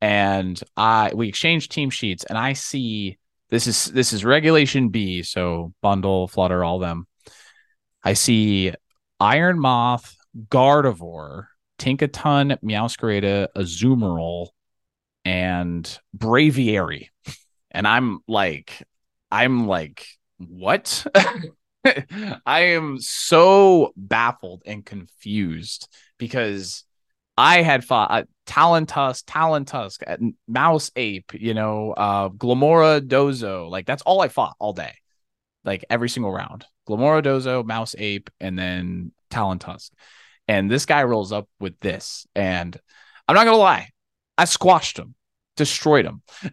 And 0.00 0.60
I 0.76 1.12
we 1.14 1.28
exchanged 1.28 1.72
team 1.72 1.90
sheets 1.90 2.24
and 2.24 2.38
I 2.38 2.52
see 2.52 3.18
this 3.50 3.66
is 3.66 3.86
this 3.86 4.12
is 4.12 4.24
regulation 4.24 4.88
B, 4.88 5.22
so 5.22 5.72
bundle, 5.82 6.28
flutter, 6.28 6.64
all 6.64 6.78
them. 6.78 7.06
I 8.02 8.14
see 8.14 8.72
Iron 9.20 9.58
Moth, 9.58 10.16
Gardevoir, 10.48 11.46
Tinkaton, 11.78 12.58
Meowscarada, 12.62 13.48
Azumarill, 13.56 14.48
and 15.24 15.98
Braviary. 16.16 17.08
And 17.70 17.86
I'm 17.86 18.20
like, 18.26 18.82
I'm 19.30 19.66
like, 19.66 20.06
what? 20.38 21.06
I 21.84 22.60
am 22.60 22.98
so 22.98 23.92
baffled 23.96 24.62
and 24.66 24.84
confused 24.84 25.88
because 26.18 26.84
I 27.36 27.62
had 27.62 27.84
fought 27.84 28.26
uh, 28.46 28.52
Talentusk, 28.52 29.24
Talentusk, 29.24 30.02
uh, 30.06 30.16
Mouse 30.48 30.90
Ape, 30.96 31.32
you 31.34 31.54
know, 31.54 31.92
uh, 31.92 32.28
Glimmora 32.28 33.00
Dozo. 33.00 33.70
Like 33.70 33.86
that's 33.86 34.02
all 34.02 34.22
I 34.22 34.28
fought 34.28 34.56
all 34.58 34.72
day, 34.72 34.94
like 35.64 35.84
every 35.90 36.08
single 36.08 36.32
round. 36.32 36.64
Glimmora 36.88 37.22
Dozo, 37.22 37.64
Mouse 37.64 37.94
Ape, 37.98 38.30
and 38.40 38.58
then 38.58 39.12
Talentusk. 39.30 39.90
And 40.48 40.70
this 40.70 40.86
guy 40.86 41.02
rolls 41.02 41.32
up 41.32 41.48
with 41.58 41.78
this, 41.80 42.26
and 42.34 42.78
I'm 43.26 43.34
not 43.34 43.44
gonna 43.44 43.56
lie, 43.56 43.90
I 44.38 44.44
squashed 44.44 44.98
him, 44.98 45.14
destroyed 45.56 46.04
him. 46.04 46.22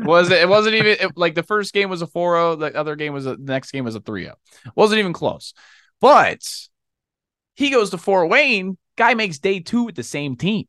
was 0.00 0.30
it? 0.30 0.42
It 0.42 0.48
wasn't 0.48 0.74
even 0.74 0.96
it, 1.00 1.16
like 1.16 1.34
the 1.34 1.42
first 1.42 1.72
game 1.72 1.88
was 1.88 2.02
a 2.02 2.06
4-0, 2.06 2.58
the 2.60 2.76
other 2.76 2.96
game 2.96 3.14
was 3.14 3.26
a, 3.26 3.36
the 3.36 3.52
next 3.52 3.70
game 3.70 3.84
was 3.84 3.94
a 3.94 4.00
3-0. 4.00 4.34
Wasn't 4.74 4.98
even 4.98 5.14
close. 5.14 5.54
But 6.00 6.46
he 7.54 7.70
goes 7.70 7.90
to 7.90 7.98
Fort 7.98 8.28
Wayne, 8.28 8.76
guy 9.00 9.14
makes 9.14 9.38
day 9.38 9.60
two 9.60 9.84
with 9.84 9.94
the 9.94 10.02
same 10.02 10.36
team. 10.36 10.66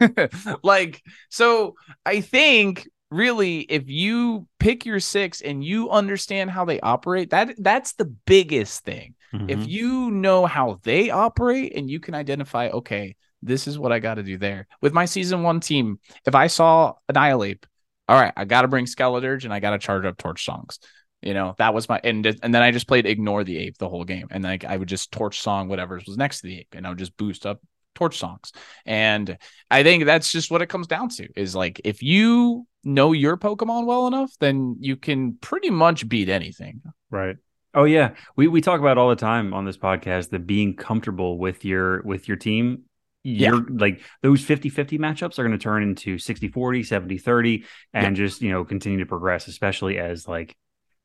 like, 0.62 1.02
so 1.28 1.74
I 2.04 2.20
think 2.20 2.88
really 3.10 3.60
if 3.60 3.84
you 3.88 4.48
pick 4.58 4.86
your 4.86 5.00
six 5.00 5.40
and 5.40 5.62
you 5.62 5.90
understand 5.90 6.50
how 6.50 6.64
they 6.64 6.80
operate, 6.80 7.30
that 7.30 7.54
that's 7.58 7.92
the 7.92 8.06
biggest 8.06 8.84
thing. 8.84 9.14
If 9.46 9.60
Mhm. 9.60 9.68
you 9.68 10.10
know 10.10 10.46
how 10.46 10.80
they 10.82 11.10
operate 11.10 11.76
and 11.76 11.90
you 11.90 12.00
can 12.00 12.14
identify, 12.14 12.68
okay, 12.68 13.16
this 13.42 13.66
is 13.66 13.78
what 13.78 13.92
I 13.92 13.98
got 13.98 14.14
to 14.14 14.22
do 14.22 14.38
there. 14.38 14.66
With 14.80 14.94
my 14.94 15.04
season 15.04 15.42
one 15.42 15.60
team, 15.60 16.00
if 16.26 16.34
I 16.34 16.46
saw 16.46 16.94
Annihilape, 17.10 17.66
all 18.08 18.18
right, 18.20 18.32
I 18.36 18.46
got 18.46 18.62
to 18.62 18.68
bring 18.68 18.86
Skeledirge 18.86 19.44
and 19.44 19.52
I 19.52 19.60
got 19.60 19.70
to 19.70 19.78
charge 19.78 20.06
up 20.06 20.16
Torch 20.16 20.44
Songs. 20.44 20.78
You 21.24 21.34
know, 21.34 21.54
that 21.58 21.72
was 21.72 21.88
my 21.88 22.00
and 22.04 22.26
and 22.26 22.54
then 22.54 22.62
I 22.62 22.70
just 22.70 22.86
played 22.86 23.06
Ignore 23.06 23.44
the 23.44 23.58
Ape 23.58 23.78
the 23.78 23.88
whole 23.88 24.04
game, 24.04 24.28
and 24.30 24.44
like 24.44 24.64
I 24.64 24.76
would 24.76 24.88
just 24.88 25.10
Torch 25.10 25.40
Song 25.40 25.68
whatever 25.68 26.00
was 26.06 26.18
next 26.18 26.42
to 26.42 26.48
the 26.48 26.58
ape, 26.60 26.74
and 26.74 26.86
I 26.86 26.90
would 26.90 26.98
just 26.98 27.16
boost 27.16 27.46
up 27.46 27.60
Torch 27.94 28.18
Songs. 28.18 28.52
And 28.84 29.38
I 29.70 29.82
think 29.82 30.04
that's 30.04 30.30
just 30.30 30.50
what 30.50 30.62
it 30.62 30.68
comes 30.68 30.86
down 30.86 31.08
to 31.10 31.28
is 31.34 31.56
like 31.56 31.80
if 31.84 32.02
you 32.02 32.66
know 32.84 33.12
your 33.12 33.36
Pokemon 33.36 33.86
well 33.86 34.06
enough, 34.06 34.32
then 34.38 34.76
you 34.80 34.96
can 34.96 35.34
pretty 35.40 35.70
much 35.70 36.08
beat 36.08 36.28
anything. 36.28 36.82
Right. 37.10 37.36
Oh 37.72 37.84
yeah. 37.84 38.10
We 38.36 38.46
we 38.48 38.60
talk 38.60 38.80
about 38.80 38.98
all 38.98 39.08
the 39.08 39.16
time 39.16 39.54
on 39.54 39.64
this 39.64 39.78
podcast 39.78 40.30
that 40.30 40.46
being 40.46 40.76
comfortable 40.76 41.38
with 41.38 41.64
your 41.64 42.02
with 42.02 42.28
your 42.28 42.36
team. 42.36 42.82
Yeah. 43.22 43.52
You're 43.52 43.66
like 43.70 44.02
those 44.22 44.44
50-50 44.44 44.98
matchups 44.98 45.38
are 45.38 45.44
going 45.44 45.58
to 45.58 45.62
turn 45.62 45.82
into 45.82 46.16
60-40, 46.16 46.52
70-30 46.52 47.64
and 47.94 48.14
just, 48.16 48.42
you 48.42 48.50
know, 48.50 48.66
continue 48.66 48.98
to 48.98 49.06
progress, 49.06 49.48
especially 49.48 49.96
as 49.96 50.28
like, 50.28 50.54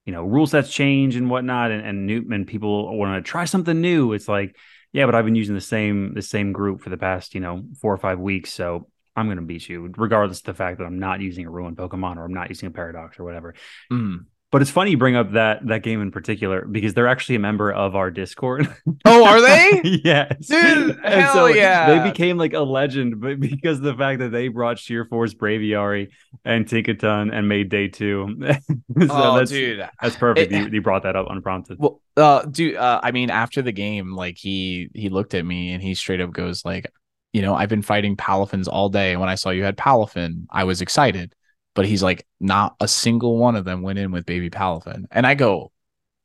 you 0.06 0.14
know, 0.14 0.24
rule 0.24 0.48
sets 0.48 0.72
change 0.72 1.16
and 1.16 1.30
whatnot 1.30 1.72
and, 1.72 1.86
and 1.86 2.06
new 2.06 2.26
and 2.32 2.48
people 2.48 2.98
want 2.98 3.24
to 3.24 3.30
try 3.30 3.46
something 3.46 3.80
new. 3.80 4.14
It's 4.14 4.28
like, 4.28 4.56
yeah, 4.92 5.06
but 5.06 5.16
I've 5.16 5.26
been 5.26 5.36
using 5.36 5.56
the 5.56 5.62
same 5.62 6.14
the 6.14 6.22
same 6.22 6.52
group 6.52 6.82
for 6.82 6.90
the 6.90 6.98
past, 6.98 7.36
you 7.36 7.42
know, 7.42 7.64
four 7.80 7.94
or 7.94 7.98
five 7.98 8.20
weeks. 8.20 8.52
So 8.52 8.90
I'm 9.16 9.28
going 9.28 9.38
to 9.38 9.44
beat 9.44 9.68
you, 9.68 9.92
regardless 9.98 10.40
of 10.40 10.46
the 10.46 10.54
fact 10.54 10.78
that 10.80 10.86
I'm 10.86 11.00
not 11.00 11.22
using 11.22 11.46
a 11.46 11.52
ruined 11.52 11.78
Pokemon 11.78 12.18
or 12.18 12.26
I'm 12.26 12.34
not 12.34 12.50
using 12.50 12.68
a 12.68 12.72
paradox 12.72 13.20
or 13.20 13.24
whatever. 13.24 13.54
Mm. 13.92 14.26
But 14.52 14.64
it's 14.64 14.72
funny 14.72 14.92
you 14.92 14.98
bring 14.98 15.16
up 15.16 15.34
that 15.34 15.68
that 15.68 15.84
game 15.84 16.02
in 16.02 16.10
particular 16.10 16.66
because 16.66 16.96
they're 16.96 17.08
actually 17.08 17.36
a 17.36 17.40
member 17.40 17.72
of 17.72 17.96
our 17.96 18.10
Discord. 18.10 18.68
Oh, 19.06 19.26
are 19.26 19.42
they? 19.42 19.82
yes, 20.04 20.48
Dude, 20.48 20.98
And 21.04 21.22
hell 21.22 21.34
so 21.34 21.46
yeah. 21.48 22.00
They 22.04 22.10
became 22.10 22.38
like 22.38 22.54
a 22.54 22.62
legend, 22.62 23.22
but 23.22 23.40
because 23.40 23.78
of 23.78 23.84
the 23.84 23.94
fact 23.94 24.20
that 24.20 24.30
they 24.32 24.48
brought 24.48 24.80
Sheer 24.80 25.06
Force, 25.06 25.36
Braviary, 25.36 26.10
and 26.44 26.66
Tinkaton 26.66 27.32
and 27.32 27.48
made 27.48 27.70
day 27.70 27.90
two. 27.90 28.38
so 28.42 29.08
oh, 29.10 29.38
that's 29.38 29.52
dude. 29.52 29.88
that's 30.02 30.16
perfect. 30.16 30.52
It- 30.52 30.58
you, 30.58 30.70
you 30.74 30.82
brought 30.82 31.04
that 31.04 31.16
up 31.16 31.28
unprompted. 31.30 31.78
Well, 31.80 32.02
uh, 32.18 32.44
dude, 32.46 32.76
uh, 32.76 33.00
I 33.04 33.12
mean, 33.12 33.30
after 33.30 33.62
the 33.62 33.72
game, 33.72 34.16
like 34.16 34.38
he 34.38 34.90
he 34.96 35.10
looked 35.10 35.36
at 35.36 35.46
me 35.46 35.74
and 35.74 35.84
he 35.84 35.94
straight 35.94 36.22
up 36.22 36.32
goes 36.32 36.66
like, 36.66 36.92
you 37.34 37.44
know, 37.44 37.54
I've 37.54 37.70
been 37.70 37.84
fighting 37.84 38.16
Palafins 38.18 38.68
all 38.68 38.90
day. 38.90 39.12
And 39.12 39.20
when 39.20 39.30
I 39.30 39.36
saw 39.36 39.52
you 39.52 39.64
had 39.64 39.78
Palafin, 39.78 40.46
I 40.50 40.64
was 40.64 40.82
excited. 40.82 41.36
But 41.76 41.86
he's 41.86 42.04
like, 42.04 42.26
not 42.40 42.76
a 42.80 42.88
single 42.88 43.38
one 43.38 43.56
of 43.56 43.66
them 43.66 43.82
went 43.82 44.00
in 44.00 44.12
with 44.12 44.26
baby 44.26 44.50
Palafin. 44.50 45.06
And 45.12 45.26
I 45.26 45.36
go, 45.36 45.72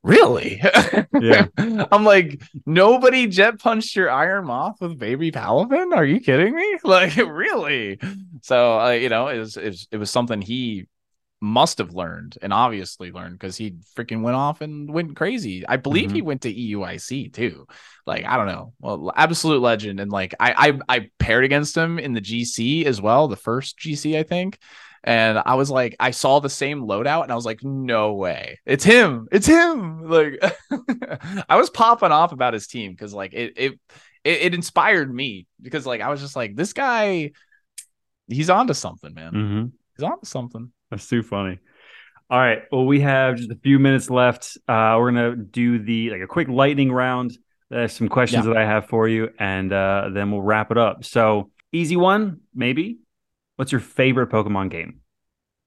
really? 0.03 0.61
Yeah. 1.21 1.47
I'm 1.59 2.05
like, 2.05 2.43
nobody 2.67 3.27
jet 3.27 3.59
punched 3.59 3.97
your 3.97 4.11
Iron 4.11 4.47
Moth 4.47 4.81
with 4.81 4.99
baby 4.99 5.31
Palafin? 5.31 5.95
Are 5.95 6.05
you 6.05 6.21
kidding 6.21 6.55
me? 6.55 6.79
Like, 6.85 7.17
really? 7.17 7.99
So, 8.43 8.81
uh, 8.81 8.91
you 8.91 9.09
know, 9.09 9.29
it 9.29 9.39
was, 9.39 9.57
it 9.57 9.67
was 9.67 9.89
it 9.91 9.97
was 9.97 10.11
something 10.11 10.43
he 10.43 10.87
must 11.45 11.77
have 11.79 11.93
learned 11.93 12.39
and 12.41 12.53
obviously 12.53 13.13
learned 13.13 13.39
because 13.39 13.57
he 13.57 13.77
freaking 13.95 14.23
went 14.23 14.37
off 14.37 14.63
and 14.63 14.93
went 14.93 15.15
crazy. 15.15 15.67
I 15.69 15.77
believe 15.77 16.11
he 16.11 16.23
went 16.23 16.43
to 16.43 16.55
EUIC 16.55 17.33
too. 17.35 17.67
Like 18.07 18.25
I 18.25 18.37
don't 18.37 18.47
know, 18.47 18.73
well, 18.81 19.13
absolute 19.15 19.61
legend. 19.61 20.01
And 20.01 20.11
like 20.11 20.35
I 20.41 20.79
I 20.89 20.97
I 20.97 21.11
paired 21.19 21.45
against 21.45 21.77
him 21.77 21.99
in 21.99 22.15
the 22.15 22.21
GC 22.21 22.87
as 22.87 23.01
well, 23.01 23.29
the 23.29 23.37
first 23.37 23.79
GC 23.79 24.19
I 24.19 24.23
think. 24.23 24.59
And 25.07 25.39
I 25.45 25.55
was 25.57 25.71
like, 25.71 25.95
I 26.01 26.13
saw 26.13 26.41
the 26.41 26.49
same 26.49 26.81
loadout, 26.83 27.25
and 27.25 27.31
I 27.33 27.35
was 27.35 27.45
like, 27.45 27.63
no 27.63 28.15
way, 28.15 28.59
it's 28.65 28.85
him, 28.85 29.29
it's 29.31 29.47
him. 29.47 30.09
Like 30.09 30.43
I 31.49 31.57
was 31.57 31.69
popping 31.69 32.11
off 32.11 32.33
about 32.33 32.55
his 32.55 32.67
team 32.67 32.93
because 32.93 33.13
like 33.13 33.35
it 33.35 33.53
it 33.57 33.73
it, 34.25 34.41
it 34.43 34.55
inspired 34.55 35.15
me 35.15 35.47
because 35.61 35.85
like 35.87 36.01
I 36.01 36.09
was 36.09 36.21
just 36.23 36.37
like, 36.37 36.57
this 36.57 36.73
guy, 36.73 37.33
he's 38.29 38.49
onto 38.51 38.75
something, 38.75 39.13
man. 39.15 39.33
hmm 39.33 39.65
He's 39.97 40.05
onto 40.05 40.27
something. 40.27 40.73
That's 40.91 41.07
too 41.07 41.23
funny. 41.23 41.59
All 42.31 42.39
right. 42.39 42.63
Well, 42.73 42.87
we 42.87 43.01
have 43.01 43.37
just 43.37 43.51
a 43.51 43.57
few 43.63 43.79
minutes 43.79 44.09
left. 44.11 44.57
Uh, 44.67 44.97
we're 44.99 45.11
gonna 45.13 45.37
do 45.37 45.79
the 45.79 46.11
like 46.11 46.23
a 46.23 46.27
quick 46.27 46.49
lightning 46.49 46.91
round. 46.91 47.37
There's 47.71 47.93
some 47.93 48.09
questions 48.09 48.47
Yeah. 48.47 48.55
that 48.55 48.59
I 48.63 48.65
have 48.67 48.87
for 48.89 49.07
you, 49.07 49.29
and 49.39 49.73
uh, 49.73 50.09
then 50.13 50.31
we'll 50.33 50.43
wrap 50.43 50.71
it 50.71 50.79
up. 50.79 51.05
So 51.05 51.51
easy 51.73 51.97
one, 51.97 52.41
maybe. 52.55 52.99
What's 53.57 53.73
your 53.73 53.81
favorite 53.81 54.31
Pokemon 54.31 54.71
game? 54.71 55.01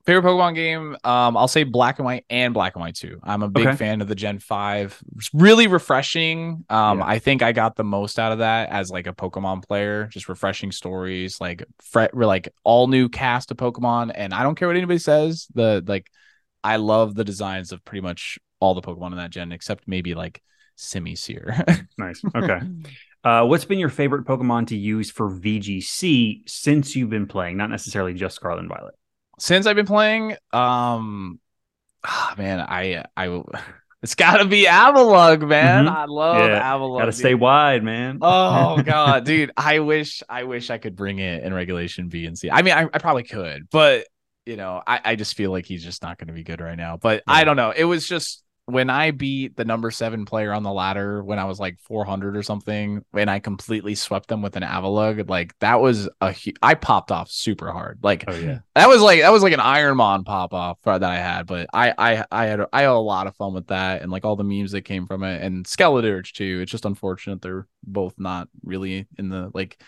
Favorite 0.06 0.24
Pokemon 0.30 0.56
game? 0.56 0.96
Um, 1.04 1.36
I'll 1.36 1.50
say 1.50 1.64
Black 1.64 2.00
and 2.00 2.06
White 2.06 2.26
and 2.30 2.54
Black 2.54 2.76
and 2.76 2.82
White 2.82 2.96
too. 2.96 3.20
I'm 3.24 3.44
a 3.44 3.50
big 3.50 3.68
Okay. 3.68 3.76
fan 3.76 4.00
of 4.00 4.08
the 4.08 4.16
Gen 4.16 4.40
Five. 4.40 4.98
It's 5.18 5.30
really 5.34 5.68
refreshing. 5.68 6.64
Um, 6.70 7.00
Yeah. 7.00 7.06
I 7.06 7.20
think 7.20 7.42
I 7.42 7.52
got 7.52 7.76
the 7.76 7.84
most 7.84 8.18
out 8.18 8.32
of 8.32 8.38
that 8.40 8.70
as 8.70 8.90
like 8.90 9.06
a 9.08 9.14
Pokemon 9.14 9.68
player. 9.68 10.08
Just 10.08 10.30
refreshing 10.30 10.72
stories, 10.72 11.42
like 11.42 11.66
fre- 11.82 12.06
like 12.14 12.48
all 12.64 12.88
new 12.88 13.10
cast 13.10 13.52
of 13.52 13.58
Pokemon. 13.58 14.12
And 14.16 14.34
I 14.34 14.44
don't 14.44 14.56
care 14.56 14.70
what 14.70 14.78
anybody 14.78 15.00
says. 15.00 15.48
The 15.56 15.84
like, 15.86 16.10
I 16.64 16.78
love 16.78 17.14
the 17.16 17.26
designs 17.26 17.74
of 17.74 17.84
pretty 17.84 18.02
much 18.02 18.40
all 18.62 18.76
the 18.76 18.82
Pokemon 18.82 19.12
in 19.12 19.18
that 19.18 19.30
gen, 19.32 19.52
except 19.52 19.88
maybe 19.88 20.16
like 20.16 20.42
Simisear. 20.78 21.86
Nice. 21.98 22.22
Okay. 22.36 22.60
uh, 23.28 23.46
what's 23.46 23.66
been 23.66 23.80
your 23.80 23.90
favorite 23.90 24.26
Pokemon 24.26 24.68
to 24.68 24.78
use 24.78 25.12
for 25.12 25.30
VGC 25.30 26.44
since 26.48 26.96
you've 26.96 27.10
been 27.10 27.28
playing? 27.28 27.58
Not 27.58 27.70
necessarily 27.70 28.14
just 28.14 28.36
Scarlet 28.36 28.60
and 28.60 28.70
Violet. 28.70 28.96
since 29.40 29.66
I've 29.68 29.76
been 29.76 29.86
playing, 29.86 30.32
um, 30.54 31.40
ah, 32.06 32.36
man, 32.38 32.60
I 32.60 33.06
I 33.16 33.42
it's 34.04 34.16
got 34.16 34.38
to 34.38 34.46
be 34.46 34.66
Avalugg, 34.66 35.48
man. 35.48 35.86
Mhm. 35.86 35.92
I 35.92 36.06
love 36.06 36.50
Yeah, 36.50 36.62
Avalugg. 36.62 37.00
Gotta 37.00 37.12
dude. 37.12 37.20
stay 37.20 37.34
wide, 37.36 37.84
man. 37.84 38.20
Oh 38.22 38.82
god, 38.86 39.26
dude, 39.26 39.52
I 39.58 39.80
wish 39.80 40.24
I 40.30 40.44
wish 40.44 40.70
I 40.70 40.78
could 40.78 40.96
bring 40.96 41.20
it 41.20 41.44
in 41.44 41.54
regulation 41.54 42.10
B 42.10 42.26
and 42.26 42.38
C. 42.38 42.50
I 42.52 42.62
mean, 42.62 42.74
I, 42.76 42.84
I 42.94 43.00
probably 43.00 43.24
could, 43.24 43.70
but 43.72 44.08
you 44.46 44.56
know, 44.56 44.82
I, 44.88 45.02
I 45.04 45.16
just 45.16 45.36
feel 45.36 45.52
like 45.52 45.66
he's 45.66 45.84
just 45.84 46.02
not 46.02 46.18
going 46.18 46.28
to 46.28 46.34
be 46.34 46.44
good 46.44 46.62
right 46.62 46.78
now. 46.78 46.96
But 46.98 47.24
I 47.28 47.44
don't 47.44 47.58
know. 47.58 47.72
It 47.76 47.84
was 47.84 48.08
just 48.08 48.44
when 48.68 48.90
I 48.90 49.12
beat 49.12 49.56
the 49.56 49.64
number 49.64 49.92
seven 49.92 50.26
player 50.26 50.52
on 50.52 50.62
the 50.62 50.72
ladder 50.74 51.24
when 51.24 51.40
I 51.40 51.46
was 51.46 51.58
like 51.58 51.80
400 51.80 52.36
or 52.36 52.44
something, 52.44 53.02
and 53.14 53.30
I 53.30 53.40
completely 53.40 53.96
swept 53.96 54.28
them 54.28 54.42
with 54.42 54.58
an 54.58 54.64
Avalugg. 54.64 55.30
Like 55.30 55.58
that 55.60 55.80
was 55.80 56.10
a 56.20 56.34
hu- 56.34 56.52
I 56.62 56.74
popped 56.76 57.10
off 57.10 57.32
super 57.32 57.72
hard. 57.72 58.00
Like 58.04 58.26
Oh 58.28 58.36
yeah. 58.36 58.60
that 58.76 58.90
was 58.90 59.02
like 59.02 59.22
that 59.22 59.32
was 59.32 59.42
like 59.42 59.54
an 59.54 59.62
Ironmon 59.62 60.26
pop 60.26 60.54
off 60.54 60.80
that 60.84 61.02
I 61.02 61.16
had, 61.16 61.48
but 61.48 61.68
I 61.74 61.94
I 61.98 62.26
I 62.30 62.46
had 62.46 62.66
I 62.74 62.82
had 62.82 62.90
a 62.90 62.98
lot 62.98 63.28
of 63.28 63.38
fun 63.38 63.54
with 63.54 63.68
that 63.68 64.02
and 64.02 64.12
like 64.12 64.26
all 64.26 64.36
the 64.36 64.44
memes 64.44 64.74
that 64.74 64.82
came 64.82 65.08
from 65.08 65.24
it 65.24 65.42
and 65.42 65.66
Skeledirge 65.66 66.34
too. 66.34 66.60
It's 66.62 66.72
just 66.72 66.86
unfortunate 66.86 67.42
they're 67.42 67.68
both 67.84 68.16
not 68.18 68.50
really 68.64 69.08
in 69.18 69.30
the 69.30 69.50
like 69.54 69.82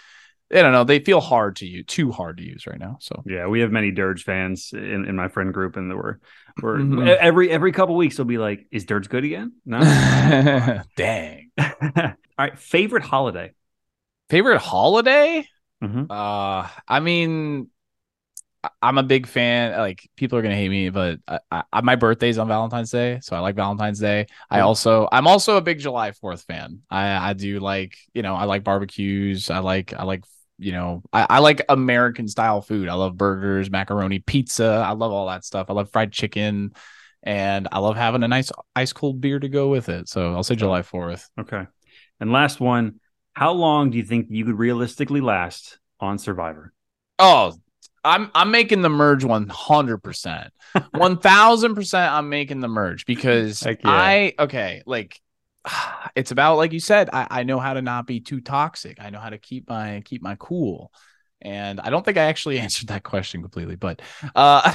I 0.52 0.62
don't 0.62 0.72
know, 0.72 0.84
they 0.84 1.00
feel 1.00 1.22
hard 1.22 1.58
to 1.58 1.68
use, 1.68 1.86
too 1.88 2.12
hard 2.12 2.38
to 2.38 2.44
use 2.44 2.66
right 2.66 2.80
now. 2.80 2.98
So 3.02 3.22
Yeah, 3.26 3.48
we 3.48 3.62
have 3.62 3.72
many 3.72 3.92
Dirge 3.92 4.24
fans 4.24 4.72
in, 4.74 5.06
in 5.06 5.16
my 5.16 5.28
friend 5.28 5.54
group, 5.54 5.78
and 5.78 5.94
we're 5.96 6.18
we're 6.62 6.80
Mhm. 6.80 7.08
every 7.18 7.50
every 7.52 7.72
couple 7.72 7.96
weeks 7.96 8.18
they'll 8.18 8.26
be 8.26 8.38
like, 8.38 8.66
"Is 8.72 8.86
Dirge 8.86 9.10
good 9.10 9.24
again?" 9.24 9.54
No. 9.66 9.80
dang. 10.96 11.52
All 11.60 12.14
right, 12.38 12.58
favorite 12.58 13.04
holiday. 13.04 13.54
Favorite 14.30 14.60
holiday? 14.60 15.48
Mhm. 15.84 16.08
Uh 16.10 16.68
I 16.88 17.00
mean 17.00 17.70
I'm 18.82 18.98
a 18.98 19.04
big 19.04 19.26
fan. 19.26 19.78
Like 19.78 20.10
people 20.18 20.38
are 20.38 20.42
gonna 20.42 20.56
hate 20.56 20.70
me, 20.70 20.90
but 20.90 21.20
I, 21.28 21.64
I, 21.72 21.82
my 21.82 21.96
birthday's 21.96 22.38
on 22.38 22.48
Valentine's 22.50 22.92
Day, 22.92 23.20
so 23.22 23.36
I 23.36 23.40
like 23.40 23.56
Valentine's 23.56 24.00
Day. 24.00 24.28
I 24.50 24.60
also 24.62 25.08
I'm 25.12 25.28
also 25.28 25.56
a 25.58 25.62
big 25.62 25.80
July 25.80 26.12
Fourth 26.12 26.44
fan. 26.44 26.82
I 26.90 27.30
I 27.30 27.34
do 27.34 27.60
like 27.60 27.98
you 28.14 28.22
know 28.22 28.36
I 28.36 28.44
like 28.46 28.64
barbecues. 28.66 29.50
I 29.50 29.60
like 29.60 29.94
I 29.94 30.04
like 30.04 30.26
you 30.60 30.72
know 30.72 31.02
I, 31.12 31.26
I 31.30 31.40
like 31.40 31.62
American 31.70 32.28
style 32.28 32.62
food. 32.62 32.90
I 32.90 32.94
love 32.94 33.18
burgers, 33.18 33.72
macaroni, 33.72 34.20
pizza. 34.20 34.84
I 34.86 34.92
love 34.92 35.12
all 35.12 35.28
that 35.28 35.46
stuff. 35.46 35.68
I 35.70 35.74
love 35.74 35.92
fried 35.92 36.12
chicken, 36.12 36.74
and 37.24 37.68
I 37.72 37.80
love 37.80 37.96
having 37.96 38.24
a 38.24 38.28
nice 38.28 38.52
ice 38.76 38.94
cold 38.94 39.22
beer 39.22 39.40
to 39.40 39.50
go 39.50 39.70
with 39.70 39.90
it. 39.90 40.10
So 40.10 40.34
I'll 40.34 40.44
say 40.44 40.56
July 40.56 40.82
Fourth. 40.82 41.30
Okay, 41.40 41.66
and 42.20 42.32
last 42.32 42.60
one. 42.60 43.00
How 43.34 43.54
long 43.54 43.92
do 43.92 43.98
you 43.98 44.04
think 44.04 44.28
you 44.30 44.44
could 44.44 44.60
realistically 44.60 45.22
last 45.22 45.80
on 46.02 46.18
Survivor? 46.18 46.74
Oh, 47.20 47.54
I'm 48.04 48.32
I'm 48.34 48.52
making 48.52 48.82
the 48.82 48.90
merge 48.90 49.24
100%. 49.24 50.50
1000% 50.76 51.94
I'm 52.12 52.30
making 52.30 52.60
the 52.60 52.68
merge 52.68 53.06
because 53.06 53.66
yeah. 53.66 53.76
I 53.84 54.34
okay, 54.40 54.82
like 54.86 55.20
it's 56.16 56.32
about 56.32 56.58
like 56.58 56.74
you 56.74 56.80
said, 56.80 57.10
I, 57.12 57.28
I 57.30 57.44
know 57.44 57.60
how 57.60 57.74
to 57.74 57.82
not 57.82 58.08
be 58.08 58.20
too 58.20 58.42
toxic. 58.42 58.98
I 59.00 59.10
know 59.10 59.20
how 59.20 59.30
to 59.30 59.38
keep 59.38 59.70
my 59.70 60.02
keep 60.06 60.22
my 60.22 60.36
cool. 60.40 60.92
And 61.42 61.80
I 61.80 61.90
don't 61.90 62.04
think 62.04 62.18
I 62.18 62.24
actually 62.26 62.60
answered 62.62 62.88
that 62.90 63.04
question 63.04 63.42
completely, 63.42 63.76
but 63.76 64.02
uh 64.36 64.74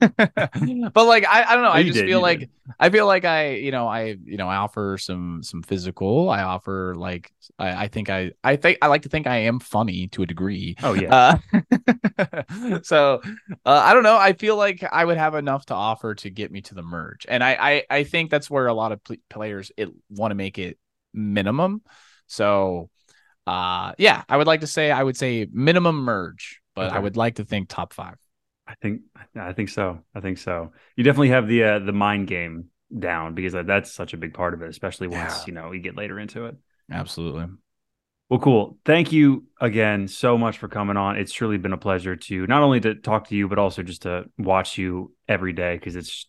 but 0.00 1.04
like 1.06 1.26
I, 1.26 1.44
I 1.44 1.54
don't 1.54 1.64
know. 1.64 1.70
I 1.70 1.82
You 1.82 1.84
just 1.84 2.04
did, 2.04 2.04
feel 2.04 2.20
like 2.20 2.48
did. 2.48 2.50
I 2.80 2.90
feel 2.90 3.06
like 3.06 3.24
I, 3.24 3.50
you 3.56 3.70
know, 3.70 3.86
I, 3.86 4.16
you 4.24 4.36
know, 4.38 4.48
I 4.48 4.56
offer 4.56 4.96
some 4.98 5.42
some 5.42 5.62
physical. 5.62 6.30
I 6.30 6.42
offer 6.42 6.94
like 6.96 7.30
I, 7.58 7.84
I 7.84 7.88
think 7.88 8.08
I 8.10 8.32
I 8.42 8.56
think 8.56 8.78
I 8.82 8.86
like 8.88 9.02
to 9.02 9.08
think 9.08 9.26
I 9.26 9.36
am 9.38 9.60
funny 9.60 10.08
to 10.08 10.22
a 10.22 10.26
degree. 10.26 10.76
Oh 10.82 10.92
yeah, 10.94 11.14
Uh, 11.14 11.38
so 12.82 13.20
uh, 13.64 13.82
I 13.84 13.94
don't 13.94 14.02
know. 14.02 14.16
I 14.16 14.32
feel 14.32 14.56
like 14.56 14.82
I 14.90 15.04
would 15.04 15.16
have 15.18 15.34
enough 15.34 15.66
to 15.66 15.74
offer 15.74 16.14
to 16.16 16.30
get 16.30 16.50
me 16.50 16.60
to 16.62 16.74
the 16.74 16.82
merge, 16.82 17.26
and 17.28 17.42
I 17.42 17.56
I, 17.90 17.98
I 17.98 18.04
think 18.04 18.30
that's 18.30 18.50
where 18.50 18.66
a 18.66 18.74
lot 18.74 18.92
of 18.92 19.02
pl- 19.04 19.16
players 19.30 19.70
it 19.76 19.88
want 20.10 20.30
to 20.30 20.34
make 20.36 20.58
it 20.58 20.78
minimum. 21.12 21.82
So 22.26 22.90
uh 23.46 23.92
yeah, 23.98 24.22
I 24.28 24.36
would 24.36 24.46
like 24.46 24.60
to 24.60 24.66
say 24.66 24.90
I 24.90 25.02
would 25.02 25.16
say 25.16 25.46
minimum 25.52 25.96
merge, 25.96 26.60
but 26.74 26.92
I 26.92 26.98
would 26.98 27.16
like 27.16 27.36
to 27.36 27.44
think 27.44 27.68
top 27.68 27.92
five. 27.92 28.16
I 28.66 28.74
think 28.80 29.02
I 29.36 29.52
think 29.52 29.68
so. 29.68 30.00
I 30.14 30.20
think 30.20 30.38
so. 30.38 30.72
You 30.96 31.04
definitely 31.04 31.28
have 31.30 31.46
the 31.48 31.64
uh, 31.64 31.78
the 31.80 31.92
mind 31.92 32.28
game 32.28 32.66
down 32.96 33.34
because 33.34 33.52
that's 33.52 33.92
such 33.92 34.14
a 34.14 34.16
big 34.16 34.34
part 34.34 34.54
of 34.54 34.62
it, 34.62 34.70
especially 34.70 35.08
once 35.08 35.20
Yeah. 35.20 35.44
you 35.46 35.52
know 35.52 35.72
you 35.72 35.80
get 35.80 35.96
later 35.96 36.18
into 36.18 36.46
it. 36.46 36.56
Absolutely. 36.90 37.46
Well, 38.30 38.40
cool. 38.40 38.78
Thank 38.86 39.12
you 39.12 39.44
again 39.60 40.08
so 40.08 40.38
much 40.38 40.58
for 40.58 40.68
coming 40.68 40.96
on. 40.96 41.16
It's 41.16 41.32
truly 41.32 41.58
been 41.58 41.74
a 41.74 41.78
pleasure 41.78 42.16
to 42.16 42.46
not 42.46 42.62
only 42.62 42.80
to 42.80 42.94
talk 42.94 43.28
to 43.28 43.36
you, 43.36 43.48
but 43.48 43.58
also 43.58 43.82
just 43.82 44.02
to 44.02 44.24
watch 44.38 44.78
you 44.78 45.12
every 45.28 45.52
day 45.52 45.76
because 45.76 45.94
it's 45.94 46.26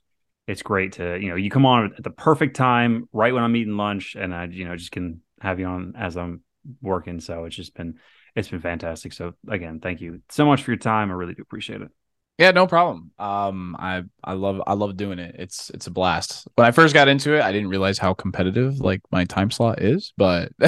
it's 0.48 0.62
great 0.62 0.94
to 0.94 1.18
you 1.18 1.30
know 1.30 1.36
you 1.36 1.50
come 1.50 1.66
on 1.66 1.94
at 1.98 2.04
the 2.04 2.10
perfect 2.10 2.56
time, 2.58 3.08
right 3.14 3.34
when 3.34 3.44
I'm 3.44 3.56
eating 3.56 3.78
lunch, 3.78 4.16
and 4.16 4.36
I 4.36 4.46
you 4.46 4.66
know 4.66 4.76
just 4.76 4.92
can 4.92 5.22
have 5.42 5.60
you 5.60 5.68
on 5.68 5.94
as 5.98 6.18
I'm 6.18 6.42
working. 6.82 7.20
So 7.20 7.46
it's 7.46 7.56
just 7.56 7.76
been 7.76 8.00
it's 8.36 8.50
been 8.50 8.62
fantastic. 8.62 9.14
So 9.14 9.34
again, 9.48 9.80
thank 9.80 10.02
you 10.02 10.22
so 10.30 10.46
much 10.46 10.64
for 10.64 10.72
your 10.72 10.78
time. 10.78 11.10
I 11.12 11.14
really 11.14 11.34
do 11.34 11.42
appreciate 11.42 11.82
it. 11.82 11.90
Yeah, 12.38 12.52
no 12.52 12.68
problem. 12.68 13.12
Um, 13.18 13.78
I 13.80 14.04
I 14.22 14.34
love 14.34 14.62
I 14.68 14.74
love 14.74 14.98
doing 14.98 15.20
it. 15.20 15.36
It's 15.40 15.70
it's 15.70 15.88
a 15.88 15.92
blast. 15.92 16.46
When 16.56 16.68
I 16.68 16.72
first 16.72 16.94
got 16.94 17.08
into 17.08 17.34
it, 17.34 17.42
I 17.42 17.54
didn't 17.54 17.70
realize 17.70 17.98
how 17.98 18.14
competitive 18.14 18.82
like 18.82 19.00
my 19.10 19.24
time 19.24 19.52
slot 19.52 19.82
is, 19.82 20.12
but 20.18 20.52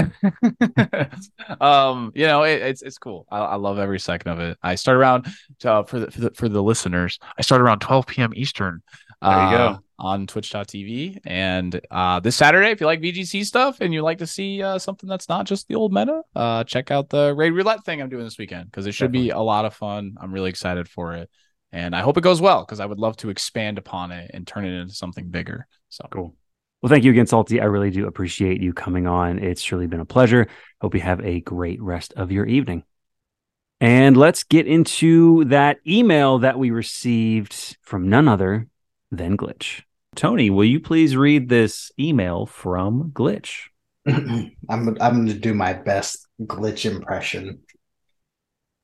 um, 1.60 2.14
you 2.16 2.26
know, 2.26 2.44
it, 2.44 2.62
it's 2.62 2.82
it's 2.84 2.98
cool. 2.98 3.26
I, 3.30 3.40
I 3.40 3.56
love 3.56 3.80
every 3.80 4.00
second 4.00 4.32
of 4.32 4.40
it. 4.40 4.58
I 4.64 4.76
start 4.76 4.98
around 4.98 5.28
uh, 5.66 5.84
for 5.84 6.00
the, 6.00 6.10
for 6.10 6.22
the 6.22 6.32
for 6.32 6.48
the 6.48 6.64
listeners. 6.64 7.20
I 7.38 7.42
start 7.42 7.60
around 7.60 7.80
12 7.80 8.08
p.m. 8.08 8.32
Eastern. 8.34 8.82
There 9.22 9.32
you 9.32 9.38
uh, 9.38 9.74
go. 9.74 9.80
On 10.00 10.28
twitch.tv 10.28 11.20
and 11.26 11.82
uh 11.92 12.20
this 12.20 12.36
saturday 12.36 12.70
if 12.70 12.80
you 12.80 12.86
like 12.86 13.02
vgc 13.02 13.46
stuff 13.46 13.78
and 13.82 13.94
you 13.94 14.02
like 14.02 14.20
to 14.20 14.28
see 14.28 14.62
uh 14.62 14.78
something 14.78 15.10
that's 15.10 15.30
not 15.30 15.46
just 15.46 15.68
the 15.68 15.76
old 15.76 15.92
meta 15.94 16.22
uh 16.36 16.64
check 16.64 16.92
out 16.92 17.10
the 17.10 17.34
raid 17.36 17.52
roulette 17.52 17.84
thing 17.84 18.02
i'm 18.02 18.10
doing 18.10 18.24
this 18.24 18.38
weekend 18.38 18.66
because 18.66 18.86
it 18.86 18.92
should 18.92 19.12
be 19.12 19.30
a 19.30 19.40
lot 19.40 19.66
of 19.66 19.74
fun 19.74 20.16
i'm 20.22 20.32
really 20.32 20.50
excited 20.50 20.88
for 20.88 21.16
it 21.16 21.30
and 21.72 21.96
i 21.96 22.02
hope 22.02 22.18
it 22.18 22.22
goes 22.22 22.40
well 22.40 22.64
because 22.64 22.80
i 22.80 22.86
would 22.86 23.00
love 23.00 23.18
to 23.18 23.30
expand 23.30 23.78
upon 23.78 24.12
it 24.12 24.30
and 24.34 24.46
turn 24.46 24.66
it 24.66 24.80
into 24.80 24.94
something 24.94 25.30
bigger 25.30 25.68
so 25.90 26.06
Cool. 26.12 26.36
Well, 26.82 26.90
thank 26.90 27.04
you 27.04 27.12
again, 27.12 27.26
Salty. 27.26 27.60
I 27.60 27.66
really 27.66 27.90
do 27.90 28.06
appreciate 28.06 28.62
you 28.62 28.72
coming 28.72 29.08
on. 29.08 29.40
It's 29.40 29.64
truly 29.64 29.88
been 29.88 30.00
a 30.00 30.06
pleasure. 30.06 30.48
Hope 30.80 30.94
you 30.94 31.02
have 31.02 31.26
a 31.26 31.42
great 31.42 31.82
rest 31.82 32.14
of 32.14 32.32
your 32.32 32.46
evening. 32.46 32.84
And 33.80 34.16
let's 34.16 34.44
get 34.44 34.68
into 34.68 35.46
that 35.46 35.78
email 35.88 36.40
that 36.40 36.60
we 36.60 36.70
received 36.70 37.78
from 37.82 38.10
none 38.10 38.28
other 38.28 38.68
than 39.12 39.38
Glitch. 39.38 39.84
Tony, 40.18 40.50
will 40.50 40.66
you 40.66 40.80
please 40.80 41.16
read 41.16 41.48
this 41.48 41.92
email 42.00 42.48
from 42.48 43.12
Glitch? 43.12 43.68
I'm 44.08 44.56
I'm 44.70 44.96
going 44.98 45.28
to 45.28 45.34
do 45.36 45.54
my 45.54 45.74
best 45.74 46.28
glitch 46.42 46.90
impression. 46.90 47.60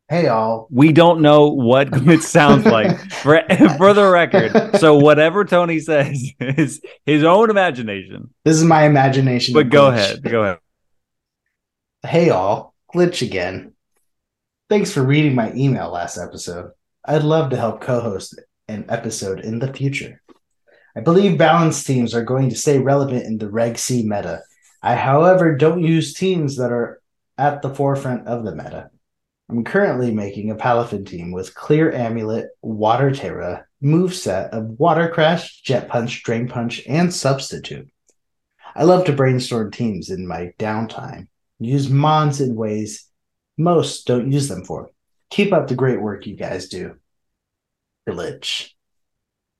Hey 0.10 0.27
all. 0.27 0.68
We 0.69 0.91
don't 0.91 1.22
know 1.22 1.49
what 1.49 1.89
Glitch 1.89 2.22
sounds 2.22 2.65
like 2.65 2.99
for, 3.11 3.41
for 3.77 3.95
the 3.95 4.10
record. 4.11 4.77
So 4.80 4.95
whatever 4.97 5.43
Tony 5.43 5.80
says 5.80 6.31
is 6.39 6.81
his 7.03 7.23
own 7.23 7.49
imagination. 7.49 8.31
This 8.45 8.57
is 8.57 8.64
my 8.64 8.84
imagination. 8.84 9.55
But 9.55 9.69
go 9.69 9.88
ahead. 9.88 10.22
Go 10.22 10.43
ahead. 10.43 10.60
Hey 12.05 12.30
all, 12.30 12.76
glitch 12.93 13.23
again. 13.23 13.73
Thanks 14.69 14.91
for 14.91 15.01
reading 15.01 15.34
my 15.34 15.51
email 15.53 15.89
last 15.89 16.19
episode. 16.19 16.72
I'd 17.03 17.23
love 17.23 17.49
to 17.49 17.57
help 17.57 17.81
co-host 17.81 18.39
an 18.68 18.85
episode 18.89 19.39
in 19.39 19.57
the 19.57 19.73
future. 19.73 20.22
I 20.95 21.02
believe 21.02 21.38
balanced 21.38 21.88
teams 21.88 22.14
are 22.14 22.24
going 22.24 22.49
to 22.49 22.56
stay 22.56 22.80
relevant 22.80 23.26
in 23.26 23.38
the 23.38 23.49
Reg 23.49 23.78
C 23.78 24.03
meta. 24.03 24.41
I, 24.82 24.95
however, 24.95 25.56
don't 25.56 25.84
use 25.84 26.14
teams 26.14 26.57
that 26.57 26.72
are 26.72 27.02
at 27.38 27.61
the 27.61 27.74
forefront 27.74 28.28
of 28.28 28.44
the 28.44 28.56
meta. 28.56 28.90
I'm 29.49 29.64
currently 29.64 30.11
making 30.11 30.52
a 30.52 30.56
Palafin 30.56 31.06
team 31.06 31.32
with 31.32 31.56
Clear 31.56 31.91
Amulet, 31.91 32.48
Water 32.61 33.11
Tera, 33.11 33.65
moveset 33.84 34.49
of 34.49 34.80
Wave 34.80 35.11
Crash, 35.11 35.61
Jet 35.61 35.90
Punch, 35.90 36.24
Drain 36.24 36.48
Punch, 36.48 36.84
and 36.88 37.14
Substitute. 37.14 37.90
I 38.76 38.84
love 38.84 39.06
to 39.06 39.14
brainstorm 39.14 39.72
teams 39.72 40.10
in 40.10 40.28
my 40.28 40.53
downtime 40.57 41.28
use 41.60 41.90
mons 41.90 42.41
in 42.41 42.56
ways 42.56 43.07
most 43.57 44.07
don't 44.07 44.32
use 44.32 44.48
them 44.48 44.64
for. 44.64 44.90
Keep 45.30 45.53
up 45.53 45.68
the 45.68 45.76
great 45.76 46.02
work 46.02 46.26
you 46.26 46.36
guys 46.36 46.68
do. 46.70 46.95
Glitch. 48.07 48.72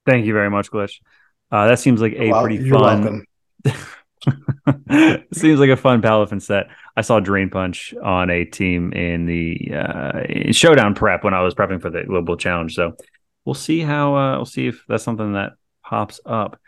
Thank 0.06 0.26
you 0.26 0.34
very 0.34 0.50
much, 0.50 0.70
Glitch. 0.70 1.00
Uh, 1.54 1.68
that 1.68 1.78
seems 1.78 2.02
like 2.02 2.14
a 2.14 2.32
Well, 2.32 2.42
pretty 2.42 2.68
fun. 2.70 3.26
seems 5.34 5.60
like 5.60 5.70
a 5.70 5.78
fun 5.78 6.02
Palafin 6.02 6.42
set. 6.42 6.68
I 6.96 7.02
saw 7.02 7.20
Drain 7.20 7.50
Punch 7.50 7.94
on 8.04 8.30
a 8.30 8.46
team 8.46 8.92
in 8.94 9.26
the 9.26 9.72
uh, 9.74 10.20
in 10.28 10.54
Showdown 10.54 10.96
prep 10.96 11.24
when 11.24 11.34
I 11.34 11.42
was 11.42 11.54
prepping 11.54 11.82
for 11.82 11.90
the 11.90 12.04
Global 12.04 12.38
Challenge. 12.38 12.74
So 12.74 12.96
we'll 13.46 13.54
see 13.54 13.82
how 13.82 14.16
uh, 14.16 14.36
we'll 14.38 14.46
see 14.46 14.68
if 14.68 14.84
that's 14.88 15.04
something 15.04 15.34
that 15.34 15.52
pops 15.84 16.20
up. 16.26 16.60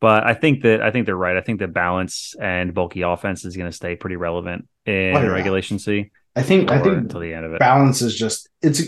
But 0.00 0.24
I 0.24 0.32
think 0.32 0.62
that 0.62 0.80
I 0.80 0.90
think 0.90 1.04
they're 1.04 1.16
right. 1.16 1.36
I 1.36 1.42
think 1.42 1.58
that 1.60 1.74
balance 1.74 2.34
and 2.40 2.72
bulky 2.72 3.02
offense 3.02 3.44
is 3.44 3.56
going 3.56 3.68
to 3.70 3.76
stay 3.76 3.96
pretty 3.96 4.16
relevant 4.16 4.66
in 4.86 5.16
Oh, 5.16 5.20
yeah. 5.20 5.26
regulation 5.26 5.78
C 5.78 6.10
I 6.34 6.42
think 6.42 6.70
I 6.70 6.80
think 6.80 6.96
until 6.96 7.20
the 7.20 7.34
end 7.34 7.44
of 7.44 7.52
it. 7.52 7.58
balance 7.58 8.00
is 8.00 8.16
just 8.16 8.48
it's 8.62 8.82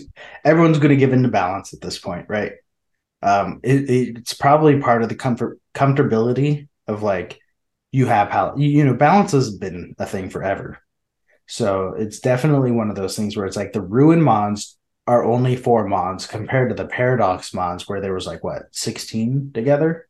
everyone's 0.45 0.79
going 0.79 0.91
to 0.91 0.97
give 0.97 1.13
in 1.13 1.23
to 1.25 1.29
balance 1.29 1.75
at 1.75 1.81
this 1.83 1.99
point, 1.99 2.27
right? 2.29 2.53
Um, 3.23 3.61
it, 3.63 3.89
it's 4.19 4.35
probably 4.35 4.81
part 4.81 5.03
of 5.03 5.09
the 5.09 5.15
comfort 5.15 5.61
comfortability 5.75 6.69
of 6.89 7.03
like 7.03 7.39
you 7.93 8.07
have 8.07 8.31
how 8.31 8.57
you 8.57 8.85
know 8.85 8.95
balance 8.95 9.33
has 9.33 9.57
been 9.57 9.95
a 9.99 10.07
thing 10.07 10.31
forever. 10.31 10.79
So 11.47 11.95
it's 11.99 12.21
definitely 12.21 12.71
one 12.73 12.89
of 12.91 12.97
those 12.97 13.17
things 13.17 13.37
where 13.37 13.47
it's 13.47 13.57
like 13.57 13.73
the 13.73 13.83
ruin 13.83 14.23
mons 14.23 14.79
are 15.07 15.25
only 15.25 15.57
four 15.57 15.87
mons 15.89 16.27
compared 16.27 16.69
to 16.71 16.75
the 16.75 16.87
paradox 16.89 17.53
mons 17.53 17.89
where 17.89 18.01
there 18.01 18.15
was 18.15 18.27
like 18.27 18.43
what 18.45 18.63
16 18.73 19.51
together 19.53 20.09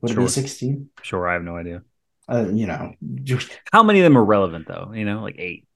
would 0.00 0.12
Sure. 0.12 0.20
it 0.22 0.26
be 0.26 0.30
16 0.30 0.90
Sure, 1.02 1.26
I 1.28 1.32
have 1.34 1.42
no 1.42 1.56
idea. 1.56 1.82
uh, 2.28 2.46
you 2.52 2.66
know 2.66 2.92
How 3.72 3.82
many 3.82 4.00
of 4.00 4.04
them 4.04 4.16
are 4.18 4.24
relevant 4.24 4.68
though? 4.68 4.92
You 4.94 5.04
know, 5.04 5.22
like 5.22 5.36
eight. 5.38 5.66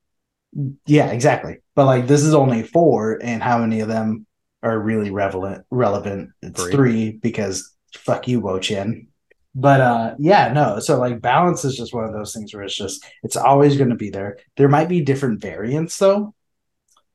yeah 0.87 1.07
exactly 1.11 1.59
but 1.75 1.87
like 1.87 2.07
this 2.07 2.23
is 2.23 2.33
only 2.35 2.63
four 2.63 3.19
and 3.23 3.43
how 3.43 3.59
many 3.59 3.81
of 3.81 3.89
them 3.89 4.25
are 4.65 4.79
really 4.79 5.11
relevant 5.11 5.65
relevant. 5.71 6.31
It's 6.43 6.63
Three. 6.63 6.73
three, 6.73 7.13
because 7.13 7.75
fuck 7.95 8.27
you 8.27 8.41
Wo 8.41 8.59
Chien 8.59 9.09
but 9.57 9.81
uh 9.81 10.15
yeah 10.19 10.53
no 10.53 10.81
so 10.81 10.99
like 10.99 11.21
balance 11.21 11.65
is 11.65 11.77
just 11.77 11.95
one 11.95 12.03
of 12.03 12.13
those 12.13 12.35
things 12.35 12.53
where 12.53 12.65
it's 12.65 12.75
just 12.75 13.05
it's 13.23 13.37
always 13.37 13.77
going 13.77 13.91
to 13.91 13.97
be 13.97 14.11
there. 14.11 14.39
There 14.57 14.69
might 14.69 14.89
be 14.89 15.03
different 15.03 15.41
variants 15.41 15.97
though. 15.97 16.35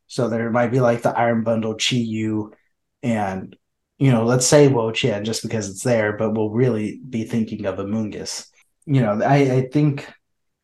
So 0.07 0.29
there 0.29 0.49
might 0.49 0.71
be 0.71 0.79
like 0.79 1.01
the 1.01 1.17
iron 1.17 1.43
bundle 1.43 1.75
chi 1.75 1.97
yu 1.97 2.53
and 3.03 3.55
you 3.97 4.11
know 4.11 4.23
let's 4.23 4.45
say 4.45 4.69
Wo 4.69 4.91
Chien 4.91 5.25
just 5.25 5.43
because 5.43 5.69
it's 5.69 5.83
there 5.83 6.13
but 6.13 6.31
we'll 6.33 6.49
really 6.49 7.01
be 7.09 7.25
thinking 7.25 7.65
of 7.65 7.79
a 7.79 7.83
Amoonguss 7.83 8.47
you 8.85 9.01
know 9.01 9.21
i 9.21 9.35
i 9.35 9.61
think 9.67 10.11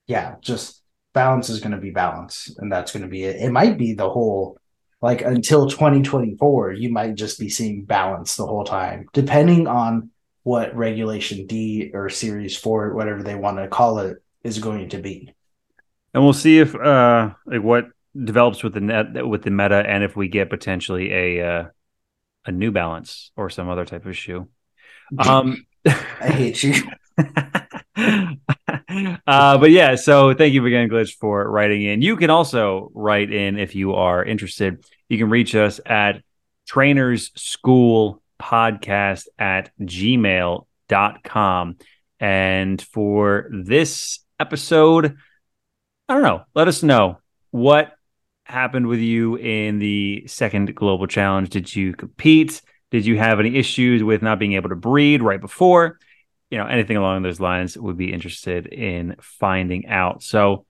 yeah 0.07 0.35
just 0.41 0.81
balance 1.15 1.49
is 1.49 1.61
going 1.61 1.71
to 1.71 1.77
be 1.77 1.89
balance 1.89 2.53
and 2.59 2.71
that's 2.71 2.91
going 2.91 3.01
to 3.01 3.09
be 3.09 3.23
it. 3.23 3.37
It 3.37 3.49
might 3.49 3.77
be 3.77 3.93
the 3.93 4.09
whole 4.09 4.59
like 5.01 5.21
until 5.21 5.67
2024 5.67 6.73
you 6.73 6.91
might 6.91 7.15
just 7.15 7.39
be 7.39 7.49
seeing 7.49 7.83
balance 7.83 8.35
the 8.35 8.45
whole 8.45 8.63
time 8.63 9.07
depending 9.13 9.67
on 9.67 10.09
what 10.43 10.75
regulation 10.75 11.45
d 11.47 11.91
or 11.93 12.09
series 12.09 12.55
4 12.57 12.93
whatever 12.93 13.23
they 13.23 13.35
want 13.35 13.57
to 13.57 13.67
call 13.67 13.99
it 13.99 14.17
is 14.43 14.59
going 14.59 14.89
to 14.89 14.97
be 14.97 15.33
And 16.13 16.23
we'll 16.23 16.33
see 16.33 16.59
if 16.59 16.75
uh 16.75 17.31
like 17.45 17.61
what 17.61 17.87
develops 18.23 18.63
with 18.63 18.73
the 18.73 18.81
net 18.81 19.27
with 19.27 19.43
the 19.43 19.51
meta 19.51 19.83
and 19.85 20.03
if 20.03 20.15
we 20.15 20.27
get 20.27 20.49
potentially 20.49 21.11
a 21.11 21.47
uh, 21.47 21.65
a 22.45 22.51
new 22.51 22.71
balance 22.71 23.31
or 23.35 23.49
some 23.49 23.67
other 23.69 23.85
type 23.85 24.05
of 24.05 24.15
shoe. 24.15 24.47
Um 25.19 25.65
i 25.85 26.29
hate 26.31 26.63
you 26.63 26.73
uh, 27.97 29.57
but 29.57 29.71
yeah, 29.71 29.95
so 29.95 30.33
thank 30.33 30.53
you 30.53 30.65
again, 30.65 30.89
Glitch, 30.89 31.15
for 31.15 31.49
writing 31.49 31.83
in. 31.83 32.01
You 32.01 32.17
can 32.17 32.29
also 32.29 32.91
write 32.93 33.31
in 33.31 33.57
if 33.57 33.75
you 33.75 33.93
are 33.93 34.23
interested. 34.23 34.83
You 35.07 35.17
can 35.17 35.29
reach 35.29 35.55
us 35.55 35.79
at 35.85 36.21
trainers 36.67 37.31
school 37.35 38.21
podcast 38.41 39.27
at 39.39 39.71
gmail.com. 39.81 41.77
And 42.19 42.81
for 42.81 43.49
this 43.51 44.19
episode, 44.39 45.17
I 46.09 46.13
don't 46.13 46.23
know, 46.23 46.43
let 46.53 46.67
us 46.67 46.83
know 46.83 47.19
what 47.51 47.93
happened 48.43 48.87
with 48.87 48.99
you 48.99 49.35
in 49.37 49.79
the 49.79 50.25
second 50.27 50.75
global 50.75 51.07
challenge. 51.07 51.49
Did 51.49 51.75
you 51.75 51.93
compete? 51.93 52.61
Did 52.91 53.05
you 53.05 53.17
have 53.17 53.39
any 53.39 53.55
issues 53.55 54.03
with 54.03 54.21
not 54.21 54.39
being 54.39 54.53
able 54.53 54.69
to 54.69 54.75
breed 54.75 55.21
right 55.21 55.41
before? 55.41 55.99
You 56.49 56.57
know 56.59 56.67
anything 56.67 56.97
along 56.97 57.23
those 57.23 57.39
lines 57.39 57.77
would 57.77 57.97
be 57.97 58.13
interested 58.13 58.67
in 58.67 59.15
finding 59.19 59.87
out. 59.87 60.23
So 60.23 60.65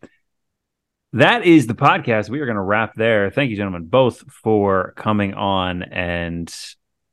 that 1.13 1.45
is 1.45 1.67
the 1.67 1.75
podcast. 1.75 2.29
We 2.29 2.39
are 2.39 2.45
going 2.45 2.55
to 2.55 2.61
wrap 2.61 2.93
there. 2.95 3.29
Thank 3.29 3.49
you 3.49 3.57
gentlemen 3.57 3.85
both 3.85 4.23
for 4.31 4.93
coming 4.95 5.33
on 5.33 5.83
and 5.83 6.53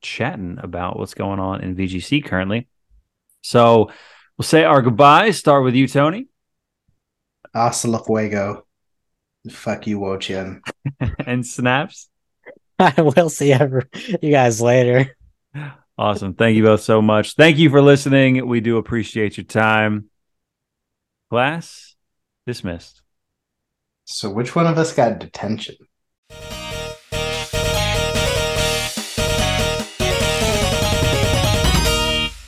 chatting 0.00 0.58
about 0.60 0.98
what's 0.98 1.14
going 1.14 1.38
on 1.38 1.62
in 1.62 1.76
vgc 1.76 2.24
currently. 2.24 2.68
So 3.42 3.90
we'll 4.36 4.44
say 4.44 4.64
our 4.64 4.82
goodbyes. 4.82 5.38
Start 5.38 5.64
with 5.64 5.74
you 5.74 5.86
tony. 5.86 6.28
Hasta 7.54 7.88
luego 7.88 8.66
fuck 9.50 9.86
you 9.86 9.98
Wo 9.98 10.16
Chien. 10.18 10.62
and 11.26 11.46
snaps. 11.46 12.08
I 12.78 13.00
will 13.00 13.28
see 13.28 13.52
ever 13.52 13.88
you 14.20 14.30
guys 14.30 14.60
later. 14.60 15.16
awesome. 15.98 16.34
Thank 16.34 16.56
you 16.56 16.62
both 16.62 16.82
so 16.82 17.02
much. 17.02 17.34
Thank 17.34 17.58
you 17.58 17.70
for 17.70 17.80
listening. 17.80 18.46
We 18.46 18.60
do 18.60 18.76
appreciate 18.76 19.36
your 19.36 19.44
time. 19.44 20.08
Class 21.30 21.94
dismissed. 22.46 23.02
So 24.04 24.30
which 24.30 24.54
one 24.54 24.66
of 24.66 24.78
us 24.78 24.92
got 24.92 25.18
detention 25.18 25.76